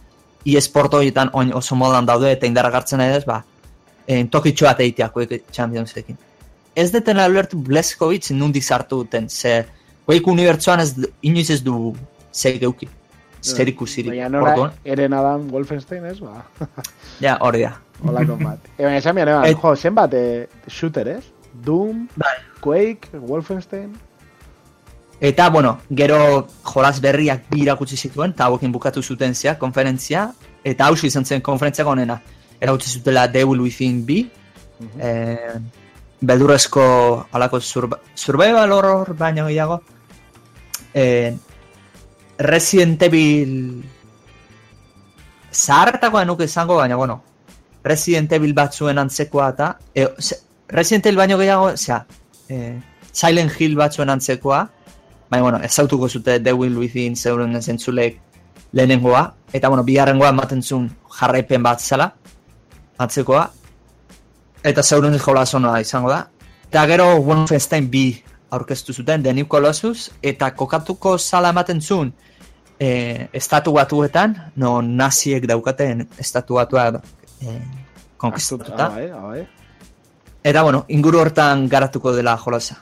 e-sport 0.45 0.93
horietan 0.93 1.29
oin 1.33 1.53
oso 1.53 1.75
modan 1.75 2.05
daude 2.05 2.31
eta 2.31 2.47
indarra 2.47 2.69
gartzen 2.73 2.99
nahi 3.01 3.17
ez, 3.17 3.25
ba, 3.25 3.43
en, 4.07 4.27
tokitxo 4.29 4.65
bat 4.65 4.79
egitea 4.79 5.09
Quake 5.09 5.41
Championsekin. 5.51 6.17
Ez 6.75 6.91
detena 6.91 7.27
ulertu 7.27 7.57
Blazkowicz 7.57 8.31
nundik 8.31 8.63
sartu 8.63 9.03
duten, 9.03 9.29
ze 9.29 9.65
Quake 10.05 10.29
unibertsuan 10.31 10.79
ez, 10.79 10.95
inoiz 11.21 11.49
ez 11.49 11.61
du 11.63 11.93
zer 12.33 12.57
geuki, 12.59 12.87
zer 13.41 13.67
ikusirik. 13.67 14.11
baina 14.11 14.29
nora 14.29 14.71
eren 14.85 15.13
Adam 15.13 15.49
Wolfenstein 15.51 16.05
ez, 16.05 16.19
ba, 16.19 16.45
Ja, 17.25 17.37
hori 17.41 17.61
da. 17.61 17.75
holako 18.03 18.37
bat. 18.43 18.59
E, 18.77 18.83
baina 18.83 18.97
esan 18.97 19.15
bian, 19.15 19.29
eban, 19.29 19.55
jo, 19.61 19.75
zenbat 19.75 20.13
eh, 20.13 20.47
shooter 20.67 21.07
ez? 21.17 21.23
Doom, 21.65 22.07
Bai. 22.15 22.37
Quake, 22.61 23.09
Wolfenstein, 23.27 23.91
Eta, 25.21 25.49
bueno, 25.53 25.77
gero 25.93 26.47
jolaz 26.65 26.99
berriak 26.99 27.43
bi 27.51 27.61
irakutsi 27.61 27.95
zituen, 27.95 28.31
eta 28.33 28.47
hauekin 28.47 28.71
bukatu 28.73 29.03
zuten 29.03 29.35
zea, 29.35 29.53
konferentzia, 29.59 30.31
eta 30.65 30.87
hausi 30.89 31.11
izan 31.11 31.25
zen 31.25 31.43
konferentziak 31.45 31.87
onena. 31.87 32.21
erautzi 32.61 32.89
zutela 32.89 33.27
Devil 33.27 33.61
Within 33.61 34.05
B, 34.05 34.19
eh, 34.99 35.53
beldurrezko 36.21 36.83
alako 37.31 37.59
surba, 37.59 37.97
survival 38.13 38.71
horror 38.71 39.15
baino 39.17 39.47
gehiago, 39.47 39.81
eh, 40.93 41.35
Resident 42.37 43.01
Evil 43.01 43.83
zahartakoa 45.51 46.25
nuke 46.25 46.45
izango, 46.45 46.75
baina 46.75 46.95
bueno, 46.95 47.23
Resident 47.83 48.31
Evil 48.31 48.53
batzuen 48.53 48.97
antzekoa 48.97 49.49
eta 49.49 49.77
e, 49.95 50.07
Resident 50.69 51.05
Evil 51.07 51.17
baino 51.17 51.37
gehiago, 51.37 51.73
osea, 51.73 52.05
eh, 52.49 52.79
Silent 53.11 53.59
Hill 53.59 53.75
batzuen 53.75 54.09
antzekoa, 54.09 54.67
baina 55.31 55.43
bueno, 55.43 55.59
ezautuko 55.63 56.09
zute 56.09 56.39
The 56.43 56.53
Will 56.53 56.77
Within 56.77 57.15
zeuren 57.15 57.61
zentzulek 57.61 58.19
lehenengoa, 58.73 59.23
eta 59.53 59.69
bueno, 59.69 59.83
bigarrengoa 59.83 60.29
ematen 60.29 60.61
zuen 60.61 60.89
jarraipen 61.19 61.63
bat 61.63 61.79
zela, 61.79 62.09
antzekoa, 62.99 63.45
eta 64.63 64.83
zeuren 64.83 65.15
jola 65.19 65.45
zonoa 65.45 65.79
izango 65.79 66.11
da. 66.11 66.25
Eta 66.67 66.83
gero 66.87 67.07
Wolfenstein 67.23 67.87
bi 67.91 68.05
aurkeztu 68.51 68.93
zuten, 68.93 69.23
The 69.23 69.33
New 69.33 69.47
Colossus, 69.47 70.09
eta 70.21 70.51
kokatuko 70.55 71.17
zala 71.17 71.55
ematen 71.55 71.81
zuen, 71.81 72.13
eh, 72.79 73.29
estatu 73.31 73.73
batuetan, 73.79 74.35
no 74.55 74.81
naziek 74.81 75.47
daukaten 75.47 76.09
estatu 76.19 76.59
batua 76.59 76.89
eh, 77.39 77.57
konkistatuta. 78.17 78.85
Ah, 78.85 78.89
bai, 78.89 79.09
ah. 79.09 79.47
Eta 80.43 80.63
bueno, 80.63 80.85
inguru 80.89 81.19
hortan 81.19 81.69
garatuko 81.69 82.11
dela 82.11 82.35
jolasa. 82.37 82.81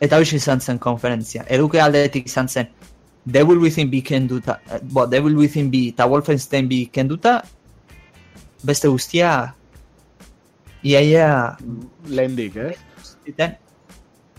Eta 0.00 0.18
hoxe 0.20 0.36
izan 0.36 0.60
zen 0.60 0.78
konferentzia. 0.78 1.44
Eduke 1.48 1.80
aldeetik 1.80 2.26
izan 2.26 2.48
zen 2.48 2.68
Devil 3.26 3.58
Within 3.58 3.90
B 3.90 4.02
kenduta, 4.06 4.60
eh, 4.70 4.80
bo, 4.82 5.06
Devil 5.06 5.36
Within 5.36 5.70
B 5.70 5.88
eta 5.90 6.06
Wolfenstein 6.06 6.68
B 6.68 6.86
kenduta, 6.92 7.40
beste 8.62 8.88
guztia 8.88 9.54
iaia 10.82 11.56
Lehendik, 12.06 12.56
eh? 12.56 12.76
ziten, 13.24 13.56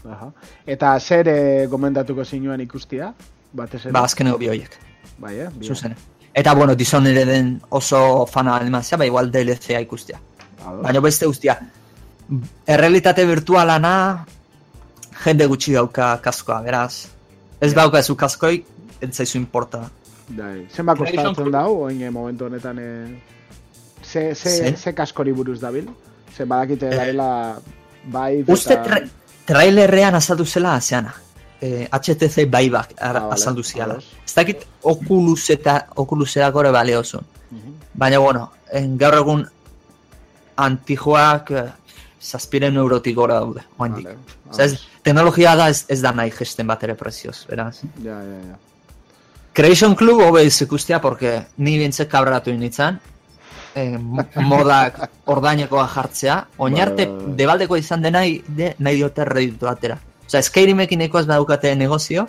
Aha. 0.08 0.30
Eta 0.66 0.94
zer 1.00 1.28
eh, 1.28 1.68
gomendatuko 1.68 2.24
zinuen 2.24 2.62
ikustia? 2.64 3.12
Batez 3.52 3.82
ere? 3.86 3.92
ba 3.92 4.06
azkeneko 4.08 4.38
bi 4.40 4.48
horiek, 4.48 4.78
Bai, 5.20 5.34
eh? 5.40 5.50
Zuzen. 5.64 5.96
Eta 6.34 6.54
bueno, 6.54 6.76
Dishonored 6.76 7.62
oso 7.70 8.26
fana 8.28 8.56
animazia, 8.56 8.98
ba 8.98 9.06
igual 9.06 9.32
DLC-a 9.32 9.82
ikustia. 9.82 10.20
Ados. 10.64 10.84
Baina 10.84 11.00
beste 11.02 11.26
guztia. 11.26 11.58
Errealitate 12.68 13.26
virtualana 13.26 14.26
jende 15.26 15.48
gutxi 15.48 15.74
dauka 15.74 16.18
kaskoa, 16.24 16.62
beraz. 16.62 17.08
Ez 17.62 17.74
dauka 17.74 18.04
zu 18.04 18.16
kaskoik, 18.16 18.66
ez 19.02 19.16
zaizu 19.16 19.38
importa. 19.38 19.90
Bai. 20.28 20.68
Zenba 20.76 20.96
kostatzen 20.96 21.52
dau, 21.52 21.84
oin 21.88 22.02
momentu 22.14 22.46
honetan 22.46 22.80
ze, 24.04 24.36
ze, 24.36 24.50
Ze? 24.50 24.76
ze 24.78 24.94
kaskori 24.94 25.34
buruz 25.34 25.60
dabil? 25.60 25.88
Ze 26.38 26.46
badakite 26.46 26.90
Eh, 26.90 26.96
daila 26.96 27.60
bai 28.04 28.44
Uste 28.48 28.78
tra 28.84 29.00
trailerrean 29.46 30.16
azaldu 30.16 30.46
zela, 30.46 30.80
zeana. 30.82 31.14
Eh, 31.62 31.88
HTC 31.92 32.46
Buyback 32.46 32.94
Ah, 32.98 33.14
vale, 33.14 33.34
azaldu 33.34 33.64
ziala. 33.64 33.98
Ez 34.26 34.34
dakit 34.36 34.66
Oculus 34.82 35.50
eta 35.50 35.88
Oculuserako 35.96 36.54
gore 36.60 36.72
baleo 36.72 37.04
zuen. 37.04 37.26
Mhm. 37.50 37.74
Baina, 37.94 38.20
bueno, 38.20 38.52
en, 38.72 38.98
gaur 38.98 39.16
egun 39.16 39.48
antijoak 40.56 41.52
eh, 41.52 41.72
zazpiren 42.22 42.76
eurotik 42.76 43.16
gora 43.16 43.40
daude, 43.40 43.64
oandik. 43.78 44.06
Vale, 44.06 44.64
ez, 44.64 44.80
teknologia 45.08 45.56
da 45.56 45.70
ez, 45.72 45.86
ez 45.88 46.02
da 46.04 46.12
nahi 46.12 46.32
gesten 46.36 46.68
bat 46.68 46.84
ere 46.84 46.96
prezioz, 47.00 47.46
beraz. 47.50 47.80
Ja, 48.04 48.18
ja, 48.22 48.40
ja. 48.52 48.58
Creation 49.58 49.96
Club 49.98 50.20
hobe 50.22 50.44
ikustia, 50.46 51.00
porque 51.02 51.46
ni 51.58 51.78
bintzek 51.80 52.10
kabratu 52.12 52.52
initzan, 52.52 53.00
eh, 53.76 53.98
mo- 53.98 54.26
modak 54.44 55.00
ordainekoa 55.34 55.88
jartzea, 55.96 56.36
oinarte 56.58 57.06
Bai, 57.06 57.16
bai, 57.16 57.26
bai. 57.26 57.36
debaldeko 57.40 57.78
izan 57.78 58.02
dena 58.06 58.22
de, 58.48 58.74
nahi 58.78 58.96
diote 59.00 59.26
reditu 59.26 59.68
atera. 59.72 59.98
Osea, 60.28 60.42
Skyrimekin 60.44 61.02
ekoaz 61.08 61.26
badukate 61.26 61.72
negozio, 61.76 62.28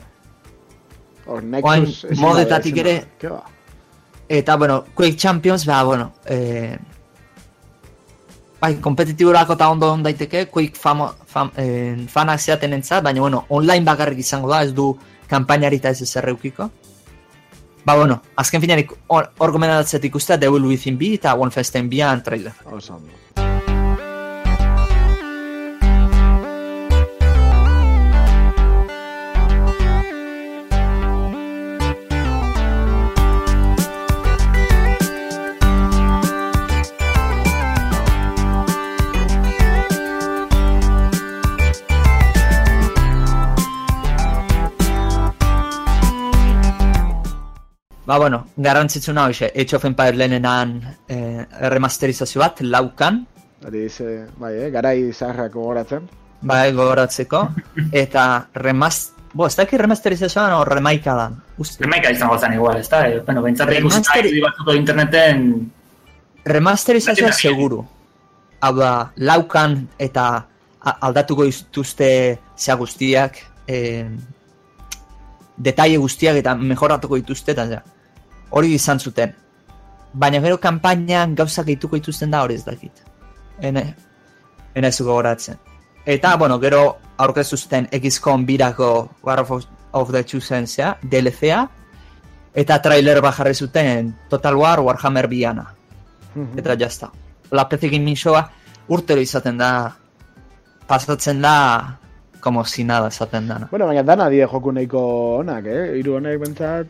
Oain, 1.28 1.84
modetatik 2.16 2.76
ere- 2.80 3.02
ba? 3.28 3.42
eta, 4.28 4.56
bueno, 4.56 4.84
Quake 4.94 5.16
Champions, 5.16 5.66
ba, 5.66 5.82
bueno, 5.84 6.12
eh, 6.24 6.78
bai, 8.60 8.74
kompetitiborako 8.82 9.56
eta 9.58 9.68
ondo 9.70 9.92
on 9.92 10.02
daiteke, 10.02 10.46
Quake 10.46 10.78
famo, 10.78 11.12
fam, 11.26 11.50
eh, 11.56 11.96
fanak 12.10 12.40
zeaten 12.40 12.72
entzat, 12.72 13.02
baina, 13.04 13.20
bueno, 13.20 13.44
online 13.48 13.84
bakarrik 13.84 14.18
izango 14.18 14.50
da, 14.50 14.62
ez 14.62 14.74
du 14.74 14.92
kanpainari 15.28 15.76
eta 15.76 15.90
ez 15.90 16.02
ezer 16.02 16.28
eukiko. 16.28 16.70
Ba, 17.84 17.94
bueno, 17.96 18.20
azken 18.36 18.60
finarik 18.60 18.92
hor 19.06 19.30
hor 19.38 19.52
gomendatzet 19.52 20.04
ikustea 20.04 20.36
Devil 20.36 20.66
Within 20.66 20.98
B 20.98 21.14
eta 21.14 21.34
Wolfenstein 21.34 21.88
B 21.88 22.02
trailer. 22.24 22.52
Oso 22.66 23.00
Ba, 48.08 48.16
bueno, 48.16 48.46
garrantzitsuna 48.56 49.26
hoxe, 49.28 49.50
Age 49.54 49.76
of 49.76 49.84
Empire 49.84 50.16
lehenenan 50.16 50.78
eh, 51.12 51.44
remasterizazio 51.60 52.40
bat, 52.40 52.60
laukan, 52.64 53.26
Hori 53.66 53.88
ze, 53.90 54.24
bai, 54.38 54.52
eh? 54.54 54.70
garai 54.70 55.12
zaharrak 55.12 55.52
gogoratzen. 55.52 56.06
bai, 56.40 56.72
gogoratzeko, 56.72 57.42
eta 57.92 58.48
remast... 58.54 59.12
Bo, 59.34 59.44
ez 59.46 59.56
dakit 59.58 59.76
remasterizazioan 59.82 60.54
o 60.56 60.62
remaika 60.64 61.12
dan. 61.18 61.34
Uste, 61.60 61.82
Remaika 61.84 62.10
izango 62.14 62.38
zen 62.40 62.54
igual, 62.56 62.78
ez 62.80 62.88
da? 62.88 63.02
Eh, 63.10 63.20
Bueno, 63.26 63.42
bentsat 63.44 63.68
ikusita 63.76 64.14
Remaster- 64.14 64.40
batzuko 64.46 64.72
interneten 64.78 65.42
remasterizazioa 66.48 67.32
seguru. 67.36 67.82
Hau 68.60 68.72
da, 68.78 68.94
laukan 69.16 69.76
eta 69.98 70.24
aldatuko 70.80 71.44
dituzte 71.44 72.08
zea 72.56 72.74
guztiak, 72.80 73.36
eh, 73.68 74.08
detaile 75.58 75.98
guztiak 76.00 76.36
eta 76.40 76.54
mejoratuko 76.54 77.16
dituzte, 77.20 77.52
eta 77.52 77.66
ja, 77.68 77.82
hori 78.50 78.74
izan 78.74 78.98
zuten. 78.98 79.34
Baina 80.12 80.40
gero 80.40 80.58
kanpainan 80.60 81.34
gauzak 81.36 81.66
gehituko 81.66 81.96
dituzten 81.96 82.30
da 82.30 82.42
hori 82.42 82.54
ez 82.54 82.64
dakit. 82.64 83.02
Ene, 83.60 83.94
ene 84.74 84.88
ez 84.88 85.00
gogoratzen. 85.00 85.56
Eta, 86.06 86.36
bueno, 86.36 86.58
gero 86.60 86.96
aurkeztu 87.18 87.56
zuten 87.56 87.88
XCOM 87.92 88.46
birako 88.46 89.10
War 89.22 89.40
of, 89.40 89.50
of 89.92 90.10
the 90.12 90.24
Chosen 90.24 90.66
zea, 90.66 90.96
DLC-a, 91.02 91.68
eta 92.54 92.78
trailer 92.82 93.20
bat 93.20 93.34
jarri 93.36 93.54
zuten 93.54 94.14
Total 94.30 94.56
War 94.56 94.80
Warhammer 94.80 95.26
biana 95.28 95.74
Mhm. 96.34 96.58
eta 96.58 96.76
jazta. 96.76 97.10
La 97.50 97.68
PC 97.68 97.88
Gaming 97.90 98.16
Showa 98.16 98.50
urtero 98.88 99.20
izaten 99.20 99.58
da, 99.58 99.96
pasatzen 100.86 101.42
da, 101.42 101.98
como 102.40 102.64
si 102.64 102.84
nada 102.84 103.08
esaten 103.08 103.48
dana. 103.48 103.68
Bueno, 103.70 103.86
baina 103.86 104.02
dana 104.02 104.28
die 104.28 104.46
joku 104.46 104.72
nahiko 104.72 105.00
onak, 105.38 105.66
eh? 105.66 105.98
Hiru 105.98 106.16
honek 106.16 106.38
bentsat... 106.40 106.86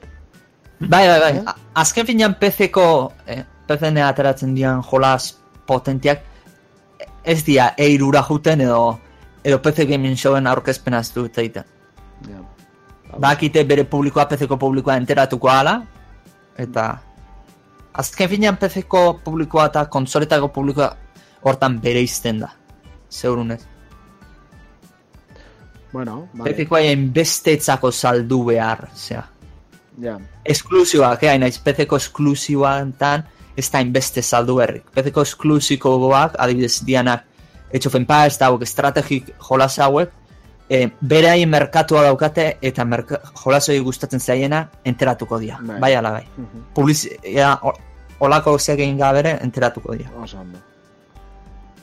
Bai, 0.81 1.09
bai, 1.09 1.20
bai, 1.20 1.43
a- 1.47 1.57
azken 1.74 2.07
finean 2.07 2.35
PC-ko, 2.39 3.12
eh, 3.26 3.43
PC-ne 3.66 4.03
ateratzen 4.03 4.55
dian 4.55 4.83
jolas 4.83 5.35
potentiak, 5.66 6.22
ez 7.24 7.45
dia 7.45 7.74
eirura 7.76 8.22
juten 8.22 8.61
edo, 8.61 8.99
edo 9.45 9.59
PC 9.62 9.87
Gaming 9.87 10.16
Showen 10.16 10.47
aurkezpena 10.47 10.99
ez 11.01 11.11
dut 11.14 11.39
egiten. 11.39 11.64
Ja. 12.29 12.39
Bakite 13.18 13.64
bere 13.64 13.85
publikoa, 13.85 14.29
PC-ko 14.29 14.57
publikoa 14.57 14.97
enteratuko 14.97 15.49
ala, 15.51 15.83
eta 16.57 16.99
azken 17.93 18.29
finean 18.29 18.57
PC-ko 18.57 19.20
publikoa 19.24 19.66
eta 19.66 19.87
konsoletako 19.87 20.49
publikoa 20.49 20.93
hortan 21.43 21.81
bere 21.81 22.01
izten 22.03 22.39
da. 22.41 22.53
Zeurunez. 23.11 23.64
Bueno, 25.93 26.29
vale. 26.35 26.53
PC-ko 26.53 26.76
haien 26.76 27.12
bestetzako 27.12 27.91
saldu 27.91 28.45
behar, 28.45 28.89
zera. 28.95 29.26
Ja. 30.01 30.19
Esklusiboak, 30.45 31.23
eh, 31.23 31.39
naiz 31.39 31.59
PC-ko 31.59 31.97
esklusiboetan 31.97 33.25
ez 33.59 33.71
da 33.71 33.81
inbeste 33.83 34.23
saldu 34.23 34.57
berrik. 34.61 34.85
PC-ko 34.95 35.25
esklusikoak, 35.27 36.39
adibidez 36.39 36.85
dianak 36.87 37.25
Age 37.75 37.89
of 37.89 37.95
Empires 37.99 38.39
hauek 38.43 38.63
estrategik 38.63 39.33
jolas 39.49 39.79
hauek, 39.79 40.13
e, 40.71 40.89
bere 41.01 41.33
haien 41.33 41.51
merkatua 41.51 42.05
daukate 42.07 42.47
eta 42.63 42.85
merka, 42.85 43.21
jolasoi 43.43 43.79
gustatzen 43.85 44.21
zaiena 44.21 44.69
enteratuko 44.85 45.39
dira. 45.39 45.59
Bai. 45.61 45.81
Bai, 45.81 45.93
ala 45.95 46.13
bai. 46.13 46.25
Mhm. 46.37 46.65
Publizia, 46.75 47.59
olako 48.21 48.59
zeak 48.59 48.79
egin 48.79 48.99
gabere 48.99 49.39
enteratuko 49.43 49.95
dira. 49.95 50.11
Oso 50.23 50.39
ondo. 50.41 50.59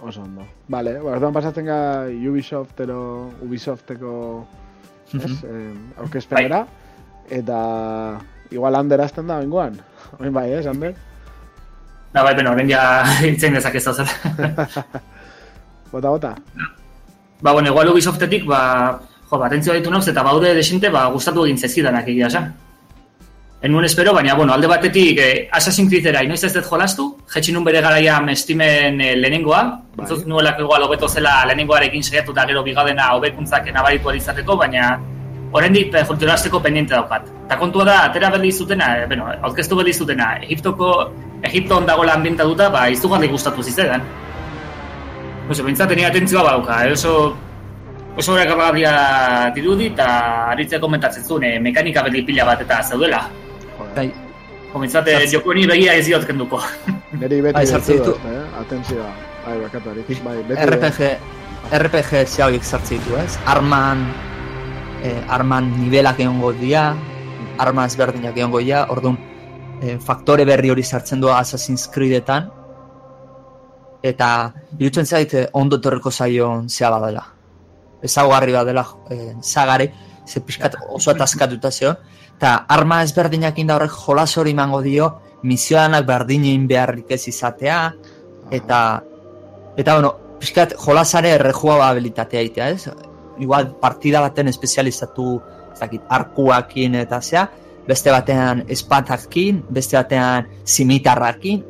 Oso 0.01 0.22
ondo. 0.22 0.47
Vale, 0.70 0.99
ba, 1.01 1.11
orduan 1.18 1.34
pasatzen 1.34 1.66
ga 1.66 1.80
Ubisoft 2.30 2.80
ero 2.80 3.32
Ubisofteko 3.41 4.45
ez, 5.13 5.43
eh, 5.43 5.74
aurkezpenera. 5.97 6.66
Eta 7.30 8.19
igual 8.51 8.76
Ander 8.76 9.01
azten 9.01 9.28
da 9.28 9.39
bengoan. 9.39 9.80
Oin 10.19 10.34
bai, 10.34 10.51
ez, 10.53 10.65
Ander? 10.67 10.93
Da, 12.13 12.23
bai, 12.23 12.36
beno, 12.36 12.53
horren 12.53 12.69
ja 12.69 13.03
hitzen 13.28 13.57
dezak 13.57 13.76
ez 13.76 13.84
da 13.86 13.93
zer. 13.93 14.11
Bota, 15.91 16.09
bota. 16.09 16.36
ba, 17.41 17.51
bueno, 17.53 17.69
igual 17.69 17.89
Ubisoftetik, 17.89 18.45
ba, 18.45 18.99
jo, 19.30 19.38
ba, 19.38 19.47
atentzioa 19.47 19.76
ditu 19.78 19.91
nauz, 19.91 20.07
eta 20.11 20.23
baude 20.23 20.53
desinte, 20.55 20.89
ba, 20.89 21.05
gustatu 21.13 21.45
egin 21.45 21.57
zezidanak 21.57 22.07
egia 22.11 22.28
esan. 22.28 22.49
En 23.61 23.71
nuen 23.71 23.86
espero, 23.86 24.13
baina, 24.13 24.36
bueno, 24.36 24.53
alde 24.53 24.67
batetik, 24.67 25.19
eh, 25.19 25.47
Assassin's 25.51 25.89
Creedera, 25.89 26.23
inoiz 26.23 26.43
ez 26.43 26.51
dut 26.53 26.67
jolastu, 26.67 27.05
jetxin 27.34 27.55
nun 27.55 27.63
bere 27.63 27.82
garaia 27.82 28.17
estimen 28.34 28.99
eh, 29.01 29.15
lehenengoa, 29.15 29.61
Bai. 29.95 30.07
nuelako 30.26 30.67
igual 30.67 30.84
hobeto 30.84 31.07
zela 31.07 31.45
lehenengoarekin 31.45 32.03
saiatu 32.03 32.36
eta 32.36 32.45
gero 32.45 32.63
bigadena 32.63 33.13
hobekuntzak 33.15 33.71
nabaritu 33.73 34.11
izateko, 34.13 34.57
baina 34.57 34.99
oraindik 35.55 35.93
eh, 35.95 36.03
funtzionasteko 36.05 36.59
pendiente 36.59 36.93
daukat. 36.95 37.29
Ta 37.49 37.55
kontua 37.61 37.85
da, 37.87 37.95
atera 38.09 38.29
berri 38.33 38.51
zutena, 38.51 38.89
eh, 38.99 39.07
bueno, 39.07 39.29
aurkeztu 39.47 39.77
berri 39.79 39.93
zutena, 39.93 40.33
Egiptoko, 40.43 40.89
Egipton 41.47 41.85
dagoela 41.87 42.15
ambientatuta, 42.19 42.69
ba, 42.73 42.87
izugarri 42.91 43.29
gustatu 43.31 43.63
zizedan. 43.63 44.01
Oso, 45.49 45.63
bintzat, 45.63 45.87
tenia 45.91 46.09
atentzioa 46.09 46.43
bauka, 46.43 46.79
eh, 46.87 46.91
oso, 46.97 47.35
oso 48.17 48.33
horrekagarria 48.33 48.93
dirudi, 49.55 49.91
eta 49.93 50.07
aritzea 50.55 50.79
komentatzen 50.81 51.23
zuen, 51.23 51.43
eh, 51.45 51.59
mekanika 51.61 52.01
berri 52.07 52.23
pila 52.25 52.45
bat 52.51 52.61
eta 52.65 52.81
zeudela. 52.83 53.23
Joder. 53.77 53.95
Bai, 53.95 54.07
Komentzate, 54.75 55.13
Sartze- 55.15 55.31
joko 55.37 55.53
ni 55.55 55.63
begia 55.65 55.93
ez 55.95 56.05
diot 56.05 56.25
kenduko. 56.27 56.59
Neri 57.21 57.37
beti 57.45 57.53
Bai, 57.55 57.65
dut, 57.65 57.85
ditu. 57.87 58.11
eh? 58.27 58.41
Atentzioa. 58.59 59.07
Bai, 59.45 59.53
bakatu. 59.61 59.93
Bai, 60.25 60.35
beti 60.49 60.65
RPG, 60.65 60.99
RPG 61.79 62.25
zehauik 62.27 62.63
sartzen 62.67 62.99
ditu, 62.99 63.15
ez? 63.21 63.37
Arman, 63.47 64.01
eh, 65.05 65.21
arman 65.29 65.69
nivelak 65.79 66.19
egongo 66.23 66.51
dira, 66.57 66.89
arma 67.61 67.85
ezberdinak 67.85 68.37
egongo 68.37 68.61
dira, 68.63 68.85
orduan 68.89 69.17
eh, 69.81 69.97
faktore 70.01 70.45
berri 70.49 70.71
hori 70.73 70.83
sartzen 70.83 71.21
du 71.21 71.29
Assassin's 71.29 71.87
Creedetan, 71.93 72.49
eta 74.05 74.29
irutzen 74.79 75.05
zait 75.05 75.33
eh, 75.33 75.45
ondo 75.53 75.79
etorriko 75.81 76.11
zaion 76.11 76.69
zea 76.69 76.91
badela. 76.93 77.23
Ezaguarri 78.05 78.53
badela 78.53 78.85
eh, 79.11 79.33
zagari, 79.41 79.89
ze 80.25 80.41
pixkat 80.41 80.77
oso 80.89 81.11
ataskatuta 81.13 81.71
zeo, 81.71 81.95
eta 82.35 82.57
arma 82.77 83.01
ezberdinak 83.05 83.57
inda 83.61 83.77
horrek 83.77 83.93
jolas 84.05 84.31
hori 84.37 84.53
emango 84.57 84.81
dio, 84.81 85.09
misioanak 85.45 86.05
berdinin 86.05 86.67
beharrik 86.67 87.11
ez 87.13 87.27
izatea, 87.29 87.79
eta 88.51 88.79
eta 89.77 89.93
bueno, 89.99 90.15
pixkat 90.39 90.73
jolasare 90.81 91.35
errejugabilitatea 91.37 92.41
egitea, 92.41 92.69
ez? 92.69 93.13
Igual 93.39 93.75
partida 93.81 94.21
baten 94.21 94.47
espezializatu 94.47 95.41
ez 95.73 95.79
dakit, 95.79 96.01
arkuakin 96.09 96.95
eta 96.95 97.21
zea, 97.21 97.49
beste 97.88 98.11
batean 98.11 98.63
espatakin, 98.67 99.63
beste 99.69 99.97
batean 99.97 100.47
simitarrakin, 100.63 101.63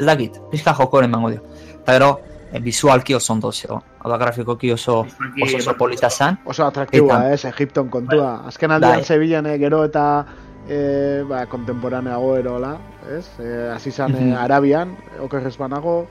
ez 0.00 0.06
dakit, 0.06 0.40
pixka 0.50 0.74
jokoren 0.74 1.08
emango 1.10 1.30
dio. 1.30 1.42
Eta 1.82 1.92
gero, 1.92 2.20
eh, 2.52 2.58
visualki 2.60 3.14
oso 3.14 3.32
ondo 3.32 3.52
zeo, 3.52 3.82
hau 4.00 4.18
grafikoki 4.18 4.72
oso, 4.72 5.00
oso, 5.42 5.56
oso 5.56 5.76
polita 5.78 6.10
zen, 6.10 6.38
Oso 6.44 6.66
atraktiboa, 6.66 7.20
Eta- 7.26 7.32
ez, 7.34 7.44
Egipton 7.44 7.88
kontua. 7.88 8.42
Azken 8.46 8.70
aldean 8.72 8.96
Bai. 9.00 9.04
Sevillan 9.04 9.46
eh, 9.46 9.58
gero 9.58 9.84
eta 9.84 10.26
eh, 10.68 11.22
ba, 11.28 11.46
kontemporaneago 11.46 12.36
erola, 12.36 12.76
ez? 13.08 13.28
Eh, 13.38 13.70
hasi 13.74 13.90
zan 13.92 14.14
eh, 14.16 14.20
Mhm. 14.20 14.36
Arabian, 14.36 14.96
okerrez 15.22 15.56
banago, 15.56 16.06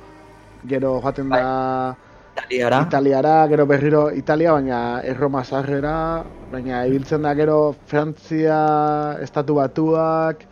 gero 0.67 1.01
joaten 1.01 1.29
da 1.29 1.95
italiara, 2.35 2.81
Italiara, 2.87 3.47
gero 3.47 3.65
berriro 3.65 4.11
Italia, 4.11 4.51
baina 4.51 5.01
Erroma 5.03 5.43
zarrera, 5.43 6.23
baina 6.51 6.85
ibiltzen 6.85 7.21
da 7.23 7.33
gero 7.35 7.75
Frantzia, 7.87 9.17
Estatu 9.23 9.55
Batuak, 9.55 10.43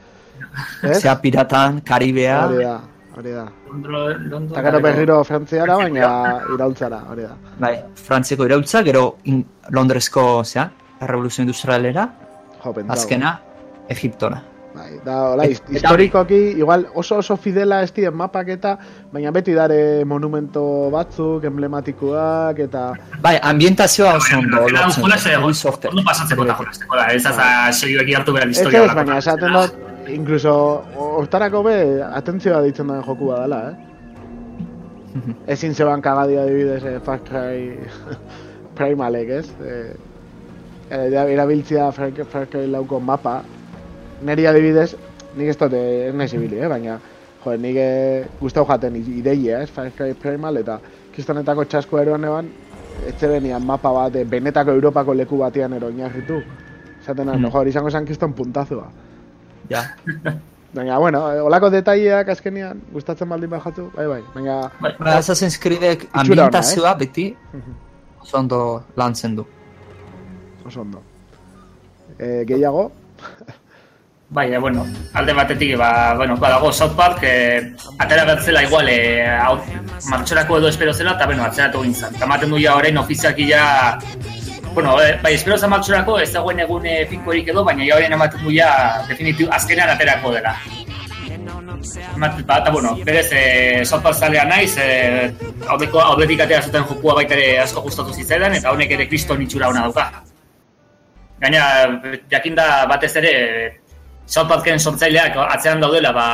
ez? 0.83 1.01
zea 1.01 1.15
piratan, 1.21 1.81
Karibea, 1.81 2.39
Hori 2.47 2.63
da, 2.63 2.79
hori 3.17 3.31
da. 3.35 3.45
Eta 4.51 4.63
gero 4.69 4.79
berriro 4.81 5.23
Frantziara, 5.23 5.75
baina 5.77 6.13
iraultzara, 6.55 7.03
hori 7.11 7.27
da. 7.27 7.35
bai, 7.59 7.75
Frantziko 7.95 8.45
iraultza, 8.45 8.81
gero 8.83 9.17
in, 9.23 9.43
Londresko, 9.69 10.43
zea, 10.43 10.69
Revoluzio 11.01 11.43
Industrialera, 11.43 12.07
azkena, 12.87 13.39
Egiptora. 13.89 14.52
Bai, 14.73 14.99
da, 15.05 15.15
hola, 15.29 15.43
Et- 15.45 15.51
hist- 15.51 15.67
eta 15.69 15.75
historikoki, 15.77 16.37
igual 16.57 16.87
oso 16.95 17.17
oso 17.21 17.37
fidela 17.37 17.83
ez 17.83 17.91
dien 17.93 18.13
mapak 18.17 18.47
eta, 18.55 18.71
baina 19.11 19.29
beti 19.31 19.53
dare 19.53 20.03
monumento 20.03 20.89
batzuk, 20.89 21.43
emblematikoak, 21.45 22.57
eta... 22.65 22.81
Bai, 23.21 23.35
ambientazioa 23.41 24.15
oso 24.17 24.39
ondo 24.39 24.57
eh, 24.67 25.37
ondo 25.37 26.03
pasatzeko 26.05 26.43
eta 26.45 26.55
jolasteko 26.57 26.95
da, 26.97 27.05
ez 27.13 27.25
aza 27.25 27.71
serioeki 27.71 28.15
hartu 28.17 28.33
behar 28.33 28.49
Ez 28.49 28.57
historia. 28.57 28.83
ez, 28.85 28.95
baina 28.95 29.17
esaten 29.21 29.53
dut, 29.53 29.77
incluso 30.09 30.53
hortarako 30.97 31.63
be, 31.69 31.77
atentzioa 32.09 32.61
ditzen 32.65 32.87
duen 32.87 33.03
joku 33.05 33.29
badala, 33.29 33.61
eh? 33.69 33.89
Ezin 35.53 35.75
zeban 35.77 36.01
kagadia 36.01 36.41
adibidez 36.47 36.83
eh, 36.83 36.99
Far 37.05 37.19
Cry 37.21 37.77
Primalek, 38.75 39.29
ez? 39.29 39.49
Eh, 39.61 39.95
eh, 40.89 41.09
da- 41.13 41.27
erabiltzea 41.29 41.91
Far, 41.91 42.09
Far 42.25 42.47
Cry 42.49 42.65
lauko 42.67 42.99
mapa, 42.99 43.43
niri 44.21 44.47
adibidez, 44.47 44.93
nik 45.37 45.49
ez 45.49 45.57
dut, 45.57 45.73
eh, 45.73 46.09
ez 46.09 46.15
naiz 46.15 46.33
ibili, 46.33 46.59
eh? 46.59 46.69
baina, 46.69 46.99
jo, 47.43 47.55
nik 47.57 47.79
eh, 47.79 48.25
gustau 48.39 48.65
jaten 48.69 48.95
ideia, 49.01 49.61
ez? 49.63 49.69
Far 49.71 49.91
Cry 49.97 50.13
Primal, 50.13 50.57
eta 50.61 50.79
kristonetako 51.15 51.65
txasko 51.65 51.99
eroan 51.99 52.25
eban, 52.29 52.49
etxe 53.07 53.27
benian 53.27 53.65
mapa 53.65 53.91
bat, 53.93 54.15
eh, 54.15 54.25
benetako 54.25 54.77
Europako 54.77 55.13
leku 55.17 55.37
batean 55.41 55.73
ero 55.73 55.87
oinarritu. 55.87 56.41
Esaten 57.01 57.27
mm. 57.27 57.51
Jo, 57.51 57.63
izango 57.67 57.91
zen 57.91 58.05
kriston 58.05 58.33
puntazua. 58.33 58.89
Ja. 59.69 59.83
Baina, 60.73 60.97
bueno, 60.97 61.19
eh, 61.29 61.41
olako 61.41 61.69
detaileak 61.69 62.29
azkenean, 62.33 62.79
gustatzen 62.93 63.29
baldin 63.29 63.51
bajatu, 63.51 63.91
bai, 63.93 64.07
bai, 64.09 64.21
baina, 64.33 64.55
Ba, 64.81 65.17
Assassin's 65.19 65.59
Creedek 65.61 66.07
ambientazioa 66.11 66.95
beti 66.97 67.27
oso 68.23 68.39
ondo 68.39 68.59
lantzen 68.97 69.35
du. 69.35 69.45
oso 70.65 70.81
ondo. 70.81 71.03
E, 72.17 72.43
gehiago, 72.47 72.91
Bai, 74.33 74.51
eh, 74.51 74.57
bueno, 74.57 74.83
alde 75.13 75.31
batetik, 75.31 75.77
ba, 75.77 76.15
bueno, 76.15 76.35
badago 76.35 76.73
South 76.73 76.95
Park, 76.95 77.19
eh, 77.21 77.75
atera 77.99 78.25
bertzela 78.25 78.63
igual, 78.63 78.89
eh, 78.89 79.27
hau, 79.29 79.59
martxorako 80.09 80.57
edo 80.57 80.69
espero 80.69 80.91
zela, 80.91 81.11
eta, 81.11 81.27
bueno, 81.27 81.43
atzeratu 81.43 81.83
gintzen. 81.83 82.15
Eta 82.15 82.25
ematen 82.25 82.49
du 82.49 82.57
ja 82.57 82.73
orain 82.75 82.97
ofiziaki 82.97 83.45
ja, 83.51 83.99
bueno, 84.73 84.99
eh, 85.03 85.19
bai, 85.21 85.35
espero 85.35 85.57
zen 85.59 85.69
martxorako 85.69 86.17
ez 86.17 86.31
dagoen 86.33 86.63
egun 86.65 86.87
finkorik 87.11 87.51
edo, 87.53 87.63
baina 87.63 87.85
ja 87.85 87.99
orain 87.99 88.17
ematen 88.17 88.41
du 88.41 88.55
ja, 88.55 88.71
azkenean 89.59 89.93
aterako 89.93 90.33
dela. 90.33 90.55
Ematen, 92.15 92.47
ba, 92.47 92.57
eta, 92.57 92.71
bueno, 92.71 92.97
berez, 93.05 93.27
eh, 93.31 93.85
South 93.85 94.01
Park 94.01 94.17
zalea 94.17 94.47
naiz, 94.49 94.73
eh, 94.81 95.29
aurreko, 95.67 96.01
aurretik 96.01 96.41
atera 96.41 96.63
zuten 96.63 96.89
jokua 96.89 97.19
baita 97.21 97.37
ere 97.37 97.59
asko 97.67 97.85
gustatu 97.85 98.17
zitzaidan, 98.17 98.57
eta 98.57 98.73
honek 98.73 98.97
ere 98.97 99.07
kriston 99.07 99.45
itxura 99.45 99.69
ona 99.69 99.85
dauka. 99.85 100.09
Gaina, 101.39 101.63
jakinda 102.31 102.87
batez 102.89 103.15
ere, 103.21 103.31
South 104.25 104.47
Parken 104.47 104.79
sortzaileak 104.79 105.35
atzean 105.49 105.81
daudela, 105.83 106.11
ba, 106.15 106.25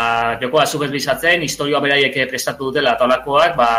jokoa 0.41 0.65
superbisatzen, 0.65 1.41
historioa 1.41 1.81
beraiek 1.81 2.15
prestatu 2.29 2.69
dutela 2.69 2.93
eta 2.93 3.05
olakoak, 3.05 3.55
ba, 3.57 3.69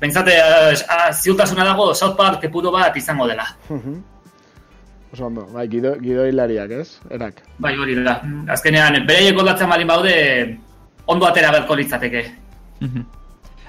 pentsate, 0.00 0.36
uh, 0.38 1.10
ziurtasuna 1.12 1.64
dago 1.64 1.92
South 1.94 2.16
Park 2.16 2.46
puro 2.52 2.70
bat 2.72 2.96
izango 2.96 3.26
dela. 3.26 3.46
oso 5.12 5.26
ondo, 5.26 5.46
bai, 5.52 5.66
gido, 5.68 5.96
gido 6.00 6.24
hilariak, 6.24 6.70
ez? 6.70 7.00
Erak. 7.10 7.42
Bai, 7.58 7.74
hori 7.76 7.96
da. 7.98 8.20
Azkenean, 8.48 9.00
beraiek 9.06 9.34
goldatzen 9.34 9.68
balin 9.68 9.88
baude, 9.88 10.14
ondo 11.06 11.26
atera 11.26 11.50
berko 11.50 11.74
litzateke. 11.74 12.22
Mhm. 12.80 13.04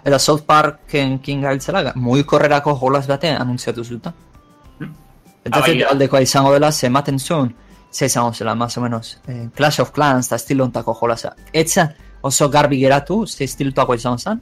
Eta 0.03 0.19
South 0.19 0.45
Parken 0.45 1.19
king 1.19 1.41
gabiltzela, 1.43 1.93
mugikorrerako 1.95 2.75
jolas 2.77 3.07
batean 3.07 3.41
anuntziatu 3.41 3.83
zuten. 3.83 4.13
Eta 5.43 5.57
Ah, 5.57 5.61
bai, 5.61 5.81
aldekoa 5.81 6.21
izango 6.21 6.53
dela, 6.53 6.71
ze 6.71 6.85
ematen 6.87 7.17
zuen, 7.19 7.55
ze 7.91 8.05
izango 8.05 8.33
zela, 8.33 8.55
más 8.55 8.77
o 8.77 8.81
menos, 8.81 9.19
eh, 9.27 9.49
Clash 9.53 9.81
of 9.81 9.91
Clans 9.91 10.27
eta 10.27 10.35
estilontako 10.35 10.93
jolasa. 10.93 11.35
Etzan 11.53 11.93
oso 12.21 12.49
garbi 12.49 12.79
geratu, 12.79 13.25
ze 13.27 13.43
estilontako 13.43 13.95
izango 13.95 14.17
zen, 14.17 14.41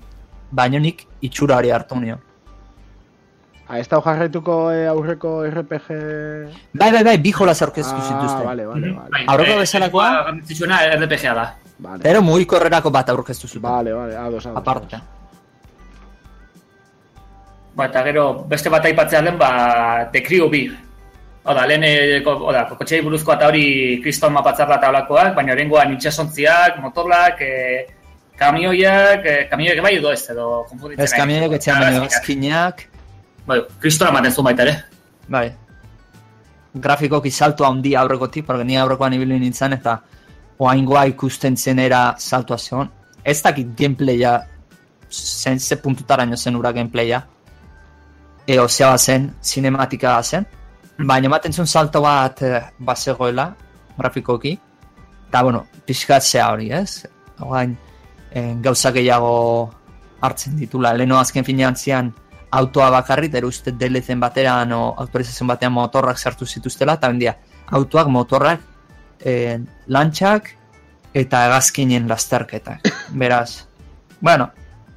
baina 0.52 0.80
nik 0.80 1.08
itxura 1.22 1.58
hori 1.58 1.72
hartu 1.72 2.00
nio. 2.00 2.20
Ah, 3.70 3.78
ez 3.78 3.88
da 3.88 4.00
jarraituko 4.02 4.72
eh, 4.74 4.88
aurreko 4.89 5.45
RPG... 5.45 5.89
Bai, 6.74 6.91
bai, 6.91 7.04
bai, 7.04 7.18
bi 7.22 7.32
jolas 7.32 7.62
aurkeztu 7.62 7.93
ah, 7.93 8.02
zituzten. 8.02 8.45
vale, 8.45 8.66
vale, 8.66 8.91
vale. 8.95 9.10
Bai, 9.12 9.26
Aurreko 9.28 9.54
eh, 9.54 9.60
bezalakoa? 9.60 10.08
Garrantzitsuena 10.16 10.80
RPG-a 10.95 11.34
da. 11.38 11.45
Vale, 11.78 12.02
Pero 12.04 12.22
mugikorrerako 12.26 12.89
bat 12.89 13.10
aurkeztu 13.10 13.47
zuten. 13.47 13.62
vale, 13.62 13.93
vale, 13.93 14.18
ados, 14.18 14.45
ados. 14.47 14.58
Aparte. 14.58 14.95
ados. 14.95 15.08
Ba, 17.76 17.86
eta 17.86 18.04
gero, 18.04 18.24
beste 18.50 18.70
bat 18.74 18.86
aipatzea 18.86 19.22
den, 19.22 19.38
ba, 19.38 20.10
The 20.12 20.24
Crew 20.24 20.50
bi. 20.50 20.64
Oda, 21.50 21.64
lehen, 21.66 21.84
eh, 21.84 22.22
ko- 22.24 22.36
oda, 22.52 22.66
kokotxei 22.70 23.00
buruzkoa 23.02 23.36
eta 23.39 23.47
hori 23.50 23.64
kriston 24.04 24.34
mapatzarra 24.36 24.76
eta 24.78 24.89
olakoak, 24.91 25.32
baina 25.36 25.54
horrengoan 25.54 25.93
itxasontziak, 25.95 26.78
motorlak, 26.84 27.41
eh, 27.41 27.88
kamioiak, 28.38 29.26
eh, 29.26 29.47
kamioiak 29.50 29.82
bai 29.82 29.95
edo 29.97 30.12
ez, 30.14 30.22
edo 30.30 30.66
konfunditzen. 30.70 31.04
Ez 31.06 31.14
kamioiak 31.14 31.52
etxean 31.58 31.80
baino 31.82 32.04
eskinak, 32.06 32.86
Bai, 33.50 33.58
kristona 33.82 34.12
ematen 34.12 34.32
zuen 34.32 34.45
baita 34.45 34.62
ere. 34.68 34.76
bai. 35.28 35.47
Grafikoki 36.76 37.32
salto 37.32 37.66
handi 37.66 37.95
aurrekotik, 37.95 38.45
porque 38.45 38.64
ni 38.64 38.78
aurrekoan 38.78 39.14
ibili 39.14 39.39
nintzen 39.39 39.74
eta 39.74 40.00
oaingoa 40.60 41.06
ikusten 41.08 41.58
zenera 41.58 42.16
saltua 42.18 42.58
zeon. 42.58 42.89
ez 43.24 43.41
dakit 43.43 43.68
gameplaya 43.78 44.45
zen 45.12 45.60
ze 45.60 45.76
puntutaraino 45.78 46.38
zen 46.38 46.56
ura 46.56 46.72
gameplaya 46.72 47.24
eo 48.47 48.68
zea 48.68 48.97
zen, 48.97 49.34
cinematika 49.43 50.22
zen 50.24 50.45
baina 51.06 51.28
ematen 51.28 51.54
zuen 51.54 51.68
salto 51.68 52.02
bat 52.02 52.41
eh, 52.43 52.62
bazegoela 52.80 53.56
grafikoki 53.97 54.58
eta 55.30 55.43
bueno, 55.43 55.66
pixkat 55.86 56.24
zea 56.24 56.50
hori 56.52 56.72
ez 56.72 57.06
Oain, 57.39 57.78
eh, 58.32 58.56
gauza 58.60 58.91
gehiago 58.91 59.72
hartzen 60.22 60.58
ditula 60.58 60.93
leno 60.93 61.18
azken 61.20 61.45
finean 61.45 61.76
autoa 62.52 62.89
bakarrit, 62.89 63.36
ero 63.36 63.47
uste 63.47 63.72
delezen 63.72 64.20
batean 64.20 64.72
o 64.74 64.93
autorizazioen 64.97 65.47
batean 65.47 65.72
motorrak 65.72 66.18
sartu 66.18 66.45
zituztela, 66.45 66.93
eta 66.93 67.08
bendia, 67.08 67.36
autoak, 67.72 68.08
motorrak, 68.08 68.62
e, 69.20 69.60
lantxak 69.88 70.56
eta 71.14 71.45
egazkinen 71.47 72.08
lasterketak. 72.10 72.89
Beraz, 73.22 73.68
bueno, 74.20 74.50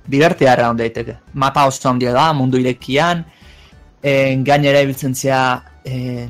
divertia 0.07 0.57
daiteke. 0.57 1.19
Mapa 1.35 1.67
oso 1.67 1.89
handia 1.89 2.13
da, 2.13 2.33
mundu 2.33 2.59
irekian, 2.59 3.25
e, 4.03 4.37
gainera 4.43 4.81
ibiltzen 4.81 5.15
zea 5.15 5.63
e, 5.85 6.28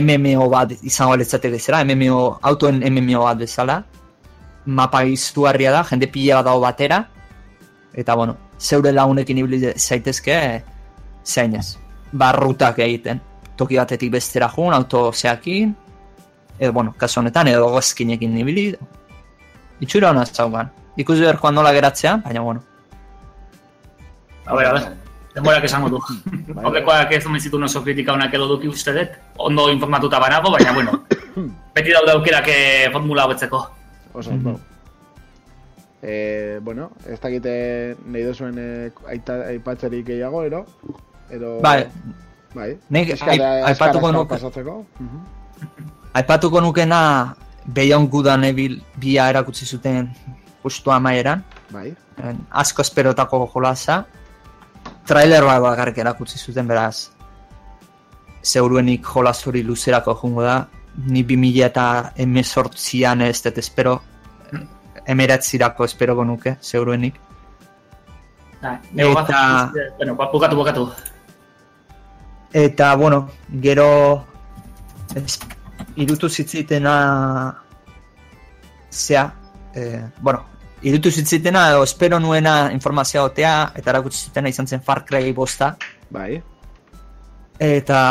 MMO 0.00 0.48
bat 0.50 0.72
izango 0.82 1.16
letzate 1.16 1.50
bezala, 1.50 1.84
MMO, 1.84 2.38
autoen 2.42 2.82
MMO 2.84 3.24
bat 3.24 3.38
bezala, 3.38 3.82
mapa 4.66 5.04
izugarria 5.04 5.72
da, 5.72 5.84
jende 5.84 6.10
pila 6.12 6.40
bat 6.40 6.50
dago 6.50 6.60
batera, 6.60 7.02
eta 7.94 8.14
bueno, 8.14 8.36
zeure 8.60 8.92
lagunekin 8.92 9.38
ibili 9.38 9.72
zaitezke 9.76 10.62
zeinez. 11.24 11.76
Barrutak 12.12 12.78
egiten. 12.78 13.20
Toki 13.56 13.76
batetik 13.76 14.12
bestera 14.12 14.48
jun, 14.48 14.72
auto 14.74 15.10
zeakin, 15.12 15.74
edo, 16.58 16.72
bueno, 16.72 16.94
kasu 16.96 17.20
honetan, 17.20 17.48
edo 17.48 17.68
gozkinekin 17.72 18.38
ibili. 18.38 18.70
Itxura 19.80 20.10
hona 20.10 20.24
zaugan. 20.26 20.70
Ikusi 20.98 21.26
behar 21.26 21.38
joan 21.40 21.54
nola 21.54 21.72
geratzea, 21.72 22.16
baina, 22.24 22.40
bueno. 22.40 22.62
A 24.46 24.54
ver, 24.54 24.66
a 24.66 24.72
ver. 24.72 25.07
Denborak 25.38 25.64
esango 25.68 25.90
du. 25.94 26.00
Horrekoak 26.58 27.12
ez 27.14 27.24
omen 27.26 27.40
zitu 27.40 27.60
oso 27.64 27.82
kritika 27.84 28.12
honak 28.12 28.34
edo 28.34 28.48
duki 28.54 28.68
uste 28.68 28.92
dut. 28.92 29.18
Ondo 29.38 29.68
informatuta 29.70 30.18
banago, 30.18 30.50
baina, 30.50 30.72
bueno. 30.72 31.04
Beti 31.76 31.94
daude 31.94 32.12
aukerak 32.16 32.48
eh, 32.48 32.90
formula 32.92 33.24
hobetzeko. 33.26 33.62
Oso, 34.14 34.32
mm 34.32 34.44
-hmm. 34.44 34.58
E, 36.02 36.60
bueno, 36.62 36.92
ez 37.10 37.18
dakite 37.18 37.96
nahi 38.06 38.22
duzuen 38.22 38.58
e, 38.58 38.90
aipatzerik 39.10 40.06
gehiago, 40.06 40.44
ero? 40.46 40.64
Edo... 41.30 41.58
Bai. 41.60 41.88
Bai. 42.54 42.76
Nik 42.90 43.16
aipatuko 43.18 44.12
nuke... 44.12 44.36
Pasatzeko. 44.36 44.84
Mhm. 45.00 45.24
Aipatuko 46.14 46.60
nukena 46.60 47.34
Beyond 47.66 48.10
Good 48.10 48.30
and 48.32 48.44
Evil 48.44 48.78
bia 48.96 49.28
erakutsi 49.28 49.66
zuten 49.66 50.08
justu 50.62 50.92
amaeran. 50.94 51.42
Bai. 51.70 51.90
En, 52.22 52.46
asko 52.50 52.82
esperotako 52.82 53.46
jolasa. 53.52 54.04
Trailer 55.08 55.44
bat 55.48 55.62
bakarrik 55.64 55.98
erakutsi 56.04 56.38
zuten 56.38 56.68
beraz. 56.68 57.08
Zeuruenik 58.44 59.06
jolas 59.06 59.40
hori 59.46 59.62
luzerako 59.64 60.14
jungo 60.22 60.44
da. 60.44 60.58
Ni 61.08 61.22
2000 61.24 61.64
eta 61.64 61.86
emezortzian 62.26 63.22
ez 63.22 63.38
dut 63.42 63.58
espero 63.58 63.98
emeratzirako 65.08 65.84
espero 65.84 66.24
nuke, 66.24 66.56
zeuruenik. 66.60 67.14
Da, 68.60 68.80
eta... 68.94 69.72
Bueno, 69.96 70.14
bukatu, 70.14 70.56
bukatu. 70.56 70.92
Eta, 72.52 72.94
bueno, 72.96 73.28
gero... 73.62 74.26
Es, 75.14 75.38
irutu 75.96 76.28
zitzitena... 76.28 77.64
Zea... 78.90 79.32
Eh, 79.74 80.04
bueno, 80.20 80.44
irutu 80.82 81.10
zitzitena, 81.10 81.70
edo 81.72 81.82
espero 81.82 82.18
nuena 82.20 82.70
informazioa 82.72 83.24
otea, 83.30 83.54
eta 83.76 83.90
erakutsi 83.90 84.28
zitena 84.28 84.48
izan 84.52 84.66
zen 84.66 84.82
Far 84.82 85.04
Cry 85.04 85.32
bosta. 85.32 85.76
Bai. 86.10 86.40
Eta... 87.58 88.02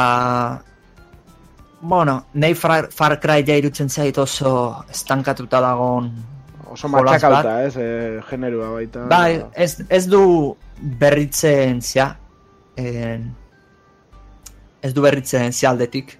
Bueno, 1.80 2.26
nahi 2.34 2.56
Far, 2.58 2.90
Far 2.92 3.20
Cry 3.22 3.46
ja 3.46 3.56
irutzen 3.56 3.90
zait 3.90 4.18
oso 4.18 4.84
estankatuta 4.90 5.62
dagoen 5.62 6.10
oso 6.72 6.90
matxakauta, 6.92 7.64
ez, 7.64 7.76
e, 7.78 8.22
generua 8.30 8.72
baita. 8.76 9.06
Bai, 9.10 9.42
ez, 9.56 9.78
ez 9.90 10.06
du 10.10 10.22
berritzen 10.78 11.82
zia, 11.82 12.10
en, 12.78 13.30
ez 14.82 14.94
du 14.94 15.06
berritzen 15.06 15.54
zia 15.54 15.72
aldetik, 15.72 16.18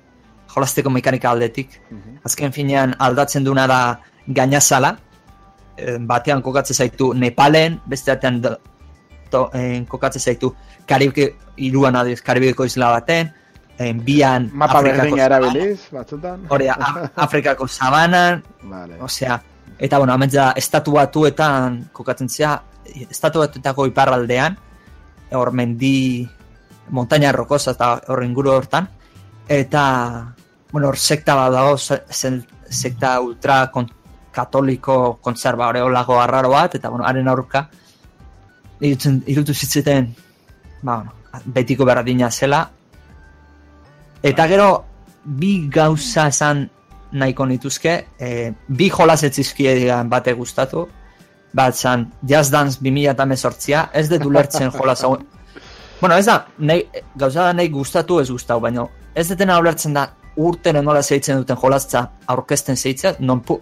jolasteko 0.54 0.94
mekanika 0.94 1.32
aldetik. 1.32 1.82
Mhm. 1.90 2.22
Azken 2.28 2.56
finean 2.56 2.96
aldatzen 3.00 3.44
duna 3.44 3.68
da 3.68 3.82
gainazala, 4.28 4.96
batean 6.00 6.42
kokatze 6.42 6.74
zaitu 6.74 7.14
Nepalen, 7.14 7.82
beste 7.86 8.12
batean 8.12 8.42
to, 9.32 9.50
en, 9.54 9.86
kokatze 9.86 10.20
zaitu 10.20 10.54
Karibike, 10.88 11.36
iruan 11.58 11.96
adiz, 11.96 12.22
Karibiko 12.22 12.66
isla 12.66 12.92
baten, 12.96 13.34
en, 13.78 14.00
bian 14.04 14.50
Mapa 14.54 14.82
berdina 14.82 15.26
erabiliz, 15.26 15.90
batzutan. 15.92 16.48
Hori, 16.50 16.70
Afrikako 17.26 17.68
sabanan, 17.68 18.44
vale. 18.64 19.02
osea, 19.02 19.42
Eta, 19.78 20.00
bueno, 20.00 20.14
ametza, 20.14 20.52
estatu 20.58 20.96
batuetan 20.96 21.84
kokatzen 21.94 22.30
zea, 22.30 22.56
estatu 23.10 23.44
batuetako 23.44 23.86
iparraldean, 23.92 24.58
hor 25.38 25.52
mendi, 25.54 26.26
montaña 26.90 27.32
rokosa 27.32 27.76
eta 27.76 27.92
hor 28.08 28.24
inguru 28.26 28.56
hortan, 28.56 28.88
eta, 29.48 29.84
bueno, 30.72 30.90
hor 30.90 30.98
sekta 30.98 31.36
bat 31.38 31.54
dago, 31.54 31.78
sekta 31.78 33.20
ultra 33.22 33.60
kon, 33.72 33.90
katoliko 34.38 35.18
kontzerba 35.24 35.72
hori 35.72 35.84
lago 35.92 36.20
arraro 36.22 36.54
bat, 36.54 36.78
eta, 36.78 36.92
bueno, 36.94 37.06
haren 37.10 37.28
aurka, 37.28 37.68
irutzen, 38.80 39.22
irutu 39.26 39.54
zitzeten, 39.54 40.12
ba, 40.82 40.98
bueno, 41.02 41.44
betiko 41.58 41.86
berdina 41.86 42.30
zela, 42.32 42.62
eta 44.24 44.48
gero, 44.48 44.70
bi 45.28 45.68
gauza 45.74 46.28
esan 46.32 46.68
nahiko 47.18 47.46
nituzke, 47.50 47.96
e, 48.20 48.52
bi 48.68 48.90
jolaz 48.94 49.24
etzizkiean 49.28 50.10
bate 50.10 50.34
gustatu, 50.38 50.88
bat 51.58 51.76
zan 51.76 52.12
Just 52.28 52.52
Dance 52.52 52.80
2000 52.82 53.14
eta 53.16 53.26
mesortzia, 53.26 53.88
ez 53.94 54.08
dut 54.12 54.26
ulertzen 54.26 54.72
jolaz 54.72 55.02
hau. 55.04 55.16
Bueno, 56.02 56.18
ez 56.18 56.26
da, 56.28 56.46
nahi, 56.60 56.84
gauza 57.16 57.48
da 57.48 57.54
nahi 57.58 57.72
gustatu 57.74 58.20
ez 58.22 58.30
gustatu, 58.30 58.62
baina 58.62 58.86
ez 59.18 59.28
detena 59.32 59.58
ulertzen 59.60 59.96
da 59.98 60.06
urten 60.38 60.78
nola 60.86 61.02
zeitzen 61.02 61.42
duten 61.42 61.58
jolaztza 61.58 62.04
aurkezten 62.34 62.78
zeitzea, 62.78 63.16
non 63.20 63.42
pu, 63.42 63.58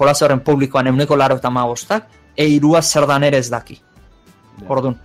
jolaz 0.00 0.22
horren 0.22 0.40
publikoan 0.40 0.88
euneko 0.88 1.16
laro 1.16 1.36
eta 1.36 1.50
magostak, 1.52 2.08
e 2.36 2.48
irua 2.48 2.82
zer 2.82 3.06
dan 3.06 3.24
ere 3.28 3.38
ez 3.38 3.50
daki. 3.52 3.76
Ordun, 4.68 4.96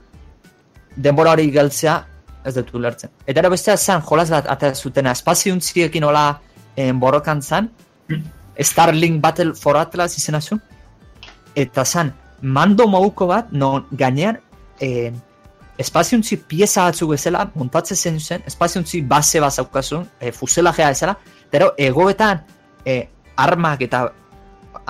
denbora 0.96 1.36
hori 1.36 1.50
galtzea 1.52 1.96
ez 2.46 2.54
dut 2.56 2.72
ulertzen. 2.78 3.12
Eta 3.26 3.42
ere 3.42 3.52
bestea 3.52 3.76
zan 3.78 4.04
jolaz 4.06 4.30
bat 4.32 4.48
eta 4.52 4.74
zutena 4.76 5.12
espaziuntziekin 5.12 6.04
hola 6.08 6.26
en 6.76 7.00
borokan 7.00 7.42
zan, 7.42 7.70
Starlink 8.58 9.22
Battle 9.22 9.54
for 9.56 9.76
Atlas 9.78 10.18
izena 10.18 10.40
zuen. 10.42 10.62
Eta 11.56 11.84
zan, 11.86 12.14
mando 12.42 12.88
moguko 12.88 13.28
bat, 13.28 13.52
non 13.52 13.88
gainean, 13.92 14.40
eh, 14.80 15.12
espaziontzi 15.78 16.38
pieza 16.48 16.86
batzuk 16.88 17.14
ezela, 17.16 17.50
montatzen 17.56 17.98
zen 17.98 18.20
zen, 18.20 18.44
espaziontzi 18.48 19.02
base 19.02 19.40
bat 19.44 19.54
zaukazun, 19.54 20.08
eh, 20.20 20.32
fuselajea 20.32 20.92
ezela, 20.92 21.18
pero 21.52 21.74
egoetan 21.78 22.44
eh, 22.86 23.10
armak 23.36 23.82
eta 23.82 24.06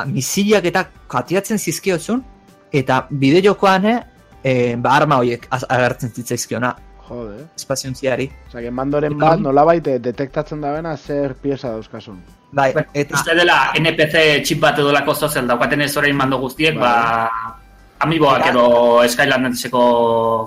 misilak 0.05 0.65
eta 0.65 0.85
katiatzen 1.07 1.59
zizkiotzun, 1.59 2.23
eta 2.71 3.05
bide 3.09 3.41
jokoan 3.45 3.85
eh, 3.87 4.75
ba 4.77 4.95
arma 4.95 5.17
horiek 5.21 5.47
agertzen 5.51 6.11
zitzaizkiona. 6.11 6.75
Jode. 7.05 7.43
Espaziontziari. 7.55 8.31
Osa, 8.47 8.61
que 8.61 8.71
mandoren 8.71 9.17
bat 9.17 9.39
nolabait 9.39 9.83
detektatzen 10.01 10.61
da 10.61 10.71
bena 10.73 10.95
zer 10.97 11.35
pieza 11.35 11.69
dauzkasun. 11.69 12.17
Bai, 12.55 12.71
eta... 12.93 13.19
Uste 13.19 13.35
dela 13.37 13.57
NPC 13.77 14.23
txip 14.47 14.61
bat 14.63 14.79
edo 14.81 14.93
lako 14.95 15.13
zozel 15.13 15.45
daukaten 15.47 15.83
ez 15.85 15.91
orain 15.97 16.17
mando 16.17 16.39
guztiek, 16.41 16.79
bai. 16.79 16.89
ba... 16.89 17.61
Amiboak 18.05 18.49
edo 18.49 18.65
Skylandeseko 19.07 19.81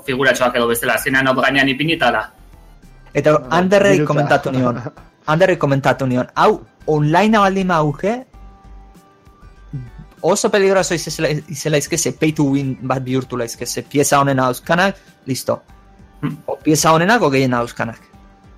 figuratxoak 0.07 0.59
edo 0.59 0.66
bestela, 0.68 0.99
zenean 0.99 1.30
hau 1.30 1.34
gainean 1.38 1.70
ipinitala. 1.72 2.20
Eta 3.16 3.32
Anderrei 3.57 4.03
komentatu 4.05 4.53
nion, 4.53 4.82
Anderrei 5.32 5.57
komentatu 5.57 6.07
nion, 6.07 6.28
hau 6.34 6.61
online 6.86 7.40
baldin 7.40 7.72
auge, 7.72 8.12
oso 10.20 10.50
peligroso 10.50 10.94
izela, 10.94 11.28
izela 11.48 11.78
izke, 11.78 11.98
ze 11.98 12.12
pay 12.12 12.32
to 12.32 12.44
win 12.44 12.76
bat 12.82 13.02
bihurtu 13.02 13.36
laizke, 13.36 13.66
ze 13.66 13.82
pieza 13.82 14.20
honen 14.20 14.40
auskanak, 14.40 14.96
listo. 15.26 15.62
Hmm. 16.20 16.38
O 16.46 16.56
pieza 16.58 16.92
honenak 16.92 17.22
o 17.22 17.30
gehien. 17.30 17.54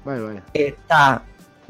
Bai, 0.05 0.19
bai. 0.21 0.41
Eta 0.55 1.23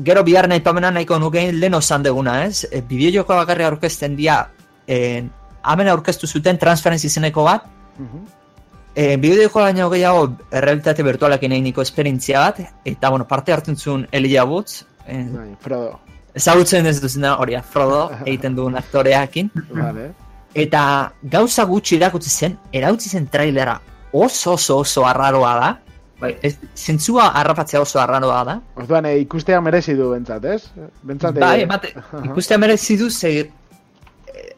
gero 0.03 0.25
bihar 0.25 0.49
nahi 0.49 0.61
pamena 0.61 0.91
nahiko 0.91 1.19
nukein 1.19 1.59
lehen 1.61 1.75
osan 1.75 2.03
deguna, 2.03 2.45
ez? 2.47 2.67
E, 2.71 2.81
bideo 2.81 3.21
joko 3.21 3.37
bakarri 3.37 3.65
aurkezten 3.65 4.17
dia, 4.17 4.49
e, 4.87 5.25
hamen 5.63 5.89
aurkeztu 5.89 6.27
zuten 6.27 6.59
transferenzi 6.59 7.09
zeneko 7.09 7.45
bat, 7.45 7.67
uh 7.99 8.07
-huh. 8.07 8.23
e, 8.95 9.17
bideo 9.17 9.43
joko 9.43 9.61
baino 9.61 9.91
gehiago 9.91 10.37
realitate 10.51 11.03
virtualak 11.03 11.43
nahi 11.43 11.75
esperientzia 11.83 12.41
bat, 12.41 12.61
eta 12.85 13.11
bueno, 13.11 13.27
parte 13.27 13.53
hartzen 13.53 13.77
zuen 13.77 14.09
Elia 14.13 14.45
Woods, 14.45 14.87
e, 15.07 15.25
bai, 15.25 15.57
Frodo. 15.61 16.01
Ezagutzen 16.35 16.87
ez 16.87 17.01
duzen 17.03 17.25
hori, 17.25 17.57
Frodo, 17.71 18.11
egiten 18.27 18.55
duen 18.57 18.77
aktoreakin. 18.79 19.51
Vale. 19.75 20.11
Eta 20.55 20.83
gauza 21.23 21.65
gutxi 21.65 21.97
irakutsi 21.97 22.31
zen, 22.31 22.57
erautzi 22.75 23.09
zen 23.09 23.29
trailera 23.31 23.81
oso 24.13 24.53
oso 24.57 24.79
oso 24.83 25.05
arraroa 25.07 25.53
da. 25.61 25.71
Bai. 26.21 26.35
Ez, 26.45 26.57
zentzua 26.77 27.29
harrapatzea 27.39 27.81
oso 27.81 28.01
arraroa 28.03 28.41
da. 28.45 28.57
Orduan, 28.77 29.07
e, 29.07 29.15
ikustea 29.23 29.61
merezi 29.65 29.95
du 29.97 30.11
bentsat, 30.11 30.45
ez? 30.45 30.65
Bentsat, 31.07 31.37
e, 31.39 31.41
Bai, 31.41 31.63
emate, 31.63 31.95
ikustea 32.29 32.59
merezi 32.59 32.97
du, 33.01 33.09
ze... 33.11 33.31
eh, 34.35 34.51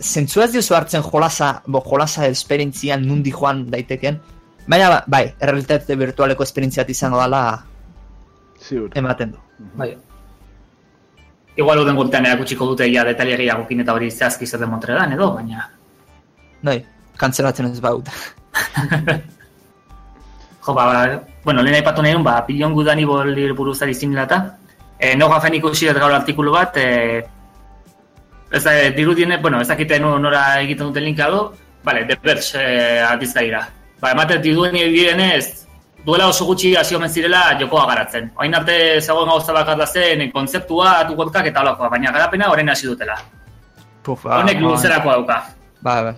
Zentzua 0.00 0.44
ez 0.46 0.52
diozu 0.54 0.74
hartzen 0.78 1.02
jolasa, 1.04 1.50
bo, 1.66 1.82
jolasa 1.84 2.26
esperientzian 2.30 3.04
nundi 3.06 3.32
joan 3.34 3.66
daiteken. 3.70 4.18
Baina, 4.66 4.88
ba- 4.94 5.04
bai, 5.06 5.24
errealitate 5.40 5.96
virtualeko 6.00 6.42
esperientziat 6.46 6.88
izango 6.90 7.20
dela 7.20 7.42
Ziur. 8.62 8.90
ematen 8.94 9.32
du. 9.36 9.38
Bai. 9.76 9.90
Igual 11.56 11.80
uden 11.80 11.96
gurtean 11.96 12.26
erakutsiko 12.28 12.66
dute 12.72 12.88
ja 12.92 13.04
detaile 13.04 13.36
gehiagokin 13.40 13.80
eta 13.80 13.94
hori 13.96 14.10
zehazki 14.10 14.46
zer 14.46 14.60
dan 14.60 15.12
edo, 15.12 15.30
baina... 15.34 15.70
Bai, 16.62 16.84
kantzelatzen 17.16 17.72
ez 17.72 17.80
baut. 17.80 18.08
Jo, 20.66 20.74
ba, 20.74 21.22
bueno, 21.44 21.62
lehen 21.62 21.76
aipatu 21.76 22.02
nahi 22.02 22.16
ba, 22.22 22.44
Billion 22.46 22.72
Good 22.74 22.88
Hannibal 22.88 23.52
buruzari 23.54 23.94
similata. 23.94 24.58
E, 24.98 25.14
no 25.14 25.28
gafen 25.28 25.54
ikusi 25.54 25.86
dut 25.86 26.00
gaur 26.00 26.10
artikulu 26.12 26.50
bat, 26.50 26.76
e, 26.76 27.22
ez 28.50 28.64
da, 28.64 28.72
dirudiene, 28.96 29.38
bueno, 29.38 29.60
ez 29.60 29.68
dakite 29.68 30.00
nu- 30.00 30.18
nora 30.18 30.60
egiten 30.62 30.88
duten 30.88 31.04
linka 31.04 31.30
du, 31.30 31.52
vale, 31.84 32.04
The 32.06 32.18
Verge 32.22 32.58
e. 32.58 33.60
Ba, 34.00 34.10
ematen 34.10 34.42
diduen 34.42 34.74
direnez, 34.74 35.65
duela 36.06 36.28
oso 36.28 36.46
gutxi 36.46 36.74
hasi 36.76 36.94
omen 36.94 37.10
zirela 37.10 37.40
jokoa 37.60 37.86
garatzen. 37.90 38.30
Oain 38.38 38.54
arte 38.54 38.76
zegoen 39.00 39.28
gauza 39.30 39.52
bakar 39.52 39.78
da 39.78 39.86
zen, 39.86 40.30
kontzeptua, 40.32 41.00
atukotkak 41.02 41.50
eta 41.50 41.64
holakoa, 41.64 41.90
baina 41.90 42.12
garapena 42.14 42.50
orain 42.52 42.68
hasi 42.70 42.86
dutela. 42.86 43.16
Puf, 44.02 44.22
ba, 44.24 44.40
Honek 44.40 44.60
ba, 44.60 44.68
luzerako 44.68 45.10
dauka. 45.10 45.38
Bai, 45.82 46.02
bai. 46.08 46.14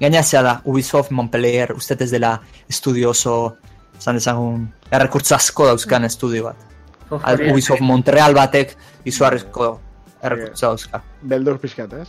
Gaina 0.00 0.22
zea 0.22 0.42
da, 0.42 0.60
Ubisoft 0.64 1.10
Montpellier, 1.10 1.74
uste 1.76 1.96
ez 2.00 2.10
dela 2.10 2.38
estudio 2.70 3.10
oso, 3.10 3.56
zan 4.00 4.16
dezagun, 4.16 4.64
errekurtza 4.90 5.36
asko 5.36 5.66
dauzkan 5.66 6.06
estudio 6.08 6.48
bat. 6.48 6.64
Uf, 7.10 7.20
Al, 7.24 7.42
Ubisoft 7.52 7.84
Montreal 7.84 8.34
batek 8.34 8.76
izuarrizko 9.04 9.72
errekurtza 10.22 10.72
dauzka. 10.72 11.02
Beldur 11.22 11.58
pixkat, 11.60 11.92
ez? 11.92 12.08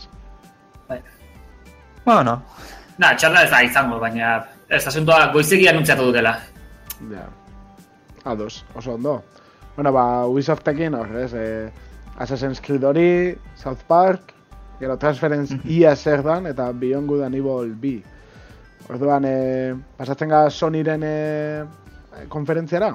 Bueno, 2.04 2.40
Na, 3.00 3.14
txarra 3.16 3.46
ez 3.46 3.50
da 3.50 3.62
izango, 3.64 3.96
baina 4.00 4.34
ez 4.68 4.82
asuntoa 4.86 5.30
goizegi 5.32 5.68
anuntziatu 5.70 6.10
dutela. 6.10 6.34
Ja. 7.08 7.28
Ados, 8.24 8.64
oso 8.74 8.94
ondo. 8.94 9.22
Bueno, 9.76 9.92
ba, 9.92 10.26
Ubisoftekin, 10.26 10.94
hor, 10.94 11.16
ez? 11.16 11.32
Eh, 11.34 11.70
Assassin's 12.18 12.60
Creed 12.60 12.84
hori, 12.84 13.38
South 13.56 13.82
Park, 13.88 14.34
gero 14.80 14.98
Transference 14.98 15.56
ia 15.64 15.94
zer 15.96 16.22
dan, 16.22 16.46
eta 16.50 16.70
Beyond 16.72 17.08
Good 17.08 17.22
and 17.24 17.34
Evil 17.34 17.74
B. 17.74 18.02
Orduan, 18.90 19.24
eh, 19.24 19.74
pasatzen 19.96 20.28
ga 20.28 20.48
Sonyren 20.50 21.02
eh, 21.04 21.64
konferentziara? 22.28 22.90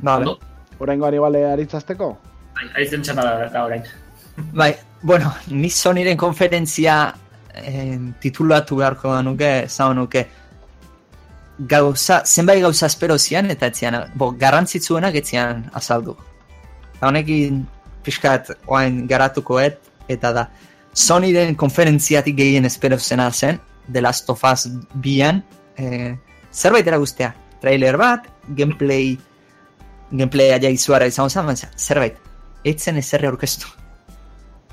vale. 0.00 0.26
Ondo? 0.26 0.38
Oraingoan 0.78 1.14
igual 1.14 1.34
eh, 1.36 1.46
aritzazteko? 1.52 2.10
Bai, 2.54 2.68
Aizen 2.76 3.02
da, 3.02 3.48
da 3.48 3.64
orain. 3.64 3.82
Bai, 4.60 4.74
bueno, 5.02 5.32
ni 5.48 5.70
Sonyren 5.70 6.16
konferentzia 6.16 7.14
eh, 7.54 7.98
titulatu 8.20 8.76
beharko 8.80 9.14
da 9.14 9.22
nuke, 9.22 9.50
zau 9.68 9.92
nuke, 9.94 10.26
gauza, 11.68 12.22
zenbait 12.24 12.62
gauza 12.62 12.86
espero 12.86 13.18
zian, 13.18 13.50
eta 13.50 13.68
etzian, 13.70 13.96
bo, 14.14 14.30
garrantzitsuenak 14.38 15.16
etzian 15.20 15.66
azaldu. 15.74 16.16
Eta 16.94 17.08
honekin 17.08 17.64
pixkat 18.04 18.52
oain 18.66 19.06
garatukoet, 19.08 19.80
eta 20.08 20.32
da, 20.36 20.48
Sonyren 20.90 21.54
konferentziatik 21.54 22.34
gehien 22.34 22.64
espero 22.66 22.98
zena 22.98 23.30
zen, 23.30 23.60
The 23.92 24.02
Last 24.02 24.30
of 24.30 24.42
Us 24.44 24.66
bian, 24.94 25.44
eh, 25.76 26.16
zerbait 26.52 26.86
eragustea, 26.86 27.34
trailer 27.60 27.96
bat, 27.96 28.26
gameplay, 28.48 29.16
gameplay 30.10 30.50
aia 30.56 30.70
izuara 30.70 31.06
izango 31.06 31.30
zen, 31.30 31.46
baina 31.46 31.70
zerbait, 31.78 32.18
etzen 32.64 32.98
ezerre 32.98 33.30
aurkeztu 33.30 33.70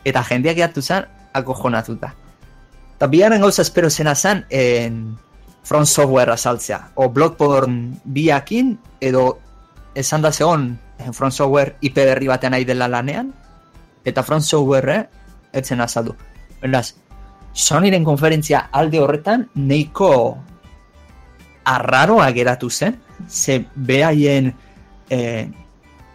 eta 0.07 0.23
jendeak 0.23 0.55
gehiatu 0.57 0.81
zen 0.81 1.05
akojonatuta. 1.35 2.13
Eta 2.97 3.07
biaren 3.11 3.43
gauza 3.43 3.61
espero 3.61 3.89
zena 3.89 4.15
zen 4.15 4.45
en 4.49 5.17
Front 5.67 5.85
Software 5.91 6.31
azaltzea. 6.31 6.91
O 6.95 7.09
Bloodborne 7.09 7.99
biakin 8.05 8.77
edo 9.03 9.39
esan 9.99 10.21
da 10.23 10.31
zegoen 10.31 10.77
en 10.97 11.13
Front 11.13 11.33
Software 11.35 11.75
IP 11.81 11.97
berri 11.99 12.29
batean 12.31 12.55
nahi 12.55 12.63
dela 12.63 12.87
lanean 12.87 13.33
eta 14.07 14.23
Front 14.23 14.47
Software 14.47 15.09
etzen 15.51 15.83
azaldu. 15.83 16.15
Beraz, 16.61 16.93
Sonyren 17.51 18.05
konferentzia 18.07 18.69
alde 18.71 19.01
horretan 19.03 19.43
neiko 19.55 20.37
arraroa 21.67 22.29
geratu 22.31 22.69
zen, 22.69 22.95
ze 23.27 23.65
behaien 23.75 24.53
eh, 25.09 25.49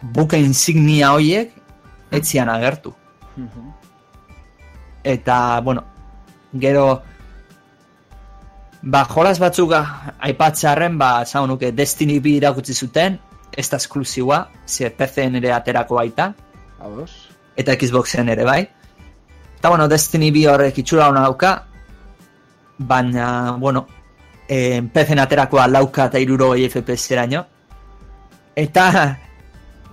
buke 0.01 0.39
insignia 0.39 1.13
hoiek 1.13 1.53
etzian 2.09 2.49
agertu. 2.49 2.95
Eta, 5.03 5.59
bueno, 5.61 5.83
gero 6.57 7.03
ba, 8.83 9.03
jolas 9.07 9.39
batzuk 9.39 9.73
aipatzearen, 9.73 10.97
ba, 10.99 11.23
zau 11.25 11.45
nuke 11.47 11.71
Destiny 11.71 12.19
2 12.19 12.37
irakutsi 12.41 12.75
zuten, 12.75 13.17
ez 13.55 13.67
da 13.69 13.77
esklusiua, 13.77 14.47
ze 14.67 14.89
PC-en 14.89 15.37
ere 15.39 15.53
aterako 15.53 15.99
baita, 16.01 16.33
Ados? 16.83 17.29
eta 17.55 17.75
Xboxen 17.79 18.29
ere 18.29 18.43
bai. 18.43 18.61
Eta, 19.57 19.69
bueno, 19.69 19.87
Destiny 19.87 20.31
2 20.35 20.47
horrek 20.51 20.79
itxura 20.83 21.07
hona 21.09 21.23
dauka, 21.27 21.53
baina, 22.77 23.55
bueno, 23.59 23.87
eh, 24.47 24.81
PC-en 24.93 25.23
aterakoa 25.23 25.67
lauka 25.67 26.09
eta 26.11 26.19
iruro 26.19 26.53
FPS 26.57 27.11
eraino. 27.15 27.45
Eta, 28.55 29.17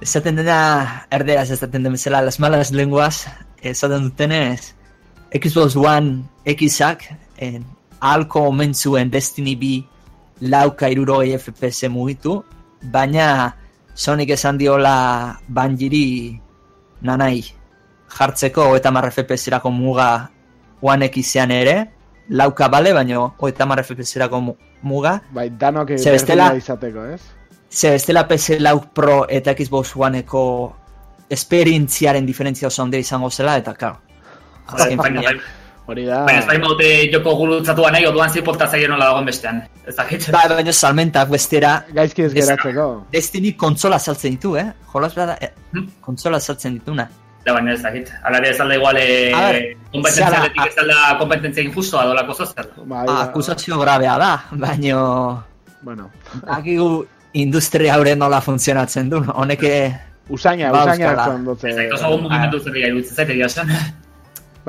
esaten 0.00 0.40
dena, 0.40 1.06
erderaz 1.10 1.50
esaten 1.50 1.84
den 1.84 1.92
bezala, 1.92 2.22
las 2.22 2.40
malas 2.40 2.72
lenguas, 2.72 3.26
esaten 3.62 4.08
dutenez, 4.08 4.74
Xbox 5.30 5.76
One 5.76 6.24
X-ak, 6.44 7.04
ahalko 8.00 8.48
omen 8.48 8.74
zuen 8.74 9.10
Destiny 9.10 9.54
2 9.56 9.84
lauka 10.50 10.88
iruro 10.88 11.20
FPS 11.22 11.88
mugitu, 11.88 12.42
baina 12.82 13.54
Sonic 13.94 14.30
esan 14.30 14.56
diola 14.58 15.36
banjiri 15.48 16.40
nanai 17.02 17.42
jartzeko 18.08 18.76
eta 18.76 18.90
mar 18.90 19.10
FPS-erako 19.10 19.70
muga 19.70 20.30
One 20.82 21.10
X-ean 21.12 21.50
ere, 21.50 21.90
lauka 22.30 22.68
bale, 22.68 22.92
baina 22.94 23.30
eta 23.48 23.66
mar 23.66 23.82
FPS-erako 23.84 24.40
mu- 24.40 24.56
muga, 24.82 25.20
Bai, 25.30 25.50
danok 25.50 25.88
bestela- 25.90 26.48
berdina 26.50 26.56
izateko, 26.56 27.04
ez? 27.04 27.20
Ze 27.70 27.90
bestela 27.90 28.26
PS 28.26 28.58
Lau 28.60 28.80
Pro 28.94 29.26
eta 29.28 29.54
Xbox 29.54 29.92
One-eko 29.96 30.74
esperientziaren 31.28 32.26
diferentzia 32.26 32.68
oso 32.68 32.82
handia 32.82 32.98
izango 32.98 33.30
zela, 33.30 33.56
eta 33.58 33.74
klar. 33.74 33.98
Azken 34.66 34.96
Baina, 34.98 35.20
finean. 35.20 35.40
Hori 35.86 36.04
da... 36.06 36.24
baina 36.26 36.38
ez 36.40 36.46
bain 36.46 36.60
baute 36.62 36.88
joko 37.12 37.32
gurutzatua 37.36 37.90
nahi, 37.90 38.04
oduan 38.06 38.30
ziporta 38.30 38.66
zaio 38.68 38.88
nola 38.88 39.06
dagoen 39.10 39.26
bestean. 39.26 39.62
Ez 39.86 39.96
dakit. 39.96 40.28
Ba, 40.30 40.44
baina 40.48 40.72
salmentak 40.72 41.28
bestera, 41.32 41.84
Gaizki 41.94 42.22
ez 42.28 42.32
geratzeko. 42.34 43.06
Destiny 43.12 43.56
kontsola 43.56 43.98
saltzen 43.98 44.36
ditu, 44.36 44.56
eh? 44.56 44.66
Jolas 44.92 45.14
bada, 45.16 45.36
eh, 45.40 45.50
Hmm? 45.72 45.88
kontsola 46.00 46.38
saltzen 46.40 46.74
dituna. 46.78 47.08
Da 47.44 47.52
baina 47.56 47.72
ez 47.72 47.82
dakit. 47.82 48.10
Ala 48.22 48.38
ere 48.38 48.50
ez 48.50 48.60
alda 48.60 48.74
igual, 48.76 48.96
eh, 49.00 49.76
kompetentzialetik 49.92 50.60
zara- 50.60 50.68
ez 50.68 50.78
alda 50.78 51.18
kompetentzia 51.18 51.62
injustoa 51.64 52.04
dolako 52.06 52.34
zozer. 52.34 52.68
Bai, 52.84 52.98
Ah, 53.00 53.04
ba- 53.06 53.22
akusazio 53.22 53.78
grabea 53.78 54.18
da, 54.18 54.44
baina 54.52 55.44
Bueno, 55.82 56.10
akigu 56.46 57.06
industria 57.32 57.94
hauren 57.94 58.18
nola 58.18 58.40
funtzionatzen 58.40 59.08
du, 59.08 59.24
honek 59.34 59.62
usaina, 60.28 60.70
Ba, 60.70 60.82
usaina 60.84 61.08
hartzen 61.10 61.44
dute. 61.44 61.68
Ez 61.70 61.76
dakit 61.76 61.92
oso 61.94 62.18
mugimendu 62.18 62.60
zer 62.60 62.72
dira 62.72 62.88
iruditzen 62.88 63.16
zait 63.16 63.30
egia 63.30 63.46
esan. 63.46 63.68
Ba, 63.68 63.78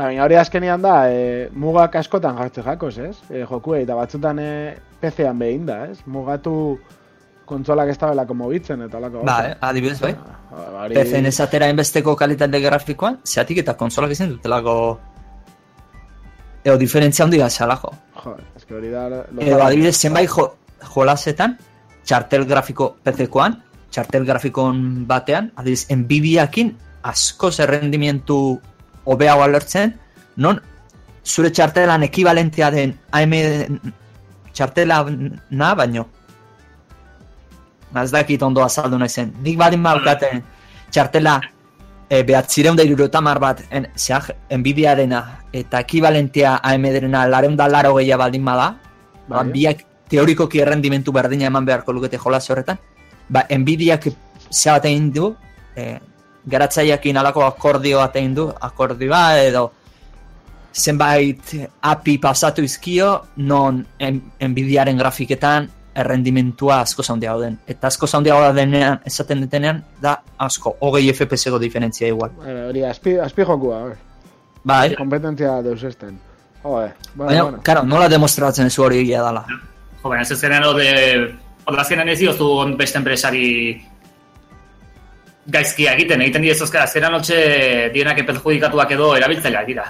baina 0.08 0.24
hori 0.24 0.36
azkenian 0.36 0.82
da, 0.82 0.96
e, 1.12 1.50
mugak 1.54 1.96
askotan 1.96 2.38
jartze 2.38 2.62
jakoz, 2.66 2.98
ez? 3.00 3.16
E, 3.30 3.44
jokuei, 3.50 3.84
eta 3.84 3.96
batzutan 3.96 4.40
e, 4.40 4.50
PC-an 5.02 5.40
behin 5.40 5.66
da, 5.66 5.86
ez? 5.92 6.00
Mugatu 6.06 6.80
kontsolak 7.46 7.90
ez 7.92 7.98
dabelako 8.00 8.34
mogitzen, 8.34 8.82
eta 8.88 8.98
olako. 8.98 9.24
ba, 9.28 9.38
eh, 9.50 9.56
adibidez, 9.62 10.00
bai. 10.00 10.14
Ba, 10.16 10.86
hori- 10.86 10.96
PC-en 10.96 11.26
esatera 11.26 11.68
inbesteko 11.70 12.16
kalitate 12.16 12.60
grafikoan, 12.64 13.20
zeatik 13.26 13.58
eta 13.64 13.74
konsolak 13.78 14.12
izan 14.12 14.30
dutelako 14.38 15.00
Eo, 16.64 16.78
diferentzia 16.78 17.26
handia 17.26 17.50
zalako. 17.50 17.90
Jo, 18.24 18.36
eske 18.56 18.76
hori 18.78 18.90
da... 18.94 19.08
lo- 19.10 19.42
Edo, 19.42 19.58
adibidez, 19.66 19.96
zenbait 19.98 20.30
jo, 20.30 20.44
jolasetan, 20.94 21.56
txartel 22.06 22.46
grafiko 22.46 22.92
PC-koan, 23.04 23.56
txartel 23.90 24.26
grafikon 24.30 25.08
batean, 25.10 25.52
adibidez, 25.58 25.88
Nvidiakin 25.90 26.70
asko 27.10 27.50
zerrendimientu 27.52 28.60
hobeago 29.06 29.44
alertzen, 29.44 29.96
non 30.38 30.62
zure 31.24 31.52
txartelan 31.52 32.04
ekibalentea 32.04 32.72
den 32.72 32.96
AMD 33.12 33.80
txartela 34.54 35.06
na 35.50 35.76
baino. 35.76 36.08
Ez 37.96 38.12
dakit 38.12 38.42
ondo 38.44 38.64
azaldu 38.64 38.98
naizen. 38.98 39.34
Nik 39.44 39.58
badin 39.60 39.82
malkaten 39.82 40.44
txartela 40.92 41.40
e, 42.10 42.24
behatzireun 42.24 42.78
da 42.78 42.84
irurota 42.88 43.22
mar 43.22 43.40
bat 43.40 43.64
en, 43.70 43.88
zeak, 43.96 44.32
Nvidiarena 44.52 45.22
eta 45.54 45.82
ekibalentea 45.86 46.58
AMD-rena 46.64 47.26
lareun 47.30 47.58
da 47.60 47.68
laro 47.68 47.96
gehia 47.98 48.18
baldin 48.18 48.46
bada, 48.46 48.76
ba, 49.28 49.42
Bai. 49.42 49.52
biak 49.52 49.86
teorikoki 50.12 50.60
errendimentu 50.60 51.12
berdina 51.16 51.48
eman 51.48 51.66
beharko 51.66 51.94
lukete 51.96 52.20
jolas 52.20 52.50
horretan, 52.50 52.80
ba, 53.30 53.46
Nvidiak 53.50 54.10
ze 54.52 54.72
bat 54.72 54.86
egin 54.86 55.12
du, 55.12 55.36
e, 55.76 56.00
garatzaileekin 56.50 57.18
alako 57.18 57.46
akordio 57.46 58.00
bat 58.02 58.16
egin 58.16 58.34
du, 58.36 58.48
akordioa 58.62 59.26
edo 59.44 59.72
zenbait 60.74 61.54
API 61.82 62.18
pasatu 62.18 62.64
izkio, 62.64 63.12
non 63.38 63.86
en, 64.00 64.22
Nvidiaren 64.40 64.98
grafiketan 64.98 65.68
errendimentua 65.96 66.80
asko 66.86 67.04
zaundiago 67.04 67.42
den. 67.42 67.58
Eta 67.68 67.90
asko 67.92 68.08
zaundiago 68.08 68.54
denean, 68.56 69.02
esaten 69.06 69.44
detenean, 69.44 69.84
da 70.02 70.16
asko, 70.40 70.78
hogei 70.80 71.12
FPS-eko 71.12 71.60
diferentzia 71.60 72.08
igual. 72.08 72.32
Bueno, 72.38 72.70
hori, 72.70 72.86
azpi, 72.88 73.18
azpi 73.20 73.44
jokua, 73.44 73.82
hori. 73.88 74.00
Bai, 74.64 74.96
Kompetentzia 74.96 75.60
deus 75.66 75.84
esten. 75.84 76.20
Joder, 76.64 76.94
bueno, 77.16 77.28
baina, 77.28 77.44
bueno. 77.44 77.60
karo, 77.64 77.84
nola 77.84 78.08
demostratzen 78.10 78.70
zu 78.70 78.86
hori 78.86 79.02
egia 79.02 79.24
dela. 79.26 79.44
Jo, 80.02 80.10
baina 80.10 80.24
ez 80.24 80.40
zenen 80.40 80.64
ode... 80.64 80.92
Oda 81.70 81.84
azkenan 81.84 82.10
ez 82.10 82.18
diozu 82.18 82.48
on 82.58 82.72
beste 82.74 82.98
enpresari 82.98 83.44
gaizki 85.52 85.86
egiten, 85.92 86.22
egiten 86.22 86.42
dira 86.46 86.54
ezozka, 86.56 86.84
azkenan 86.88 87.16
hotxe 87.18 87.38
dienak 87.94 88.22
perjudikatuak 88.28 88.92
edo 88.96 89.12
erabiltzaileak 89.18 89.68
dira. 89.68 89.86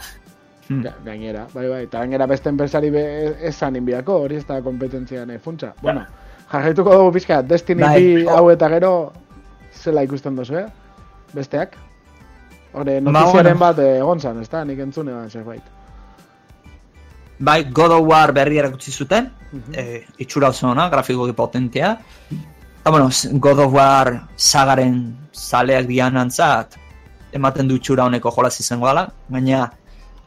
Hmm. 0.68 0.82
Ga- 0.86 0.93
Gainera, 1.05 1.45
bai, 1.53 1.68
bai, 1.68 1.82
eta 1.84 1.99
gainera 1.99 2.26
beste 2.32 2.49
enpresari 2.49 2.89
be, 2.93 3.01
esan 3.49 3.76
inbiako, 3.76 4.22
hori 4.26 4.38
ez 4.39 4.45
da 4.47 4.62
kompetentzian 4.64 5.30
eh, 5.36 5.39
funtsa. 5.43 5.74
Bueno, 5.82 6.05
jarraituko 6.51 6.93
dugu 6.95 7.12
pixka, 7.18 7.41
Destiny 7.43 7.82
Bai. 7.84 8.26
hau 8.28 8.45
eta 8.53 8.70
gero, 8.70 8.91
zela 9.84 10.03
ikusten 10.07 10.36
duzu, 10.39 10.55
eh? 10.62 10.66
Besteak? 11.34 11.76
Hore, 12.74 13.01
notiziaren 13.03 13.59
bat 13.59 13.80
eh, 13.84 13.97
egon 13.99 14.20
zan, 14.24 14.39
ez 14.41 14.47
da, 14.49 14.64
nik 14.66 14.80
entzune 14.80 15.12
bat 15.14 15.30
zerbait. 15.32 15.62
Bai, 17.39 17.64
God 17.74 17.91
of 17.97 18.05
War 18.07 18.32
berri 18.38 18.59
erakutsi 18.62 18.91
zuten, 18.91 19.32
Mhm. 19.51 19.74
eh, 19.76 20.05
itxura 20.24 20.49
oso 20.49 20.70
ona, 20.70 20.88
grafikoki 20.89 21.34
potentea. 21.34 21.97
Eta, 22.82 22.90
bueno, 22.90 23.10
God 23.34 23.60
of 23.60 23.74
War 23.74 24.28
sagaren 24.36 25.16
zaleak 25.38 25.86
dian 25.86 26.16
antzat, 26.18 26.80
ematen 27.32 27.68
du 27.70 27.76
itxura 27.78 28.08
honeko 28.10 28.32
jolas 28.34 28.56
izango 28.60 28.88
dela, 28.88 29.04
baina 29.30 29.68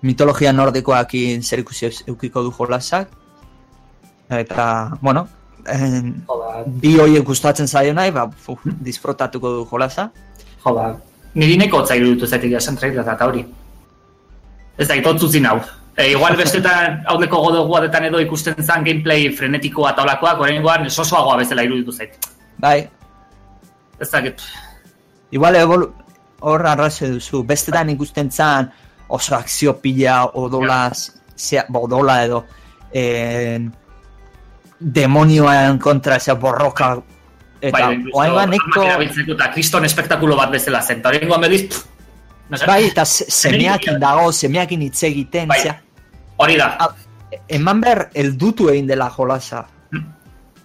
mitologia 0.07 0.53
nordikoakin 0.53 1.43
zer 1.43 1.65
ikusi 1.65 1.89
eukiko 2.07 2.45
du 2.45 2.53
jolasak. 2.55 3.09
Eta, 4.31 4.67
bueno, 5.01 5.27
en, 5.67 6.13
bi 6.67 6.93
horiek 7.01 7.25
gustatzen 7.27 7.67
zaio 7.67 7.95
nahi, 7.95 8.13
ba, 8.15 8.29
fu, 8.31 8.55
disfrutatuko 8.65 9.51
du 9.57 9.65
jolasa. 9.73 10.11
jo, 10.65 10.75
ba, 10.75 10.93
niri 11.35 11.57
neko 11.59 11.81
otzai 11.83 11.99
iruditu 11.99 12.27
zaitik 12.27 12.55
trailera 12.79 13.15
eta 13.17 13.27
hori. 13.27 13.45
Ez 14.79 14.87
da, 14.87 14.95
itotzuzin 14.95 15.47
hau. 15.47 15.59
E, 15.97 16.13
igual 16.13 16.37
bestetan 16.37 17.03
haudeko 17.11 17.43
godoguadetan 17.49 18.05
edo 18.05 18.21
ikusten 18.21 18.55
zen 18.63 18.85
gameplay 18.85 19.29
frenetikoa 19.35 19.91
eta 19.91 20.07
olakoak, 20.07 20.41
orain 20.41 20.63
goan 20.63 20.89
sosoagoa 20.89 21.43
bezala 21.43 21.67
iruditu 21.67 21.93
zait. 21.93 22.34
Bai, 22.65 22.79
Ez 24.01 24.09
dakit, 24.11 24.41
Igual 25.37 25.57
evolu 25.59 25.87
hor 26.45 26.63
arrazo 26.67 27.07
duzu, 27.13 27.43
bestetan 27.45 27.91
ikusten 27.93 28.31
zan 28.33 28.71
oso 29.09 29.35
akzio 29.37 29.75
pila 29.83 30.23
odola, 30.41 30.91
zea, 31.37 31.65
ba, 31.69 31.81
odola 31.85 32.17
edo 32.25 32.45
en, 32.93 33.69
demonioen 34.81 35.79
kontra 35.79 36.19
zea 36.21 36.35
borroka 36.35 36.95
eta 37.61 37.73
bai, 37.73 37.83
bai, 37.83 38.13
oain 38.13 38.39
armak 38.39 38.67
neko 38.69 39.35
eta 39.35 39.51
kriston 39.55 39.85
espektakulo 39.85 40.37
bat 40.37 40.51
bezala 40.53 40.83
zen. 40.83 41.01
Eta 41.01 41.13
orain 41.13 41.29
goan 41.29 41.41
berriz, 41.47 41.63
bai 42.67 42.81
eta 42.91 43.05
se- 43.05 43.29
semeakin 43.31 44.01
dago, 44.01 44.31
semeakin 44.33 44.83
hitz 44.89 45.03
egiten 45.11 45.49
Bai. 45.49 45.61
zea, 45.61 45.77
hori 46.37 46.57
da. 46.61 46.77
Ah, 46.79 46.93
eman 47.49 47.81
behar 47.81 48.11
eldutu 48.15 48.69
egin 48.71 48.87
dela 48.87 49.11
jolasa 49.11 49.67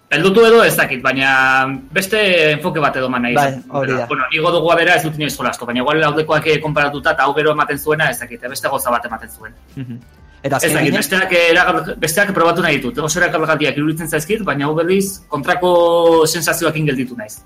Eldutu 0.09 0.41
edo 0.45 0.63
ez 0.65 0.75
dakit, 0.75 1.01
baina 1.05 1.67
beste 1.93 2.17
enfoke 2.55 2.79
bat 2.81 2.95
edo 2.97 3.09
nahi. 3.09 3.35
Bai, 3.35 3.51
hori 3.69 3.93
da. 3.93 4.07
Bueno, 4.09 4.23
nigo 4.31 4.49
dugu 4.51 4.71
bera 4.75 4.95
ez 4.95 5.03
dut 5.03 5.15
inoiz 5.19 5.35
jolastu, 5.37 5.65
baina 5.69 5.83
igual 5.83 5.99
laudekoak 6.01 6.47
eh, 6.47 6.59
konparatuta 6.61 7.11
eta 7.11 7.23
hau 7.27 7.33
gero 7.35 7.51
ematen 7.51 7.77
zuena 7.77 8.09
ez 8.09 8.17
dakit, 8.19 8.41
beste 8.49 8.67
goza 8.69 8.89
bat 8.89 9.05
ematen 9.05 9.29
zuen. 9.29 9.53
Mhm. 9.75 9.99
eta 10.41 10.57
Ez 10.63 10.73
dakit, 10.73 10.93
besteak, 10.95 11.31
eragal- 11.51 11.95
besteak 11.99 12.33
probatu 12.33 12.61
nahi 12.61 12.77
ditut, 12.77 12.97
oso 13.03 13.19
erakalgaldiak 13.19 13.77
iruditzen 13.77 14.07
zaizkit, 14.07 14.41
baina 14.47 14.65
hau 14.65 14.73
berriz 14.75 15.19
kontrako 15.27 16.25
sensazioakin 16.25 16.85
gelditu 16.87 17.15
naiz. 17.17 17.41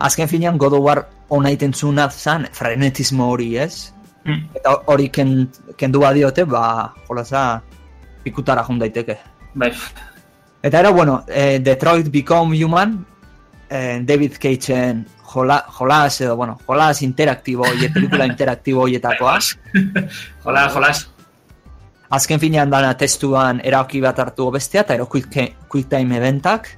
azken 0.00 0.28
finean 0.28 0.56
God 0.58 0.72
of 0.72 0.80
War 0.82 1.06
ona 1.28 1.50
iten 1.50 1.72
zuna 1.72 2.08
zan 2.10 2.48
frenetismo 2.52 3.28
hori 3.30 3.56
ez 3.58 3.92
Hmm. 4.24 4.48
eta 4.54 4.70
hori 4.86 5.08
ken, 5.08 5.48
kendu 5.76 6.00
badiote 6.00 6.44
ba 6.44 6.92
jolasa 7.08 7.62
pikutara 8.24 8.64
jun 8.66 8.78
daiteke 8.78 9.16
Bai, 9.54 9.70
Eta 10.62 10.80
era, 10.80 10.90
bueno, 10.90 11.24
eh, 11.28 11.60
Detroit 11.62 12.08
Become 12.10 12.56
Human, 12.64 13.04
eh, 13.70 14.00
David 14.02 14.32
Cageen 14.40 15.06
jola, 15.22 15.64
jolas, 15.68 16.20
edo, 16.20 16.36
bueno, 16.36 16.58
jolas 16.66 17.02
interaktibo, 17.02 17.62
hori, 17.64 17.88
pelikula 17.88 18.26
interaktibo 18.32 18.82
horietakoa. 18.82 19.38
jolas, 20.42 20.72
jolas. 20.74 21.10
Azken 22.10 22.40
finean 22.40 22.70
dana 22.72 22.94
testuan 22.96 23.60
erauki 23.62 24.00
bat 24.00 24.18
hartu 24.18 24.50
bestea, 24.50 24.80
eta 24.86 24.94
ero 24.94 25.06
quick, 25.08 25.28
quick 25.68 25.88
time 25.90 26.16
eventak. 26.16 26.70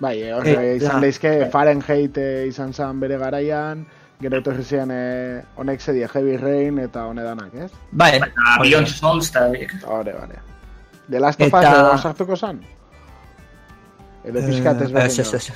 Bai, 0.00 0.22
eh, 0.22 0.32
hor, 0.34 0.46
Eh, 0.46 0.56
eh, 0.58 0.76
izan 0.76 0.96
da. 0.98 1.00
leizke 1.06 1.30
Fahrenheit 1.52 2.18
eh, 2.18 2.46
izan 2.48 2.72
zen 2.74 2.98
bere 3.00 3.16
garaian, 3.16 3.86
gero 4.20 4.40
etorri 4.42 4.64
ziren 4.64 4.90
eh, 4.90 5.42
honek 5.56 5.80
zedie 5.80 6.08
Heavy 6.12 6.36
Rain 6.36 6.78
eta 6.82 7.06
hone 7.06 7.22
danak, 7.22 7.54
ez? 7.54 7.70
Bai, 7.92 8.16
Eta. 8.18 8.28
Beyond 8.60 8.88
Souls 8.88 9.30
eta. 9.30 9.46
Hore, 9.86 10.12
bare. 10.12 10.42
The 11.10 11.20
Last 11.20 11.40
of 11.40 11.52
Us 11.54 12.02
sartuko 12.02 12.36
zan? 12.36 12.60
Edo 14.26 14.40
pixkat 14.42 14.82
ez 14.82 14.90
Eh, 14.90 15.04
ez, 15.04 15.18
ez, 15.18 15.34
ez. 15.34 15.50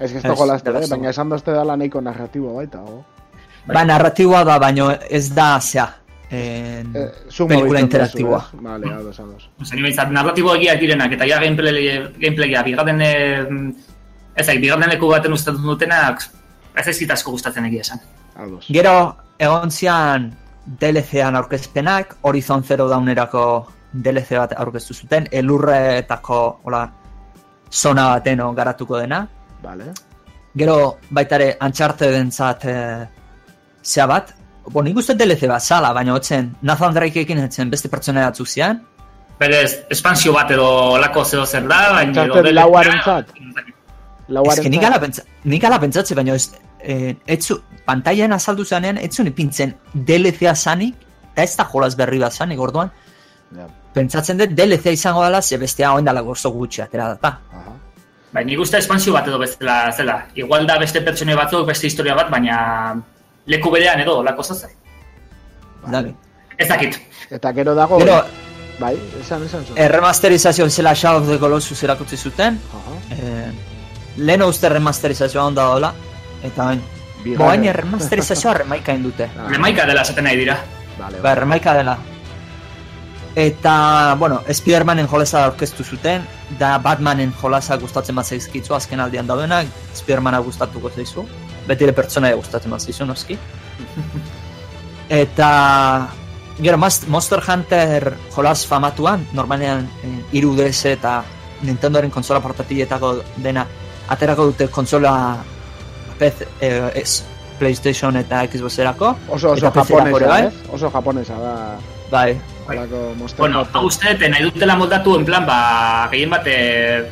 Ez 0.00 0.12
ez. 0.12 0.22
Dago 0.22 0.46
laste, 0.46 0.70
The 0.70 0.76
eh? 0.76 0.80
Last 0.80 0.92
of 0.92 0.98
baina 0.98 1.10
esan 1.10 1.28
dozte 1.30 1.52
dala 1.52 1.76
nahiko 1.76 2.00
narratibo 2.00 2.54
baita, 2.54 2.78
go. 2.78 3.04
Ba, 3.66 3.84
narratiboa 3.84 4.42
da, 4.44 4.58
baino 4.58 4.90
ez 4.90 5.28
da, 5.34 5.60
zea, 5.60 5.86
en, 6.30 6.90
Eh, 6.96 7.08
pelikula 7.48 7.80
interaktiboa. 7.80 8.38
ez? 8.52 8.60
Vale, 8.62 8.92
ados, 8.92 9.20
ados. 9.20 9.48
Osa, 9.60 9.74
nire 9.74 9.82
behintzat, 9.86 10.10
narratibo 10.10 10.54
egiak 10.56 10.80
direnak, 10.80 11.12
eta 11.12 11.26
ja 11.28 11.38
gameplay, 11.38 12.10
gameplaya, 12.18 12.62
bigarren, 12.62 13.00
eh, 13.00 13.46
ez 14.34 14.46
bigarren 14.60 14.90
leku 14.90 15.08
baten 15.08 15.32
ustatzen 15.32 15.62
dutenak, 15.62 16.24
ez 16.74 16.88
ez 16.88 17.10
asko 17.10 17.30
gustatzen 17.30 17.66
egia 17.66 17.80
esan. 17.80 18.00
Ados. 18.34 18.66
Gero, 18.68 19.16
egon 19.38 19.70
zian 19.70 20.32
DLC-an 20.66 21.36
aurkezpenak, 21.36 22.16
Horizon 22.22 22.64
Zero 22.64 22.88
Dawnerako 22.88 23.68
DLC 23.92 24.38
bat 24.40 24.54
aurkeztu 24.56 24.94
zuten, 24.94 25.28
elurretako, 25.30 26.40
hola, 26.64 26.82
zona 27.72 28.08
bateno 28.14 28.52
garatuko 28.56 28.98
dena. 28.98 29.26
Vale. 29.62 29.92
Gero, 30.56 30.76
baita 31.10 31.36
ere, 31.38 31.56
Uncharted-entzat 31.64 32.64
e, 32.68 32.76
zea 33.82 34.06
bat, 34.06 34.32
Bo, 34.62 34.78
nik 34.78 34.94
uste 35.00 35.16
DLC 35.18 35.48
bat 35.50 35.62
zala, 35.62 35.90
baina 35.90 36.14
hotzen 36.14 36.52
Nathan 36.62 36.92
Drake-ekin 36.94 37.40
etzen 37.42 37.70
beste 37.70 37.88
pertsona 37.90 38.28
batzuk 38.28 38.46
zian. 38.46 38.78
Berez, 39.40 39.72
espansio 39.90 40.32
bat 40.36 40.52
edo 40.54 40.66
lako 41.02 41.24
zeo 41.24 41.46
zer 41.46 41.66
da, 41.66 41.80
baina... 41.96 42.12
Uncharted 42.12 42.54
lauarentzat? 42.54 43.32
Ez 44.32 44.60
que 44.62 44.70
nik 44.70 44.84
ala, 44.86 45.00
pentsa, 45.02 45.24
nik 45.50 45.64
ala 45.66 45.80
pentsatze, 45.82 46.14
baina 46.14 46.36
ez, 46.38 46.52
eh, 46.78 47.16
etzu, 47.26 47.58
pantailan 47.84 48.38
azaldu 48.38 48.64
zanean, 48.64 49.00
etzu 49.02 49.26
ipintzen 49.26 49.74
DLC-a 49.92 50.54
zanik, 50.54 51.02
eta 51.32 51.42
ez 51.42 51.56
da 51.58 51.66
jolas 51.66 51.96
berri 51.98 52.22
bat 52.22 52.32
zanik, 52.32 52.62
orduan, 52.62 52.92
Ja. 53.52 53.66
Pentsatzen 53.94 54.38
dut 54.38 54.50
DLC 54.56 54.92
izango 54.96 55.22
dela, 55.24 55.42
ze 55.42 55.58
bestea 55.58 55.92
oen 55.94 56.04
dela 56.04 56.20
gozo 56.20 56.50
gutxi 56.50 56.82
atera 56.82 57.08
data. 57.14 57.38
Aha. 57.52 57.72
Bai, 58.32 58.44
nik 58.48 58.60
uste 58.60 58.78
espansio 58.78 59.12
bat 59.12 59.26
edo 59.28 59.38
bestela 59.38 59.90
zela. 59.92 60.22
Igual 60.34 60.66
da 60.66 60.78
beste 60.80 61.02
pertsone 61.04 61.34
batzuk, 61.36 61.66
beste 61.68 61.86
historia 61.86 62.14
bat, 62.16 62.30
baina 62.32 62.94
leku 63.46 63.70
berean 63.70 64.00
edo 64.00 64.22
lako 64.22 64.42
zer. 64.42 64.70
Vale. 65.82 66.14
Ez 66.58 66.68
dakit. 66.68 66.96
Eta 67.30 67.52
gero 67.52 67.74
dago... 67.74 67.98
Gero, 67.98 68.22
Bai, 68.80 68.94
esan, 69.20 69.42
esan 69.44 69.64
zuen. 69.66 69.76
erremasterizazio 69.78 70.64
zela 70.70 70.94
Shadow 70.94 71.20
of 71.20 71.28
the 71.28 71.38
Colossus 71.38 71.82
erakutsi 71.84 72.16
zuten, 72.16 72.58
Aha. 72.74 72.94
eh, 73.10 73.50
lehen 74.16 74.42
uste 74.42 74.68
remasterizazioa 74.68 75.44
onda 75.44 75.62
dola, 75.68 75.92
eta 76.42 76.64
bain, 76.70 76.80
boain 77.38 77.66
remasterizazioa 77.76 78.54
remaikain 78.62 79.02
dute. 79.04 79.28
Ah, 79.38 79.46
Remaika 79.52 79.84
dela 79.86 80.02
esaten 80.02 80.24
nahi 80.24 80.36
dira. 80.40 80.56
Vale, 80.98 81.20
Ba, 81.20 81.34
remaika 81.34 81.74
dela. 81.76 81.98
Eta, 83.34 84.14
bueno, 84.18 84.42
Spidermanen 84.52 85.08
jolasa 85.08 85.46
aurkeztu 85.46 85.84
zuten, 85.84 86.24
da 86.60 86.74
Batmanen 86.84 87.32
jolasa 87.40 87.78
gustatzen 87.80 88.18
bat 88.18 88.28
zaizkitzu 88.28 88.74
azken 88.76 89.00
aldian 89.00 89.26
daudenak, 89.26 89.70
Spidermana 89.96 90.42
gustatuko 90.44 90.90
zaizu, 90.92 91.24
beti 91.66 91.86
ere 91.88 91.94
pertsonaia 91.96 92.36
gustatzen 92.36 92.74
bat 92.74 92.84
zaizu, 92.84 93.06
noski. 93.08 93.38
Eta, 95.22 95.48
gero, 96.60 96.78
Monster 96.78 97.40
Hunter 97.40 98.12
jolas 98.36 98.66
famatuan, 98.68 99.24
normalean 99.32 99.88
eh, 100.04 100.18
3DS 100.32 100.92
eta 100.96 101.22
Nintendoren 101.62 102.10
konsola 102.10 102.40
portatiletako 102.42 103.20
dena, 103.38 103.62
aterako 104.10 104.48
dute 104.50 104.66
konsola 104.68 105.12
PC, 106.18 106.48
eh, 106.60 106.90
ez, 106.98 107.22
PlayStation 107.58 108.16
eta 108.18 108.42
Xboxerako. 108.50 109.14
Oso, 109.28 109.52
oso 109.52 109.70
japonesa, 109.70 110.26
bai. 110.26 110.42
eh? 110.46 110.50
Oso 110.74 110.90
japonesa 110.90 111.38
da. 111.38 111.52
Bai, 112.10 112.34
Horako 112.66 113.14
Monster 113.18 113.38
Bueno, 113.38 113.60
Hunter. 113.62 113.76
hau 113.76 113.86
uste, 113.86 114.12
dut, 114.14 114.28
nahi 114.30 114.42
dutela 114.44 114.76
moldatu 114.76 115.16
en 115.18 115.24
plan, 115.24 115.46
ba, 115.46 116.08
gehien 116.12 116.30
bat, 116.30 116.46
eh, 116.46 117.10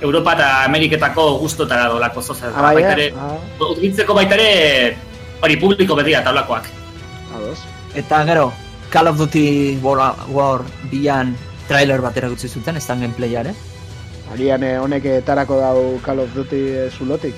Europa 0.00 0.32
eta 0.34 0.64
Ameriketako 0.64 1.38
gustotara 1.40 1.88
dolako 1.88 2.22
zoza. 2.22 2.52
Ah, 2.54 2.62
bai, 2.62 2.74
baita 2.76 2.90
eh? 2.90 2.92
ere, 2.92 3.14
Ah, 3.18 3.36
Utgitzeko 3.70 4.14
baita 4.14 4.34
ere, 4.38 4.96
hori 5.42 5.56
publiko 5.56 5.94
bedia 5.96 6.22
taulakoak. 6.24 6.64
ados. 7.34 7.58
Eta 7.94 8.24
gero, 8.24 8.52
Call 8.90 9.08
of 9.08 9.18
Duty 9.18 9.78
War, 9.82 10.14
War 10.28 10.62
bian 10.90 11.36
trailer 11.68 12.00
bat 12.00 12.16
erakutsi 12.16 12.48
zuten, 12.48 12.76
ez 12.76 12.86
da 12.86 12.94
gameplayare. 12.94 13.52
Agian 14.32 14.62
eh, 14.62 14.78
honek 14.78 15.04
etarako 15.04 15.58
dau 15.60 16.00
Call 16.04 16.20
of 16.20 16.32
Duty 16.34 16.56
eh, 16.56 16.90
zulotik. 16.90 17.34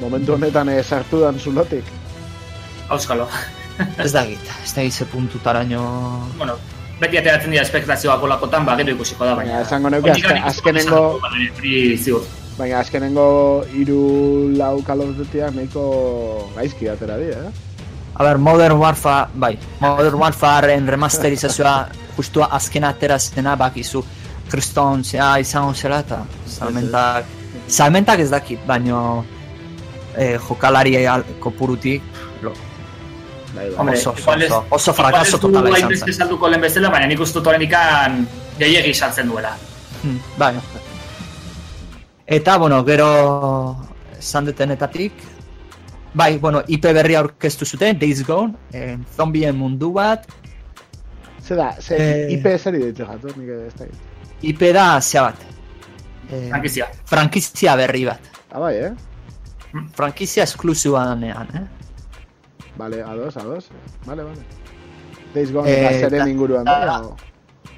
Momentu 0.00 0.34
honetan 0.34 0.68
eh, 0.68 0.82
sartu 0.82 1.20
dan 1.20 1.38
zulotik. 1.38 1.84
Auskalo. 2.88 3.28
Ez 4.04 4.12
da 4.12 4.24
git, 4.28 4.40
ez 4.64 4.72
da 4.74 4.82
git 4.82 4.92
ze 4.92 5.04
puntutaraino... 5.10 5.82
bueno, 6.38 6.54
beti 7.00 7.18
ateratzen 7.18 7.50
dira 7.50 7.62
espektazioak 7.62 8.22
olakotan, 8.22 8.64
ba, 8.64 8.76
gero 8.76 8.94
ikusiko 8.94 9.24
da, 9.24 9.34
baina... 9.34 9.52
Baina, 9.58 9.66
esango 9.66 9.90
nik 9.90 10.44
azkenengo- 10.50 11.20
baina 12.58 12.78
azkenengo 12.80 13.64
hiru 13.74 14.50
lau 14.56 14.80
Dutyak 15.18 15.54
nahiko 15.54 16.50
gaizki 16.54 16.88
atera 16.88 17.16
dira, 17.18 17.48
eh? 17.48 17.52
A 18.14 18.22
ber, 18.22 18.38
Modern 18.38 18.78
Warfare, 18.78 19.28
bai, 19.34 19.58
Modern 19.80 20.14
Warfareen 20.14 20.86
remasterizazioa 20.86 21.88
justua 22.16 22.46
azken 22.52 22.84
atera 22.84 23.18
zena 23.18 23.56
bakizu 23.56 24.04
kriston 24.48 25.02
zea 25.02 25.38
izango 25.40 25.74
zela 25.74 25.98
eta 26.04 26.20
salmentak, 26.46 27.24
salmentak 27.66 28.20
ez 28.20 28.30
dakit, 28.30 28.60
baino 28.66 29.24
eh, 30.16 30.38
jokalari 30.38 31.06
al- 31.06 31.24
kopurutik 31.40 32.02
Bai, 33.54 33.68
bai. 33.70 33.76
Hombre, 33.78 33.96
Oso, 33.98 34.12
ez- 34.12 34.50
oso, 34.50 34.64
oso 34.70 34.92
frakaso 34.94 35.36
igual 35.36 35.36
ez 35.36 35.40
totala 35.40 35.70
du 35.70 35.76
izan 35.94 35.98
zen. 35.98 36.12
salduko 36.14 36.48
lehen 36.48 36.60
bezala, 36.60 36.90
baina 36.90 37.06
nik 37.06 37.20
uste 37.20 37.38
oraindik 37.38 37.68
ikan 37.70 38.26
gehiegi 38.58 38.94
saltzen 38.94 39.28
duela. 39.28 39.56
Hmm, 40.02 40.18
bai. 40.38 40.54
Eta, 42.26 42.56
bueno, 42.58 42.82
gero 42.84 43.76
esan 44.18 44.46
dutenetatik, 44.46 45.12
bai, 46.14 46.38
bueno, 46.38 46.62
IP 46.66 46.82
berria 46.92 47.20
aurkeztu 47.20 47.64
zuten, 47.66 47.98
Days 47.98 48.24
Gone, 48.26 48.54
eh, 48.72 48.96
zombien 49.16 49.56
mundu 49.56 49.92
bat, 49.92 50.26
Ze 51.44 51.54
da, 51.54 51.74
ze 51.78 51.96
Eh. 51.98 52.32
IP 52.32 52.46
zeri 52.58 52.78
ditu 52.86 53.04
jatu, 53.04 53.28
nik 53.36 53.48
ez 53.68 53.74
da. 53.76 53.84
IP 54.40 54.62
da 54.72 54.98
zea 55.02 55.22
bat. 55.22 55.34
Eh, 56.30 56.48
Frankizia. 56.48 56.86
frankizia 57.04 57.76
berri 57.76 58.04
bat. 58.06 58.20
Ah, 58.50 58.58
bai, 58.60 58.76
eh? 58.76 58.92
Frankizia 59.92 60.42
esklusiua 60.44 61.04
danean, 61.04 61.46
eh? 61.54 61.60
Vale, 62.76 63.02
ados, 63.02 63.36
ados. 63.36 63.68
Vale, 64.06 64.22
vale. 64.22 64.40
Days 65.34 65.52
Gone 65.52 65.70
Eh, 65.70 65.86
eh, 65.96 66.00
zeren 66.00 66.18
da- 66.24 66.28
inguruan 66.30 66.64
da- 66.64 66.84
da, 66.84 67.00
o- 67.02 67.16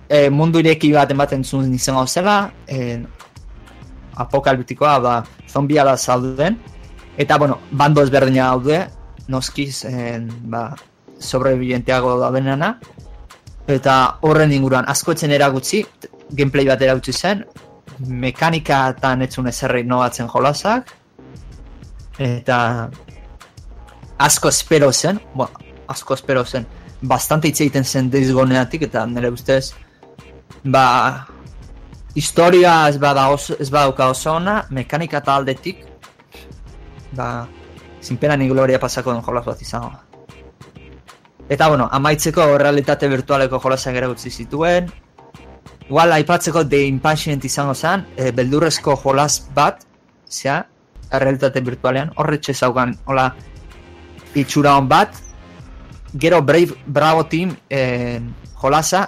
E, 0.08 0.30
mundu 0.30 0.60
ireki 0.60 0.92
bat 0.92 1.10
ematen 1.10 1.42
zuen 1.44 1.74
izango 1.74 2.06
zela, 2.06 2.52
e, 2.68 3.02
apokaliptikoa, 4.14 4.98
ba, 5.00 5.24
zombia 5.48 5.84
da 5.84 5.96
zauden, 5.96 6.58
eta, 7.16 7.36
bueno, 7.38 7.58
bando 7.72 8.02
ezberdina 8.02 8.46
daude, 8.52 8.86
noskiz, 9.28 9.84
en, 9.84 10.28
ba, 10.50 10.76
sobrevivienteago 11.18 12.18
daudenana, 12.20 12.78
eta 13.66 14.18
horren 14.20 14.52
inguruan 14.52 14.84
askotzen 14.88 15.32
eragutzi, 15.32 15.84
gameplay 16.30 16.66
bat 16.68 16.80
eragutzi 16.82 17.12
zen, 17.12 17.44
mekanikatan 18.06 19.22
etzun 19.22 19.48
ezerri 19.48 19.82
nogatzen 19.84 20.28
jolasak, 20.28 20.92
eta 22.18 22.90
asko 24.18 24.48
espero 24.48 24.92
zen, 24.92 25.20
bueno, 25.34 25.52
asko 25.86 26.14
espero 26.14 26.44
zen, 26.44 26.66
bastante 27.00 27.48
hitz 27.48 27.60
egiten 27.60 27.84
zen 27.84 28.10
Days 28.10 28.32
Goneatik, 28.32 28.86
eta 28.88 29.06
nire 29.06 29.30
ustez, 29.30 29.74
ba, 30.64 31.26
historia 32.14 32.88
ez 32.88 32.98
bada 32.98 33.28
oso, 33.30 33.56
ez 33.60 33.70
badauka 33.70 34.08
oso 34.10 34.32
ona, 34.34 34.64
mekanika 34.70 35.20
eta 35.20 35.36
aldetik, 35.36 35.84
ba, 37.12 37.46
sin 38.00 38.16
pena 38.16 38.36
ni 38.36 38.48
gloria 38.48 38.80
pasako 38.80 39.12
den 39.12 39.22
jolas 39.22 39.44
bat 39.44 39.62
izango. 39.62 39.92
Eta, 41.48 41.68
bueno, 41.68 41.88
amaitzeko 41.92 42.56
realitate 42.58 43.08
virtualeko 43.08 43.60
jolasak 43.62 43.94
ere 43.94 44.08
utzi 44.10 44.30
zituen, 44.30 44.88
igual 45.86 46.12
aipatzeko 46.12 46.64
The 46.66 46.86
Impatient 46.88 47.44
izango 47.44 47.74
zen, 47.74 48.06
e, 48.16 48.32
beldurrezko 48.34 48.96
jolas 49.04 49.44
bat, 49.54 49.84
zea, 50.26 50.64
realitate 51.12 51.60
virtualean, 51.60 52.10
horretxe 52.16 52.54
zaukan, 52.54 52.96
hola, 53.06 53.28
itxura 54.36 54.76
hon 54.76 54.88
bat, 54.88 55.14
gero 56.14 56.42
Brave 56.42 56.76
Bravo 56.86 57.26
Team 57.26 57.54
eh, 57.70 58.20
jolasa 58.60 59.06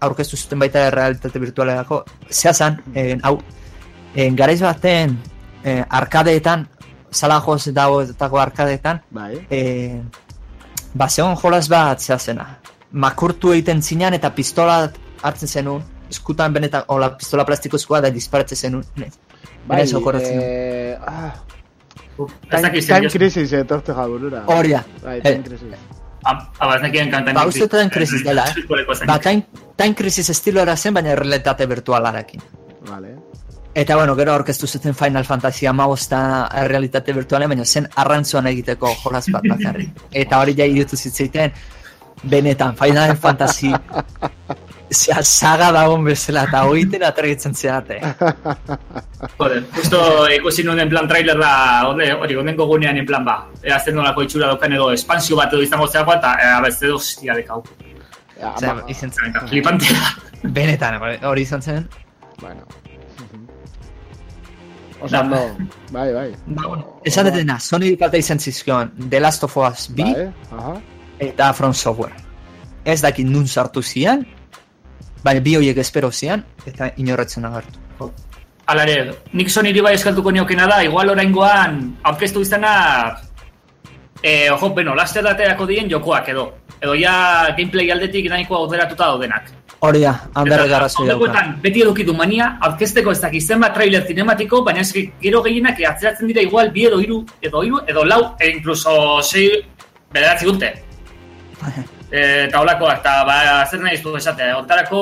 aurkeztu 0.00 0.36
zuten 0.36 0.60
baita 0.60 0.90
realitate 0.90 1.40
virtualerako 1.40 2.04
zea 2.30 2.52
zan, 2.52 2.80
eh, 2.94 3.16
hau. 3.22 3.38
Eh, 4.16 4.30
garaiz 4.32 4.60
baten 4.64 5.18
eh, 5.64 5.82
arkadeetan 5.88 6.66
zala 7.12 7.40
joz 7.44 7.68
dagoetako 7.72 8.38
arkadeetan 8.40 9.02
Bai. 9.10 9.46
eh, 9.50 10.00
ba 10.94 11.08
zegoen 11.08 11.36
jolas 11.36 11.68
bat 11.68 12.00
zea 12.00 12.18
zena 12.18 12.46
makurtu 12.92 13.52
egiten 13.52 13.82
zinean 13.82 14.14
eta 14.14 14.30
pistola 14.30 14.90
hartzen 15.22 15.48
zenun 15.48 15.82
eskutan 16.10 16.52
benetan, 16.52 16.84
hola, 16.88 17.10
pistola 17.18 17.44
plastikozkoa 17.44 18.00
da 18.00 18.10
disparatzen 18.10 18.56
zenun 18.56 18.84
Bai, 19.66 19.82
eh, 19.82 20.96
ah, 21.02 21.34
time, 22.16 22.62
dakit 22.62 22.88
time 22.88 23.10
crisis 23.12 23.52
etorte 23.52 23.92
jaburura. 23.92 24.42
hori 24.46 24.72
da 24.72 24.82
Bai, 25.02 25.18
Eh, 25.18 25.22
time 25.22 25.42
crisis. 25.44 25.78
Aba, 26.26 26.74
ez 26.76 26.82
nekien 26.82 27.10
kantan. 27.10 27.34
Ba, 27.34 27.46
uste 27.46 27.68
dut 27.68 27.92
krisis 27.92 28.24
dela, 28.24 28.46
eh? 28.50 28.54
eh? 28.80 29.06
ba, 29.06 29.18
time, 29.18 29.46
time 29.76 29.94
crisis 29.94 30.30
estiloera 30.30 30.76
zen 30.76 30.94
baina 30.94 31.14
realitate 31.14 31.66
virtualarekin 31.66 32.42
Vale. 32.88 33.16
Eta 33.74 33.96
bueno, 33.96 34.14
gero 34.16 34.32
aurkeztu 34.32 34.66
zuten 34.66 34.94
Final 34.94 35.24
Fantasy 35.24 35.66
amabosta 35.66 36.48
realitate 36.64 37.12
virtualen, 37.12 37.48
baina 37.48 37.64
zen 37.64 37.88
arrantzuan 37.94 38.46
egiteko 38.46 38.94
jolas 39.02 39.26
bat 39.30 39.42
bakarrik. 39.48 39.90
Eta 40.22 40.38
hori 40.40 40.54
ja 40.56 40.64
irutu 40.64 40.96
zitzeiten, 40.96 41.52
benetan, 42.24 42.76
Final 42.76 43.16
Fantasy 43.16 43.72
saga 44.90 45.72
dagoen 45.74 46.04
bezala, 46.06 46.44
eta 46.46 46.60
hoiten 46.68 47.02
atregitzen 47.02 47.54
zeate. 47.54 47.98
Joder, 49.38 49.64
justo 49.74 49.98
ikusi 50.30 50.62
nuen 50.66 50.78
en 50.84 50.88
plan 50.92 51.08
trailer 51.08 51.38
da, 51.40 51.50
onde, 51.88 52.12
hori, 52.14 52.36
ondengo 52.38 52.66
gunean 52.70 52.96
en 53.00 53.06
plan 53.08 53.24
ba, 53.26 53.36
erazten 53.62 53.94
nolako 53.98 54.22
itxura 54.22 54.46
daukan 54.52 54.72
edo 54.78 54.90
espansio 54.94 55.36
bat 55.36 55.52
edo 55.52 55.62
izango 55.64 55.88
zeago 55.88 56.14
eta 56.14 56.36
e, 56.42 56.46
abez 56.60 56.76
edo 56.82 56.94
hostia 57.00 57.34
dekau. 57.34 57.64
Ja, 58.38 58.52
ama- 58.70 58.84
izan 58.92 59.10
zen, 59.10 59.30
Eta 59.32 59.46
flipantea. 59.48 59.96
benetan, 60.58 61.00
hori 61.24 61.42
izan 61.42 61.62
zen. 61.62 61.88
Bueno. 62.40 62.62
Oso 65.00 65.18
ondo, 65.20 65.36
bai, 65.92 66.12
bai. 66.14 66.30
Ba, 66.46 66.68
bueno, 66.68 67.00
esan 67.04 67.26
dena, 67.34 67.58
Sony 67.60 67.96
falta 68.00 68.16
izan 68.16 68.38
zizkion 68.40 68.92
The 69.10 69.20
Last 69.20 69.44
of 69.44 69.56
Us 69.56 69.88
bi 69.92 70.02
Bai, 70.06 70.28
aha. 70.56 70.76
eta 71.18 71.52
From 71.52 71.74
Software. 71.74 72.14
Ez 72.84 73.00
dakit 73.02 73.26
nun 73.26 73.46
sartu 73.48 73.82
zian, 73.82 74.24
baina 75.26 75.42
bi 75.42 75.56
horiek 75.58 75.78
espero 75.82 76.12
zian, 76.12 76.44
eta 76.70 76.92
inorretzen 77.02 77.46
agertu. 77.48 78.10
Hala 78.66 78.84
ere, 78.86 79.14
nik 79.38 79.50
soniri 79.50 79.82
bai 79.82 79.94
eskaltuko 79.94 80.32
niokena 80.34 80.66
da, 80.70 80.80
igual 80.86 81.10
oraingoan 81.14 81.80
aurkeztu 82.10 82.42
izana, 82.42 82.72
eh, 84.22 84.48
ojo, 84.50 84.72
beno, 84.74 84.94
laster 84.98 85.26
dateako 85.26 85.66
dien 85.70 85.90
jokoak 85.90 86.32
edo. 86.34 86.48
Edo 86.80 86.94
ja 86.98 87.14
gameplay 87.56 87.90
aldetik 87.90 88.26
nahiko 88.28 88.58
auderatuta 88.58 89.06
daudenak. 89.12 89.54
Hori 89.86 90.02
da, 90.02 90.12
handerre 90.34 90.68
garrazo 90.68 91.06
dauka. 91.06 91.42
Beti 91.62 91.82
edukitu 91.84 92.14
mania, 92.16 92.50
aurkezteko 92.68 93.12
ez 93.12 93.20
dakit 93.22 93.42
zenbat 93.42 93.74
trailer 93.76 94.06
cinematiko, 94.08 94.62
baina 94.66 94.82
eski 94.84 95.06
gero 95.22 95.42
gehienak 95.46 95.82
atzeratzen 95.92 96.32
dira 96.32 96.44
igual 96.44 96.72
bi 96.74 96.86
edo 96.90 97.00
hiru 97.00 97.20
edo 97.40 97.62
hiru 97.66 97.82
edo 97.86 98.04
lau, 98.04 98.22
e 98.40 98.50
incluso 98.56 98.96
sei 99.22 99.50
bederatzi 100.12 100.48
urte. 100.52 100.72
E, 102.10 102.46
eta 102.46 102.60
holakoak, 102.60 103.00
eta 103.00 103.14
ba, 103.26 103.38
zer 103.66 103.80
nahi 103.82 103.98
zu 103.98 104.14
esatea, 104.16 104.56
hortarako 104.58 105.00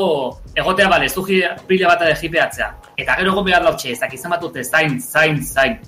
egotea 0.57 0.89
bale, 0.89 1.09
zu 1.09 1.25
pila 1.67 1.89
bat 1.89 2.03
edo 2.03 2.15
jipeatzea. 2.21 2.71
Eta 2.97 3.17
gero 3.19 3.33
egon 3.33 3.45
behar 3.45 3.63
lautxe, 3.63 3.93
ez 3.93 4.01
dakit 4.01 4.21
zenbat 4.21 4.43
urte, 4.43 4.65
zain, 4.65 5.01
zain, 5.01 5.43
zain. 5.43 5.79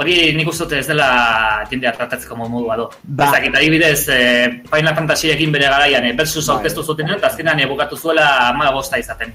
Hori 0.00 0.32
nik 0.32 0.48
uste 0.48 0.78
ez 0.78 0.86
dela 0.88 1.64
jendea 1.70 1.92
tratatzeko 1.92 2.36
modua 2.36 2.76
do. 2.80 2.90
Ba. 3.04 3.26
Ez 3.26 3.32
dakit, 3.36 3.56
adibidez, 3.56 4.08
eh, 4.08 4.62
Final 4.70 4.94
Fantasy 4.96 5.30
egin 5.30 5.52
bere 5.52 5.68
garaian, 5.68 6.04
eh, 6.04 6.14
versus 6.16 6.46
Bai. 6.46 6.56
aurkeztu 6.56 6.82
zuten, 6.82 7.10
eta 7.10 7.26
azkenan 7.26 7.60
eh, 7.60 7.66
bukatu 7.66 7.96
zuela 7.96 8.48
ama 8.48 8.70
bosta 8.72 8.98
izaten. 8.98 9.34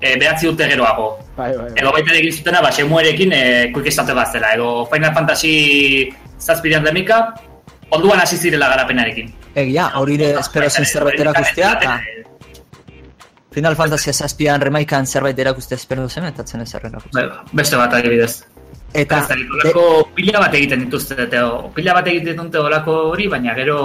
E, 0.00 0.16
behatzi 0.16 0.48
urte 0.48 0.66
geroago. 0.66 1.18
Bai, 1.36 1.52
bai, 1.52 1.66
bai. 1.66 1.74
Edo 1.76 1.92
baita 1.92 2.14
egin 2.16 2.32
zutena, 2.32 2.62
ba, 2.62 2.72
Shemuerekin 2.72 3.32
e, 3.36 3.42
quick 3.74 3.86
estate 3.88 4.14
bat 4.16 4.32
zela. 4.32 4.54
Edo 4.54 4.86
Final 4.86 5.12
Fantasy 5.12 6.08
zazpidean 6.40 6.82
demika, 6.82 7.34
onduan 7.90 8.20
hasi 8.20 8.38
zirela 8.38 8.70
garapenarekin. 8.72 9.28
Egia, 9.54 9.90
hori 9.98 10.14
ere 10.14 10.38
espero 10.38 10.70
zen 10.70 10.86
zerbait 10.86 11.20
erakustea, 11.20 11.72
eta 11.80 11.98
Final 13.50 13.74
Fantasy 13.74 14.12
zazpian 14.12 14.62
remaikan 14.62 15.06
zerbait 15.06 15.38
erakustea 15.38 15.76
espero 15.76 16.08
zen, 16.08 16.28
eta 16.30 16.46
zen 16.46 16.62
ez 16.62 16.74
erakustea. 16.74 17.26
Bai, 17.26 17.46
Beste 17.52 17.76
bat 17.76 17.94
adibidez. 17.98 18.44
Eta... 18.94 19.22
Olako 19.30 19.86
pila 20.14 20.42
bat 20.42 20.54
egiten 20.54 20.84
dituzte, 20.86 21.16
eta 21.26 21.42
pila 21.74 21.96
bat 21.98 22.06
egiten 22.10 22.38
dute 22.38 22.58
olako 22.58 22.96
hori, 23.14 23.26
baina 23.30 23.54
gero... 23.58 23.80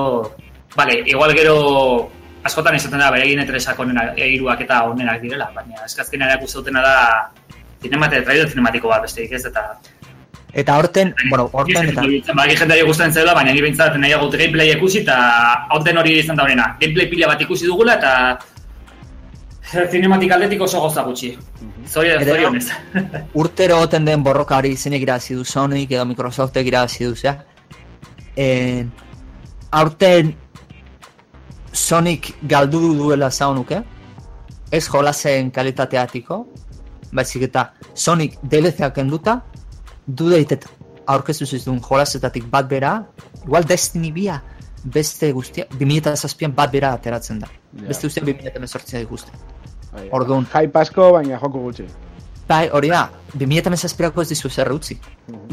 Vale, 0.75 0.99
igual 1.07 1.31
gero 1.37 1.55
askotan 2.45 2.75
izaten 2.75 2.99
da, 2.99 3.09
bere 3.13 3.25
egin 3.25 3.41
etresak 3.41 3.79
onena, 3.79 4.09
eiruak 4.21 4.61
eta 4.65 4.83
onenak 4.89 5.21
direla, 5.23 5.49
baina 5.55 5.85
eskazken 5.85 6.25
erakuste 6.27 6.59
dutena 6.59 6.81
da 6.85 6.95
zinemate, 7.81 8.21
trailer 8.25 8.49
zinematiko 8.49 8.91
bat 8.91 9.05
besterik 9.05 9.33
ez, 9.37 9.45
eta... 9.49 9.65
Eta 10.55 10.77
horten, 10.79 11.13
bueno, 11.29 11.49
horten 11.51 11.89
eta... 11.91 12.03
Baki 12.31 12.55
jendari 12.55 12.83
gustatzen 12.87 13.13
zela, 13.19 13.33
baina 13.35 13.51
ni 13.51 13.59
behintzat 13.63 13.97
nahiago 13.99 14.29
gameplay 14.31 14.71
ikusi, 14.71 15.01
eta 15.03 15.17
horten 15.75 15.97
hori 15.99 16.13
izan 16.21 16.39
da 16.39 16.45
horrena. 16.45 16.69
Gameplay 16.79 17.09
pila 17.11 17.27
bat 17.33 17.41
ikusi 17.43 17.67
dugula, 17.67 17.97
eta 17.99 18.13
Zinematik 19.91 20.31
aldetik 20.31 20.61
oso 20.61 20.79
goza 20.79 21.03
gutxi. 21.03 21.33
Zori, 21.89 22.11
zori 22.23 22.45
honez. 22.45 22.67
Urtero 23.41 23.79
oten 23.83 24.05
den 24.05 24.23
borroka 24.23 24.57
hori 24.57 24.75
zenek 24.77 25.03
irazi 25.03 25.35
du 25.35 25.43
Sonic 25.43 25.91
edo 25.91 26.05
Microsoftek 26.05 26.69
irazi 26.71 27.03
du, 27.05 27.15
zea. 27.15 27.35
En, 28.37 28.91
aurten 29.71 30.31
Sonic 31.73 32.31
galdu 32.47 32.93
duela 32.95 33.31
zaunuke, 33.31 33.81
ez 34.71 34.85
jolasen 34.87 35.51
kalitateatiko, 35.51 36.39
baizik 37.11 37.49
eta 37.49 37.67
Sonic 37.93 38.37
DLC-ak 38.43 39.01
enduta, 39.03 39.41
du 40.07 40.29
deitet 40.29 40.67
aurkeztu 41.07 41.45
zizun 41.45 41.79
jolasetatik 41.81 42.47
bat 42.49 42.67
bera, 42.69 42.95
igual 43.43 43.65
Destiny 43.67 44.11
bia, 44.13 44.39
beste 44.83 45.31
guztia, 45.33 45.65
2007an 45.77 46.53
bat 46.55 46.71
bera 46.73 46.93
ateratzen 46.97 47.39
da. 47.43 47.49
Ja. 47.73 47.87
Beste 47.89 48.09
guztia 48.09 48.23
2008an 48.25 49.03
ikusten. 49.03 49.45
Bai, 49.93 50.09
Orduan. 50.11 50.47
Hype 50.53 50.79
asko, 50.81 51.11
baina 51.15 51.39
joko 51.39 51.61
gutxi. 51.67 51.87
Bai, 52.49 52.67
hori 52.73 52.91
da, 52.93 53.07
2007ako 53.37 54.21
ez 54.21 54.29
dizu 54.33 54.49
zer 54.49 54.71
utzi. 54.73 54.97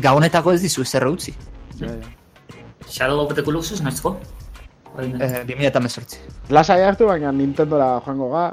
Gabonetako 0.04 0.52
ez 0.52 0.60
dizu 0.64 0.84
zer 0.84 1.06
utzi. 1.08 1.34
Ja, 1.80 1.92
ja. 1.92 2.58
Shadow 2.88 3.22
of 3.24 3.34
the 3.34 3.44
Colossus, 3.44 3.80
noizko? 3.80 4.16
Eh, 4.98 5.44
2008. 5.48 6.18
Lasai 6.52 6.82
hartu, 6.84 7.06
baina 7.08 7.32
Nintendora 7.32 7.94
joango 8.04 8.28
ga. 8.34 8.50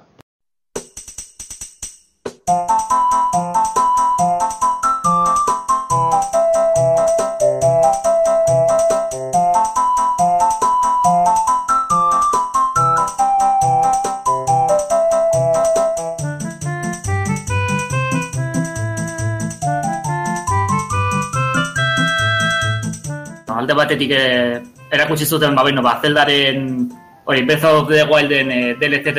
Batetik 23.90 24.14
eh, 24.14 24.62
erakutsi 24.94 25.26
zuten 25.26 25.56
ba 25.58 25.66
bueno, 25.66 25.82
ba 25.82 25.98
Zeldaren 26.02 26.90
hori 27.26 27.42
Breath 27.42 27.66
of 27.66 27.90
the 27.90 28.06
Wilden 28.06 28.52
eh, 28.52 28.76
DLC 28.78 29.10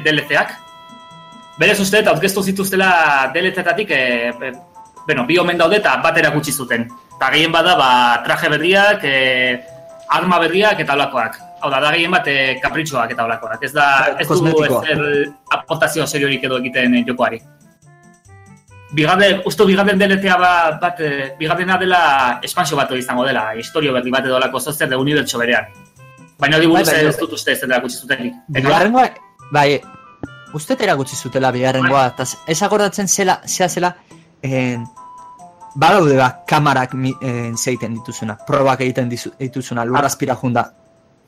DLC-ak. 0.00 0.48
Berez 1.60 1.78
uste 1.80 2.00
eta 2.00 2.10
aurkeztu 2.10 2.42
zituztela 2.42 3.30
DLC-tatik 3.34 3.90
eh, 3.90 4.32
eh, 4.32 4.52
bueno, 5.06 5.26
bi 5.28 5.38
omen 5.38 5.60
daude 5.60 5.76
eta 5.76 5.98
bat 6.02 6.16
erakutsi 6.16 6.52
zuten. 6.52 6.88
Eta 7.16 7.30
gehien 7.36 7.52
bada 7.52 7.76
ba 7.76 7.90
traje 8.24 8.48
berriak, 8.48 9.04
eh, 9.04 9.60
arma 10.08 10.40
berriak 10.40 10.80
eta 10.80 10.96
olakoak. 10.96 11.36
Hau 11.60 11.70
da, 11.70 11.80
da 11.80 11.92
gehien 11.92 12.12
bat 12.12 12.26
eh, 12.28 12.56
kapritxoak 12.62 13.12
eta 13.12 13.28
olakoak. 13.28 13.60
Ez 13.62 13.72
da, 13.76 14.16
ez 14.18 14.28
du 14.28 14.64
ezer 14.64 15.04
aportazio 15.52 16.06
seriorik 16.06 16.48
edo 16.48 16.58
egiten 16.64 17.04
jokoari. 17.06 17.40
Bigarren, 18.94 19.40
uste 19.48 19.64
bigarren 19.66 19.98
DLCa 19.98 20.36
bat, 20.38 20.76
bat 20.82 21.00
eh, 21.02 21.32
bigarrena 21.38 21.78
dela 21.80 22.02
espansio 22.46 22.76
bat 22.78 22.92
izango 22.94 23.24
dela, 23.26 23.48
historio 23.58 23.92
berri 23.92 24.12
bat 24.14 24.26
edo 24.28 24.38
lako 24.38 24.60
zozer 24.60 24.88
de 24.88 24.96
unibertso 24.96 25.38
berean. 25.38 25.66
Baina 26.38 26.58
hori 26.58 26.68
buruz 26.70 26.86
Bai, 26.86 26.94
bai, 27.00 27.08
ez 27.10 27.18
dut 27.18 27.32
uste 27.34 27.52
ez 27.52 27.60
dela 27.62 27.80
gutxi 27.82 27.98
zutenik. 27.98 28.36
Bigarrengoa, 28.54 29.08
bai, 29.50 29.80
uste 30.54 30.76
erakutsi 30.86 31.16
zutela 31.16 31.50
bigarrengoa, 31.54 32.06
eta 32.12 32.26
ez 32.46 32.60
akordatzen 32.62 33.08
zela, 33.08 33.40
zea 33.46 33.68
zela, 33.68 33.94
en, 34.42 34.86
badaude 35.74 36.16
ba, 36.20 36.30
kamarak 36.46 36.94
mi, 36.94 37.14
en, 37.22 37.58
zeiten 37.58 37.98
dituzuna, 37.98 38.38
probak 38.46 38.86
egiten 38.86 39.10
dituzuna, 39.10 39.84
lurrazpira 39.84 40.38
junda. 40.38 40.68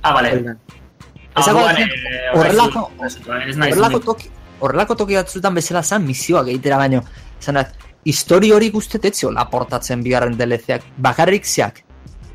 Ah, 0.02 0.12
bale. 0.14 0.34
Ez 0.36 1.48
akordatzen, 1.48 1.90
eh, 1.90 2.26
horrelako, 2.34 2.90
horrelako 3.02 4.04
toki, 4.10 4.30
horrelako 4.60 4.96
toki 5.02 5.18
batzutan 5.18 5.54
bezala 5.54 5.82
zan 5.82 6.04
misioak 6.06 6.48
egitera 6.52 6.78
baino, 6.80 7.02
zanat, 7.42 7.74
histori 8.06 8.52
hori 8.54 8.70
guztetetzio 8.70 9.32
laportatzen 9.34 10.02
bigarren 10.04 10.36
DLC-ak, 10.38 10.86
bakarrik 11.02 11.46
zeak, 11.46 11.82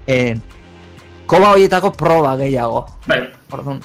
en, 0.07 0.41
koba 1.26 1.53
horietako 1.56 1.93
proba 1.95 2.35
gehiago. 2.39 2.85
Bai. 3.07 3.22
Orduan, 3.52 3.80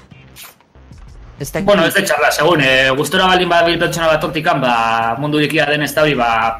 ez 1.39 1.53
da 1.53 1.61
Bueno, 1.61 1.85
ez 1.87 1.95
da 1.95 2.03
txarra, 2.03 2.31
segun, 2.33 2.63
e, 2.65 2.91
gustora 2.97 3.29
baldin 3.31 3.49
badabil 3.49 3.79
pertsona 3.81 4.09
bat 4.15 4.25
hortikan, 4.25 4.61
ba, 4.61 4.75
mundu 5.21 5.39
irekia 5.43 5.69
den 5.71 5.87
ez 5.87 5.93
da 5.95 6.03
hori, 6.03 6.17
ba, 6.19 6.59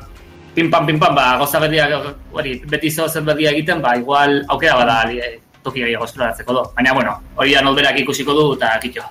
pim 0.55 0.71
pam, 0.71 0.87
pim 0.87 1.01
pam, 1.01 1.15
ba, 1.17 1.27
goza 1.41 1.61
berriak, 1.61 1.97
hori, 2.33 2.59
beti 2.71 2.91
zo 2.91 3.09
zer 3.09 3.25
berria 3.27 3.53
egiten, 3.57 3.83
ba, 3.83 3.97
igual 3.99 4.43
aukera 4.49 4.77
bada 4.79 5.03
e, 5.11 5.39
toki 5.65 5.83
gehiago 5.83 6.07
esploratzeko 6.07 6.53
do. 6.55 6.65
Baina, 6.77 6.95
bueno, 6.95 7.17
hori 7.37 7.57
da 7.57 7.65
nolberak 7.65 7.99
ikusiko 8.05 8.37
du, 8.37 8.51
eta 8.55 8.77
kitxo. 8.83 9.09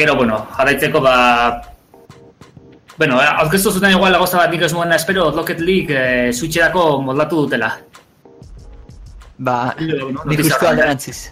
Gero, 0.00 0.16
bueno, 0.16 0.46
jarraitzeko, 0.56 1.00
ba, 1.04 1.70
Bueno, 3.00 3.16
eh, 3.16 3.28
aurkeztu 3.40 3.70
zuten 3.72 3.94
igual 3.94 4.12
goza 4.20 4.36
bat 4.36 4.50
nik 4.52 4.60
ez 4.66 4.74
nuena 4.76 4.96
espero 5.00 5.30
Rocket 5.32 5.60
League 5.64 5.94
eh, 5.96 6.32
Switcherako 6.36 7.00
moldatu 7.00 7.46
dutela. 7.46 7.70
Ba, 9.38 9.54
nik 10.28 10.42
uste 10.44 10.68
alderantziz. 10.68 11.30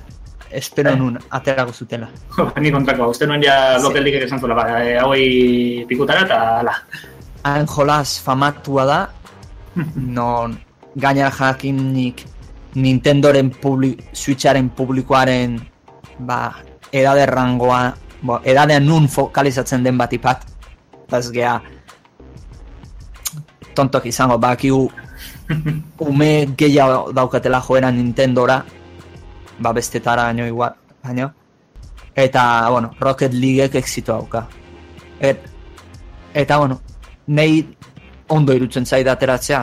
Espero 0.49 0.95
nun, 0.97 1.19
aterako 1.29 1.75
zutela. 1.77 2.09
Ni 2.65 2.73
kontrakoa, 2.73 3.11
uste 3.13 3.29
nuen 3.29 3.45
ja 3.45 3.77
Rocket 3.83 4.01
League 4.01 4.25
esan 4.25 4.41
zuela, 4.41 4.57
ba, 4.57 4.65
eh, 4.81 4.97
hauei 4.97 5.85
pikutara 5.91 6.25
eta 6.25 6.41
ala. 6.63 6.75
Han 7.45 7.69
jolas 7.69 8.17
famatua 8.25 8.89
da, 8.89 8.99
non 10.19 10.57
gainera 10.97 11.31
jakinik 11.31 12.25
Nintendoren 12.81 13.49
publi, 13.51 13.95
Switcharen 14.13 14.69
publikoaren 14.71 15.61
ba, 16.19 16.43
edade 16.93 17.27
rangoa, 17.27 17.93
bo, 18.23 18.41
edadean 18.45 18.87
nun 18.87 19.09
fokalizatzen 19.09 19.85
den 19.85 19.99
bat 19.99 20.13
ipat, 20.13 20.47
ez 21.13 21.31
gea 21.33 21.59
tontok 23.75 24.07
izango, 24.11 24.39
bakigu 24.39 24.89
ume 26.11 26.31
gehiago 26.59 27.13
daukatela 27.15 27.61
joera 27.61 27.91
Nintendora, 27.91 28.65
ba 29.59 29.73
bestetara 29.73 30.29
baino 30.29 30.47
igual, 30.47 30.75
baino. 31.03 31.33
Eta, 32.15 32.69
bueno, 32.71 32.91
Rocket 32.99 33.33
Leaguek 33.33 33.77
exito 33.77 34.13
dauka. 34.13 34.49
Et, 35.21 35.39
eta, 36.35 36.59
bueno, 36.59 36.81
nei 37.27 37.65
ondo 38.29 38.53
irutzen 38.53 38.87
zait 38.87 39.07
ateratzea, 39.09 39.63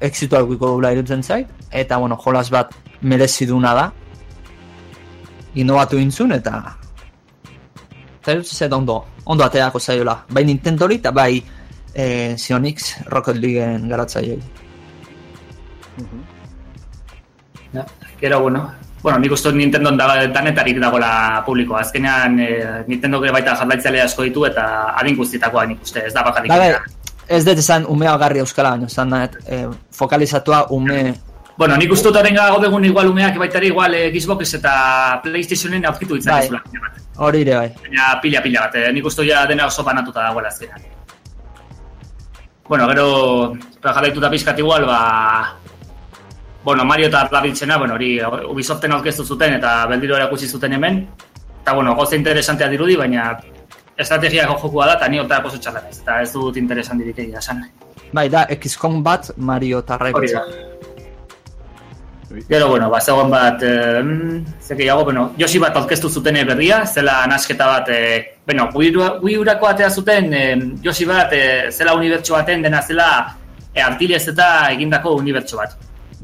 exito 0.00 0.36
aukiko 0.36 0.74
dula 0.74 0.92
irutzen 0.92 1.22
zait, 1.22 1.48
eta, 1.70 1.98
bueno, 1.98 2.18
jolas 2.18 2.50
bat 2.50 2.74
mereziduna 3.02 3.74
da, 3.74 3.92
innovatu 5.54 5.98
intzun, 6.02 6.32
eta 6.32 6.81
irutzen 8.30 8.56
zait 8.56 8.72
ondo, 8.72 9.04
ondo 9.24 9.44
aterako 9.44 9.80
zaiola, 9.80 10.24
bai 10.30 10.44
Nintendori 10.44 11.00
eta 11.02 11.10
bai 11.10 11.42
eh, 11.94 12.34
Sionix 12.38 12.94
Rocket 13.06 13.36
Leagueen 13.36 13.88
garatzaileei. 13.88 14.40
Ja. 17.72 17.84
Gero, 18.20 18.40
bueno, 18.40 18.70
bueno, 19.02 19.18
nik 19.18 19.32
uste 19.32 19.52
Nintendo 19.52 19.90
da, 19.96 20.26
danetarik 20.28 20.78
dagoela 20.80 21.42
publikoa. 21.46 21.80
Azkenean 21.80 22.38
eh, 22.40 22.84
Nintendo 22.86 23.20
gero 23.20 23.32
baita 23.32 23.56
jarraitzaile 23.58 24.02
asko 24.02 24.22
ditu 24.28 24.46
eta 24.46 24.94
adin 24.94 25.16
guztietakoa 25.16 25.66
nik 25.66 25.82
uste, 25.82 26.06
ez 26.06 26.14
da 26.14 26.22
bakarrik. 26.22 26.52
Ba, 26.52 26.58
bai, 26.58 27.26
ez 27.28 27.44
dut 27.44 27.58
esan 27.58 27.86
umea 27.88 28.14
garri 28.20 28.42
euskala, 28.44 28.76
baina 28.76 28.86
esan 28.86 29.10
nahet, 29.10 29.36
eh, 29.46 29.66
fokalizatua 29.90 30.66
ume... 30.70 31.14
Bueno, 31.56 31.76
nik 31.76 31.92
uste 31.92 32.08
dut 32.08 32.62
degun 32.62 32.84
igual 32.84 33.08
umeak 33.08 33.36
baitari 33.38 33.66
igual 33.68 33.94
eh, 33.94 34.10
Xbox 34.10 34.54
eta 34.54 35.20
Playstationen 35.22 35.84
aurkitu 35.84 36.14
Bai. 36.14 36.20
ditzakezula. 36.20 36.62
Hori 37.16 37.42
ere 37.42 37.54
bai. 37.56 37.68
Baina 37.82 38.20
pila-pila 38.22 38.60
bat, 38.60 38.74
eh, 38.76 38.92
nik 38.92 39.04
uste 39.04 39.26
ja 39.28 39.44
dena 39.46 39.66
oso 39.66 39.84
banatuta 39.84 40.22
dagoela 40.22 40.48
azkenean. 40.48 40.80
Bueno, 42.68 42.88
gero, 42.88 43.52
jarraituta 43.82 44.30
pizkat 44.30 44.58
igual, 44.58 44.86
ba... 44.86 45.58
Bueno, 46.64 46.84
Mario 46.84 47.08
eta 47.08 47.28
Rabbidsena, 47.28 47.76
bueno, 47.76 47.94
hori 47.94 48.20
Ubisoften 48.22 48.92
aurkeztu 48.92 49.24
zuten 49.24 49.54
eta 49.54 49.84
beldiro 49.90 50.16
erakutsi 50.16 50.48
zuten 50.48 50.72
hemen. 50.72 51.06
Eta, 51.60 51.74
bueno, 51.74 51.94
goza 51.94 52.16
interesantea 52.16 52.68
dirudi, 52.68 52.96
baina 52.96 53.36
estrategiako 53.98 54.56
jokua 54.62 54.86
da, 54.86 54.94
eta 54.94 55.08
ni 55.08 55.18
hortarako 55.18 55.50
txarra 55.58 55.82
naiz. 55.82 55.98
Eta 56.00 56.20
ez 56.22 56.32
dut 56.32 56.56
interesantirik 56.56 57.18
egia 57.18 57.42
esan. 57.42 57.64
Bai, 58.12 58.28
da, 58.30 58.46
XCOM 58.46 59.02
bat 59.02 59.34
Mario 59.36 59.82
eta 59.82 59.98
da. 59.98 60.71
Gero, 62.48 62.68
bueno, 62.68 62.88
ba, 62.90 63.00
zegoen 63.00 63.30
bat, 63.30 63.62
eh, 63.62 64.02
ze 64.60 64.76
gehiago, 64.76 65.04
bueno, 65.04 65.32
Yoshi 65.36 65.58
bat 65.58 65.76
aurkeztu 65.76 66.08
zuten 66.08 66.38
berria, 66.46 66.86
zela 66.86 67.26
nasketa 67.26 67.66
bat, 67.66 67.88
eh, 67.88 68.38
bueno, 68.46 68.68
Wii 68.74 68.90
Ura- 68.96 69.18
Wii 69.20 69.38
Urako 69.38 69.68
atea 69.68 69.90
zuten, 69.90 70.32
eh, 70.34 70.56
Yoshi 70.82 71.04
bat, 71.04 71.32
eh, 71.32 71.70
zela 71.70 71.94
unibertso 71.94 72.34
baten 72.34 72.62
dena 72.62 72.80
zela 72.82 73.36
e, 73.74 73.80
artilez 73.80 74.26
eta 74.28 74.70
egindako 74.72 75.14
unibertso 75.16 75.56
bat. 75.56 75.76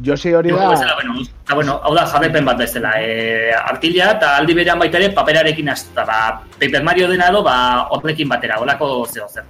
Josi 0.05 0.33
hori 0.33 0.51
da, 0.51 0.69
bezala, 0.71 0.95
bueno, 0.95 1.15
eta, 1.45 1.55
bueno, 1.55 1.81
hau 1.83 1.95
da 1.95 2.07
jarrepen 2.07 2.45
bat 2.45 2.57
bezala. 2.59 2.93
E, 3.03 3.53
artilia 3.53 4.13
eta 4.13 4.37
aldi 4.37 4.55
berean 4.55 4.79
baita 4.79 4.97
ere 4.99 5.11
paperarekin 5.11 5.69
astuta. 5.69 6.05
Ba, 6.05 6.41
Paper 6.61 6.83
Mario 6.85 7.09
dena 7.09 7.29
edo, 7.31 7.43
ba, 7.43 7.89
horrekin 7.91 8.29
batera, 8.29 8.61
holako 8.61 9.07
zeo 9.13 9.27
zer. 9.29 9.45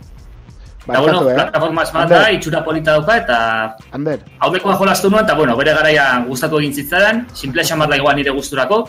Eta, 0.89 1.01
bueno, 1.01 1.20
eh? 1.28 1.35
plataforma 1.35 1.85
bat 1.93 2.09
da, 2.09 2.20
itxura 2.32 2.62
polita 2.65 2.94
dauka, 2.97 3.16
eta 3.20 3.39
Ander, 3.93 4.23
haudekoa 4.40 4.77
jolastu 4.81 5.10
nuen, 5.10 5.27
eta, 5.27 5.35
bueno, 5.36 5.56
bere 5.56 5.74
garaian 5.77 6.24
gustatu 6.28 6.59
egin 6.62 6.73
zitzadan, 6.73 7.27
simple 7.35 7.60
esan 7.62 7.82
igual 7.93 8.16
nire 8.16 8.31
gusturako. 8.31 8.89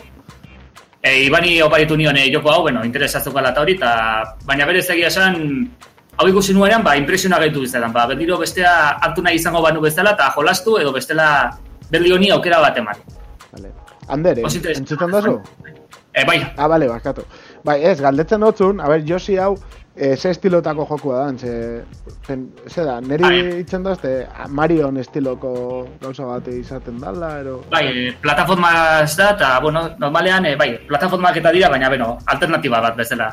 E, 1.02 1.24
Ibani 1.26 1.60
oparitu 1.62 1.96
nion 1.96 2.16
e, 2.16 2.32
joko 2.32 2.50
hau, 2.52 2.62
bueno, 2.62 2.84
interesatzukala 2.84 3.50
eta 3.52 3.60
hori, 3.60 3.74
eta 3.76 4.36
baina 4.48 4.66
bere 4.66 4.80
egia 4.80 5.08
esan, 5.08 5.68
hau 6.16 6.28
ikusi 6.28 6.54
nuenean, 6.54 6.82
ba, 6.82 6.96
impresiona 6.96 7.38
gaitu 7.38 7.60
bizadan, 7.60 7.92
ba, 7.92 8.06
berdiro 8.06 8.38
bestea 8.38 8.72
hartu 9.00 9.22
nahi 9.22 9.36
izango 9.36 9.60
banu 9.60 9.80
bezala, 9.80 10.12
eta 10.16 10.30
jolastu, 10.36 10.78
edo 10.80 10.92
bestela 10.92 11.50
berli 11.90 12.12
honi 12.12 12.30
aukera 12.30 12.60
bat 12.60 12.76
eman. 12.78 12.96
vale. 13.52 13.72
Ander, 14.08 14.38
interesante. 14.38 14.78
entzuten 14.78 15.10
dozu? 15.10 15.40
E, 16.12 16.24
bai, 16.24 16.40
Ah, 16.56 16.66
bale, 16.66 16.88
barkatu. 16.88 17.22
Bai, 17.64 17.84
ez, 17.84 18.00
galdetzen 18.00 18.40
dotzun, 18.40 18.80
a 18.80 18.88
ber, 18.88 19.04
Josi 19.06 19.36
hau, 19.38 19.56
e, 20.00 20.16
ze 20.16 20.30
estilotako 20.30 20.86
jokua 20.88 21.16
da, 21.24 21.38
ze, 21.38 21.84
pen, 22.26 22.48
ze 22.68 22.84
da, 22.84 23.00
neri 23.00 23.22
Bai. 23.22 23.60
itzen 23.60 23.82
dozte, 23.84 24.26
Marion 24.48 24.96
estiloko 24.96 25.52
gauza 26.00 26.24
bat 26.24 26.48
izaten 26.48 26.98
dala, 27.02 27.34
ero... 27.42 27.58
bai, 27.70 27.84
e, 27.86 28.06
plataforma 28.22 28.70
ez 29.02 29.12
da, 29.18 29.30
eta, 29.36 29.50
bueno, 29.60 29.84
normalean, 30.00 30.48
e, 30.48 30.56
bai, 30.56 30.70
plataformak 30.88 31.36
eta 31.42 31.52
dira, 31.52 31.68
baina, 31.68 31.92
bueno, 31.92 32.16
alternatiba 32.26 32.80
bat 32.80 32.96
bezala. 32.96 33.30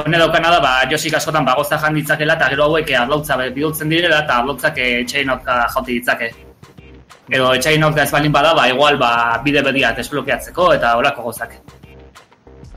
Hone 0.00 0.18
daukana 0.18 0.54
da, 0.56 0.60
ba, 0.64 0.72
josik 0.90 1.18
askotan 1.18 1.44
bagoza 1.44 1.76
jan 1.78 2.00
ditzakela, 2.00 2.38
eta 2.40 2.48
gero 2.54 2.70
hauek 2.70 2.94
arlautza 2.96 3.36
bidultzen 3.42 3.92
direla, 3.92 4.22
eta 4.24 4.40
arlautzak 4.40 4.80
etxain 4.80 5.36
aurka 5.36 5.66
jauti 5.76 5.98
ditzake. 5.98 6.32
Edo 7.28 7.52
etxain 7.52 7.84
aurka 7.84 8.06
ez 8.06 8.12
balin 8.16 8.32
bada, 8.32 8.56
ba, 8.56 8.70
igual, 8.72 8.96
ba, 8.96 9.42
bide 9.44 9.60
bediat 9.68 10.00
desblokeatzeko, 10.00 10.72
eta 10.78 10.96
horako 10.96 11.28
gozak. 11.28 11.58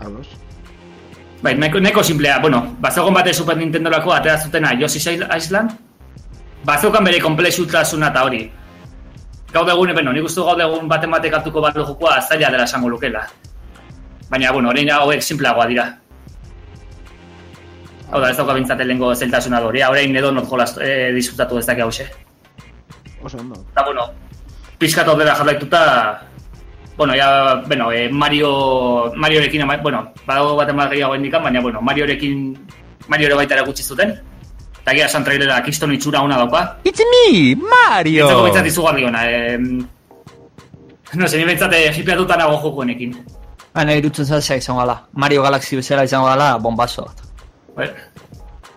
Ados. 0.03 0.27
Bai, 1.45 1.53
nahiko, 1.53 1.77
nahiko 1.77 2.01
simplea, 2.01 2.39
bueno, 2.41 2.75
bazegoen 2.81 3.13
bate 3.13 3.31
Super 3.33 3.53
Nintendorako 3.57 4.13
atera 4.15 4.39
zutena 4.41 4.71
Yoshi's 4.73 5.05
Island, 5.05 5.75
bazeukan 6.65 7.05
bere 7.05 7.19
komplexutasuna 7.21 8.09
eta 8.09 8.23
hori. 8.25 8.39
Gaur 9.53 9.69
egun, 9.69 9.93
bueno, 9.93 10.15
nik 10.15 10.25
uste 10.25 10.41
gaur 10.41 10.63
egun 10.65 10.89
baten 10.89 11.13
batek 11.13 11.37
hartuko 11.37 11.61
bat 11.61 11.77
jokoa 11.77 12.15
zaila 12.21 12.49
dela 12.49 12.65
esango 12.65 12.89
lukela. 12.89 13.21
Baina, 14.31 14.51
bueno, 14.51 14.71
orain 14.73 14.89
hauek 14.89 15.21
simpleagoa 15.21 15.67
dira. 15.69 15.85
Hau 18.09 18.21
da, 18.23 18.31
ez 18.31 18.37
dauka 18.41 18.57
bintzate 18.57 18.87
lehenko 18.89 19.13
zeltasuna 19.13 19.61
da 19.61 19.69
hori, 19.69 19.83
orain 19.85 20.17
edo 20.17 20.31
not 20.33 20.49
jolaz 20.49 20.71
eh, 20.81 21.11
diskutatu 21.13 21.61
ez 21.61 21.67
daki 21.69 21.85
hause. 21.85 22.07
Oso 23.21 23.37
ondo. 23.37 23.61
Eta, 23.69 23.85
bueno, 23.85 24.09
pixkat 24.81 25.13
horrela 25.13 25.37
jarraituta, 25.37 25.85
bueno, 26.97 27.15
ya, 27.15 27.61
bueno, 27.67 27.91
eh, 27.91 28.09
Mario, 28.09 29.11
Mariorekin, 29.15 29.61
ama- 29.61 29.77
bueno, 29.77 30.13
badago 30.25 30.55
bat 30.55 30.69
eman 30.69 30.89
gehiago 30.89 31.15
indikan, 31.15 31.43
baina, 31.43 31.61
bueno, 31.61 31.81
Mariorekin, 31.81 32.57
Mario 33.07 33.27
ere 33.27 33.35
baita 33.35 33.55
ere 33.55 33.65
gutxi 33.65 33.83
zuten. 33.83 34.15
Eta 34.81 34.93
gira 34.93 35.05
esan 35.09 35.23
trailera 35.25 35.63
kiston 35.65 35.93
itxura 35.93 36.21
ona 36.21 36.37
dauka. 36.37 36.77
It's 36.83 37.01
me, 37.11 37.55
Mario! 37.55 38.25
Itzeko 38.27 38.43
bintzat 38.45 38.67
izugarri 38.69 39.05
ona. 39.05 39.23
Eh, 39.29 39.57
no 39.57 41.25
ni 41.25 41.45
bintzat 41.45 41.73
eh, 41.73 41.91
hipeatuta 41.93 42.37
nago 42.37 42.59
jokuenekin. 42.61 43.15
Baina 43.73 43.95
irutzen 43.97 44.25
zazia 44.25 44.55
izango 44.55 44.79
gala. 44.81 45.01
Mario 45.13 45.41
Galaxy 45.41 45.75
bezala 45.75 46.03
izango 46.05 46.27
gala, 46.27 46.57
bombazo 46.57 47.05
bat. 47.05 47.17
Bai. 47.75 47.89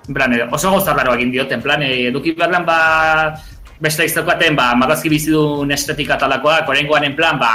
En 0.08 0.14
plan, 0.14 0.32
eh, 0.32 0.48
oso 0.50 0.70
gozarraro 0.72 1.12
egin 1.14 1.30
diote, 1.30 1.54
en 1.54 1.62
plan, 1.62 1.82
eduki 1.82 2.32
behar 2.32 2.64
ba, 2.64 2.78
beste 3.78 4.06
iztaukaten, 4.08 4.56
ba, 4.56 4.74
marrazki 4.74 5.10
bizidun 5.12 5.70
estetika 5.72 6.16
talakoa, 6.16 6.64
korengoan 6.64 7.04
en 7.04 7.14
plan, 7.16 7.38
ba, 7.38 7.52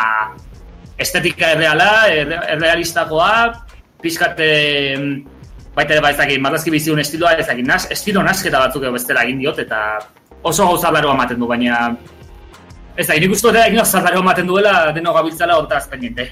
estetika 0.98 1.54
erreala, 1.56 2.08
erre, 2.12 2.40
errealistakoa, 2.56 3.34
pizkat, 4.02 4.40
eh, 4.40 4.98
baita 5.76 5.96
ere 5.96 6.02
ba 6.04 6.12
ezakit, 6.14 6.42
marrazki 6.42 6.74
bizidun 6.74 7.02
estiloa 7.02 7.34
ezakit, 7.42 7.66
nas, 7.66 7.88
estilo 7.92 8.24
nasketa 8.24 8.62
batzuk 8.62 8.84
edo 8.84 8.94
bestela 8.94 9.24
egin 9.26 9.42
diot, 9.42 9.60
eta 9.64 9.80
oso 10.44 10.68
gauzarraro 10.70 11.14
ematen 11.16 11.40
du, 11.40 11.48
baina 11.50 11.80
ez 12.98 13.08
da, 13.08 13.18
nik 13.18 13.34
uste 13.34 13.50
dut 13.50 13.62
egin 13.64 13.82
gauzarraro 13.82 14.22
ematen 14.22 14.48
duela, 14.48 14.76
deno 14.94 15.16
gabiltzala 15.16 15.58
hortaz 15.58 15.88
pendiente. 15.90 16.30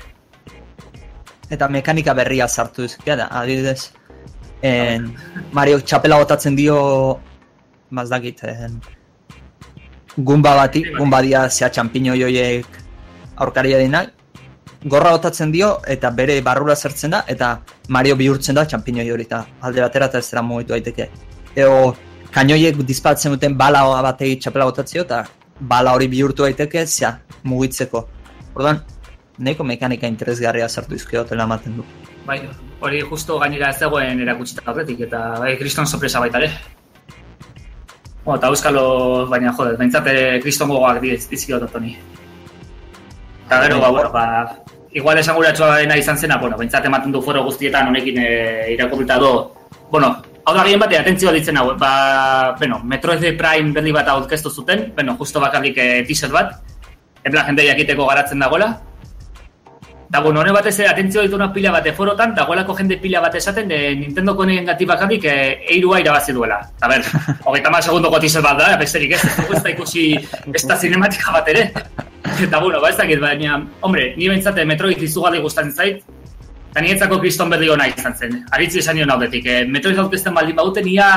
Eta 1.51 1.67
mekanika 1.67 2.13
berria 2.15 2.47
sartu 2.47 2.85
izkia 2.87 3.17
da, 3.19 3.27
adibidez. 3.41 3.91
En, 4.61 5.09
Mario 5.57 5.81
txapela 5.81 6.19
botatzen 6.21 6.55
dio, 6.55 6.77
mazdakit, 7.89 8.43
en, 8.45 8.77
gumba 10.17 10.53
bati, 10.55 10.85
gumba 10.97 11.21
dia 11.25 11.47
zea 11.49 11.69
txampiño 11.73 12.13
joiek 12.19 12.79
aurkaria 13.41 13.79
dinak, 13.81 14.11
gorra 14.83 15.11
botatzen 15.11 15.51
dio 15.51 15.79
eta 15.87 16.09
bere 16.09 16.39
barrura 16.41 16.75
zertzen 16.75 17.11
da 17.11 17.23
eta 17.27 17.59
Mario 17.89 18.15
bihurtzen 18.15 18.55
da 18.55 18.65
txampiño 18.65 19.03
hori 19.13 19.27
eta 19.29 19.45
alde 19.61 19.81
batera 19.81 20.07
eta 20.09 20.21
zera 20.21 20.41
mugitu 20.41 20.73
daiteke. 20.73 21.09
Eo 21.55 21.95
kainoiek 22.31 22.77
dispatzen 22.87 23.31
duten 23.35 23.57
bala 23.57 23.83
batei 24.01 24.35
txapela 24.37 24.65
botatzeo 24.65 25.03
eta 25.03 25.25
bala 25.59 25.93
hori 25.93 26.07
bihurtu 26.07 26.43
daiteke 26.43 26.85
zea 26.87 27.19
mugitzeko. 27.43 28.07
Orduan, 28.55 28.81
nahiko 29.37 29.63
mekanika 29.63 30.07
interesgarria 30.07 30.67
sartu 30.69 30.95
izkiotela 30.95 31.43
ematen 31.43 31.77
du. 31.77 31.85
Bai, 32.25 32.41
hori 32.81 33.01
justo 33.01 33.37
gainera 33.39 33.69
ez 33.69 33.79
dagoen 33.79 34.19
erakutsita 34.21 34.65
horretik, 34.71 34.99
eta 35.07 35.21
bai, 35.41 35.55
kriston 35.57 35.87
sorpresa 35.87 36.19
baita 36.19 36.41
ere. 36.41 36.51
Bueno, 38.23 38.37
eta 38.37 38.51
euskalo, 38.53 38.83
baina 39.29 39.53
jode, 39.57 39.77
behintzat 39.77 40.07
ere 40.07 40.39
kriston 40.41 40.69
gogoak 40.69 41.01
diz- 41.01 41.29
dizkiot 41.29 41.63
otoni. 41.69 41.95
Eta 43.47 43.61
gero, 43.63 43.79
ba, 43.81 43.89
bueno, 43.89 44.11
ba, 44.11 44.60
igual 44.93 45.17
esanguratsua 45.17 45.77
dena 45.77 45.97
izan 45.97 46.17
zena, 46.17 46.37
bueno, 46.37 46.57
behintzat 46.57 46.85
ematen 46.85 47.11
du 47.11 47.21
foro 47.21 47.43
guztietan 47.43 47.87
honekin 47.91 48.17
e, 48.19 48.29
irakurrita 48.73 49.17
do. 49.19 49.31
Bueno, 49.91 50.11
hau 50.43 50.53
da 50.55 50.63
gehien 50.65 50.79
bate, 50.79 50.97
atentzioa 50.99 51.33
ditzen 51.35 51.57
hau, 51.57 51.71
ba, 51.79 52.55
bueno, 52.59 52.81
Metroid 52.83 53.23
Prime 53.39 53.73
berri 53.75 53.93
bat 53.95 54.07
aurkeztu 54.11 54.51
zuten, 54.51 54.91
bueno, 54.95 55.15
justo 55.19 55.39
bakarrik 55.39 55.77
e, 55.77 55.89
teaser 56.07 56.31
bat, 56.31 56.57
en 57.23 57.31
plan 57.31 57.45
jende 57.51 57.67
jakiteko 57.67 58.07
garatzen 58.09 58.39
dagoela, 58.43 58.73
Da, 60.11 60.19
bueno, 60.19 60.41
hone 60.41 60.51
batez 60.51 60.73
ere, 60.81 60.89
atentzio 60.91 61.21
ditu 61.23 61.37
pila 61.53 61.71
bate 61.71 61.93
forotan, 61.95 62.33
dagoelako 62.35 62.73
jende 62.75 62.97
pila 62.99 63.21
bat 63.21 63.35
esaten, 63.35 63.69
de 63.69 63.95
Nintendo 63.95 64.35
konen 64.35 64.65
gati 64.65 64.85
bakarrik 64.85 65.23
e, 65.23 65.35
eirua 65.71 66.01
irabazi 66.01 66.33
duela. 66.33 66.57
A 66.81 66.87
ber, 66.89 67.05
hogeita 67.47 67.69
ma 67.71 67.79
segundoko 67.81 68.19
teaser 68.19 68.41
bat 68.43 68.57
da, 68.59 68.75
besterik 68.75 69.13
ez, 69.15 69.21
ez 69.23 69.61
da 69.63 69.69
ikusi 69.69 70.09
ez 70.51 70.63
da 70.67 70.75
cinematika 70.75 71.31
bat 71.31 71.47
ere. 71.47 71.61
Eta, 72.43 72.59
bueno, 72.59 72.81
ba 72.81 72.89
ez 72.89 72.97
dakit, 72.97 73.21
baina, 73.23 73.61
hombre, 73.79 74.09
ni 74.17 74.27
bentsate 74.27 74.65
Metroid 74.67 74.99
izugarri 74.99 75.39
gustatzen 75.39 75.71
zait, 75.71 76.01
eta 76.71 76.83
niretzako 76.83 77.19
kriston 77.21 77.53
berri 77.53 77.69
hona 77.71 77.87
izan 77.87 78.17
zen. 78.17 78.35
Aritzi 78.51 78.81
esan 78.81 78.99
nion 78.99 79.13
haudetik, 79.15 79.47
e, 79.47 79.61
Metroid 79.63 80.01
aurkezten 80.03 80.35
baldin 80.35 80.57
baute 80.59 80.83
nia 80.83 81.07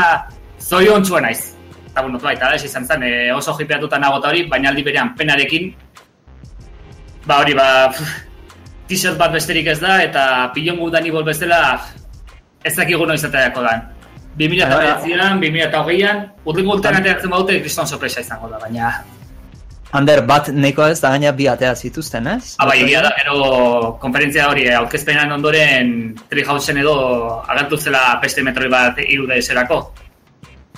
zoi 0.60 0.84
ontxua 0.92 1.24
naiz. 1.24 1.40
Eta, 1.88 2.04
bueno, 2.04 2.22
baita, 2.22 2.52
ez 2.54 2.62
izan 2.70 2.86
zen, 2.86 3.02
e, 3.02 3.10
oso 3.34 3.56
jipeatuta 3.58 3.98
nago 3.98 4.22
eta 4.22 4.30
hori, 4.30 4.46
baina 4.54 4.70
aldi 4.70 4.86
berean 4.86 5.16
penarekin, 5.18 5.72
ba 7.26 7.40
hori, 7.42 7.58
ba, 7.58 7.66
pff, 7.90 8.34
t-shirt 8.89 9.19
bat 9.19 9.32
besterik 9.32 9.69
ez 9.73 9.81
da, 9.81 9.98
eta 10.05 10.24
pilon 10.55 10.81
gudan 10.82 11.06
ibol 11.06 11.24
bezala 11.27 11.81
ez 12.65 12.74
dakigu 12.77 13.06
noiz 13.06 13.23
ateraako 13.24 13.65
dan. 13.65 13.90
2009an, 14.39 15.39
2008an, 15.43 16.23
urringo 16.51 16.78
urtean 16.78 16.98
ateratzen 16.98 17.31
baute 17.31 17.61
kriston 17.62 17.86
sorpresa 17.86 18.24
izango 18.24 18.51
da, 18.51 18.59
baina... 18.62 18.94
Ander, 19.94 20.24
bat 20.27 20.48
nahiko 20.51 20.89
ez 20.90 20.98
da 20.98 21.12
gaina 21.12 21.31
bi 21.39 21.47
atea 21.47 21.70
zituzten, 21.78 22.27
ez? 22.27 22.56
Aba, 22.59 22.74
egia 22.74 22.98
da, 23.05 23.12
gero 23.15 23.93
konferentzia 24.02 24.48
hori 24.51 24.65
eh, 24.66 24.74
aurkezpenan 24.74 25.31
ondoren 25.36 25.93
Treehousen 26.31 26.81
edo 26.82 26.94
agertu 27.47 27.78
zela 27.78 28.01
beste 28.23 28.43
Metroid 28.43 28.73
bat 28.73 28.98
irude 29.05 29.39
eserako. 29.39 29.78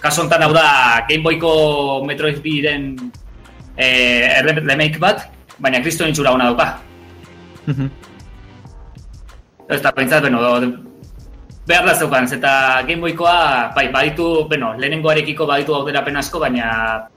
Kaso 0.02 0.20
honetan 0.20 0.44
hau 0.44 0.52
da 0.52 0.66
Game 1.08 1.24
Boyko 1.24 1.54
Metroid 2.04 2.42
biren 2.44 2.90
eh, 3.80 4.42
remake 4.44 5.00
bat, 5.00 5.30
baina 5.56 5.80
kriston 5.80 6.12
itxura 6.12 6.36
hona 6.36 6.50
dauka. 6.52 6.85
Mhm. 7.66 7.90
Eta 9.68 9.90
pentsat, 9.92 10.22
bueno, 10.22 10.60
behar 11.66 11.84
da 11.84 11.94
zeukan, 11.98 12.28
eta 12.30 12.82
Game 12.86 13.02
Boykoa, 13.02 13.72
bai, 13.74 13.88
baditu, 13.90 14.46
bueno, 14.48 14.74
lehenengoarekiko 14.78 15.46
baditu 15.46 15.74
auderapen 15.74 16.16
asko, 16.16 16.38
baina... 16.38 17.08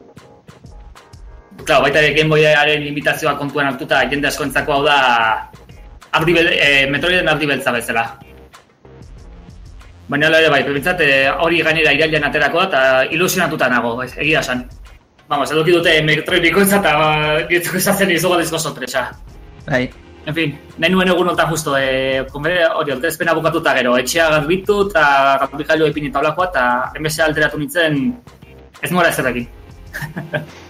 Claro, 1.63 1.83
baita 1.83 2.01
ere 2.01 2.15
Game 2.17 2.29
Boyaren 2.29 2.87
invitazioa 2.87 3.35
kontuan 3.37 3.69
hartuta, 3.69 4.01
jende 4.09 4.27
asko 4.31 4.47
entzako 4.47 4.79
hau 4.79 4.83
da... 4.87 4.97
Ardi 6.17 6.33
bel, 6.33 6.49
e, 6.55 6.87
Metroiden 6.89 7.29
ardi 7.29 7.45
beltza 7.45 7.71
bezala. 7.75 8.07
Baina 10.09 10.25
hala 10.25 10.41
ere 10.41 10.49
bai, 10.49 10.63
pentsat, 10.65 11.05
eh, 11.05 11.29
hori 11.29 11.61
gainera 11.61 11.93
irailean 11.93 12.25
aterako 12.31 12.63
da, 12.63 12.67
eta 12.71 13.13
ilusionatuta 13.13 13.69
nago, 13.69 13.93
egia 14.09 14.41
esan. 14.41 14.65
Vamos, 15.29 15.51
eduki 15.53 15.77
dute 15.77 15.93
Metroid 16.01 16.41
bikoitza 16.41 16.79
eta 16.81 16.93
dietzeko 17.51 17.77
esatzen 17.77 18.17
izugarrizko 18.17 18.57
sorpresa. 18.57 19.11
Bai, 19.67 19.85
En 20.27 20.35
fin, 20.35 20.51
nahi 20.77 20.91
nuen 20.91 21.07
egun 21.09 21.29
honetan 21.29 21.49
justo, 21.49 21.77
e, 21.77 22.25
konbere, 22.31 22.65
hori, 22.67 22.91
ortezpena 22.91 23.33
bukatuta 23.37 23.73
gero, 23.77 23.95
etxea 23.97 24.27
garbitu 24.33 24.81
eta 24.89 25.03
garbikailu 25.45 25.87
epin 25.89 26.09
eta 26.09 26.19
olakoa, 26.19 26.49
eta 26.51 26.65
enbese 26.99 27.23
alteratu 27.23 27.57
nintzen 27.61 27.97
ez 28.81 28.91
nora 28.91 29.09
ezerrekin. 29.09 29.47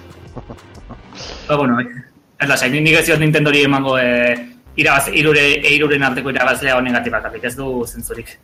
Ba, 1.49 1.55
bueno, 1.57 1.79
ez 1.81 2.47
da, 2.47 2.55
zain, 2.55 2.77
nik 2.77 2.95
ez 2.95 3.05
ziot 3.07 3.19
Nintendori 3.19 3.65
emango 3.65 3.97
e, 3.97 4.35
irabaz, 4.79 5.09
irure, 5.17 5.45
eiruren 5.65 6.05
arteko 6.05 6.31
irabazlea 6.31 6.77
honen 6.77 6.95
bakarrik, 7.11 7.43
ez 7.43 7.55
du 7.57 7.85
zentzurik. 7.85 8.37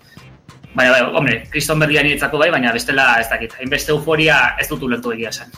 Baina, 0.75 0.91
bai, 0.91 1.01
hombre, 1.15 1.37
kriston 1.51 1.79
berria 1.79 2.03
niretzako 2.03 2.37
bai, 2.41 2.49
baina 2.51 2.73
bestela 2.73 3.21
ez 3.21 3.29
dakit. 3.29 3.53
Hainbeste 3.59 3.93
euforia 3.93 4.57
ez 4.59 4.67
dut 4.67 4.81
ulertu 4.83 5.13
egia 5.13 5.29
esan. 5.29 5.53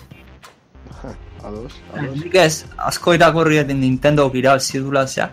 Ados, 1.44 1.74
ados. 1.94 2.18
Nik 2.18 2.36
ez, 2.36 2.66
asko 2.78 3.14
irakurri 3.14 3.58
edin 3.62 3.80
Nintendo 3.80 4.30
irabazi 4.34 4.80
dula 4.80 5.06
zea. 5.08 5.30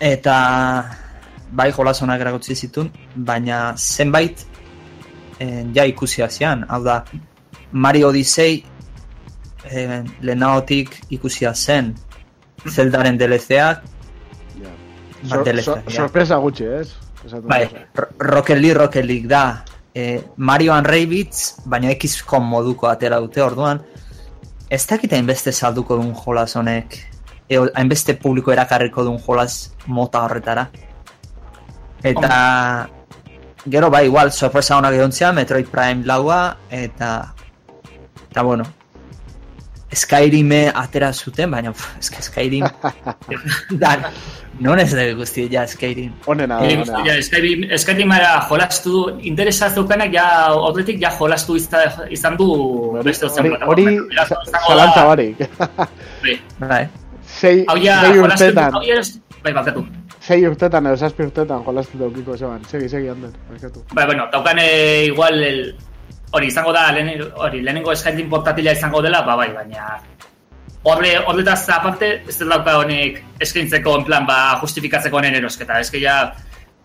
Eta 0.00 0.34
bai 1.52 1.70
jolasonak 1.72 2.20
erakutsi 2.20 2.54
zitun, 2.56 2.90
baina 3.14 3.74
zenbait 3.76 4.44
eh, 5.38 5.64
ja 5.74 5.84
ikusi 5.84 6.22
zian. 6.28 6.64
Hau 6.68 6.82
da, 6.84 7.04
Mario 7.72 8.08
Odyssey 8.08 8.62
eh, 9.70 10.02
lehenagotik 10.20 11.00
ikusia 11.10 11.54
zen. 11.54 11.94
Zeldaren 12.66 13.16
DLC-ak. 13.18 13.82
Bat 15.20 15.28
Sor- 15.30 15.44
DLC, 15.44 15.64
sor- 15.64 15.82
ja. 15.86 15.96
sorpresa 15.96 16.36
gutxi, 16.40 16.64
ez? 16.64 16.94
Bai, 17.44 17.68
Rocket 18.18 18.56
League, 18.58 18.74
Rocket 18.78 19.04
League 19.04 19.28
da. 19.28 19.62
Eh, 19.94 20.22
Mario 20.36 20.74
and 20.74 20.86
Rabbids, 20.86 21.62
baina 21.64 21.90
XCOM 21.90 22.46
moduko 22.46 22.88
atera 22.88 23.18
dute 23.20 23.42
orduan. 23.42 23.82
Ez 24.70 24.84
dakit 24.86 25.12
hainbeste 25.12 25.52
salduko 25.52 25.96
duen 25.98 26.14
jolas 26.14 26.54
honek. 26.56 26.96
Eo, 27.50 27.66
hainbeste 27.74 28.14
publiko 28.14 28.52
erakarriko 28.54 29.04
duen 29.04 29.18
jolas 29.26 29.74
mota 29.86 30.24
horretara. 30.24 30.68
Eta... 32.02 32.88
Gero 33.70 33.90
bai, 33.92 34.06
igual, 34.06 34.30
sorpresa 34.32 34.78
honak 34.78 34.94
egontzea, 34.96 35.34
Metroid 35.36 35.66
Prime 35.68 36.06
laua, 36.08 36.56
eta... 36.72 37.34
Eta 38.30 38.42
bueno, 38.46 38.64
Skyrime 39.92 40.70
atera 40.74 41.12
zuten, 41.12 41.50
baina 41.50 41.72
pff, 41.72 41.96
eske 41.98 42.22
Skyrim... 42.22 42.66
Dan, 43.82 44.04
non 44.62 44.78
ez 44.78 44.90
dugu 44.94 45.16
guzti 45.18 45.48
ja 45.50 45.64
Skyrim. 45.66 46.12
Onena, 46.30 46.60
Nire 46.62 46.76
onena. 46.76 46.84
guztu, 47.00 47.08
ja, 47.08 47.16
Skyrim, 47.26 47.64
Skyrimara 47.78 48.32
jolastu 48.50 48.92
du, 48.92 49.02
interesa 49.26 49.70
zeukanak 49.74 50.12
ja 50.14 50.26
horretik 50.54 51.00
ja 51.02 51.10
jolastu 51.18 51.56
izta, 51.58 51.82
izan 52.10 52.36
du 52.38 52.46
beste 53.02 53.26
Hori, 53.26 53.32
ozen 53.32 53.50
hori 53.66 53.84
plataformetan. 53.88 54.06
za- 54.06 54.28
Beraz, 54.28 54.48
izango 54.48 54.68
zalantza 54.68 55.00
da- 55.00 55.06
barik. 55.06 55.36
Bai. 56.22 56.36
Bai. 56.60 56.84
sei, 57.26 57.64
Hau 57.68 57.76
ja, 57.82 58.00
sei 58.06 58.18
urtetan, 58.20 58.72
bai, 59.42 59.52
bakatu. 59.54 59.84
sei 60.20 60.46
urtetan 60.46 60.86
edo 60.86 60.96
zazpi 60.96 61.22
urtetan 61.26 61.62
jolastu 61.66 61.98
daukiko 61.98 62.36
zeban. 62.36 62.62
Segi, 62.70 62.88
segi, 62.88 63.08
Ander. 63.08 63.30
Bai, 63.94 64.06
bueno, 64.06 64.26
daukan 64.32 64.58
eh, 64.62 65.06
igual 65.06 65.42
el, 65.42 65.62
hori 66.32 66.46
izango 66.46 66.72
da, 66.72 66.90
lehen, 66.92 67.24
hori, 67.36 67.62
lehenengo 67.62 67.94
Skyrim 67.96 68.28
portatila 68.30 68.72
izango 68.72 69.02
dela, 69.02 69.22
ba, 69.26 69.36
bai, 69.36 69.48
baina 69.54 69.96
horre, 70.82 71.16
horretaz 71.26 71.68
aparte, 71.74 72.22
ez 72.28 72.38
dut 72.38 72.48
dauka 72.48 72.78
honek 72.80 73.18
eskaintzeko, 73.44 73.98
en 73.98 74.04
plan, 74.04 74.26
ba, 74.26 74.56
justifikatzeko 74.62 75.18
honen 75.20 75.34
erosketa, 75.34 75.80
eske 75.80 76.00
ja, 76.00 76.32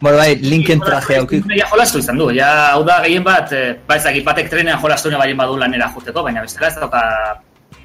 Bueno, 0.02 0.18
bai, 0.20 0.36
linken 0.36 0.82
traje 0.84 1.16
aukik. 1.22 1.46
Ja 1.56 1.70
jolastu 1.72 2.02
izan 2.02 2.18
du, 2.20 2.26
ja, 2.36 2.50
hau 2.74 2.82
da 2.84 2.98
gehien 3.06 3.24
bat, 3.24 3.54
eh, 3.56 3.78
ba 3.88 3.96
ezakit, 3.96 4.26
batek 4.28 4.50
trenean 4.52 4.82
jolastu 4.82 5.10
ne 5.10 5.16
balin 5.18 5.38
badu 5.40 5.56
lanera 5.58 5.88
juteko, 5.94 6.22
baina 6.24 6.42
bestela 6.44 6.68
ez 6.68 6.76
dauka, 6.76 7.02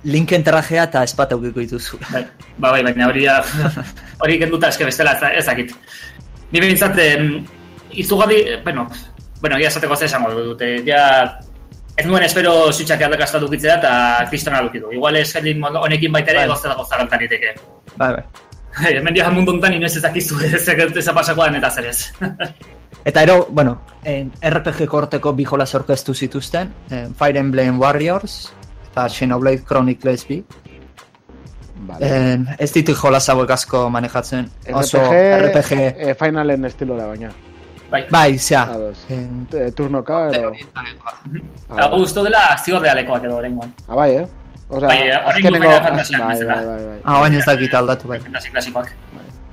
Linken 0.02 0.42
trajea 0.42 0.86
eta 0.88 1.02
espat 1.04 1.32
aukiko 1.36 1.60
dituzu. 1.60 1.98
bai, 2.10 2.24
ba, 2.58 2.70
bai, 2.72 2.82
baina 2.82 3.06
hori, 3.06 3.24
ja, 3.28 3.38
hori 4.24 4.38
kenduta 4.40 4.68
eske 4.72 4.84
bestela 4.88 5.12
ez- 5.12 5.38
ezakit. 5.44 5.74
Ni 6.50 6.60
behintzat, 6.60 6.98
izugarri, 7.92 8.42
bueno, 8.64 8.88
bueno, 9.40 9.58
ja 9.60 9.68
esateko 9.68 9.96
zer 9.96 10.08
esango 10.08 10.32
dute, 10.34 10.82
ja, 10.86 11.38
ez 12.00 12.06
nuen 12.08 12.24
espero 12.24 12.52
zutxak 12.72 13.02
aldakasta 13.06 13.40
dukitzea 13.42 13.76
eta 13.78 13.92
kristona 14.30 14.62
dukidu. 14.64 14.92
Igual 14.96 15.20
eskerin 15.20 15.64
honekin 15.64 16.12
baita 16.12 16.32
ere 16.32 16.44
Bai. 16.44 16.52
gozta 16.52 16.72
dago 16.72 16.86
zarantan 16.88 17.26
iteke. 17.26 17.54
Bai, 17.96 18.12
bai. 18.16 18.24
Hemen 18.90 19.14
dia 19.14 19.30
mundu 19.34 19.52
hontan 19.52 19.74
inoiz 19.76 19.96
ez 19.96 20.02
dakizu 20.02 20.38
ez 20.46 20.68
ez 20.68 21.08
pasakoan 21.14 21.58
eta 21.60 21.70
zer 21.70 21.90
ez. 21.92 21.98
Eta 23.04 23.22
ero, 23.22 23.46
bueno, 23.48 23.78
en 24.04 24.30
RPG 24.44 24.84
korteko 24.86 25.32
bi 25.32 25.46
jolas 25.48 25.72
orkestu 25.74 26.12
zituzten, 26.12 26.74
Fire 27.16 27.38
Emblem 27.40 27.78
Warriors 27.80 28.52
eta 28.90 29.06
Xenoblade 29.08 29.64
Chronicles 29.64 30.26
B. 30.28 30.42
Vale. 31.88 32.10
En, 32.10 32.44
ez 32.58 32.68
ditu 32.74 32.92
jolas 32.94 33.24
hauek 33.32 33.54
asko 33.56 33.86
manejatzen, 33.88 34.50
oso 34.74 35.00
RPG, 35.00 35.46
RPG, 35.46 35.80
eh, 36.10 36.16
finalen 36.18 36.68
estilora 36.68 37.06
baina. 37.08 37.32
Bai. 37.90 38.06
bai, 38.10 38.38
zea. 38.38 38.62
Ados. 38.62 38.98
Eh, 39.08 39.72
Turnoka, 39.76 40.28
edo... 40.30 40.52
Eta 41.76 41.88
gusto 41.94 42.22
dela 42.24 42.46
akzio 42.52 42.78
realekoak 42.80 43.24
edo 43.24 43.36
oraingoan. 43.36 43.74
Ah, 43.88 43.94
bai, 43.94 44.10
eh? 44.16 44.26
Osea, 44.68 44.86
Bai, 44.88 44.98
eh, 44.98 45.14
azkenengo- 45.14 45.68
bai, 45.68 46.44
bai, 46.46 46.46
bai, 46.46 46.64
bai. 46.86 47.00
ah, 47.04 47.20
baina 47.20 47.38
ez 47.38 47.44
dakit 47.46 47.74
aldatu 47.74 48.08
bai. 48.08 48.20
Fantasi 48.20 48.50
klasikoak. 48.50 48.92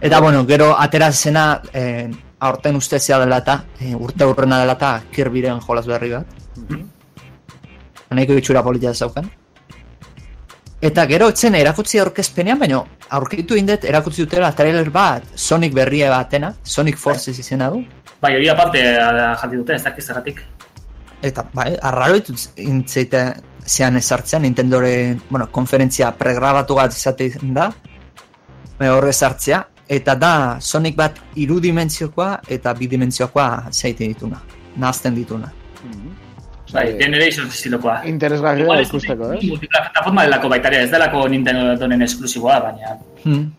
Eta 0.01 0.19
bueno, 0.21 0.45
gero 0.45 0.75
atera 0.79 1.11
zena, 1.11 1.61
eh, 1.73 2.11
aurten 2.39 2.75
ustezia 2.75 3.17
dela 3.19 3.37
eta, 3.41 3.63
eh, 3.81 3.95
urte 3.95 4.25
urrena 4.29 4.59
dela 4.59 4.73
eta 4.77 5.01
Kirbyren 5.11 5.59
jolas 5.59 5.87
berri 5.89 6.11
bat. 6.11 6.27
Nahiko 8.11 8.33
itxura 8.37 8.61
polita 8.63 8.93
zaukan. 8.93 9.25
Eta 10.79 11.07
gero 11.09 11.27
etzen 11.33 11.55
erakutsi 11.57 11.97
aurkezpenean, 11.99 12.59
baina 12.61 12.83
aurkitu 13.17 13.55
indet 13.57 13.83
erakutsi 13.89 14.21
dutela 14.21 14.51
trailer 14.53 14.91
bat, 14.93 15.23
Sonic 15.33 15.73
berria 15.73 16.11
batena, 16.13 16.53
Sonic 16.63 16.97
Forces 17.01 17.39
izena 17.39 17.71
du. 17.73 17.81
Bai, 18.21 18.35
hori 18.35 18.49
aparte 18.49 18.81
eh, 18.81 19.35
jati 19.41 19.55
dute, 19.55 19.75
ez 19.75 19.83
dakiz 19.83 20.05
zergatik. 20.05 20.41
Eta, 21.21 21.45
bai, 21.53 21.71
arraro 21.81 22.17
ditut 22.19 22.59
intzeite 22.61 23.23
zean 23.67 23.97
ezartzean, 23.97 24.45
Nintendoren, 24.45 25.21
bueno, 25.29 25.49
konferentzia 25.51 26.11
pregrabatu 26.17 26.77
bat 26.77 26.93
izaten 26.93 27.53
da, 27.57 27.71
bai, 28.79 28.89
horre 28.89 29.13
sartzea, 29.13 29.63
eta 29.87 30.15
da 30.19 30.31
Sonic 30.59 30.95
bat 30.99 31.19
irudimentziokoa 31.39 32.31
eta 32.53 32.73
bidimentziokoa 32.77 33.47
zeite 33.71 34.07
dituna, 34.07 34.41
nahazten 34.75 35.15
dituna. 35.15 35.51
Mhm. 35.83 36.15
Bai, 36.73 36.89
Osea, 36.89 36.97
Generation 36.99 37.47
estilokoa. 37.47 38.01
Interesgarria 38.09 38.81
ikusteko, 38.83 39.29
eh? 39.37 39.39
Multiplataforma 39.47 40.25
delako 40.27 40.49
baita 40.51 40.67
ere, 40.67 40.81
ez 40.83 40.91
delako 40.91 41.27
Nintendoren 41.31 42.01
esklusiboa, 42.01 42.59
baina 42.65 42.97
Hmm. 43.23 43.51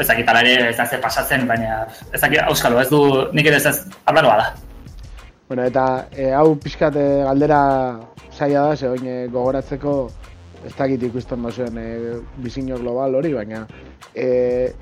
Ez 0.00 0.08
dakit 0.08 0.28
ala 0.28 0.42
ere 0.42 0.70
ez 0.70 0.76
da 0.76 0.86
ze 0.86 0.98
pasatzen, 0.98 1.46
baina 1.48 1.84
ez 2.12 2.20
dakit 2.20 2.40
auskalo, 2.46 2.80
ez 2.80 2.88
du 2.88 3.00
nik 3.32 3.46
ere 3.46 3.56
ez 3.56 3.66
ez 3.66 3.76
hablaroa 4.04 4.36
da. 4.40 4.48
Bueno, 5.48 5.64
eta 5.66 6.06
e, 6.12 6.30
hau 6.32 6.54
pixkat 6.62 6.96
e, 6.96 7.06
galdera 7.26 7.60
zaila 8.36 8.68
da, 8.68 8.76
ze 8.76 8.88
oin 8.88 9.06
e, 9.06 9.16
gogoratzeko 9.32 9.94
ez 10.66 10.74
dakit 10.76 11.02
ikusten 11.08 11.42
dozuen 11.42 11.78
e, 11.78 11.88
bizino 12.36 12.78
global 12.78 13.14
hori, 13.18 13.32
baina 13.34 13.66
e, 14.14 14.72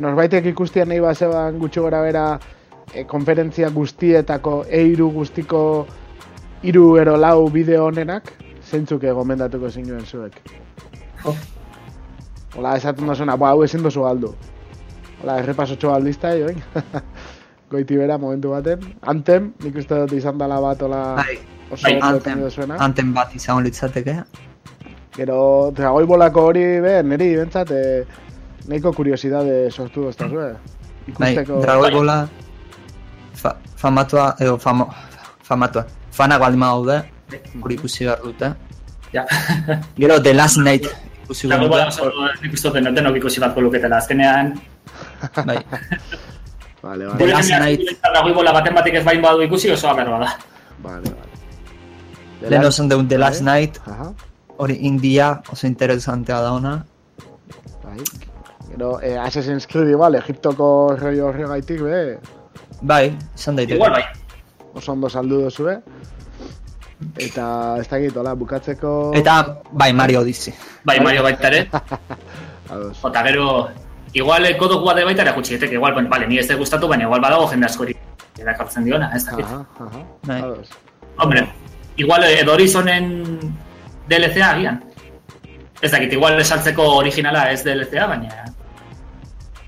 norbaitek 0.00 0.50
ikustian 0.52 0.90
nahi 0.90 1.00
bazeban 1.00 1.58
gutxi 1.58 1.80
gora 1.80 2.02
bera 2.02 2.24
e, 2.94 3.04
konferentzia 3.04 3.70
guztietako 3.74 4.64
eiru 4.82 5.10
guztiko 5.14 5.62
hiru 6.62 6.84
ero 7.00 7.16
lau 7.16 7.48
bideo 7.48 7.86
honenak, 7.88 8.32
zeintzuk 8.70 9.06
gomendatuko 9.16 9.70
zinuen 9.70 10.04
zuek. 10.06 10.36
Jo. 11.24 11.34
Hola, 12.56 12.74
esaten 12.76 13.06
dozuna, 13.06 13.36
ba, 13.38 13.52
hau 13.54 13.62
ezin 13.64 13.82
dozu 13.84 14.02
galdu. 14.02 14.32
Hola, 15.22 15.36
errepasotxo 15.42 15.92
aldizta, 15.94 16.32
join. 16.38 16.58
Goiti 17.70 17.96
bera, 17.96 18.16
momentu 18.18 18.50
baten. 18.50 18.82
Antem, 19.12 19.52
nik 19.62 19.76
uste 19.78 20.00
dut 20.02 20.14
izan 20.18 20.38
dela 20.40 20.58
bat, 20.62 20.80
hola, 20.82 21.02
Bai, 21.20 21.36
bai, 21.70 21.92
etorri 21.98 22.40
duzuena. 22.40 22.78
anten 22.82 23.12
bat 23.14 23.34
izango 23.38 23.62
litzateke. 23.66 24.16
Gero, 25.14 25.38
dragoi 25.76 26.06
bolako 26.10 26.48
hori, 26.50 26.64
be, 26.82 26.96
niri, 27.06 27.28
bentsat, 27.38 27.70
e, 27.70 28.02
nahiko 28.66 28.92
kuriosidade 28.96 29.60
sortu 29.70 30.08
dozta 30.08 30.28
zue. 30.28 30.48
Bai, 30.50 31.12
Ikusteko... 31.12 31.60
Dragoi 31.62 31.92
Bola 31.94 32.16
fa, 33.38 33.54
famatua, 33.78 34.32
edo 34.42 34.56
famo, 34.58 34.88
famatua, 35.46 35.86
fanak 36.14 36.42
baldin 36.42 36.66
daude, 36.66 36.98
hori 37.62 37.78
ikusi 37.78 38.08
behar 38.08 38.26
dute. 38.26 38.50
Ja. 39.14 39.24
Gero 39.98 40.18
The 40.22 40.34
Last 40.34 40.58
Night 40.58 40.86
ikusi 41.30 41.46
behar 41.46 41.68
bada 41.70 41.86
oso 41.86 42.10
nik 42.42 42.52
uste 42.52 42.68
dut 42.74 42.94
denok 42.96 43.16
ikusi 43.22 43.40
bat 43.40 43.54
luketela. 43.56 43.96
Azkenean, 44.02 44.58
Bai, 45.46 45.58
Vale, 46.82 47.06
vale, 47.06 47.26
Last 47.28 47.50
Night. 47.60 47.82
Dagoi 48.02 48.32
bola 48.34 48.52
baten 48.56 48.74
batek 48.74 48.94
ez 49.00 49.04
bain 49.04 49.20
badu 49.22 49.42
ikusi 49.44 49.70
oso 49.70 49.88
agarroa 49.90 50.18
da. 50.24 50.30
vale, 50.82 51.10
vale. 51.12 51.28
The 52.40 52.50
lehen 52.50 52.88
deun 52.88 53.08
The 53.08 53.18
Last. 53.18 53.42
Night, 53.42 53.78
hori 54.58 54.74
India 54.80 55.42
oso 55.52 55.66
interesantea 55.66 56.40
da 56.40 56.52
ona. 56.52 56.84
bai. 57.84 57.98
Gero, 58.70 59.00
eh, 59.02 59.18
Assassin's 59.18 59.66
Creed 59.66 59.88
igual, 59.90 60.14
Egiptoko 60.14 60.96
rollo 60.96 61.26
horregaitik, 61.28 61.80
be, 61.82 62.18
Bai, 62.80 63.16
izan 63.36 63.56
daiteke. 63.56 63.76
Igual 63.76 63.90
bai. 63.92 64.04
oso 64.74 64.92
ondo 64.92 65.08
saldu 65.10 65.42
duzue. 65.42 65.80
Eta, 67.16 67.76
ez 67.80 67.88
dakit, 67.88 68.16
hola, 68.16 68.34
bukatzeko... 68.36 69.12
Eta, 69.16 69.62
bai, 69.72 69.92
Mario 69.96 70.20
Odyssey. 70.20 70.52
Bai, 70.84 70.98
Mario 71.00 71.22
baita 71.24 71.48
ere. 71.48 71.62
Eta 73.08 73.22
gero, 73.26 73.46
igual 74.12 74.46
eh, 74.46 74.56
God 74.60 74.76
of 74.76 74.84
War 74.84 75.00
baita 75.04 75.24
erakutsi 75.24 75.56
daiteke, 75.56 75.74
igual, 75.74 75.94
bueno, 75.94 76.08
vale, 76.12 76.28
ni 76.28 76.38
ez 76.38 76.46
dut 76.48 76.60
gustatu, 76.60 76.88
baina 76.88 77.08
igual 77.08 77.24
badago 77.24 77.48
jende 77.50 77.66
askori 77.66 77.96
erakartzen 78.40 78.84
diona, 78.84 79.10
ez 79.16 79.24
dakit. 79.24 79.44
Aha, 79.44 79.64
aha, 79.86 80.04
Bai. 80.28 80.40
Hombre, 81.24 81.46
igual 81.96 82.24
eh, 82.24 82.40
edo 82.42 82.52
Horizonen 82.52 83.08
DLC-a 84.08 84.52
agian. 84.52 84.82
Ez 85.80 85.90
dakit, 85.90 86.12
igual 86.12 86.38
esaltzeko 86.40 86.84
originala 87.00 87.48
ez 87.50 87.64
DLC-a, 87.64 88.06
baina... 88.12 88.44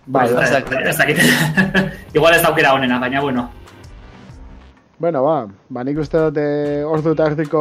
Bai, 0.04 0.28
ez, 0.28 0.36
bai. 0.36 0.50
dakit, 0.52 0.78
ez 0.84 0.96
dakit. 1.00 1.18
igual 2.16 2.36
ez 2.36 2.42
daukera 2.44 2.76
honena, 2.76 3.00
baina 3.00 3.24
bueno. 3.24 3.48
Bueno, 5.02 5.24
ba, 5.26 5.48
ba 5.74 5.82
nik 5.82 5.98
uste 5.98 6.20
dut 6.28 6.36
eh, 6.38 6.82
ordu 6.86 7.16
eta 7.16 7.24
erdiko 7.32 7.60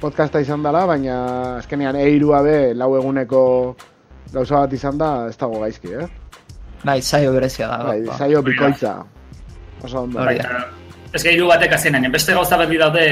podcasta 0.00 0.40
izan 0.40 0.62
dela, 0.64 0.86
baina 0.88 1.16
azkenean 1.58 1.98
eirua 2.00 2.38
be 2.46 2.54
lau 2.72 2.94
eguneko 2.96 3.42
gauza 4.32 4.62
bat 4.62 4.72
izan 4.72 4.96
da, 5.02 5.10
ez 5.28 5.36
dago 5.36 5.60
gaizki, 5.60 5.92
eh? 5.92 6.06
Bai, 6.88 7.02
saio 7.04 7.34
berezia 7.36 7.68
da. 7.68 7.76
Bai, 7.90 7.98
ba. 8.06 8.16
saio 8.16 8.40
bikoitza. 8.46 8.94
Oso 9.84 10.06
ondo. 10.06 10.22
Hori 10.24 10.40
Baita, 10.40 10.64
ez 11.12 11.22
gehiru 11.26 11.52
batek 11.52 11.76
azkenean, 11.76 12.08
beste 12.16 12.32
gauza 12.40 12.56
berri 12.64 12.80
daude 12.80 13.04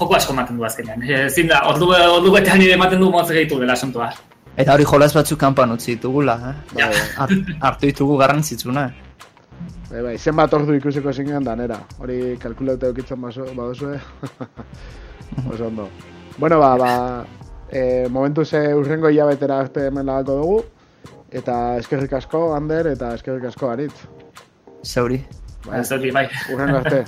joko 0.00 0.16
asko 0.16 0.32
ematen 0.32 0.56
du 0.56 0.64
azkenean. 0.64 1.04
Ezin 1.20 1.52
da, 1.52 1.66
ordu, 1.68 1.92
ordu 2.16 2.32
betean 2.32 2.64
nire 2.64 2.80
ematen 2.80 3.04
du 3.04 3.12
motz 3.12 3.28
gehitu 3.28 3.60
dela 3.60 3.76
asuntoa. 3.76 4.08
Eta 4.56 4.72
hori 4.72 4.88
jolas 4.88 5.12
batzuk 5.20 5.36
kanpan 5.44 5.76
utzi 5.76 5.98
ditugula, 5.98 6.40
eh? 6.48 6.58
Ja. 6.80 6.88
Bai, 6.88 7.06
Hart- 7.20 7.56
hartu 7.60 7.92
ditugu 7.92 8.16
garrantzitsuna. 8.24 8.88
Bai, 9.92 10.00
bai, 10.00 10.12
zenbat 10.16 10.54
ordu 10.56 10.72
ikusiko 10.78 11.12
zinen 11.12 11.44
danera. 11.44 11.76
Hori 12.00 12.38
kalkulatu 12.40 12.88
eukitzen 12.88 13.20
baduzue. 13.20 13.98
Eh? 13.98 14.00
Oso 15.52 15.66
ondo. 15.66 15.88
Bueno, 16.38 16.58
ba, 16.58 16.70
ba, 16.80 16.92
e, 17.68 18.08
momentu 18.08 18.44
ze 18.44 18.74
urrengo 18.74 19.10
hilabetera 19.12 19.58
arte 19.60 19.86
hemen 19.90 20.06
lagako 20.06 20.38
dugu. 20.40 20.62
Eta 21.30 21.76
eskerrik 21.76 22.12
asko, 22.16 22.54
Ander, 22.56 22.86
eta 22.94 23.12
eskerrik 23.18 23.44
asko, 23.52 23.68
Aritz. 23.68 24.08
Zauri. 24.82 25.20
Bai, 25.66 25.84
Zauri, 25.84 26.10
bai. 26.10 26.28
Urrengo 26.54 26.80
arte. 26.80 27.04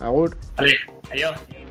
Agur. 0.00 0.34
Ale, 0.56 0.74
aio. 1.12 1.30
aio. 1.54 1.64